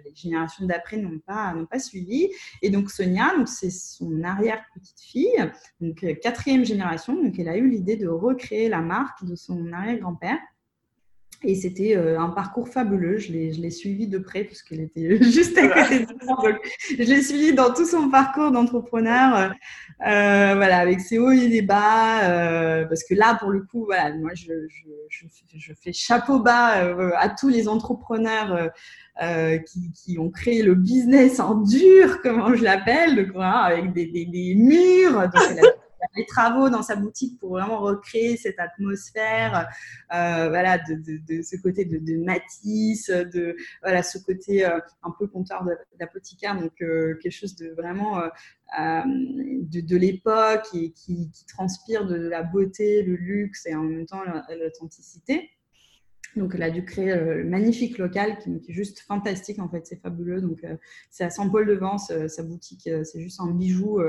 les 0.04 0.14
générations 0.14 0.66
d'après 0.66 0.96
n'ont 0.96 1.18
pas, 1.18 1.54
pas 1.70 1.78
suivi. 1.78 2.30
Et 2.62 2.70
donc 2.70 2.90
Sonia, 2.90 3.36
donc 3.36 3.48
c'est 3.48 3.70
son 3.70 4.22
arrière-petite-fille, 4.22 5.50
donc 5.80 6.04
quatrième 6.20 6.64
génération, 6.64 7.14
donc 7.14 7.38
elle 7.38 7.48
a 7.48 7.56
eu 7.56 7.68
l'idée 7.68 7.96
de 7.96 8.08
recréer 8.08 8.68
la 8.68 8.80
marque 8.80 9.24
de 9.24 9.36
son 9.36 9.72
arrière-grand-père. 9.72 10.38
Et 11.42 11.54
c'était 11.54 11.96
euh, 11.96 12.18
un 12.18 12.30
parcours 12.30 12.68
fabuleux. 12.68 13.18
Je 13.18 13.32
l'ai 13.32 13.70
suivi 13.70 14.06
de 14.06 14.18
près 14.18 14.44
parce 14.44 14.62
qu'elle 14.62 14.80
était 14.80 15.22
juste 15.22 15.56
à 15.58 15.68
côté 15.68 16.00
de 16.00 16.24
moi. 16.24 16.42
je 16.90 17.02
l'ai 17.02 17.22
suivi 17.22 17.52
dans 17.52 17.72
tout 17.72 17.84
son 17.84 18.08
parcours 18.08 18.50
d'entrepreneur, 18.50 19.36
euh, 19.36 19.48
euh, 20.06 20.54
voilà, 20.54 20.78
avec 20.78 21.00
ses 21.00 21.18
hauts 21.18 21.30
et 21.30 21.50
ses 21.50 21.62
bas. 21.62 22.84
parce 22.88 23.04
que 23.04 23.14
là, 23.14 23.36
pour 23.38 23.50
le 23.50 23.60
coup, 23.60 23.84
voilà, 23.84 24.14
moi, 24.16 24.30
je, 24.34 24.52
je, 25.08 25.26
je 25.56 25.72
fais 25.74 25.92
chapeau 25.92 26.40
bas 26.40 26.94
à 27.18 27.28
tous 27.28 27.48
les 27.48 27.68
entrepreneurs 27.68 28.70
qui, 29.20 29.92
qui, 29.92 30.18
ont 30.18 30.30
créé 30.30 30.62
le 30.62 30.74
business 30.74 31.40
en 31.40 31.56
dur, 31.56 32.20
comme 32.22 32.54
je 32.56 32.64
l'appelle, 32.64 33.30
avec 33.36 33.92
des, 33.92 34.06
des, 34.06 34.24
des, 34.24 34.54
murs. 34.54 35.28
Donc, 35.28 35.74
les 36.16 36.26
travaux 36.26 36.70
dans 36.70 36.82
sa 36.82 36.96
boutique 36.96 37.38
pour 37.38 37.50
vraiment 37.50 37.80
recréer 37.80 38.36
cette 38.36 38.58
atmosphère, 38.58 39.68
euh, 40.12 40.48
voilà, 40.48 40.78
de, 40.78 41.42
ce 41.42 41.56
côté 41.60 41.84
de, 41.84 42.24
Matisse, 42.24 43.10
de 43.10 43.56
voilà, 43.82 44.02
ce 44.02 44.18
côté 44.18 44.64
euh, 44.64 44.78
un 45.02 45.10
peu 45.18 45.26
compteur 45.26 45.66
d'apothicaire, 45.98 46.58
donc 46.60 46.72
euh, 46.82 47.18
quelque 47.22 47.32
chose 47.32 47.56
de 47.56 47.70
vraiment 47.70 48.22
de, 48.76 49.96
l'époque 49.96 50.62
qui, 50.70 50.92
qui, 50.92 51.30
transpire 51.46 52.06
de 52.06 52.16
la 52.16 52.42
beauté, 52.42 53.02
le 53.02 53.14
luxe 53.14 53.66
et 53.66 53.74
en 53.74 53.82
même 53.82 54.06
temps 54.06 54.22
l'authenticité. 54.58 55.50
Donc, 56.36 56.52
elle 56.54 56.62
a 56.62 56.70
dû 56.70 56.84
créer 56.84 57.14
le 57.14 57.44
magnifique 57.44 57.98
local 57.98 58.38
qui, 58.38 58.50
est 58.50 58.72
juste 58.72 59.00
fantastique. 59.00 59.58
En 59.58 59.68
fait, 59.68 59.86
c'est 59.86 60.00
fabuleux. 60.00 60.40
Donc, 60.40 60.64
euh, 60.64 60.76
c'est 61.10 61.24
à 61.24 61.30
Saint-Paul-de-Vence, 61.30 62.10
euh, 62.10 62.28
sa 62.28 62.42
boutique. 62.42 62.86
Euh, 62.86 63.04
c'est 63.04 63.20
juste 63.20 63.40
un 63.40 63.50
bijou 63.50 64.00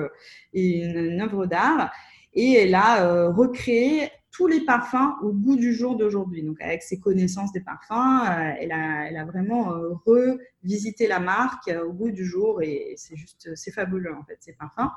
et 0.54 0.84
une, 0.84 1.22
œuvre 1.22 1.46
d'art. 1.46 1.92
Et 2.34 2.54
elle 2.54 2.76
a 2.76 3.30
recréé 3.30 4.10
tous 4.32 4.48
les 4.48 4.66
parfums 4.66 5.16
au 5.24 5.32
goût 5.32 5.56
du 5.56 5.74
jour 5.74 5.96
d'aujourd'hui. 5.96 6.44
Donc, 6.44 6.60
avec 6.60 6.84
ses 6.84 7.00
connaissances 7.00 7.54
des 7.54 7.62
parfums, 7.62 8.26
elle, 8.60 8.74
a, 8.74 9.08
elle, 9.08 9.16
a, 9.16 9.24
vraiment 9.24 9.74
revisité 10.06 11.08
la 11.08 11.20
marque 11.20 11.72
au 11.86 11.94
goût 11.94 12.12
du 12.12 12.26
jour 12.26 12.62
et 12.62 12.96
c'est 12.98 13.16
juste, 13.16 13.56
c'est 13.56 13.72
fabuleux 13.72 14.14
en 14.14 14.26
fait, 14.26 14.38
ces 14.42 14.52
parfums. 14.52 14.92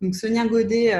Donc, 0.00 0.14
Sonia 0.14 0.46
Godet, 0.46 0.92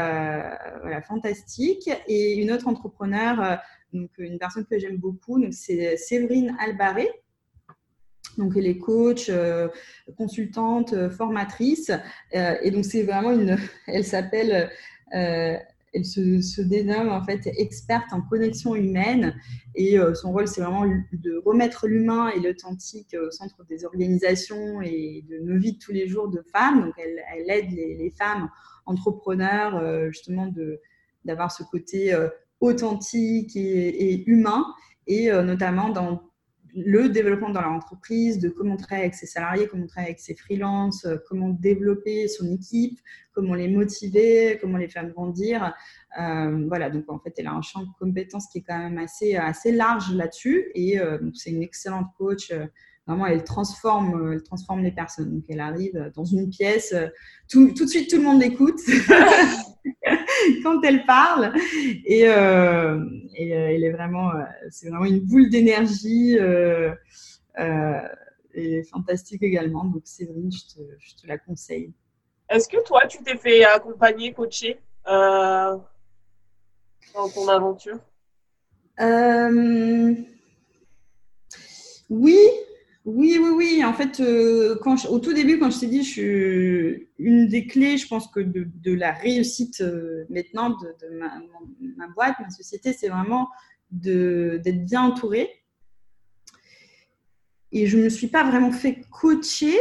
voilà, 0.82 1.00
fantastique. 1.00 1.88
Et 2.06 2.34
une 2.34 2.52
autre 2.52 2.68
entrepreneur, 2.68 3.58
donc, 3.92 4.10
une 4.18 4.38
personne 4.38 4.66
que 4.66 4.78
j'aime 4.78 4.98
beaucoup, 4.98 5.42
c'est 5.50 5.96
Séverine 5.96 6.56
Albaré. 6.60 7.08
Donc, 8.38 8.52
elle 8.56 8.66
est 8.66 8.78
coach, 8.78 9.28
euh, 9.28 9.68
consultante, 10.16 10.92
euh, 10.92 11.10
formatrice. 11.10 11.90
Euh, 12.34 12.54
et 12.62 12.70
donc, 12.70 12.84
c'est 12.84 13.02
vraiment 13.02 13.32
une. 13.32 13.58
Elle 13.86 14.04
s'appelle. 14.04 14.70
elle 15.10 16.04
se, 16.04 16.42
se, 16.42 16.60
dénomme 16.60 17.08
en 17.08 17.24
fait 17.24 17.46
experte 17.46 18.12
en 18.12 18.20
connexion 18.20 18.74
humaine. 18.74 19.34
Et 19.74 19.96
son 20.14 20.32
rôle, 20.32 20.46
c'est 20.46 20.60
vraiment 20.60 20.84
de 20.84 21.42
remettre 21.46 21.88
l'humain 21.88 22.28
et 22.28 22.40
l'authentique 22.40 23.16
au 23.18 23.30
centre 23.30 23.64
des 23.64 23.86
organisations 23.86 24.82
et 24.82 25.24
de 25.30 25.38
nos 25.38 25.58
vies 25.58 25.72
de 25.72 25.78
tous 25.78 25.92
les 25.92 26.06
jours 26.06 26.28
de 26.28 26.42
femmes. 26.52 26.82
Donc, 26.82 26.94
elle, 26.98 27.50
aide 27.50 27.70
les, 27.70 27.96
les, 27.96 28.10
femmes 28.10 28.50
entrepreneurs 28.84 30.10
justement 30.12 30.52
d'avoir 31.24 31.50
ce 31.50 31.62
côté 31.62 32.14
authentique 32.60 33.56
et, 33.56 34.28
humain, 34.28 34.66
et 35.06 35.30
euh, 35.30 35.42
notamment 35.42 35.90
dans 35.90 36.22
le 36.74 37.08
développement 37.08 37.50
dans 37.50 37.62
leur 37.62 37.72
entreprise, 37.72 38.38
de 38.38 38.50
comment 38.50 38.76
travailler 38.76 39.04
avec 39.04 39.14
ses 39.14 39.26
salariés, 39.26 39.66
comment 39.68 39.86
travailler 39.86 40.10
avec 40.10 40.20
ses 40.20 40.34
freelances, 40.34 41.04
euh, 41.06 41.16
comment 41.28 41.48
développer 41.48 42.28
son 42.28 42.52
équipe, 42.52 42.98
comment 43.32 43.54
les 43.54 43.68
motiver, 43.68 44.58
comment 44.60 44.76
les 44.76 44.88
faire 44.88 45.08
grandir. 45.08 45.74
Euh, 46.20 46.66
voilà, 46.68 46.90
donc 46.90 47.10
en 47.10 47.18
fait, 47.18 47.32
elle 47.38 47.46
a 47.46 47.52
un 47.52 47.62
champ 47.62 47.82
de 47.82 47.88
compétences 47.98 48.48
qui 48.48 48.58
est 48.58 48.64
quand 48.66 48.78
même 48.78 48.98
assez, 48.98 49.36
assez 49.36 49.72
large 49.72 50.12
là-dessus 50.12 50.70
et 50.74 50.98
c'est 51.34 51.50
une 51.50 51.62
excellente 51.62 52.08
coach 52.16 52.52
Vraiment, 53.08 53.26
elle 53.26 53.42
transforme, 53.42 54.20
euh, 54.20 54.32
elle 54.34 54.42
transforme 54.42 54.82
les 54.82 54.92
personnes. 54.92 55.32
Donc, 55.32 55.44
elle 55.48 55.60
arrive 55.60 56.12
dans 56.14 56.26
une 56.26 56.50
pièce, 56.50 56.92
euh, 56.92 57.06
tout, 57.48 57.72
tout 57.72 57.86
de 57.86 57.88
suite, 57.88 58.10
tout 58.10 58.18
le 58.18 58.22
monde 58.22 58.38
l'écoute 58.38 58.78
quand 60.62 60.82
elle 60.82 61.06
parle. 61.06 61.54
Et, 62.04 62.28
euh, 62.28 63.02
et 63.34 63.48
elle 63.48 63.82
est 63.82 63.92
vraiment, 63.92 64.30
c'est 64.68 64.90
vraiment 64.90 65.06
une 65.06 65.20
boule 65.20 65.48
d'énergie. 65.48 66.36
et 68.54 68.82
fantastique 68.84 69.42
également. 69.42 69.86
Donc, 69.86 70.02
Séverine, 70.04 70.52
je 70.52 70.74
te, 70.74 70.80
je 70.98 71.14
te 71.14 71.26
la 71.26 71.38
conseille. 71.38 71.94
Est-ce 72.50 72.68
que 72.68 72.84
toi, 72.84 73.06
tu 73.06 73.22
t'es 73.22 73.38
fait 73.38 73.64
accompagner, 73.64 74.34
coacher 74.34 74.78
dans 75.06 75.80
ton 77.34 77.48
aventure? 77.48 78.00
Oui, 82.10 82.38
oui, 83.08 83.38
oui, 83.40 83.50
oui. 83.56 83.84
En 83.84 83.94
fait, 83.94 84.20
euh, 84.20 84.78
au 85.08 85.18
tout 85.18 85.32
début, 85.32 85.58
quand 85.58 85.70
je 85.70 85.80
t'ai 85.80 85.86
dit, 85.86 86.04
je 86.04 86.10
suis 86.10 87.08
une 87.18 87.48
des 87.48 87.66
clés, 87.66 87.96
je 87.96 88.06
pense 88.06 88.28
que 88.28 88.40
de, 88.40 88.92
la 88.92 89.12
réussite 89.12 89.80
euh, 89.80 90.26
maintenant 90.28 90.70
de, 90.70 91.18
ma, 91.96 92.08
boîte, 92.08 92.36
ma 92.38 92.50
société, 92.50 92.92
c'est 92.92 93.08
vraiment 93.08 93.48
d'être 93.90 94.84
bien 94.84 95.02
entourée. 95.04 95.48
Et 97.72 97.86
je 97.86 97.96
ne 97.96 98.04
me 98.04 98.08
suis 98.10 98.26
pas 98.26 98.44
vraiment 98.44 98.72
fait 98.72 99.00
coacher, 99.10 99.78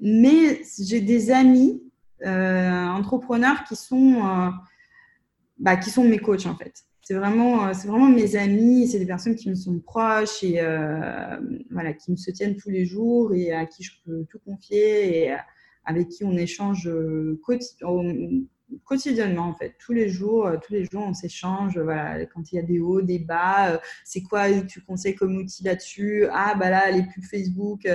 mais 0.00 0.60
j'ai 0.80 1.00
des 1.00 1.30
amis 1.30 1.80
euh, 2.26 2.86
entrepreneurs 2.86 3.62
qui 3.68 3.76
sont, 3.76 4.52
bah, 5.58 5.76
qui 5.76 5.90
sont 5.90 6.02
mes 6.02 6.18
coachs 6.18 6.46
en 6.46 6.56
fait 6.56 6.84
c'est 7.08 7.14
vraiment, 7.14 7.66
euh, 7.66 7.72
c'est 7.72 7.88
vraiment 7.88 8.10
mes 8.10 8.36
amis, 8.36 8.86
c'est 8.86 8.98
des 8.98 9.06
personnes 9.06 9.34
qui 9.34 9.48
me 9.48 9.54
sont 9.54 9.78
proches 9.78 10.44
et 10.44 10.60
euh, 10.60 11.38
voilà, 11.70 11.94
qui 11.94 12.10
me 12.10 12.16
soutiennent 12.18 12.54
tous 12.54 12.68
les 12.68 12.84
jours 12.84 13.34
et 13.34 13.50
à 13.50 13.64
qui 13.64 13.82
je 13.82 13.92
peux 14.04 14.26
tout 14.26 14.38
confier 14.40 15.24
et 15.24 15.34
avec 15.86 16.10
qui 16.10 16.24
on 16.24 16.36
échange 16.36 16.86
euh, 16.86 17.40
quotidiennement 18.84 19.48
en 19.48 19.54
fait 19.54 19.74
tous 19.78 19.92
les 19.92 20.08
jours 20.08 20.50
tous 20.62 20.72
les 20.72 20.84
jours 20.84 21.02
on 21.06 21.14
s'échange 21.14 21.78
voilà 21.78 22.24
quand 22.26 22.52
il 22.52 22.56
y 22.56 22.58
a 22.58 22.62
des 22.62 22.80
hauts 22.80 23.02
des 23.02 23.18
bas 23.18 23.80
c'est 24.04 24.22
quoi 24.22 24.60
tu 24.62 24.80
conseilles 24.82 25.14
comme 25.14 25.36
outil 25.36 25.64
là-dessus? 25.64 26.26
Ah 26.30 26.54
bah 26.54 26.70
là 26.70 26.90
les 26.90 27.02
pubs 27.02 27.24
Facebook 27.24 27.88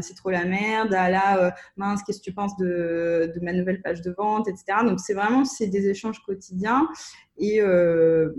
c'est 0.00 0.14
trop 0.14 0.30
la 0.30 0.44
merde 0.44 0.94
ah 0.94 1.10
là 1.10 1.54
mince 1.76 2.02
qu'est-ce 2.02 2.18
que 2.18 2.24
tu 2.24 2.32
penses 2.32 2.56
de, 2.56 3.32
de, 3.34 3.40
ma 3.40 3.52
nouvelle 3.52 3.80
page 3.80 4.02
de 4.02 4.10
vente 4.10 4.48
etc 4.48 4.78
donc 4.84 5.00
c'est 5.00 5.14
vraiment 5.14 5.44
c'est 5.44 5.68
des 5.68 5.88
échanges 5.88 6.20
quotidiens 6.24 6.88
euh, 7.40 8.32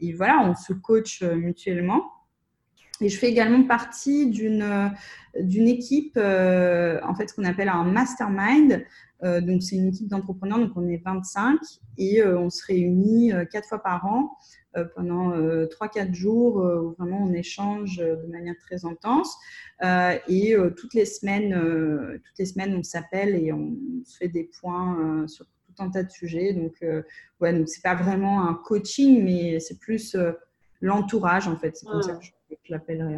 et, 0.00 0.12
voilà, 0.12 0.40
on 0.44 0.54
se 0.54 0.72
coach 0.72 1.22
euh, 1.22 1.34
mutuellement. 1.34 2.12
Et 3.00 3.08
je 3.10 3.18
fais 3.18 3.28
également 3.28 3.62
partie 3.64 4.30
d'une 4.30 4.62
euh, 4.62 4.88
d'une 5.38 5.68
équipe, 5.68 6.16
en 6.16 7.14
fait, 7.14 7.30
qu'on 7.34 7.44
appelle 7.44 7.68
un 7.68 7.84
mastermind. 7.84 8.84
Donc, 9.22 9.62
c'est 9.62 9.76
une 9.76 9.88
équipe 9.88 10.08
d'entrepreneurs, 10.08 10.58
donc 10.58 10.72
on 10.76 10.86
est 10.88 11.02
25 11.02 11.58
et 11.98 12.22
on 12.24 12.50
se 12.50 12.64
réunit 12.66 13.32
quatre 13.50 13.66
fois 13.66 13.82
par 13.82 14.04
an 14.04 14.36
pendant 14.94 15.30
3-4 15.30 16.12
jours 16.12 16.56
où 16.56 16.94
vraiment 16.98 17.22
on 17.22 17.32
échange 17.32 17.96
de 17.96 18.30
manière 18.30 18.56
très 18.66 18.84
intense. 18.84 19.34
et 19.82 20.54
toutes 20.76 20.92
les 20.92 21.06
semaines, 21.06 21.58
toutes 22.24 22.38
les 22.38 22.44
semaines, 22.44 22.76
on 22.76 22.82
s'appelle 22.82 23.34
et 23.36 23.52
on 23.52 23.74
se 24.04 24.18
fait 24.18 24.28
des 24.28 24.50
points 24.60 25.26
sur 25.28 25.46
un 25.78 25.90
tas 25.90 26.02
de 26.02 26.10
sujets. 26.10 26.52
Donc, 26.52 26.74
euh, 26.82 27.02
ouais, 27.40 27.52
donc 27.52 27.68
c'est 27.68 27.82
pas 27.82 27.94
vraiment 27.94 28.48
un 28.48 28.54
coaching, 28.54 29.22
mais 29.24 29.60
c'est 29.60 29.78
plus 29.78 30.14
euh, 30.14 30.32
l'entourage 30.80 31.48
en 31.48 31.56
fait. 31.56 31.76
C'est 31.76 31.86
comme 31.86 32.02
ça 32.02 32.14
que 32.14 32.24
je, 32.24 32.32
l'appellerais. 32.68 33.16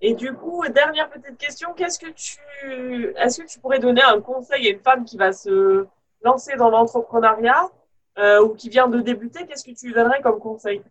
Et 0.00 0.14
du 0.14 0.32
coup, 0.32 0.62
dernière 0.68 1.08
petite 1.08 1.38
question, 1.38 1.72
qu'est-ce 1.74 1.98
que 1.98 2.10
tu, 2.10 3.14
est-ce 3.16 3.42
que 3.42 3.46
tu 3.46 3.58
pourrais 3.58 3.78
donner 3.78 4.02
un 4.02 4.20
conseil 4.20 4.66
à 4.66 4.70
une 4.70 4.80
femme 4.80 5.04
qui 5.04 5.16
va 5.16 5.32
se 5.32 5.86
lancer 6.22 6.56
dans 6.56 6.70
l'entrepreneuriat 6.70 7.70
euh, 8.18 8.42
ou 8.42 8.50
qui 8.50 8.68
vient 8.68 8.88
de 8.88 9.00
débuter 9.00 9.46
Qu'est-ce 9.46 9.64
que 9.64 9.70
tu 9.70 9.86
lui 9.86 9.94
donnerais 9.94 10.20
comme 10.20 10.38
conseil? 10.38 10.82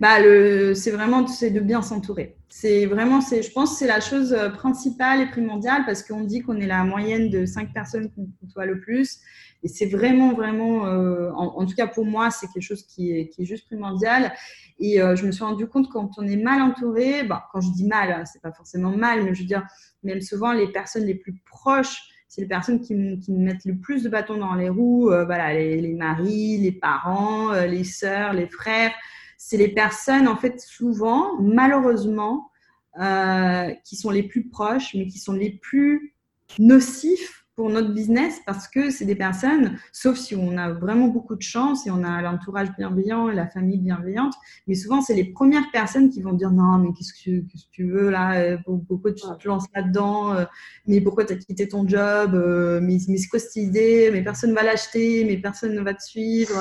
Bah, 0.00 0.16
c'est 0.74 0.90
vraiment 0.90 1.26
c'est 1.26 1.50
de 1.50 1.60
bien 1.60 1.82
s'entourer. 1.82 2.36
C'est 2.48 2.86
vraiment, 2.86 3.20
c'est, 3.20 3.42
je 3.42 3.52
pense, 3.52 3.78
c'est 3.78 3.86
la 3.86 4.00
chose 4.00 4.34
principale 4.54 5.20
et 5.20 5.26
primordiale 5.26 5.82
parce 5.84 6.02
qu'on 6.02 6.22
dit 6.22 6.40
qu'on 6.40 6.56
est 6.60 6.66
la 6.66 6.84
moyenne 6.84 7.28
de 7.28 7.44
cinq 7.44 7.74
personnes 7.74 8.10
qu'on 8.12 8.28
côtoie 8.40 8.64
le 8.64 8.80
plus. 8.80 9.18
Et 9.62 9.68
c'est 9.68 9.86
vraiment, 9.86 10.34
vraiment, 10.34 10.86
euh, 10.86 11.30
en, 11.32 11.66
tout 11.66 11.74
cas 11.74 11.86
pour 11.86 12.04
moi, 12.04 12.30
c'est 12.30 12.46
quelque 12.48 12.62
chose 12.62 12.84
qui 12.86 13.12
est, 13.12 13.44
juste 13.44 13.66
primordial. 13.66 14.32
Et 14.78 15.02
euh, 15.02 15.16
je 15.16 15.26
me 15.26 15.32
suis 15.32 15.42
rendu 15.42 15.66
compte 15.66 15.88
quand 15.90 16.10
on 16.18 16.26
est 16.26 16.36
mal 16.36 16.62
entouré, 16.62 17.24
bah, 17.24 17.48
quand 17.52 17.60
je 17.60 17.70
dis 17.72 17.86
mal, 17.86 18.12
hein, 18.12 18.24
c'est 18.24 18.40
pas 18.40 18.52
forcément 18.52 18.90
mal, 18.90 19.24
mais 19.24 19.34
je 19.34 19.40
veux 19.40 19.46
dire, 19.46 19.66
même 20.02 20.20
souvent 20.20 20.52
les 20.52 20.70
personnes 20.70 21.04
les 21.04 21.16
plus 21.16 21.34
proches, 21.44 22.00
c'est 22.28 22.42
les 22.42 22.46
personnes 22.46 22.80
qui, 22.80 23.18
qui 23.18 23.32
mettent 23.32 23.64
le 23.64 23.78
plus 23.78 24.04
de 24.04 24.08
bâtons 24.08 24.36
dans 24.36 24.54
les 24.54 24.68
roues, 24.68 25.06
voilà, 25.06 25.54
les, 25.54 25.94
maris, 25.94 26.58
les 26.58 26.72
parents, 26.72 27.52
les 27.52 27.84
sœurs, 27.84 28.34
les 28.34 28.46
frères 28.46 28.92
c'est 29.38 29.56
les 29.56 29.68
personnes, 29.68 30.28
en 30.28 30.36
fait, 30.36 30.60
souvent, 30.60 31.40
malheureusement, 31.40 32.50
euh, 33.00 33.72
qui 33.84 33.94
sont 33.94 34.10
les 34.10 34.24
plus 34.24 34.48
proches, 34.48 34.94
mais 34.94 35.06
qui 35.06 35.20
sont 35.20 35.32
les 35.32 35.50
plus 35.50 36.14
nocifs 36.58 37.46
pour 37.58 37.70
notre 37.70 37.92
business 37.92 38.40
parce 38.46 38.68
que 38.68 38.88
c'est 38.90 39.04
des 39.04 39.16
personnes, 39.16 39.80
sauf 39.90 40.16
si 40.16 40.36
on 40.36 40.56
a 40.56 40.70
vraiment 40.70 41.08
beaucoup 41.08 41.34
de 41.34 41.42
chance 41.42 41.88
et 41.88 41.90
on 41.90 42.04
a 42.04 42.22
l'entourage 42.22 42.68
bienveillant 42.78 43.30
et 43.30 43.34
la 43.34 43.48
famille 43.48 43.78
bienveillante, 43.78 44.32
mais 44.68 44.76
souvent 44.76 45.02
c'est 45.02 45.14
les 45.14 45.24
premières 45.24 45.68
personnes 45.72 46.08
qui 46.08 46.22
vont 46.22 46.34
dire 46.34 46.52
non 46.52 46.78
mais 46.78 46.90
qu'est-ce 46.96 47.12
que, 47.12 47.42
tu 47.72 47.90
veux 47.90 48.10
là, 48.10 48.38
euh, 48.38 48.58
pourquoi 48.86 49.12
tu 49.12 49.26
te 49.40 49.48
lances 49.48 49.66
là-dedans, 49.74 50.34
euh, 50.34 50.44
mais 50.86 51.00
pourquoi 51.00 51.24
tu 51.24 51.32
as 51.32 51.36
quitté 51.36 51.66
ton 51.66 51.84
job, 51.88 52.30
mais, 52.80 52.98
mais 53.08 53.16
c'est 53.16 53.26
quoi 53.26 53.40
cette 53.40 53.56
idée, 53.56 54.10
mais 54.12 54.22
personne 54.22 54.50
ne 54.50 54.54
va 54.54 54.62
l'acheter, 54.62 55.24
mais 55.24 55.36
personne 55.36 55.74
ne 55.74 55.80
va 55.80 55.94
te 55.94 56.02
suivre, 56.04 56.54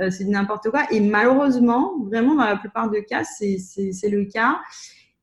euh, 0.00 0.10
c'est 0.10 0.24
n'importe 0.24 0.70
quoi. 0.70 0.90
Et 0.90 1.00
malheureusement, 1.00 2.02
vraiment, 2.06 2.34
dans 2.34 2.46
la 2.46 2.56
plupart 2.56 2.88
des 2.88 3.04
cas, 3.04 3.24
c'est 3.24 3.58
le 4.08 4.24
cas. 4.24 4.58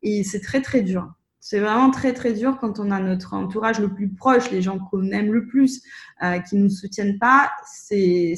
Et 0.04 0.24
c'est 0.24 0.42
très, 0.42 0.62
très 0.62 0.84
dur. 0.84 1.12
C'est 1.50 1.62
vraiment 1.62 1.92
très 1.92 2.12
très 2.12 2.34
dur 2.34 2.58
quand 2.60 2.78
on 2.78 2.92
a 2.92 3.00
notre 3.00 3.34
entourage 3.34 3.80
le 3.80 3.88
plus 3.88 4.10
proche, 4.10 4.52
les 4.52 4.62
gens 4.62 4.80
qu'on 4.80 5.12
aime 5.12 5.32
le 5.32 5.48
plus, 5.48 5.82
euh, 6.22 6.40
qui 6.40 6.58
nous 6.58 6.70
soutiennent 6.70 7.18
pas. 7.20 7.50
C'est 7.74 8.36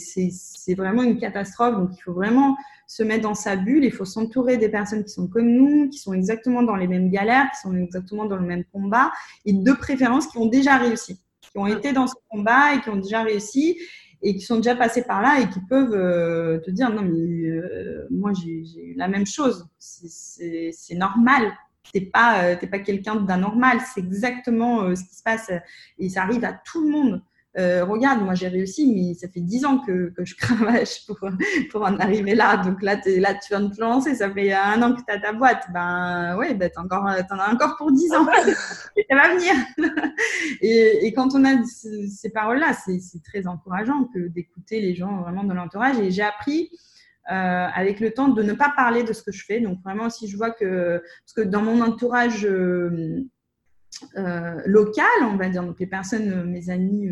vraiment 0.77 1.01
une 1.01 1.17
catastrophe. 1.17 1.75
Donc 1.75 1.89
il 1.97 2.01
faut 2.03 2.13
vraiment 2.13 2.55
se 2.85 3.01
mettre 3.01 3.23
dans 3.23 3.33
sa 3.33 3.55
bulle. 3.55 3.83
Il 3.83 3.91
faut 3.91 4.05
s'entourer 4.05 4.57
des 4.57 4.69
personnes 4.69 5.03
qui 5.03 5.09
sont 5.09 5.27
comme 5.27 5.47
nous, 5.47 5.89
qui 5.89 5.97
sont 5.97 6.13
exactement 6.13 6.61
dans 6.61 6.75
les 6.75 6.85
mêmes 6.85 7.09
galères, 7.09 7.49
qui 7.49 7.61
sont 7.61 7.75
exactement 7.75 8.25
dans 8.25 8.35
le 8.35 8.45
même 8.45 8.63
combat, 8.71 9.11
et 9.43 9.53
de 9.53 9.71
préférence 9.73 10.27
qui 10.27 10.37
ont 10.37 10.45
déjà 10.45 10.77
réussi, 10.77 11.19
qui 11.41 11.57
ont 11.57 11.65
été 11.65 11.93
dans 11.93 12.05
ce 12.05 12.13
combat 12.29 12.75
et 12.75 12.81
qui 12.81 12.89
ont 12.89 12.97
déjà 12.97 13.23
réussi 13.23 13.75
et 14.21 14.35
qui 14.35 14.41
sont 14.41 14.57
déjà 14.57 14.75
passés 14.75 15.01
par 15.01 15.23
là 15.23 15.39
et 15.39 15.49
qui 15.49 15.61
peuvent 15.67 15.93
euh, 15.93 16.59
te 16.59 16.69
dire 16.69 16.93
non 16.93 17.01
mais 17.01 17.49
euh, 17.49 18.05
moi 18.11 18.33
j'ai 18.33 18.51
eu 18.51 18.93
la 18.97 19.07
même 19.07 19.25
chose 19.25 19.65
c'est 19.79 20.95
normal 20.95 21.53
t'es 21.91 22.01
pas 22.01 22.43
euh, 22.43 22.55
pas 22.55 22.79
quelqu'un 22.79 23.15
d'anormal 23.15 23.79
c'est 23.93 24.01
exactement 24.01 24.95
ce 24.95 25.03
qui 25.03 25.15
se 25.15 25.23
passe 25.23 25.51
et 25.97 26.09
ça 26.09 26.23
arrive 26.23 26.45
à 26.45 26.53
tout 26.53 26.83
le 26.83 26.91
monde 26.91 27.21
euh, 27.57 27.83
regarde, 27.83 28.23
moi 28.23 28.35
j'ai 28.35 28.47
réussi, 28.47 28.93
mais 28.93 29.15
ça 29.15 29.27
fait 29.27 29.39
dix 29.39 29.65
ans 29.65 29.79
que, 29.79 30.09
que 30.11 30.23
je 30.23 30.35
cravache 30.37 31.05
pour, 31.07 31.17
pour 31.71 31.81
en 31.81 31.97
arriver 31.97 32.35
là. 32.35 32.57
Donc 32.57 32.81
là, 32.83 32.95
là, 33.05 33.33
tu 33.33 33.49
viens 33.49 33.61
de 33.61 33.73
te 33.73 33.81
lancer, 33.81 34.13
ça 34.15 34.31
fait 34.31 34.53
un 34.53 34.81
an 34.83 34.93
que 34.93 35.01
tu 35.01 35.11
as 35.11 35.19
ta 35.19 35.33
boîte. 35.33 35.65
Ben 35.73 36.37
ouais, 36.37 36.53
ben, 36.53 36.69
tu 36.69 36.79
en 36.79 36.87
as 36.87 37.51
encore 37.51 37.75
pour 37.77 37.91
dix 37.91 38.13
ans. 38.13 38.27
et 38.95 39.05
ça 39.09 39.15
va 39.15 39.35
venir. 39.35 39.53
et, 40.61 41.07
et, 41.07 41.13
quand 41.13 41.33
on 41.33 41.43
a 41.43 41.63
ces 41.65 42.29
paroles-là, 42.29 42.73
c'est 42.73 43.23
très 43.23 43.47
encourageant 43.47 44.05
que 44.13 44.27
d'écouter 44.27 44.79
les 44.79 44.95
gens 44.95 45.21
vraiment 45.21 45.43
dans 45.43 45.55
l'entourage. 45.55 45.97
Et 45.99 46.11
j'ai 46.11 46.23
appris 46.23 46.69
euh, 47.29 47.67
avec 47.73 47.99
le 47.99 48.11
temps 48.11 48.29
de 48.29 48.41
ne 48.41 48.53
pas 48.53 48.73
parler 48.75 49.03
de 49.03 49.13
ce 49.13 49.21
que 49.21 49.31
je 49.31 49.45
fais. 49.45 49.59
Donc 49.59 49.79
vraiment, 49.83 50.09
si 50.09 50.27
je 50.27 50.35
vois 50.35 50.51
que, 50.51 50.97
parce 50.97 51.33
que 51.35 51.41
dans 51.41 51.61
mon 51.61 51.81
entourage, 51.81 52.45
euh, 52.45 53.23
euh, 54.17 54.61
locales, 54.65 55.23
on 55.23 55.35
va 55.35 55.49
dire, 55.49 55.63
donc 55.63 55.79
les 55.79 55.85
personnes, 55.85 56.45
mes 56.45 56.69
amis 56.69 57.09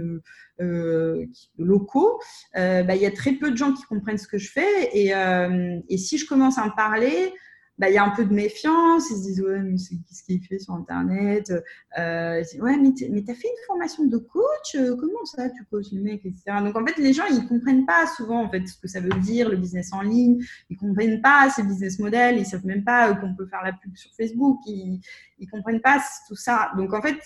locaux, 1.57 2.19
bah, 2.55 2.95
il 2.95 3.01
y 3.01 3.05
a 3.05 3.11
très 3.11 3.33
peu 3.33 3.51
de 3.51 3.57
gens 3.57 3.73
qui 3.73 3.83
comprennent 3.83 4.17
ce 4.17 4.27
que 4.27 4.37
je 4.37 4.49
fais. 4.49 4.89
Et 4.93 5.97
si 5.97 6.17
je 6.17 6.25
commence 6.25 6.57
à 6.57 6.63
en 6.63 6.71
parler, 6.71 7.33
bah, 7.77 7.89
y 7.89 7.97
a 7.97 8.03
un 8.03 8.09
peu 8.09 8.25
de 8.25 8.33
méfiance. 8.33 9.09
Ils 9.11 9.17
se 9.17 9.21
disent, 9.23 9.41
ouais, 9.41 9.59
mais 9.59 9.75
qu'est-ce 9.75 10.23
qu'il 10.23 10.43
fait 10.43 10.59
sur 10.59 10.73
Internet 10.73 11.51
euh, 11.97 12.43
Ouais, 12.59 12.77
mais 12.77 12.93
tu 12.93 13.05
as 13.05 13.35
fait 13.35 13.47
une 13.47 13.65
formation 13.67 14.05
de 14.05 14.17
coach 14.17 14.75
euh, 14.75 14.95
Comment 14.99 15.25
ça, 15.25 15.49
tu 15.49 15.63
coaches 15.65 15.91
les 15.91 15.99
mecs, 15.99 16.25
etc. 16.25 16.57
Donc, 16.63 16.75
en 16.75 16.85
fait, 16.85 16.97
les 16.97 17.13
gens, 17.13 17.25
ils 17.29 17.47
comprennent 17.47 17.85
pas 17.85 18.07
souvent 18.07 18.43
en 18.43 18.49
fait, 18.49 18.65
ce 18.67 18.79
que 18.79 18.87
ça 18.87 18.99
veut 18.99 19.19
dire, 19.21 19.49
le 19.49 19.57
business 19.57 19.93
en 19.93 20.01
ligne. 20.01 20.43
Ils 20.69 20.77
comprennent 20.77 21.21
pas 21.21 21.49
ces 21.49 21.63
business 21.63 21.99
models. 21.99 22.37
Ils 22.37 22.45
savent 22.45 22.65
même 22.65 22.83
pas 22.83 23.11
euh, 23.11 23.15
qu'on 23.15 23.35
peut 23.35 23.47
faire 23.47 23.63
la 23.63 23.73
pub 23.73 23.95
sur 23.95 24.11
Facebook. 24.15 24.59
Ils, 24.65 24.99
ils 25.39 25.47
comprennent 25.47 25.81
pas 25.81 26.03
tout 26.27 26.35
ça. 26.35 26.71
Donc, 26.77 26.93
en 26.93 27.01
fait, 27.01 27.17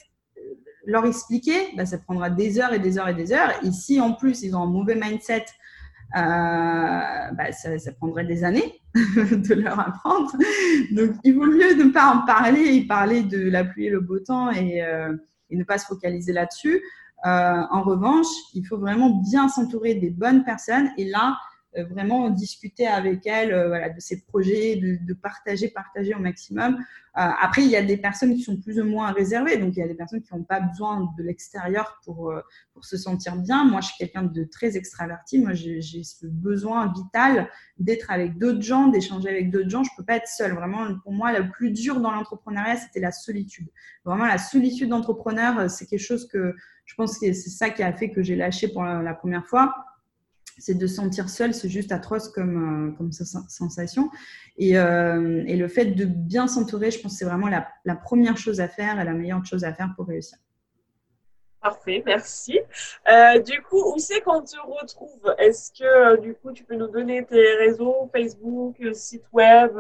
leur 0.86 1.06
expliquer, 1.06 1.70
bah, 1.78 1.86
ça 1.86 1.98
prendra 1.98 2.30
des 2.30 2.60
heures 2.60 2.74
et 2.74 2.80
des 2.80 2.98
heures 2.98 3.08
et 3.08 3.14
des 3.14 3.32
heures. 3.32 3.52
Et 3.64 3.72
si, 3.72 4.02
en 4.02 4.14
plus, 4.14 4.42
ils 4.42 4.56
ont 4.56 4.64
un 4.64 4.70
mauvais 4.70 4.96
mindset, 4.96 5.46
bah, 6.14 7.52
ça, 7.52 7.78
ça, 7.80 7.92
prendrait 7.94 8.26
des 8.26 8.44
années 8.44 8.82
de 8.96 9.54
leur 9.54 9.80
apprendre. 9.80 10.32
Donc, 10.92 11.12
il 11.24 11.36
vaut 11.36 11.46
mieux 11.46 11.74
ne 11.76 11.92
pas 11.92 12.14
en 12.14 12.26
parler 12.26 12.76
et 12.76 12.88
parler 12.88 13.24
de 13.24 13.50
la 13.50 13.64
pluie 13.64 13.88
et 13.88 13.90
le 13.90 14.02
beau 14.02 14.20
temps 14.20 14.52
et, 14.52 14.84
euh, 14.84 15.16
et 15.50 15.56
ne 15.56 15.64
pas 15.64 15.78
se 15.78 15.86
focaliser 15.86 16.34
là-dessus. 16.34 16.82
Euh, 17.26 17.62
en 17.70 17.84
revanche, 17.84 18.28
il 18.54 18.66
faut 18.66 18.78
vraiment 18.78 19.22
bien 19.30 19.48
s'entourer 19.48 19.96
des 19.96 20.10
bonnes 20.10 20.44
personnes 20.44 20.90
et 20.98 21.06
là, 21.06 21.30
euh, 21.30 21.51
vraiment 21.78 22.30
discuter 22.30 22.86
avec 22.86 23.26
elle 23.26 23.54
euh, 23.54 23.68
voilà, 23.68 23.90
de 23.90 24.00
ses 24.00 24.22
projets, 24.22 24.76
de, 24.76 24.98
de, 25.06 25.14
partager, 25.14 25.70
partager 25.70 26.14
au 26.14 26.20
maximum. 26.20 26.76
Euh, 26.76 27.30
après, 27.42 27.64
il 27.64 27.70
y 27.70 27.76
a 27.76 27.84
des 27.84 27.98
personnes 27.98 28.34
qui 28.34 28.42
sont 28.42 28.58
plus 28.58 28.80
ou 28.80 28.86
moins 28.86 29.12
réservées, 29.12 29.58
donc 29.58 29.76
il 29.76 29.80
y 29.80 29.84
a 29.84 29.88
des 29.88 29.96
personnes 29.96 30.22
qui 30.22 30.34
n'ont 30.34 30.44
pas 30.44 30.60
besoin 30.60 31.14
de 31.18 31.24
l'extérieur 31.24 32.00
pour, 32.06 32.34
pour 32.74 32.86
se 32.86 32.98
sentir 32.98 33.36
bien. 33.38 33.66
Moi, 33.66 33.82
je 33.82 33.88
suis 33.88 33.98
quelqu'un 33.98 34.24
de 34.24 34.44
très 34.46 34.78
extraverti. 34.78 35.40
Moi, 35.40 35.54
j'ai 35.54 35.82
ce 35.82 36.26
besoin 36.26 36.92
vital 36.94 37.50
d'être 37.78 38.12
avec 38.12 38.38
d'autres 38.38 38.62
gens, 38.62 38.88
d'échanger 38.88 39.30
avec 39.30 39.52
d'autres 39.52 39.70
gens. 39.70 39.84
Je 39.84 39.92
peux 39.98 40.06
pas 40.06 40.16
être 40.16 40.28
seule. 40.28 40.54
Vraiment, 40.54 40.88
pour 41.04 41.12
moi, 41.12 41.38
le 41.38 41.50
plus 41.50 41.72
dur 41.72 42.00
dans 42.00 42.12
l'entrepreneuriat, 42.12 42.78
c'était 42.78 43.02
la 43.02 43.12
solitude. 43.12 43.68
Vraiment, 44.06 44.26
la 44.26 44.38
solitude 44.38 44.90
d'entrepreneur, 44.90 45.70
c'est 45.70 45.86
quelque 45.86 46.00
chose 46.00 46.28
que 46.28 46.56
je 46.86 46.96
pense 46.96 47.18
que 47.20 47.32
c'est 47.34 47.50
ça 47.50 47.70
qui 47.70 47.84
a 47.84 47.94
fait 47.94 48.10
que 48.10 48.24
j'ai 48.24 48.36
lâché 48.36 48.70
pour 48.70 48.84
la 48.84 49.14
première 49.14 49.46
fois 49.46 49.74
c'est 50.58 50.78
de 50.78 50.88
sentir 50.88 51.30
seul, 51.30 51.54
c'est 51.54 51.70
juste 51.70 51.92
atroce 51.92 52.30
comme, 52.30 52.90
euh, 52.90 52.98
comme 52.98 53.12
sensation. 53.12 54.10
Et, 54.58 54.78
euh, 54.78 55.44
et, 55.48 55.56
le 55.56 55.68
fait 55.68 55.86
de 55.86 56.06
bien 56.06 56.48
s'entourer, 56.48 56.92
je 56.92 57.00
pense 57.00 57.14
que 57.14 57.18
c'est 57.20 57.26
vraiment 57.26 57.48
la, 57.48 57.68
la, 57.86 57.96
première 57.96 58.38
chose 58.38 58.60
à 58.60 58.68
faire 58.68 59.00
et 59.00 59.04
la 59.06 59.14
meilleure 59.14 59.46
chose 59.46 59.64
à 59.64 59.74
faire 59.74 59.94
pour 59.96 60.08
réussir. 60.08 60.38
Parfait, 61.62 62.02
merci. 62.06 62.60
Euh, 63.08 63.40
du 63.40 63.62
coup, 63.62 63.94
où 63.94 64.00
c'est 64.00 64.22
qu'on 64.22 64.42
te 64.42 64.58
retrouve? 64.58 65.36
Est-ce 65.38 65.72
que 65.72 66.20
du 66.22 66.34
coup, 66.34 66.52
tu 66.52 66.64
peux 66.64 66.76
nous 66.76 66.88
donner 66.88 67.24
tes 67.24 67.56
réseaux, 67.56 68.10
Facebook, 68.12 68.78
site 68.94 69.26
web 69.32 69.72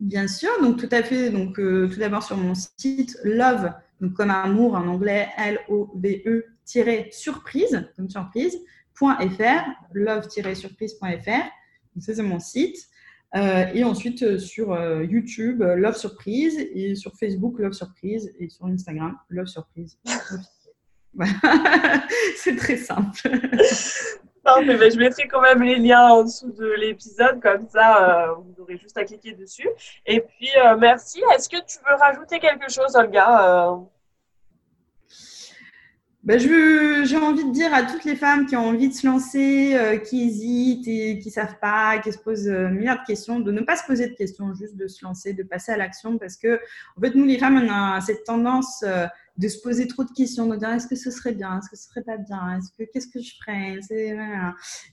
Bien 0.00 0.26
sûr, 0.26 0.50
donc 0.62 0.78
tout 0.78 0.88
à 0.90 1.02
fait. 1.02 1.30
Donc 1.30 1.56
tout 1.56 1.98
d'abord 1.98 2.24
sur 2.24 2.36
mon 2.36 2.54
site 2.54 3.16
Love, 3.22 3.72
donc 4.00 4.14
comme 4.14 4.30
amour 4.30 4.74
en 4.74 4.88
anglais, 4.88 5.28
L-O-V-E 5.36 6.44
surprise, 7.10 7.88
comme 7.96 8.08
surprise, 8.08 8.58
.fr, 9.00 9.62
love-surprise.fr. 9.94 11.50
C'est 11.98 12.22
mon 12.22 12.38
site. 12.38 12.76
Euh, 13.36 13.66
et 13.72 13.84
ensuite, 13.84 14.22
euh, 14.22 14.38
sur 14.38 14.72
euh, 14.72 15.04
YouTube, 15.04 15.62
Love 15.62 15.96
Surprise, 15.96 16.58
et 16.58 16.94
sur 16.96 17.12
Facebook, 17.16 17.58
Love 17.58 17.72
Surprise, 17.72 18.32
et 18.38 18.48
sur 18.48 18.66
Instagram, 18.66 19.16
Love 19.28 19.46
Surprise. 19.46 19.98
c'est 22.36 22.56
très 22.56 22.76
simple. 22.76 23.18
je 23.24 24.98
mettrai 24.98 25.28
quand 25.28 25.42
même 25.42 25.62
les 25.62 25.76
liens 25.76 26.08
en 26.08 26.24
dessous 26.24 26.50
de 26.52 26.72
l'épisode, 26.72 27.40
comme 27.40 27.68
ça, 27.68 28.34
vous 28.36 28.62
aurez 28.62 28.78
juste 28.78 28.96
à 28.98 29.04
cliquer 29.04 29.32
dessus. 29.32 29.68
Et 30.06 30.20
puis, 30.20 30.50
merci. 30.78 31.22
Est-ce 31.34 31.48
que 31.48 31.64
tu 31.66 31.78
veux 31.88 31.94
rajouter 31.96 32.40
quelque 32.40 32.70
chose, 32.70 32.96
Olga 32.96 33.78
ben, 36.22 36.38
j'ai 36.38 37.16
envie 37.16 37.44
de 37.44 37.50
dire 37.50 37.72
à 37.72 37.82
toutes 37.82 38.04
les 38.04 38.14
femmes 38.14 38.44
qui 38.44 38.54
ont 38.54 38.66
envie 38.66 38.90
de 38.90 38.94
se 38.94 39.06
lancer, 39.06 39.74
euh, 39.74 39.96
qui 39.96 40.24
hésitent 40.24 40.86
et 40.86 41.18
qui 41.18 41.30
savent 41.30 41.58
pas, 41.60 41.98
qui 41.98 42.12
se 42.12 42.18
posent 42.18 42.46
euh, 42.46 42.68
milliards 42.68 43.00
de 43.00 43.06
questions, 43.06 43.40
de 43.40 43.50
ne 43.50 43.62
pas 43.62 43.76
se 43.76 43.86
poser 43.86 44.06
de 44.08 44.14
questions, 44.14 44.52
juste 44.52 44.76
de 44.76 44.86
se 44.86 45.02
lancer, 45.02 45.32
de 45.32 45.42
passer 45.42 45.72
à 45.72 45.78
l'action, 45.78 46.18
parce 46.18 46.36
que 46.36 46.60
en 46.98 47.00
fait 47.00 47.14
nous 47.14 47.24
les 47.24 47.38
femmes 47.38 47.56
on 47.56 47.72
a 47.72 48.02
cette 48.02 48.24
tendance 48.24 48.84
euh, 48.86 49.06
de 49.38 49.48
se 49.48 49.62
poser 49.62 49.86
trop 49.86 50.04
de 50.04 50.10
questions, 50.10 50.46
de 50.46 50.56
dire 50.56 50.68
est-ce 50.68 50.88
que 50.88 50.94
ce 50.94 51.10
serait 51.10 51.32
bien, 51.32 51.58
est-ce 51.58 51.70
que 51.70 51.76
ce 51.76 51.88
serait 51.88 52.02
pas 52.02 52.18
bien, 52.18 52.58
est-ce 52.58 52.70
que 52.76 52.90
qu'est-ce 52.92 53.08
que 53.08 53.20
je 53.20 53.32
ferais, 53.42 53.78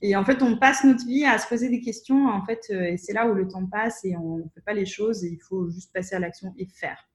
et 0.01 0.15
en 0.15 0.23
fait 0.23 0.41
on 0.41 0.57
passe 0.57 0.85
notre 0.85 1.05
vie 1.05 1.25
à 1.25 1.37
se 1.39 1.47
poser 1.47 1.67
des 1.67 1.81
questions, 1.81 2.29
en 2.29 2.45
fait 2.45 2.69
et 2.69 2.95
c'est 2.95 3.11
là 3.11 3.27
où 3.27 3.33
le 3.33 3.49
temps 3.49 3.65
passe 3.65 4.05
et 4.05 4.15
on 4.15 4.37
ne 4.37 4.43
fait 4.55 4.61
pas 4.65 4.73
les 4.73 4.85
choses 4.85 5.25
et 5.25 5.27
il 5.27 5.41
faut 5.41 5.69
juste 5.69 5.91
passer 5.91 6.15
à 6.15 6.19
l'action 6.19 6.53
et 6.57 6.67
faire. 6.73 7.05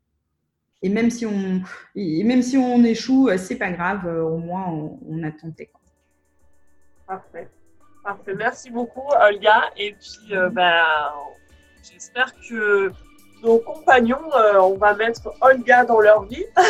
Et 0.83 0.89
même 0.89 1.11
si 1.11 1.25
on, 1.27 1.63
et 1.95 2.25
même 2.25 2.43
si 2.43 2.59
on 2.59 2.83
échoue, 2.83 3.29
euh, 3.29 3.37
c'est 3.39 3.55
pas 3.57 3.71
grave, 3.71 4.05
euh, 4.07 4.23
au 4.23 4.39
moins 4.39 4.67
on, 5.09 5.23
a 5.23 5.31
tenté. 5.31 5.71
Parfait. 7.07 7.49
Parfait. 8.03 8.35
Merci 8.35 8.71
beaucoup, 8.71 9.09
Olga. 9.21 9.71
Et 9.77 9.93
puis, 9.93 10.35
euh, 10.37 10.51
ben, 10.51 10.83
j'espère 11.89 12.35
que 12.49 12.91
nos 13.45 13.59
compagnons, 13.59 14.19
on 14.61 14.75
va 14.75 14.95
mettre 14.95 15.33
Olga 15.41 15.85
dans 15.85 16.01
leur 16.01 16.25
vie. 16.25 16.45
en 16.57 16.63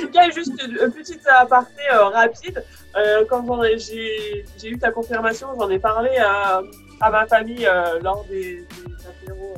tout 0.00 0.10
cas, 0.12 0.30
juste 0.30 0.52
une, 0.64 0.92
petite 0.92 1.26
aparté 1.26 1.82
rapide. 1.90 2.64
quand 3.28 3.62
j'ai 3.88 4.68
eu 4.68 4.78
ta 4.78 4.90
confirmation, 4.90 5.48
j'en 5.58 5.70
ai 5.70 5.78
parlé 5.78 6.10
à, 6.18 6.62
ma 7.10 7.26
famille 7.26 7.68
lors 8.02 8.24
des, 8.24 8.62
des 8.62 9.06
apéros 9.06 9.54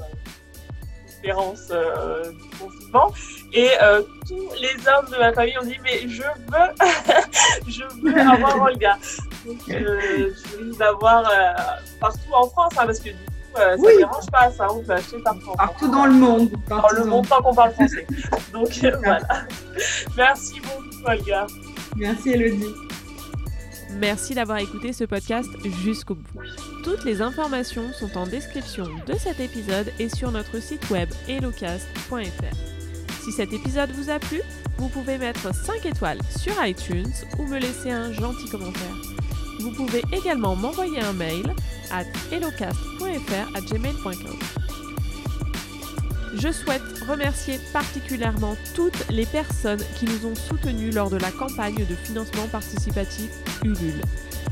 euh, 1.70 2.30
du 2.30 2.58
confinement. 2.58 3.12
Et 3.52 3.70
euh, 3.82 4.02
tous 4.26 4.48
les 4.60 4.88
hommes 4.88 5.10
de 5.10 5.18
ma 5.18 5.32
famille 5.32 5.58
ont 5.58 5.64
dit 5.64 5.78
Mais 5.82 6.08
je 6.08 6.22
veux, 6.22 7.66
je 7.68 7.82
veux 8.02 8.20
avoir 8.20 8.62
Olga. 8.62 8.98
Donc, 9.44 9.58
euh, 9.70 10.30
je 10.34 10.56
veux 10.56 10.72
l'avoir 10.78 11.30
partout 12.00 12.32
en 12.32 12.48
France, 12.48 12.72
hein, 12.78 12.86
parce 12.86 13.00
que 13.00 13.10
du 13.10 13.14
coup, 13.14 13.56
ça 13.56 13.76
ne 13.76 13.96
dérange 13.96 14.26
pas, 14.30 14.50
ça, 14.50 14.72
on 14.72 14.82
peut 14.82 14.92
acheter 14.92 15.18
partout. 15.18 15.52
Partout 15.56 15.90
dans 15.90 16.06
le 16.06 16.14
monde. 16.14 16.50
Dans 16.68 16.88
le 16.90 17.04
monde, 17.04 17.28
tant 17.28 17.42
qu'on 17.42 17.54
parle 17.54 17.72
français. 17.72 18.06
Donc, 18.52 18.68
voilà. 19.04 19.46
Merci 20.16 20.60
beaucoup, 20.60 21.06
Olga. 21.06 21.46
Merci, 21.96 22.30
Elodie. 22.30 22.74
Merci 23.94 24.34
d'avoir 24.34 24.58
écouté 24.58 24.92
ce 24.92 25.04
podcast 25.04 25.48
jusqu'au 25.82 26.14
bout. 26.14 26.40
Toutes 26.84 27.04
les 27.04 27.22
informations 27.22 27.92
sont 27.92 28.16
en 28.18 28.26
description 28.26 28.86
de 29.06 29.14
cet 29.14 29.40
épisode 29.40 29.92
et 29.98 30.08
sur 30.08 30.30
notre 30.32 30.60
site 30.60 30.90
web 30.90 31.08
hellocast.fr. 31.28 32.56
Si 33.22 33.32
cet 33.32 33.52
épisode 33.52 33.90
vous 33.90 34.10
a 34.10 34.18
plu, 34.18 34.40
vous 34.78 34.88
pouvez 34.88 35.18
mettre 35.18 35.54
5 35.54 35.86
étoiles 35.86 36.20
sur 36.38 36.52
iTunes 36.64 37.12
ou 37.38 37.46
me 37.46 37.58
laisser 37.58 37.90
un 37.90 38.12
gentil 38.12 38.48
commentaire. 38.50 38.96
Vous 39.60 39.72
pouvez 39.72 40.02
également 40.12 40.54
m'envoyer 40.54 41.00
un 41.00 41.12
mail 41.12 41.54
à 41.90 42.02
hellocast.fr 42.30 43.56
à 43.56 43.60
gmail.com. 43.60 44.75
Je 46.38 46.52
souhaite 46.52 46.82
remercier 47.08 47.58
particulièrement 47.72 48.56
toutes 48.74 49.08
les 49.10 49.24
personnes 49.24 49.82
qui 49.94 50.04
nous 50.04 50.26
ont 50.26 50.34
soutenus 50.34 50.94
lors 50.94 51.08
de 51.08 51.16
la 51.16 51.30
campagne 51.30 51.86
de 51.86 51.94
financement 51.94 52.46
participatif 52.48 53.30
Ulule. 53.64 54.02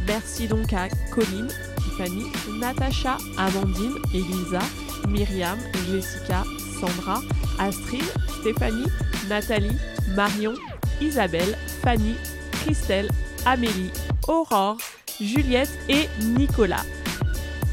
Merci 0.06 0.48
donc 0.48 0.73
à 0.73 0.89
Colline, 1.11 1.48
Tiffany, 1.77 2.24
Natacha, 2.59 3.19
Amandine, 3.36 3.97
Elisa, 4.15 4.61
Myriam, 5.09 5.59
Jessica, 5.90 6.44
Sandra, 6.81 7.20
Astrid, 7.59 8.05
Stéphanie, 8.40 8.89
Nathalie, 9.28 9.77
Marion, 10.16 10.55
Isabelle, 11.01 11.56
Fanny, 11.82 12.15
Christelle, 12.62 13.11
Amélie, 13.44 13.90
Aurore, 14.27 14.78
Juliette 15.20 15.78
et 15.89 16.09
Nicolas. 16.23 16.85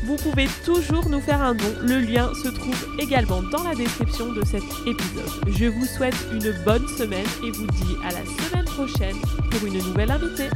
Vous 0.03 0.15
pouvez 0.15 0.48
toujours 0.65 1.07
nous 1.10 1.22
faire 1.22 1.41
un 1.41 1.53
don, 1.53 1.73
le 1.84 1.99
lien 1.99 2.32
se 2.34 2.48
trouve 2.48 2.88
également 2.99 3.44
dans 3.44 3.64
la 3.64 3.76
description 3.76 4.32
de 4.34 4.44
cet 4.44 4.64
épisode. 4.88 5.30
Je 5.48 5.65
vous 5.65 5.86
souhaite 5.86 6.15
une 6.32 6.53
bonne 6.65 6.88
semaine 6.98 7.26
et 7.45 7.52
vous 7.52 7.68
dis 7.68 7.95
à 8.03 8.11
la 8.11 8.26
semaine 8.26 8.65
prochaine 8.65 9.15
pour 9.52 9.68
une 9.68 9.78
nouvelle 9.78 10.11
invitée. 10.11 10.49